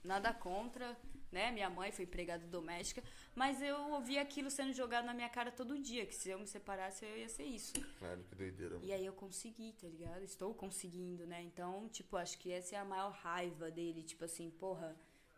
[0.05, 0.97] Nada contra,
[1.31, 1.51] né?
[1.51, 3.03] Minha mãe foi empregada doméstica,
[3.35, 6.47] mas eu ouvia aquilo sendo jogado na minha cara todo dia, que se eu me
[6.47, 7.73] separasse eu ia ser isso.
[7.99, 8.75] Caralho, que doideira.
[8.75, 8.87] mano.
[8.87, 10.23] E aí eu consegui, tá ligado?
[10.23, 11.43] Estou conseguindo, né?
[11.43, 14.97] Então, tipo, acho que essa é a maior raiva dele, tipo assim, porra,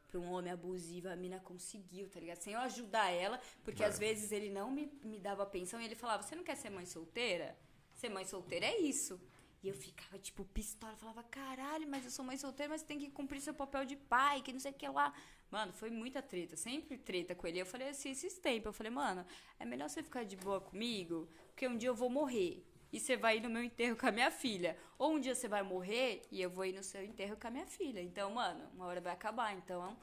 [0.09, 2.39] pra um homem abusivo, a mina conseguiu, tá ligado?
[2.39, 5.94] Sem eu ajudar ela, porque às vezes ele não me, me dava pensão e ele
[5.94, 7.56] falava, você não quer ser mãe solteira?
[7.94, 9.20] Ser mãe solteira é isso.
[9.62, 12.98] E eu ficava, tipo, pistola, falava, caralho, mas eu sou mãe solteira, mas você tem
[12.98, 15.14] que cumprir seu papel de pai, que não sei o que lá.
[15.53, 17.61] Mano, foi muita treta, sempre treta com ele.
[17.61, 19.23] Eu falei assim, esses tempos, eu falei, mano,
[19.61, 22.65] é melhor você ficar de boa comigo, porque um dia eu vou morrer.
[22.91, 24.79] E você vai ir no meu enterro com a minha filha.
[24.99, 27.51] Ou um dia você vai morrer e eu vou ir no seu enterro com a
[27.51, 28.01] minha filha.
[28.01, 29.55] Então, mano, uma hora vai acabar.
[29.55, 29.95] Então,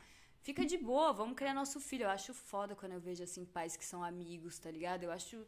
[0.41, 2.03] fica de boa, vamos criar nosso filho.
[2.03, 5.03] Eu acho foda quando eu vejo, assim, pais que são amigos, tá ligado?
[5.03, 5.43] Eu acho,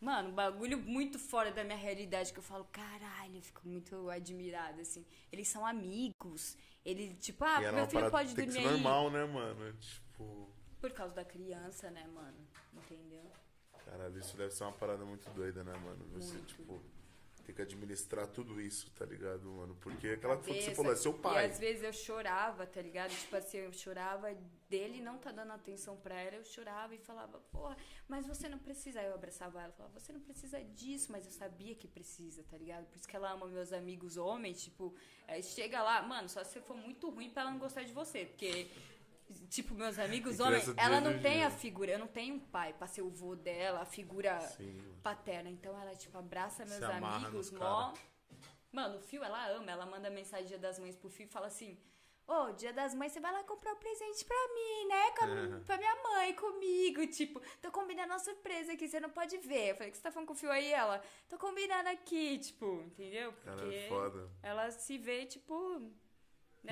[0.00, 4.08] mano, um bagulho muito fora da minha realidade que eu falo, caralho, eu fico muito
[4.10, 5.04] admirada, assim.
[5.32, 6.56] Eles são amigos.
[6.84, 8.82] Ele, tipo, ah, meu filho pode que tem que dormir ser aí.
[8.82, 9.72] normal, né, mano?
[9.74, 10.48] Tipo,
[10.80, 12.36] Por causa da criança, né, mano?
[12.74, 13.24] Entendeu?
[13.84, 16.04] caralho, isso deve ser uma parada muito doida, né, mano?
[16.14, 16.46] Você, Muito.
[16.48, 16.82] tipo,
[17.46, 19.76] tem que administrar tudo isso, tá ligado, mano?
[19.80, 20.74] Porque aquela que você Cabeça.
[20.74, 21.46] falou, é seu E pai.
[21.46, 23.10] às vezes eu chorava, tá ligado?
[23.10, 24.34] Tipo assim, eu chorava
[24.68, 27.76] dele não tá dando atenção pra ela, eu chorava e falava, porra,
[28.08, 28.98] mas você não precisa.
[29.00, 32.42] Aí eu abraçava ela e falava, você não precisa disso, mas eu sabia que precisa,
[32.50, 32.86] tá ligado?
[32.86, 34.92] Por isso que ela ama meus amigos homens, tipo,
[35.28, 37.92] aí chega lá, mano, só se você for muito ruim pra ela não gostar de
[37.92, 38.68] você, porque.
[39.48, 42.86] Tipo, meus amigos homens, ela não tem a figura, eu não tenho um pai pra
[42.86, 45.50] ser o vô dela, a figura Sim, paterna.
[45.50, 47.92] Então ela, tipo, abraça meus amigos, mó.
[48.72, 51.46] Mano, o Fio, ela ama, ela manda mensagem Dia das Mães pro Fio e fala
[51.46, 51.78] assim:
[52.26, 55.10] Ô, dia das mães, você vai lá comprar um presente pra mim, né?
[55.12, 55.60] Com a-.
[55.64, 57.06] Pra minha mãe, comigo.
[57.06, 59.70] Tipo, tô combinando uma surpresa aqui, você não pode ver.
[59.70, 60.72] Eu falei, o que você tá falando com o fio aí?
[60.72, 63.32] Ela, tô combinando aqui, tipo, entendeu?
[63.32, 64.28] Porque é foda.
[64.42, 65.80] ela se vê, tipo.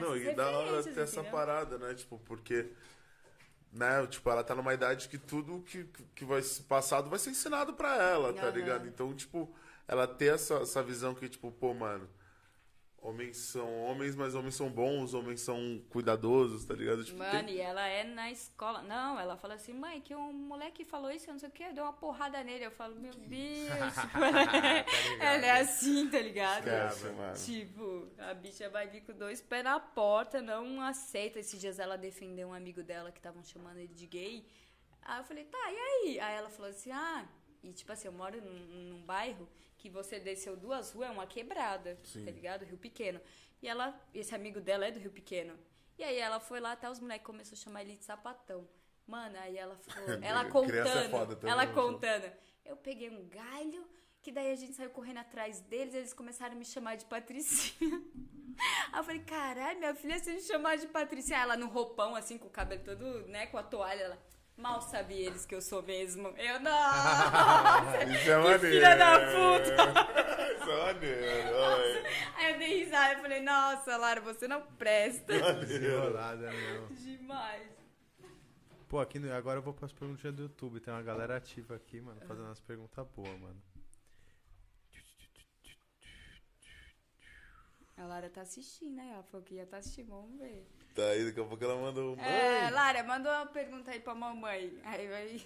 [0.00, 1.32] Não, e da hora ter essa entendeu?
[1.32, 1.94] parada, né?
[1.94, 2.70] Tipo, porque.
[3.72, 5.84] Né, tipo, ela tá numa idade que tudo que,
[6.14, 8.50] que vai ser passado vai ser ensinado pra ela, tá Aham.
[8.50, 8.86] ligado?
[8.86, 9.52] Então, tipo,
[9.88, 12.08] ela ter essa, essa visão que, tipo, pô, mano,
[13.05, 17.05] homens são homens, mas homens são bons, homens são cuidadosos, tá ligado?
[17.05, 18.81] Tipo, Mano, tem- e ela é na escola.
[18.82, 21.70] Não, ela fala assim, mãe, que um moleque falou isso, eu não sei o que,
[21.72, 22.64] deu uma porrada nele.
[22.64, 24.86] Eu falo, meu Deus, tipo, ela, é,
[25.20, 26.64] ela é assim, tá ligado?
[27.12, 27.35] Mano.
[27.36, 31.39] Tipo, a bicha vai vir com dois pés na porta, não aceita.
[31.39, 34.47] Esses dias ela defendeu um amigo dela que estavam chamando ele de gay.
[35.02, 36.20] Aí eu falei, tá, e aí?
[36.20, 37.28] Aí ela falou assim, ah,
[37.62, 38.59] e tipo assim, eu moro num,
[38.94, 39.47] num bairro
[39.85, 42.24] que você desceu duas ruas, é uma quebrada, Sim.
[42.24, 42.65] tá ligado?
[42.65, 43.20] Rio Pequeno.
[43.61, 45.59] E ela, esse amigo dela é do Rio Pequeno.
[45.98, 48.66] E aí ela foi lá, até os moleques começaram a chamar ele de sapatão.
[49.06, 51.73] Mano, aí ela falou, ela é contando, foda ela né?
[51.74, 52.32] contando.
[52.65, 53.86] Eu peguei um galho,
[54.23, 58.02] que daí a gente saiu correndo atrás deles, eles começaram a me chamar de Patricinha.
[58.90, 61.40] Aí eu falei, caralho, minha filha se me chamar de Patricinha.
[61.40, 64.19] Ela no roupão, assim, com o cabelo todo, né, com a toalha, ela...
[64.56, 66.28] Mal sabia eles que eu sou mesmo.
[66.28, 68.12] Eu, não!
[68.14, 68.60] Isso é maneiro.
[68.60, 70.55] filha da puta!
[70.55, 72.02] Isso é maneiro, olha.
[72.36, 75.35] Aí eu dei risada e falei, nossa, Lara, você não presta.
[75.35, 76.94] Enrolada mesmo.
[76.94, 77.68] Demais.
[78.89, 80.78] Pô, aqui no, agora eu vou para as perguntinhas do YouTube.
[80.78, 83.60] Tem uma galera ativa aqui, mano, fazendo umas perguntas boas, mano.
[87.97, 89.10] A Lara tá assistindo, né?
[89.12, 90.64] Ela falou que ia tá assistindo, vamos ver.
[90.94, 92.16] Tá aí, daqui a pouco ela mandou.
[92.16, 92.24] Mãe!
[92.24, 94.78] É, Lara, manda uma pergunta aí pra mamãe.
[94.84, 95.44] Aí vai...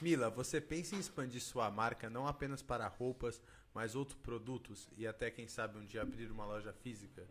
[0.00, 3.42] Mila, você pensa em expandir sua marca não apenas para roupas,
[3.74, 7.26] mas outros produtos e até, quem sabe, um dia abrir uma loja física?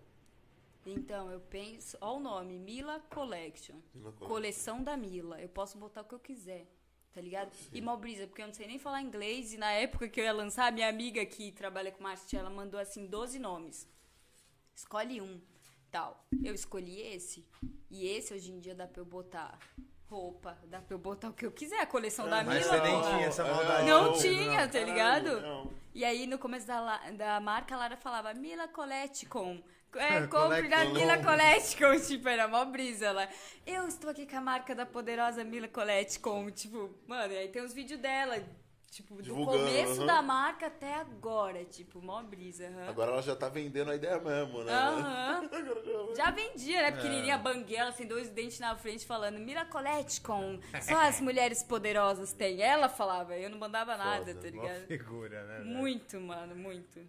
[0.86, 1.98] Então, eu penso...
[2.02, 3.76] Ó o nome, Mila Collection.
[3.94, 4.27] Mila Collection.
[4.27, 5.40] Coleção da Mila.
[5.40, 6.68] Eu posso botar o que eu quiser,
[7.14, 7.56] tá ligado?
[7.72, 9.53] E mal brisa, porque eu não sei nem falar inglês.
[9.53, 12.80] E na época que eu ia lançar, minha amiga que trabalha com marketing, ela mandou,
[12.80, 13.88] assim, 12 nomes.
[14.76, 15.40] Escolhe um,
[15.96, 16.28] tal.
[16.44, 17.46] Eu escolhi esse.
[17.90, 19.58] E esse, hoje em dia, dá pra eu botar
[20.10, 20.58] roupa.
[20.66, 21.80] Dá pra eu botar o que eu quiser.
[21.80, 22.78] A coleção da Mas Mila.
[22.78, 23.88] você nem tinha essa maldade.
[23.88, 24.70] Não tinha, não.
[24.70, 25.42] tá ligado?
[25.42, 25.72] Não.
[25.94, 29.64] E aí, no começo da, da marca, a Lara falava Mila Collecticon.
[29.98, 30.84] É, compre da.
[30.84, 31.98] Mila Collecticon.
[32.06, 33.30] Tipo, era mó brisa lá.
[33.66, 36.52] Eu estou aqui com a marca da poderosa Mila Collecticon.
[36.52, 38.44] Tipo, mano, e aí tem os vídeos dela.
[38.96, 40.06] Tipo, do Divulgando, começo aham.
[40.06, 41.66] da marca até agora.
[41.66, 42.70] Tipo, mó brisa.
[42.88, 44.72] Agora ela já tá vendendo a ideia mesmo, né?
[44.72, 45.50] Aham.
[45.52, 46.92] Agora já- vendia, né?
[46.94, 50.62] Pequenininha, banguela, assim, dois dentes na frente, falando Mila Collecticon.
[50.82, 52.62] Só as mulheres poderosas têm.
[52.62, 54.88] Ela falava, eu não mandava nada, Foda, tá Uma ligado?
[54.88, 55.60] figura, né?
[55.66, 57.02] Muito, mano, muito.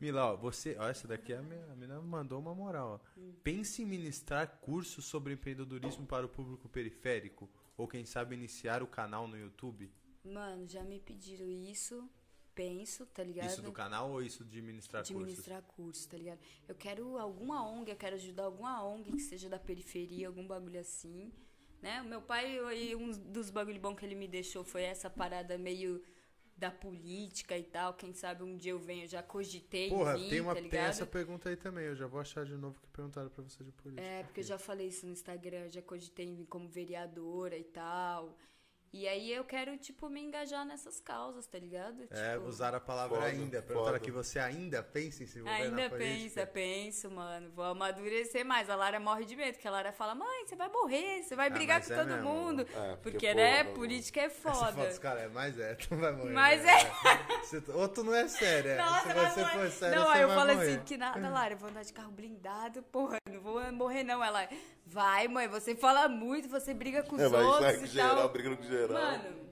[0.00, 0.76] Mila, ó, você.
[0.80, 3.00] Ó, essa daqui a minha, a mina mandou uma moral.
[3.00, 3.20] Ó.
[3.20, 3.34] Hum.
[3.44, 7.48] Pense em ministrar cursos sobre empreendedorismo para o público periférico?
[7.76, 9.88] Ou quem sabe iniciar o canal no YouTube?
[10.24, 12.08] Mano, já me pediram isso,
[12.54, 13.46] penso, tá ligado?
[13.46, 15.30] Isso do canal ou isso de ministrar de cursos?
[15.30, 16.40] ministrar curso, tá ligado?
[16.66, 20.80] Eu quero alguma ONG, eu quero ajudar alguma ONG que seja da periferia, algum bagulho
[20.80, 21.32] assim,
[21.80, 22.02] né?
[22.02, 25.56] O meu pai, aí, um dos bagulho bom que ele me deixou foi essa parada
[25.56, 26.02] meio
[26.58, 27.94] da política e tal.
[27.94, 30.60] Quem sabe um dia eu venho, eu já cogitei Porra, em vir, tem, uma, tá
[30.60, 31.84] tem essa pergunta aí também.
[31.84, 34.06] Eu já vou achar de novo que perguntaram pra você de política.
[34.06, 37.56] É, porque eu já falei isso no Instagram, eu já cogitei em vir como vereadora
[37.56, 38.36] e tal.
[38.90, 42.04] E aí eu quero, tipo, me engajar nessas causas, tá ligado?
[42.10, 43.60] É, Tipo, usar a palavra Foda, ainda.
[43.60, 43.96] Perguntaram foda.
[43.98, 46.46] aqui, você ainda pensa em se envolver Ainda na política?
[46.46, 47.50] pensa, penso, mano.
[47.54, 48.70] Vou amadurecer mais.
[48.70, 51.48] A Lara morre de medo, porque a Lara fala, mãe, você vai morrer, você vai
[51.48, 52.22] Ah, brigar mas com é todo mesmo.
[52.22, 52.62] mundo.
[52.62, 54.88] É, porque, porque, né, não- política é Essa foto foda.
[54.88, 56.32] dos caras é mais é, tu não vai morrer.
[56.32, 56.72] Mas né?
[56.72, 57.44] é.
[57.44, 58.76] Se ou tu não é sério, é.
[58.78, 60.70] Nossa, Se você não é- for sério, Não, você aí eu falo morrer.
[60.76, 64.24] assim, que nada, Lara, eu vou andar de carro blindado, porra, não vou morrer não.
[64.24, 64.48] Ela,
[64.86, 68.28] vai, mãe, você fala muito, você briga com os É, vai outros e geral, tal.
[68.30, 68.77] brigando com geral.
[68.86, 69.48] Mano,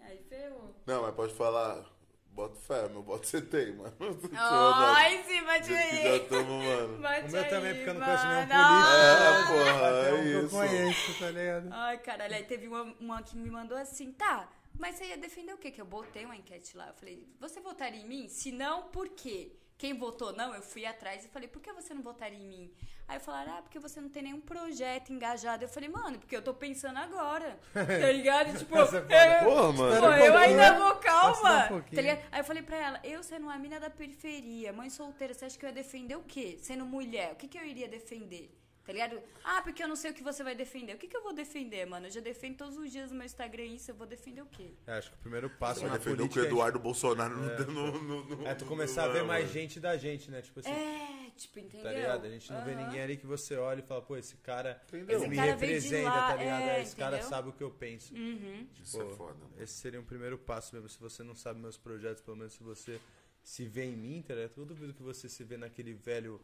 [0.00, 0.74] aí ferrou.
[0.86, 1.90] Não, mas pode falar.
[2.34, 3.92] Bota fé, meu boto você tem, mano.
[4.34, 6.02] Ai, sim, bate aí.
[6.18, 6.98] já tamo, mano.
[6.98, 9.52] Bate O meu aí, também, porque eu não conheço nenhum É, político.
[9.52, 10.56] porra, Até um é que eu isso.
[10.56, 11.68] conheço, tá ligado?
[11.70, 14.48] Ai, caralho, aí teve uma, uma que me mandou assim, tá,
[14.78, 15.70] mas você ia defender o quê?
[15.70, 16.88] Que eu botei uma enquete lá.
[16.88, 18.28] Eu falei, você votaria em mim?
[18.28, 19.52] Se não, por quê?
[19.82, 22.70] Quem votou não, eu fui atrás e falei, por que você não votaria em mim?
[23.08, 25.64] Aí falaram, ah, porque você não tem nenhum projeto engajado.
[25.64, 27.58] Eu falei, mano, porque eu tô pensando agora.
[27.74, 28.56] Tá ligado?
[28.56, 30.00] Tipo, Essa é eu, Porra, mano.
[30.00, 31.62] Pô, um eu ainda vou, um calma.
[31.66, 31.96] pouquinho.
[31.96, 32.28] Tá ligado?
[32.30, 35.58] Aí eu falei pra ela, eu sendo uma mina da periferia, mãe solteira, você acha
[35.58, 36.56] que eu ia defender o quê?
[36.60, 38.56] Sendo mulher, o que, que eu iria defender?
[38.84, 39.22] Tá ligado?
[39.44, 40.94] Ah, porque eu não sei o que você vai defender.
[40.94, 42.06] O que, que eu vou defender, mano?
[42.06, 44.72] Eu já defendo todos os dias no meu Instagram isso, eu vou defender o quê?
[44.88, 47.36] É, acho que o primeiro passo na defender o que o política é- Eduardo Bolsonaro
[47.36, 47.42] no,
[47.72, 50.42] no, no, no- é tu no- começar a ver mais gente da gente, né?
[50.42, 51.84] Tipo assim, É, tipo, entendeu?
[51.84, 52.24] Tá ligado?
[52.26, 52.84] A gente não vê Aham.
[52.86, 55.06] ninguém ali que você olha e fala, pô, esse cara, Entendeu?
[55.10, 56.62] ele Esse me cara representa, lá, tá ligado?
[56.62, 57.30] é, esse cara entendeu?
[57.30, 58.12] sabe o que eu penso.
[58.14, 58.66] Uhum.
[58.82, 59.38] Isso Pô, é foda.
[59.60, 60.88] Esse seria um primeiro passo mesmo.
[60.88, 63.00] Se você não sabe meus projetos, pelo menos se você
[63.44, 64.54] se vê em mim, tá ligado?
[64.56, 66.40] Eu duvido que você se vê naquele velho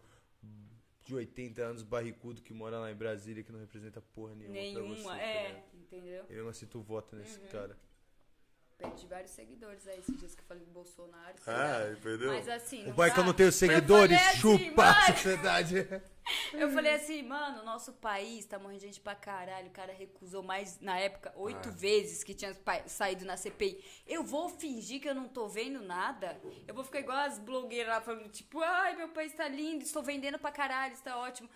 [1.09, 4.63] de 80 anos barricudo que mora lá em Brasília que não representa porra nenhuma, pra
[4.63, 5.09] Nenhuma, você.
[5.09, 5.65] tá é, ligado?
[5.75, 6.25] entendeu?
[6.29, 7.75] E mesmo assim tu vota nesse cara.
[8.79, 11.35] Perdi vários seguidores aí esses dias que eu falei do Bolsonaro.
[11.49, 11.51] Ah,
[11.85, 11.91] lá.
[11.91, 12.33] entendeu?
[12.33, 12.89] Mas assim.
[12.89, 13.37] O pai que eu não dá.
[13.39, 15.07] tenho seguidores, assim, chupa a mano.
[15.17, 15.89] sociedade.
[16.53, 19.69] Eu falei assim, mano, nosso país tá morrendo de gente pra caralho.
[19.69, 21.73] O cara recusou mais, na época, oito Ah.
[21.73, 22.55] vezes que tinha
[22.87, 23.83] saído na CPI.
[24.07, 26.39] Eu vou fingir que eu não tô vendo nada?
[26.67, 30.03] Eu vou ficar igual as blogueiras lá falando, tipo, ai, meu país tá lindo, estou
[30.03, 31.49] vendendo pra caralho, está ótimo.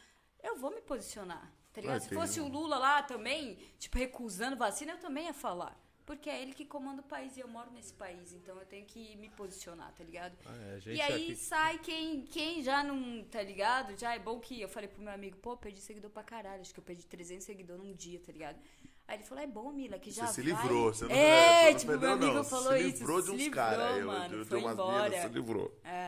[0.43, 1.97] Eu vou me posicionar, tá ligado?
[1.99, 5.79] Ah, Se tem fosse o Lula lá também, tipo, recusando vacina, eu também ia falar.
[6.05, 8.85] Porque é ele que comanda o país e eu moro nesse país, então eu tenho
[8.85, 10.37] que me posicionar, tá ligado?
[10.45, 13.97] Ah, é, E aí aqui- sai quem, quem já não, tá ligado?
[13.99, 16.61] Já é bom que eu falei pro meu amigo, pô, perdi seguidor pra caralho.
[16.61, 18.59] Acho que eu perdi 300 seguidores num dia, tá ligado?
[19.07, 20.63] Aí ele falou, é bom, Mila, que já Você se vai...
[20.63, 22.45] livrou, você não É, não tipo, meu perdeu, amigo não.
[22.45, 22.99] falou se isso.
[22.99, 25.09] livrou de se uns livrou, caras aí, mano, de, de foi umas embora.
[25.11, 25.81] minas, se livrou.
[25.85, 26.02] É,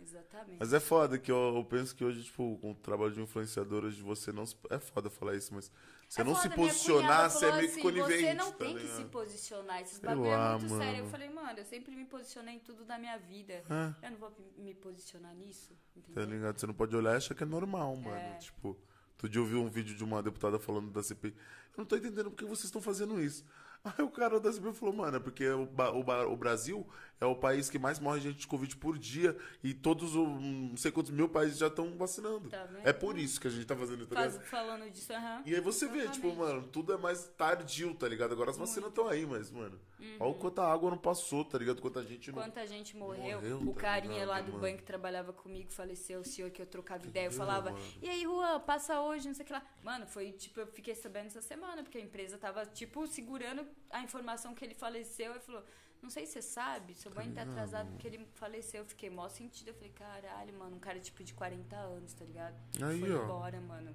[0.00, 0.56] exatamente.
[0.58, 3.84] Mas é foda que eu, eu penso que hoje, tipo, com o trabalho de influenciador,
[3.84, 4.46] hoje você não.
[4.46, 5.70] se- É foda falar isso, mas
[6.08, 8.20] você É não foda, se posicionar, você é meio que assim, conivente.
[8.22, 8.96] Você não tá tem que ligado?
[8.96, 9.80] se posicionar.
[9.82, 10.90] Esses bagulho lá, é muito sério.
[10.92, 11.10] Eu mano.
[11.10, 13.52] falei, mano, eu sempre me posicionei em tudo da minha vida.
[13.68, 14.06] É.
[14.06, 16.24] Eu não vou me posicionar nisso, Tá entendeu?
[16.24, 16.58] ligado?
[16.58, 18.16] Você não pode olhar e achar que é normal, mano.
[18.16, 18.36] É.
[18.38, 18.76] Tipo,
[19.12, 21.30] outro dia eu vi um vídeo de uma deputada falando da CPI.
[21.30, 23.44] Eu não tô entendendo por que vocês estão fazendo isso.
[23.84, 26.86] Aí o cara da CPI falou, mano, é porque o, o, o Brasil
[27.20, 30.76] é o país que mais morre gente de Covid por dia e todos os não
[30.76, 32.48] sei quantos mil países já estão vacinando.
[32.48, 34.16] Tá é por isso que a gente tá fazendo, tá?
[34.16, 35.42] Faz- falando disso, aham.
[35.46, 36.36] E aí você vê, tipo, Exatamente.
[36.38, 38.32] mano, tudo é mais tardio, tá ligado?
[38.32, 39.80] Agora as vacinas estão aí, mas, mano,
[40.20, 41.80] olha o quanta água não passou, tá ligado?
[41.80, 42.42] Quanta gente não.
[42.42, 43.40] Quanta gente morreu.
[43.40, 44.60] Morreu, o tá carinha ligado, lá do mano?
[44.60, 47.26] banco que trabalhava comigo faleceu, o senhor que eu trocava ideia.
[47.26, 47.84] Eu falava, mano?
[48.02, 49.62] e aí, Juan, passa hoje, não sei o que lá.
[49.82, 54.02] Mano, foi tipo, eu fiquei sabendo essa semana, porque a empresa tava, tipo, segurando a
[54.02, 55.32] informação que ele faleceu.
[55.32, 55.64] Ele falou,
[56.02, 58.82] não sei se você sabe, seu banho tá atrasado porque ele faleceu.
[58.82, 59.68] Eu fiquei mó sentido.
[59.68, 62.56] Eu falei, caralho, mano, um cara tipo de 40 anos, tá ligado?
[62.82, 63.24] Aí, foi ó.
[63.24, 63.94] embora, mano.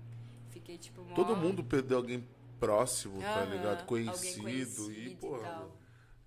[0.50, 1.16] Fiquei, tipo, mó...
[1.16, 2.28] Todo mundo perdeu alguém
[2.60, 3.86] próximo, tá ligado?
[3.86, 5.72] Conhecido, conhecido e, mano,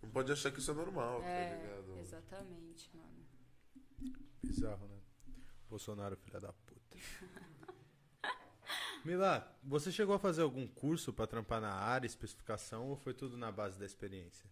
[0.02, 1.98] não pode achar que isso é normal, tá É, ligado?
[1.98, 3.06] exatamente, mano.
[4.43, 4.97] Bizarro, né?
[5.68, 6.97] Bolsonaro, filha da puta.
[9.06, 13.36] Mila, você chegou a fazer algum curso pra trampar na área, especificação, ou foi tudo
[13.36, 14.50] na base da experiência?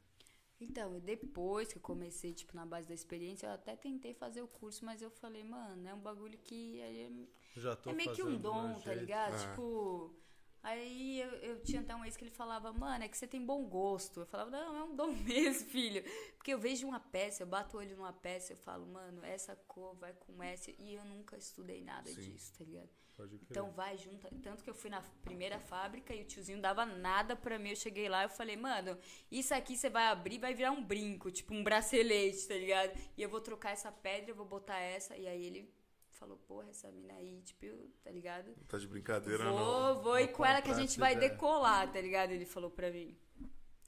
[0.60, 4.46] Então, depois que eu comecei, tipo, na base da experiência, eu até tentei fazer o
[4.46, 7.10] curso, mas eu falei, mano, é um bagulho que é,
[7.56, 9.34] Já tô é meio que um dom, meu tá ligado?
[9.34, 9.38] Ah.
[9.38, 10.14] Tipo,
[10.62, 13.44] aí eu, eu tinha até um ex que ele falava, mano, é que você tem
[13.44, 14.20] bom gosto.
[14.20, 16.04] Eu falava, não, é um dom mesmo, filho.
[16.36, 19.56] Porque eu vejo uma peça, eu bato o olho numa peça, eu falo, mano, essa
[19.66, 22.20] cor vai com essa, e eu nunca estudei nada Sim.
[22.20, 22.90] disso, tá ligado?
[23.16, 23.46] Pode crer.
[23.50, 24.28] Então vai junto.
[24.42, 27.70] Tanto que eu fui na primeira fábrica e o tiozinho dava nada pra mim.
[27.70, 28.98] Eu cheguei lá e eu falei, mano,
[29.30, 32.92] isso aqui você vai abrir vai virar um brinco, tipo um bracelete, tá ligado?
[33.16, 35.16] E eu vou trocar essa pedra, eu vou botar essa.
[35.16, 35.72] E aí ele
[36.10, 37.66] falou, porra, essa mina aí, tipo,
[38.02, 38.52] tá ligado?
[38.66, 40.02] Tá de brincadeira, Vou, não.
[40.02, 41.30] vou ir Vou com ela que a gente vai ideia.
[41.30, 42.30] decolar, tá ligado?
[42.32, 43.16] Ele falou pra mim.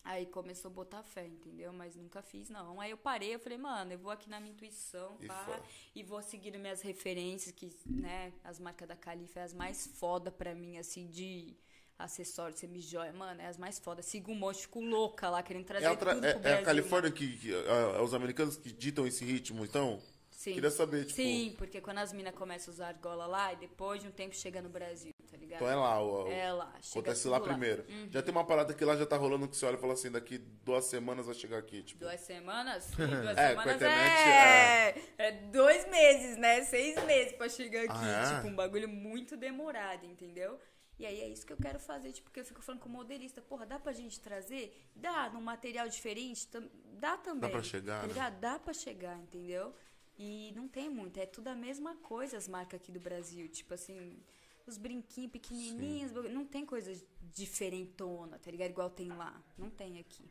[0.09, 1.73] Aí começou a botar fé, entendeu?
[1.73, 2.81] Mas nunca fiz, não.
[2.81, 5.61] Aí eu parei, eu falei, mano, eu vou aqui na minha intuição, E pá,
[5.97, 10.31] e vou seguir minhas referências, que, né, as marcas da Califa é as mais foda
[10.31, 11.57] pra mim, assim, de
[11.99, 13.13] acessórios, semi-joia.
[13.13, 14.01] Mano, é as mais foda.
[14.01, 16.43] Sigo um monte, fico louca lá, querendo trazer É, a tra- tudo é- pro é
[16.43, 16.63] Brasil.
[16.63, 20.01] a Califórnia que, que ah, os americanos que ditam esse ritmo, então?
[20.31, 20.53] Sim.
[20.55, 21.17] Queria saber, tipo.
[21.17, 24.37] Sim, porque quando as minas começam a usar argola lá, e depois de um tempo
[24.37, 25.57] chega no Brasil, tá ligado?
[25.63, 27.85] Então é lá, o, É lá, acontece lá tudo primeiro.
[27.89, 28.09] Uhum.
[28.11, 30.11] Já tem uma parada que lá já tá rolando que você olha e fala assim,
[30.11, 32.01] daqui duas semanas vai chegar aqui, tipo.
[32.01, 32.91] Duas semanas?
[32.97, 35.03] Duas É, com a semanas internet, é...
[35.19, 36.63] é dois meses, né?
[36.63, 37.93] Seis meses pra chegar aqui.
[37.95, 38.37] Ah, é?
[38.37, 40.59] Tipo, um bagulho muito demorado, entendeu?
[40.99, 42.93] E aí é isso que eu quero fazer, tipo, porque eu fico falando com o
[42.93, 44.83] modelista, porra, dá pra gente trazer?
[44.95, 46.47] Dá, num material diferente?
[46.49, 47.51] Tam- Dá também.
[47.51, 48.37] pra chegar, Tá né?
[48.41, 49.75] Dá pra chegar, entendeu?
[50.19, 53.47] E não tem muito, é tudo a mesma coisa as marcas aqui do Brasil.
[53.51, 54.19] Tipo assim,
[54.67, 56.93] os brinquinhos pequenininhos, não tem coisa
[57.35, 58.71] diferentona, tá ligado?
[58.71, 59.41] Igual tem lá.
[59.57, 60.25] Não tem aqui.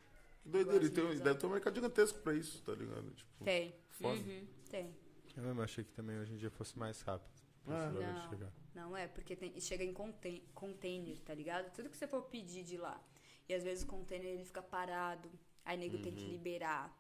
[0.44, 3.10] Que doideira, e tem, deve ter um mercado gigantesco pra isso, tá ligado?
[3.12, 3.74] Tipo, Tem.
[3.90, 4.20] Foda.
[4.20, 4.96] Uhum, tem.
[5.36, 7.34] Eu mesmo achei que também hoje em dia fosse mais rápido.
[7.68, 7.90] Ah.
[7.92, 8.30] Não.
[8.30, 8.52] chegar.
[8.76, 11.74] Não é, porque tem, chega em conten- container, tá ligado?
[11.74, 13.02] Tudo que você for pedir de lá.
[13.50, 15.30] E às vezes o container ele fica parado.
[15.64, 16.94] Aí nego tem que liberar.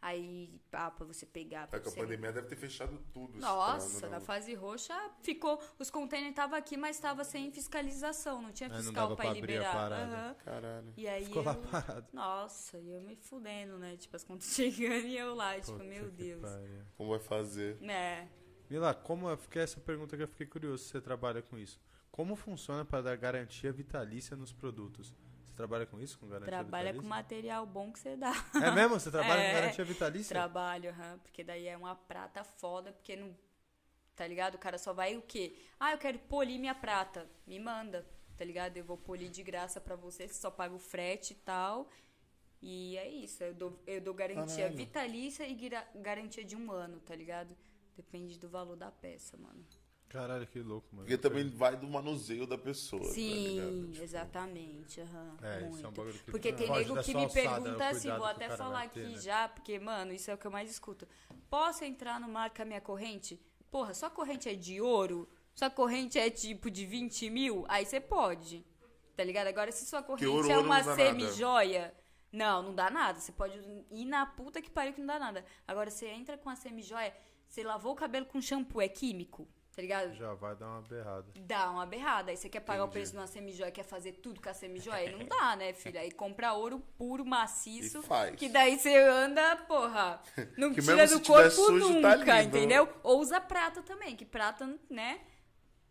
[0.00, 1.66] Aí, pá, pra você pegar.
[1.66, 2.00] Pra é que a você...
[2.00, 3.32] pandemia deve ter fechado tudo.
[3.32, 5.60] esse Nossa, parada, na fase roxa ficou.
[5.78, 8.40] Os containers estavam aqui, mas estava sem fiscalização.
[8.40, 9.72] Não tinha não fiscal dava pra pra abrir a liberar.
[9.72, 10.04] parada.
[10.04, 10.34] Aham.
[10.44, 10.94] Caralho.
[10.96, 11.62] E aí Ficou lá eu...
[11.62, 12.06] parado.
[12.12, 13.96] Nossa, e eu me fudendo, né?
[13.96, 16.42] Tipo, as contas chegando e eu lá, tipo, Puta meu Deus.
[16.42, 16.84] pariu.
[16.96, 17.82] Como vai fazer?
[17.82, 18.28] É.
[18.70, 21.80] Mila, como fiquei essa pergunta que eu fiquei curioso se você trabalha com isso.
[22.10, 25.12] Como funciona para dar garantia vitalícia nos produtos?
[25.58, 27.08] Você trabalha com isso, com garantia Trabalha com vitalícia?
[27.08, 28.32] material bom que você dá.
[28.62, 28.94] É mesmo?
[29.00, 29.48] Você trabalha É.
[29.48, 30.32] com garantia vitalícia?
[30.32, 33.36] Trabalho, aham, porque daí é uma prata foda, porque não.
[34.14, 34.54] Tá ligado?
[34.54, 35.56] O cara só vai o quê?
[35.80, 37.28] Ah, eu quero polir minha prata.
[37.44, 38.06] Me manda,
[38.36, 38.76] tá ligado?
[38.76, 41.88] Eu vou polir de graça pra você, você só paga o frete e tal.
[42.62, 44.76] E é isso, eu dou, eu dou garantia Caralho.
[44.76, 45.56] vitalícia e
[45.96, 47.56] garantia de um ano, tá ligado?
[47.96, 49.64] Depende do valor da peça, mano.
[50.08, 51.06] Caralho, que louco, mano.
[51.06, 53.02] Porque também vai do manuseio da pessoa.
[53.02, 53.92] tá Sim, ligado?
[53.92, 55.00] Tipo, exatamente.
[55.02, 55.76] aham, É, muito.
[55.76, 58.88] isso é um bagulho que Porque tem nego que me pergunta assim, vou até falar
[58.88, 59.20] ter, aqui né?
[59.20, 61.06] já, porque, mano, isso é o que eu mais escuto.
[61.50, 63.38] Posso entrar no marca minha corrente?
[63.70, 65.28] Porra, sua corrente é de ouro?
[65.54, 67.64] Sua corrente é tipo de 20 mil?
[67.68, 68.64] Aí você pode.
[69.14, 69.48] Tá ligado?
[69.48, 71.92] Agora, se sua corrente ouro, é uma semi-joia.
[72.32, 73.18] Não, não dá nada.
[73.20, 73.58] Você pode
[73.90, 75.44] ir na puta que pariu que não dá nada.
[75.66, 77.14] Agora, você entra com a semi-joia,
[77.46, 79.48] você lavou o cabelo com shampoo, é químico.
[79.78, 80.12] Tá ligado?
[80.14, 81.26] Já vai dar uma berrada.
[81.38, 82.32] Dá uma berrada.
[82.32, 82.94] Aí você quer pagar o Entendi.
[82.98, 85.08] preço de uma semijoia, quer fazer tudo com a semijoia?
[85.08, 86.00] Aí não dá, né, filha?
[86.00, 88.00] Aí compra ouro puro, maciço.
[88.00, 88.34] E faz.
[88.34, 90.20] Que daí você anda, porra,
[90.58, 92.56] não Que tira mesmo do corpo sujo, tá nunca, lindo.
[92.58, 92.88] entendeu?
[93.04, 95.20] Ou usa prata também, que prata, né?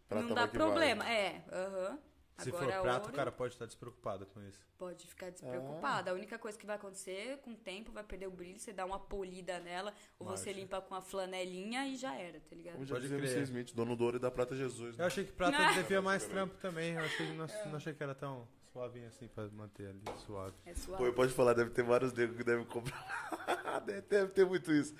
[0.10, 0.68] Prata não dá que vai.
[0.68, 1.10] problema.
[1.10, 2.00] É, aham.
[2.38, 4.60] Se Agora, for prata, ouro, o cara pode estar despreocupado com isso.
[4.78, 6.12] pode ficar despreocupado.
[6.12, 8.86] A única coisa que vai acontecer, com o tempo, vai perder o brilho, você dá
[8.86, 10.60] uma polida nela, ou você Marcha.
[10.62, 12.74] limpa com a flanelinha e já era, tá ligado?
[12.76, 13.42] Como já Pode crer.
[13.44, 14.94] Smith, dono do ouro e da prata Jesus.
[14.94, 15.06] Eu Né?
[15.06, 16.94] achei que prata devia mais trampo também.
[16.94, 20.54] Eu achei, não, não achei que era tão suavinho assim pra manter ali suave.
[20.64, 21.04] É suave.
[21.06, 23.82] Pô, pode falar, deve ter vários negros que devem comprar.
[23.84, 24.94] deve, ter muito isso.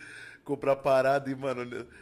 [0.44, 1.62] Comprar parada e, mano,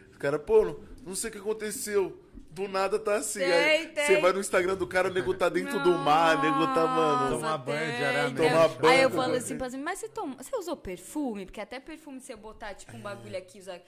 [0.09, 2.21] os caras, pô, não, não sei o que aconteceu.
[2.55, 3.39] Do nada tá assim.
[3.39, 4.05] Tem, Aí tem.
[4.07, 6.87] Você vai no Instagram do cara, o nego tá dentro do mar, o nego tá,
[6.87, 7.35] mano.
[7.35, 8.35] Tomar banho tem, diariamente.
[8.37, 8.49] tem.
[8.49, 11.45] Tomar banho, Aí eu falo assim pra assim, mas você, toma, você usou perfume?
[11.45, 13.79] Porque até perfume, se eu botar, tipo, um bagulho aqui, usar...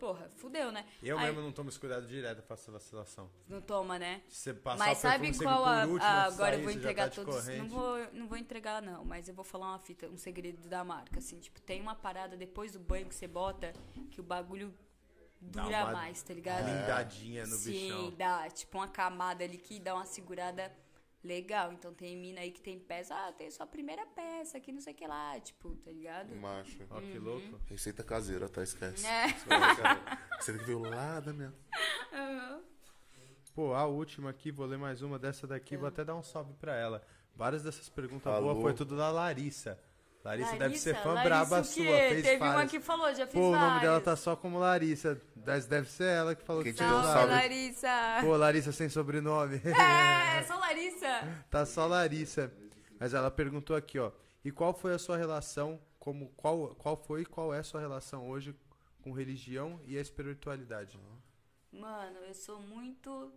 [0.00, 0.84] Porra, fudeu, né?
[1.02, 3.28] Eu Aí, mesmo não tomo esse cuidado direto pra vacilação.
[3.48, 4.22] Não toma, né?
[4.28, 6.72] Se você passar Mas o sabe qual a, último, a- de agora eu sair, vou
[6.72, 7.48] você já entregar tá de todos.
[7.48, 10.84] Não vou, não vou entregar não, mas eu vou falar uma fita, um segredo da
[10.84, 13.72] marca, assim, tipo, tem uma parada depois do banho que você bota
[14.12, 14.72] que o bagulho
[15.40, 16.64] dura uma mais, tá ligado?
[16.64, 18.10] Blindadinha no Sim, bichão.
[18.16, 20.72] dá, tipo uma camada ali que dá uma segurada
[21.22, 21.72] legal.
[21.72, 24.92] Então tem mina aí que tem peça, ah, tem sua primeira peça aqui, não sei
[24.92, 26.34] o que lá, tipo, tá ligado?
[26.36, 26.78] Macho.
[26.90, 27.24] Ó, que Uhum.
[27.24, 27.60] louco.
[27.66, 28.62] Receita caseira, tá?
[28.62, 29.06] Esquece.
[29.06, 29.28] É.
[30.40, 31.52] Você tem que ver o lado, né?
[33.54, 36.52] Pô, a última aqui, vou ler mais uma dessa daqui, vou até dar um salve
[36.54, 37.02] pra ela.
[37.34, 38.52] Várias dessas perguntas Alô?
[38.52, 39.78] boas foi tudo da Larissa.
[40.28, 42.08] Larissa, deve ser fã Larissa braba sua, quê?
[42.10, 42.70] fez Teve uma várias.
[42.70, 44.04] que falou, já fiz Pô, o nome dela várias.
[44.04, 45.20] tá só como Larissa.
[45.46, 47.32] Mas Deve ser ela que falou Quem que te deu um Salve.
[47.32, 48.18] Larissa!
[48.20, 49.60] Pô, Larissa sem sobrenome.
[50.38, 51.42] É, sou Larissa!
[51.50, 52.52] tá só Larissa.
[53.00, 54.10] Mas ela perguntou aqui, ó.
[54.44, 57.80] E qual foi a sua relação, como qual, qual foi e qual é a sua
[57.80, 58.54] relação hoje
[59.02, 60.98] com religião e a espiritualidade?
[61.72, 63.32] Mano, eu sou muito.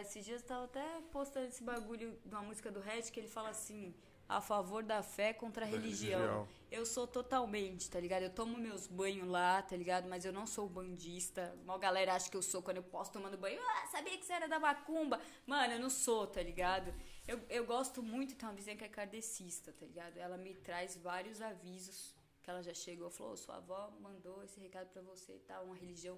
[0.00, 3.28] Esses dias eu tava até postando esse bagulho de uma música do Red que ele
[3.28, 3.94] fala assim:
[4.30, 6.20] a favor da fé contra a religião.
[6.20, 6.48] religião.
[6.70, 8.22] Eu sou totalmente, tá ligado?
[8.22, 10.08] Eu tomo meus banhos lá, tá ligado?
[10.08, 11.52] Mas eu não sou bandista.
[11.64, 13.60] Uma galera acha que eu sou quando eu posso tomando banho.
[13.60, 15.20] Ah, sabia que você era da macumba.
[15.44, 16.94] Mano, eu não sou, tá ligado?
[17.26, 20.16] Eu, eu gosto muito, tem uma vizinha que é kardecista, tá ligado?
[20.16, 24.44] Ela me traz vários avisos que ela já chegou e falou: "Ô, sua avó mandou
[24.44, 26.16] esse recado pra você e tal, uma religião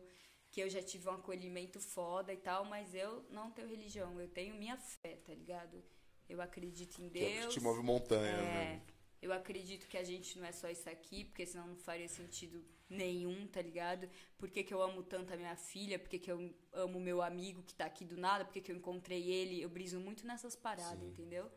[0.51, 4.29] que eu já tive um acolhimento foda e tal, mas eu não tenho religião, eu
[4.29, 5.83] tenho minha fé, tá ligado?
[6.33, 7.55] Eu acredito em Que é que Deus.
[7.55, 8.83] te move montanha, É, né?
[9.21, 12.65] eu acredito que a gente não é só isso aqui, porque senão não faria sentido
[12.89, 14.09] nenhum, tá ligado?
[14.39, 15.99] Por que, que eu amo tanto a minha filha?
[15.99, 18.45] Por que, que eu amo meu amigo que tá aqui do nada?
[18.47, 19.61] Por que, que eu encontrei ele?
[19.61, 21.51] Eu briso muito nessas paradas, entendeu?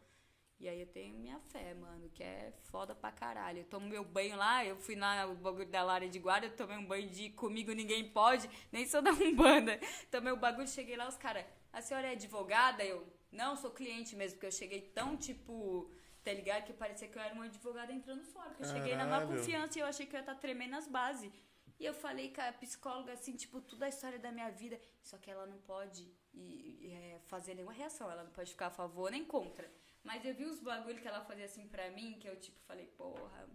[0.57, 3.59] E aí eu tenho minha fé, mano, que é foda pra caralho.
[3.59, 6.55] Eu tomo meu banho lá, eu fui na o bagulho da Lara de guarda, eu
[6.55, 9.77] tomei um banho de comigo ninguém pode, nem sou da Umbanda.
[10.11, 12.85] Tomei o bagulho, cheguei lá, os caras, a senhora é advogada?
[12.85, 15.91] Eu, não, sou cliente mesmo, porque eu cheguei tão, tipo,
[16.23, 16.65] tá ligado?
[16.65, 18.49] Que parecia que eu era uma advogada entrando fora.
[18.49, 19.27] Porque eu cheguei na Caralho.
[19.27, 21.31] confiança e eu achei que eu ia estar tremendo nas bases.
[21.79, 24.79] E eu falei com a psicóloga, assim, tipo, toda a história da minha vida.
[25.03, 28.09] Só que ela não pode e- e, é, fazer nenhuma reação.
[28.09, 29.69] Ela não pode ficar a favor nem contra.
[30.03, 32.85] Mas eu vi os bagulho que ela fazia assim pra mim, que eu, tipo, falei,
[32.87, 33.49] porra,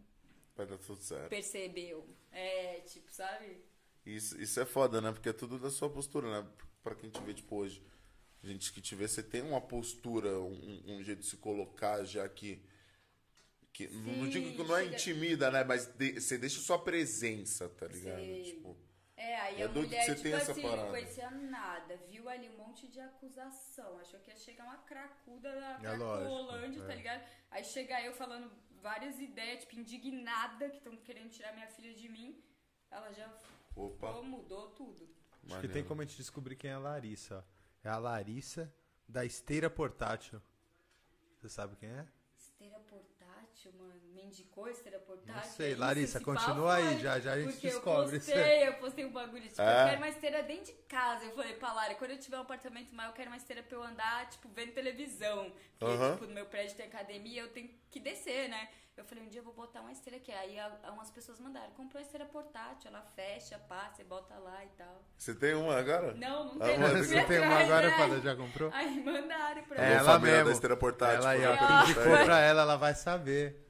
[0.55, 1.31] Vai dar tudo certo.
[1.31, 2.07] percebeu.
[2.31, 3.65] É, tipo, sabe?
[4.05, 5.13] Isso, isso é foda, né?
[5.13, 6.49] Porque é tudo da sua postura, né?
[6.83, 7.83] Pra quem te vê, tipo, hoje.
[8.43, 12.29] Gente que te vê, você tem uma postura, um, um jeito de se colocar já
[12.29, 12.63] que.
[13.73, 15.63] que não- não Sim, digo que não é intimida, né?
[15.63, 18.17] Mas de- você deixa sua presença, tá ligado?
[18.19, 18.43] Sei.
[18.45, 18.77] Tipo,
[19.17, 20.83] É, aí É a doido mulher, que você tipo tem essa assim, parada.
[20.85, 25.53] não conhecia nada, viu ali um monte de acusação, achou que ia chegar uma cracuda
[25.61, 26.87] da É Cracolândia, é.
[26.87, 27.23] tá ligado?
[27.51, 32.09] Aí chega eu falando várias ideias, tipo, indignada, que estão querendo tirar minha filha de
[32.09, 32.43] mim,
[32.91, 33.31] ela já
[33.77, 34.23] opa.
[34.23, 35.05] mudou tudo.
[35.05, 35.73] Acho que Maneiro.
[35.75, 37.60] tem como a gente descobrir quem é a Larissa, ó.
[37.83, 38.73] É a Larissa
[39.09, 40.41] da esteira portátil.
[41.41, 42.07] Você sabe quem é?
[42.39, 44.01] Esteira portátil, mano.
[44.13, 45.35] Me indicou esteira portátil?
[45.35, 45.81] Não sei, é isso?
[45.81, 48.31] Larissa, Esse continua papo aí, já já a gente Porque descobre eu isso.
[48.31, 49.83] postei, eu postei um bagulho, tipo, É?
[49.83, 51.25] eu quero uma esteira dentro de casa.
[51.25, 53.77] Eu falei pra Lara, quando eu tiver um apartamento maior, eu quero uma esteira pra
[53.77, 55.51] eu andar, tipo, vendo televisão.
[55.79, 58.69] Porque, tipo, no meu prédio tem academia, eu tenho que descer, né?
[59.01, 60.31] Eu falei, um dia eu vou botar uma esteira aqui.
[60.31, 64.63] Aí a- umas pessoas mandaram, comprou uma esteira portátil, ela fecha, passa, você bota lá
[64.65, 65.03] e tal.
[65.17, 66.13] Você tem uma agora?
[66.15, 66.89] Não, não Ah, tem não.
[66.91, 67.97] Você tem uma agora, né?
[67.97, 68.21] Pada?
[68.21, 68.71] Já comprou?
[68.75, 70.45] Aí mandaram pra É, ela família mesmo.
[70.47, 71.17] da esteira portátil.
[71.17, 71.57] Ela aí, ó.
[71.57, 73.67] Quem indicou pra ela, ela vai saber.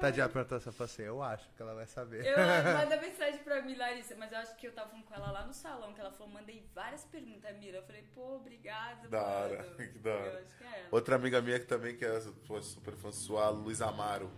[0.00, 2.24] Tadinha perguntou essa assim, eu acho que ela vai saber.
[2.24, 2.36] Eu
[2.88, 5.44] manda mensagem pra mim, Larissa, mas eu acho que eu tava falando com ela lá
[5.44, 7.78] no salão, que ela falou, mandei várias perguntas, Mira.
[7.78, 9.32] Eu falei, pô, obrigada, Da mano.
[9.32, 10.26] hora, que da hora.
[10.34, 10.88] Eu acho que é ela.
[10.92, 14.30] Outra amiga minha que também que é super fã sua, Luiz Amaro.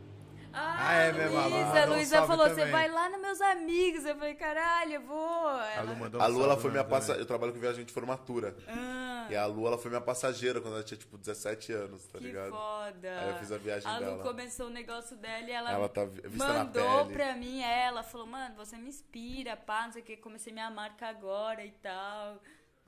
[0.53, 3.21] Ah, Ah, é mesmo, a Lu Luísa, a um Luísa falou, você vai lá nos
[3.21, 4.05] meus amigos.
[4.05, 5.47] Eu falei, caralho, eu vou.
[5.49, 5.91] A Ela...
[5.93, 7.23] Lu mandou A um Lu, ela foi minha passageira.
[7.23, 8.57] Eu trabalho com viagem de formatura.
[8.69, 12.19] Ah, E a Lu, ela foi minha passageira quando ela tinha, tipo, 17 anos, tá
[12.19, 12.51] que ligado?
[12.51, 13.21] foda.
[13.21, 14.23] Aí eu fiz a viagem A Lu dela.
[14.25, 18.03] começou o negócio dela e ela, Ela tá mandou pra mim ela.
[18.03, 20.17] Falou, mano, você me inspira, pá, não sei o que.
[20.17, 22.41] Comecei minha marca agora e tal.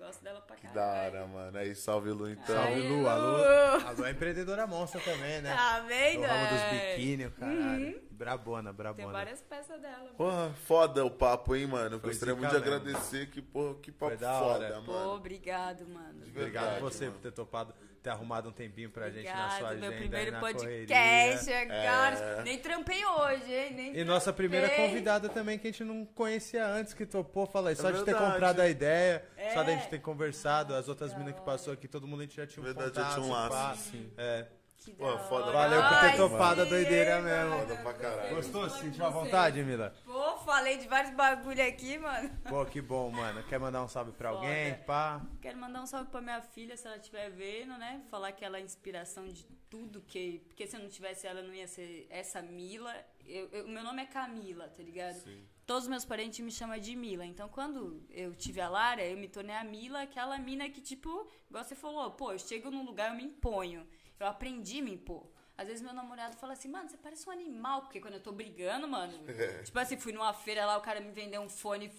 [0.02, 1.12] Gosto dela pra Que caralho.
[1.12, 1.58] da hora, mano.
[1.58, 2.46] Aí, salve, Lu, então.
[2.56, 3.08] Salve, Lu.
[3.08, 5.54] A Lu, a é empreendedora monstra também, né?
[5.54, 6.24] Tá vendo?
[6.24, 6.96] O ramo dos É.
[6.96, 8.02] biquíni, caralho.
[8.10, 9.12] Brabona, Tem brabona.
[9.12, 10.10] várias peças dela.
[10.16, 12.00] Porra, foda o papo, hein, mano.
[12.00, 12.74] Foi Gostaria muito de mesmo.
[12.74, 13.30] agradecer.
[13.30, 14.82] Que, porra, que papo foda, hora.
[14.84, 15.10] Pô, mano.
[15.12, 16.22] obrigado, mano.
[16.26, 17.16] Obrigado verdade, você mano.
[17.18, 19.88] por ter topado, ter arrumado um tempinho pra gente na sua agenda.
[19.88, 21.90] meu primeiro na podcast correria.
[21.90, 22.42] agora.
[22.42, 23.74] Nem trampei hoje, hein?
[23.74, 24.88] Nem E nossa primeira trampei.
[24.88, 28.10] convidada também, que a gente não conhecia antes, que topou, fala aí, só de ter
[28.10, 28.32] É verdade.
[28.32, 29.54] comprado a ideia, É.
[29.54, 32.36] só da gente ter conversado, as outras minas que passou aqui, todo mundo a gente
[32.36, 33.74] já tinha um Verdade, já contato, tinha um laço, pá.
[33.76, 34.10] sim.
[34.18, 34.46] É.
[34.84, 35.52] Que Pô, da foda.
[35.52, 37.58] Valeu por ter topado a doideira mesmo.
[37.60, 38.34] Foda pra caralho.
[38.36, 38.68] Gostou?
[38.68, 39.24] Sentiu à vocês.
[39.24, 39.94] vontade, Mila?
[40.04, 42.30] Pô, falei de vários bagulho aqui, mano.
[42.48, 43.42] Pô, que bom, mano.
[43.44, 44.44] Quer mandar um salve pra Foda.
[44.46, 44.74] alguém?
[44.84, 45.20] Pá.
[45.40, 48.02] Quero mandar um salve pra minha filha, se ela estiver vendo, né?
[48.10, 50.40] Falar que ela é a inspiração de tudo que.
[50.48, 52.92] Porque se eu não tivesse ela, não ia ser essa Mila.
[53.24, 55.14] Eu, eu- meu nome é Camila, tá ligado?
[55.14, 55.46] Sim.
[55.64, 57.24] Todos os meus parentes me chamam de Mila.
[57.24, 61.30] Então, quando eu tive a Lara, eu me tornei a Mila, aquela mina que, tipo,
[61.48, 63.86] igual você falou, pô, eu chego num lugar, eu me imponho.
[64.22, 65.26] Eu aprendi a me impor.
[65.56, 68.32] Às vezes meu namorado fala assim, mano, você parece um animal, porque quando eu tô
[68.32, 69.12] brigando, mano.
[69.64, 71.92] tipo assim, fui numa feira lá, o cara me vendeu um fone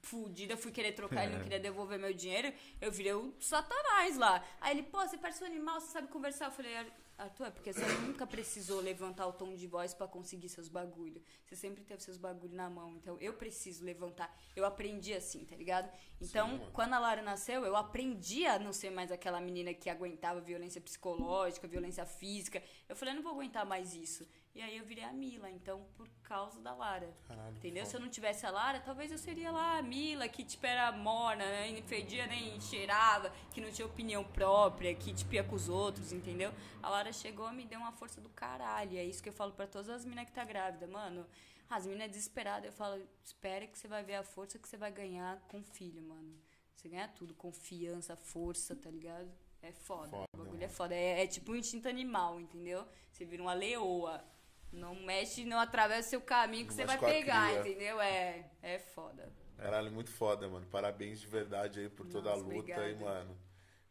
[0.00, 4.16] fudido, eu fui querer trocar, ele não queria devolver meu dinheiro, eu virei o satanás
[4.16, 4.44] lá.
[4.60, 6.46] Aí ele, pô, você parece um animal, você sabe conversar.
[6.46, 6.74] Eu falei,
[7.20, 10.68] "Ar- Arthur, é porque você nunca precisou levantar o tom de voz pra conseguir seus
[10.68, 11.22] bagulho.
[11.44, 12.96] Você sempre teve seus bagulho na mão.
[12.96, 14.34] Então eu preciso levantar.
[14.56, 15.90] Eu aprendi assim, tá ligado?
[16.20, 16.70] Então, mano.
[16.72, 20.80] quando a Lara nasceu, eu aprendi a não ser mais aquela menina que aguentava violência
[20.80, 22.62] psicológica, violência física.
[22.88, 24.26] Eu falei, eu não vou aguentar mais isso.
[24.54, 27.14] E aí eu virei a Mila, então, por causa da Lara.
[27.28, 27.86] Caralho, Entendeu?
[27.86, 30.90] Se eu não tivesse a Lara, talvez eu seria lá a Mila, que tipo era
[30.90, 31.70] morna, né?
[31.70, 36.12] nem fedia, nem cheirava, que não tinha opinião própria, que tipo ia com os outros,
[36.12, 36.52] entendeu?
[36.82, 38.98] A Lara chegou e me deu uma força do caralho.
[38.98, 41.24] É isso que eu falo pra todas as minas que tá grávida, mano.
[41.68, 44.90] As minas desesperadas, eu falo, espera que você vai ver a força que você vai
[44.90, 46.36] ganhar com o filho, mano.
[46.74, 49.30] Você ganha tudo, confiança, força, tá ligado?
[49.62, 50.08] É foda.
[50.08, 50.94] Foda, o bagulho é foda.
[50.94, 52.84] É, é tipo um instinto animal, entendeu?
[53.12, 54.24] Você vira uma leoa.
[54.72, 58.00] Não mexe, não atravessa o seu caminho que Não você vai a pegar, entendeu?
[58.00, 59.28] É, é foda.
[59.56, 60.66] Caralho, muito foda, mano.
[60.66, 63.04] Parabéns de verdade aí por toda a Nossa, luta aí, obrigada.
[63.04, 63.38] mano.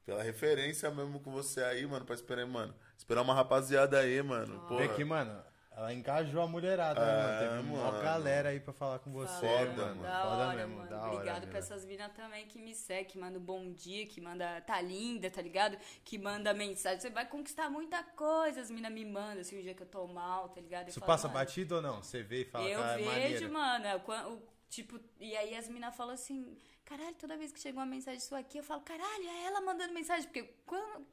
[0.05, 2.73] Pela referência mesmo com você aí, mano, pra esperar, mano.
[2.97, 4.67] Esperar uma rapaziada aí, mano.
[4.77, 7.39] Vê que, mano, ela engajou a mulherada, É, né, mano?
[7.61, 8.03] Teve uma mano.
[8.03, 9.77] galera aí pra falar com você, Foda, mano.
[9.95, 10.01] mano.
[10.01, 10.89] Da Foda hora, mesmo, mano.
[10.89, 11.13] da hora.
[11.13, 11.47] Obrigado Mila.
[11.51, 15.29] pra essas minas também que me seguem, que mandam bom dia, que manda tá linda,
[15.31, 15.77] tá ligado?
[16.03, 16.99] Que manda mensagem.
[16.99, 20.05] Você vai conquistar muita coisa, as minas me mandam, assim, um dia que eu tô
[20.07, 20.83] mal, tá ligado?
[20.83, 22.03] Eu Isso falo, passa mano, batido ou não?
[22.03, 23.09] Você vê e fala, Eu cara, é vejo,
[23.49, 23.53] maneiro.
[23.53, 23.85] mano.
[23.85, 27.77] é, quan- o- tipo, e aí as minas falam assim, caralho, toda vez que chega
[27.77, 31.05] uma mensagem sua aqui, eu falo, caralho, é ela mandando mensagem, porque quando,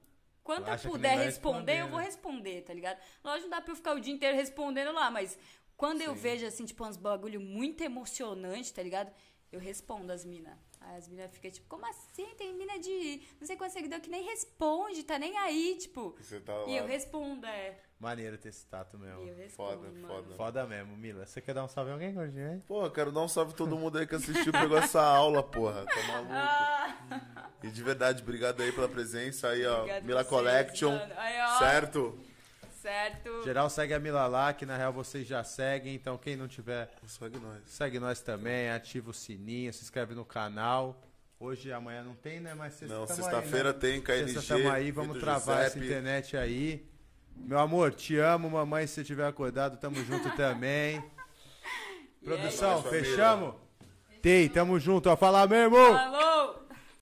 [0.46, 2.04] quando Ela eu puder responder, responder, eu vou né?
[2.04, 3.00] responder, tá ligado?
[3.24, 5.36] Lógico, não dá pra eu ficar o dia inteiro respondendo lá, mas
[5.76, 9.12] quando eu vejo, assim, tipo, uns bagulho muito emocionante, tá ligado?
[9.50, 10.56] Eu respondo as minas.
[10.80, 12.26] Aí as minas ficam tipo, como assim?
[12.36, 16.14] Tem mina de não sei quantos seguidores que nem responde, tá nem aí, tipo.
[16.20, 16.64] Você tá.
[16.68, 17.80] E eu respondo, é.
[17.98, 19.24] Maneiro ter esse tato mesmo.
[19.34, 20.06] Respondo, Foda, mano.
[20.06, 20.34] foda.
[20.36, 21.24] Foda mesmo, Mila.
[21.24, 22.62] Você quer dar um salve a alguém, gordinho, hein?
[22.66, 25.86] Pô, quero dar um salve a todo mundo aí que assistiu, pegou essa aula, porra.
[25.86, 26.32] Tá maluco?
[26.32, 29.78] Ah, E de verdade, obrigado aí pela presença aí, ó.
[29.80, 30.98] Obrigado Mila vocês, Collection.
[31.16, 31.58] Aí, ó.
[31.58, 32.18] Certo?
[32.82, 33.42] certo.
[33.44, 35.94] Geral segue a Mila lá, que na real vocês já seguem.
[35.94, 37.62] Então quem não tiver, Segue nós.
[37.66, 41.02] segue nós também, ativa o sininho, se inscreve no canal.
[41.40, 42.54] Hoje, amanhã não tem, né?
[42.54, 43.78] Mas sexta Não, tamo sexta-feira né?
[43.78, 44.34] tem KNG.
[44.34, 45.86] Sexta tamo aí, vamos travar essa Giuseppe.
[45.86, 46.86] internet aí.
[47.36, 50.96] Meu amor, te amo, mamãe, se você tiver acordado, tamo junto também.
[50.96, 51.02] É
[52.24, 53.54] Produção, fechamos?
[54.52, 55.16] Tamo junto, ó.
[55.16, 55.76] Falar mesmo!
[55.76, 56.65] Falou!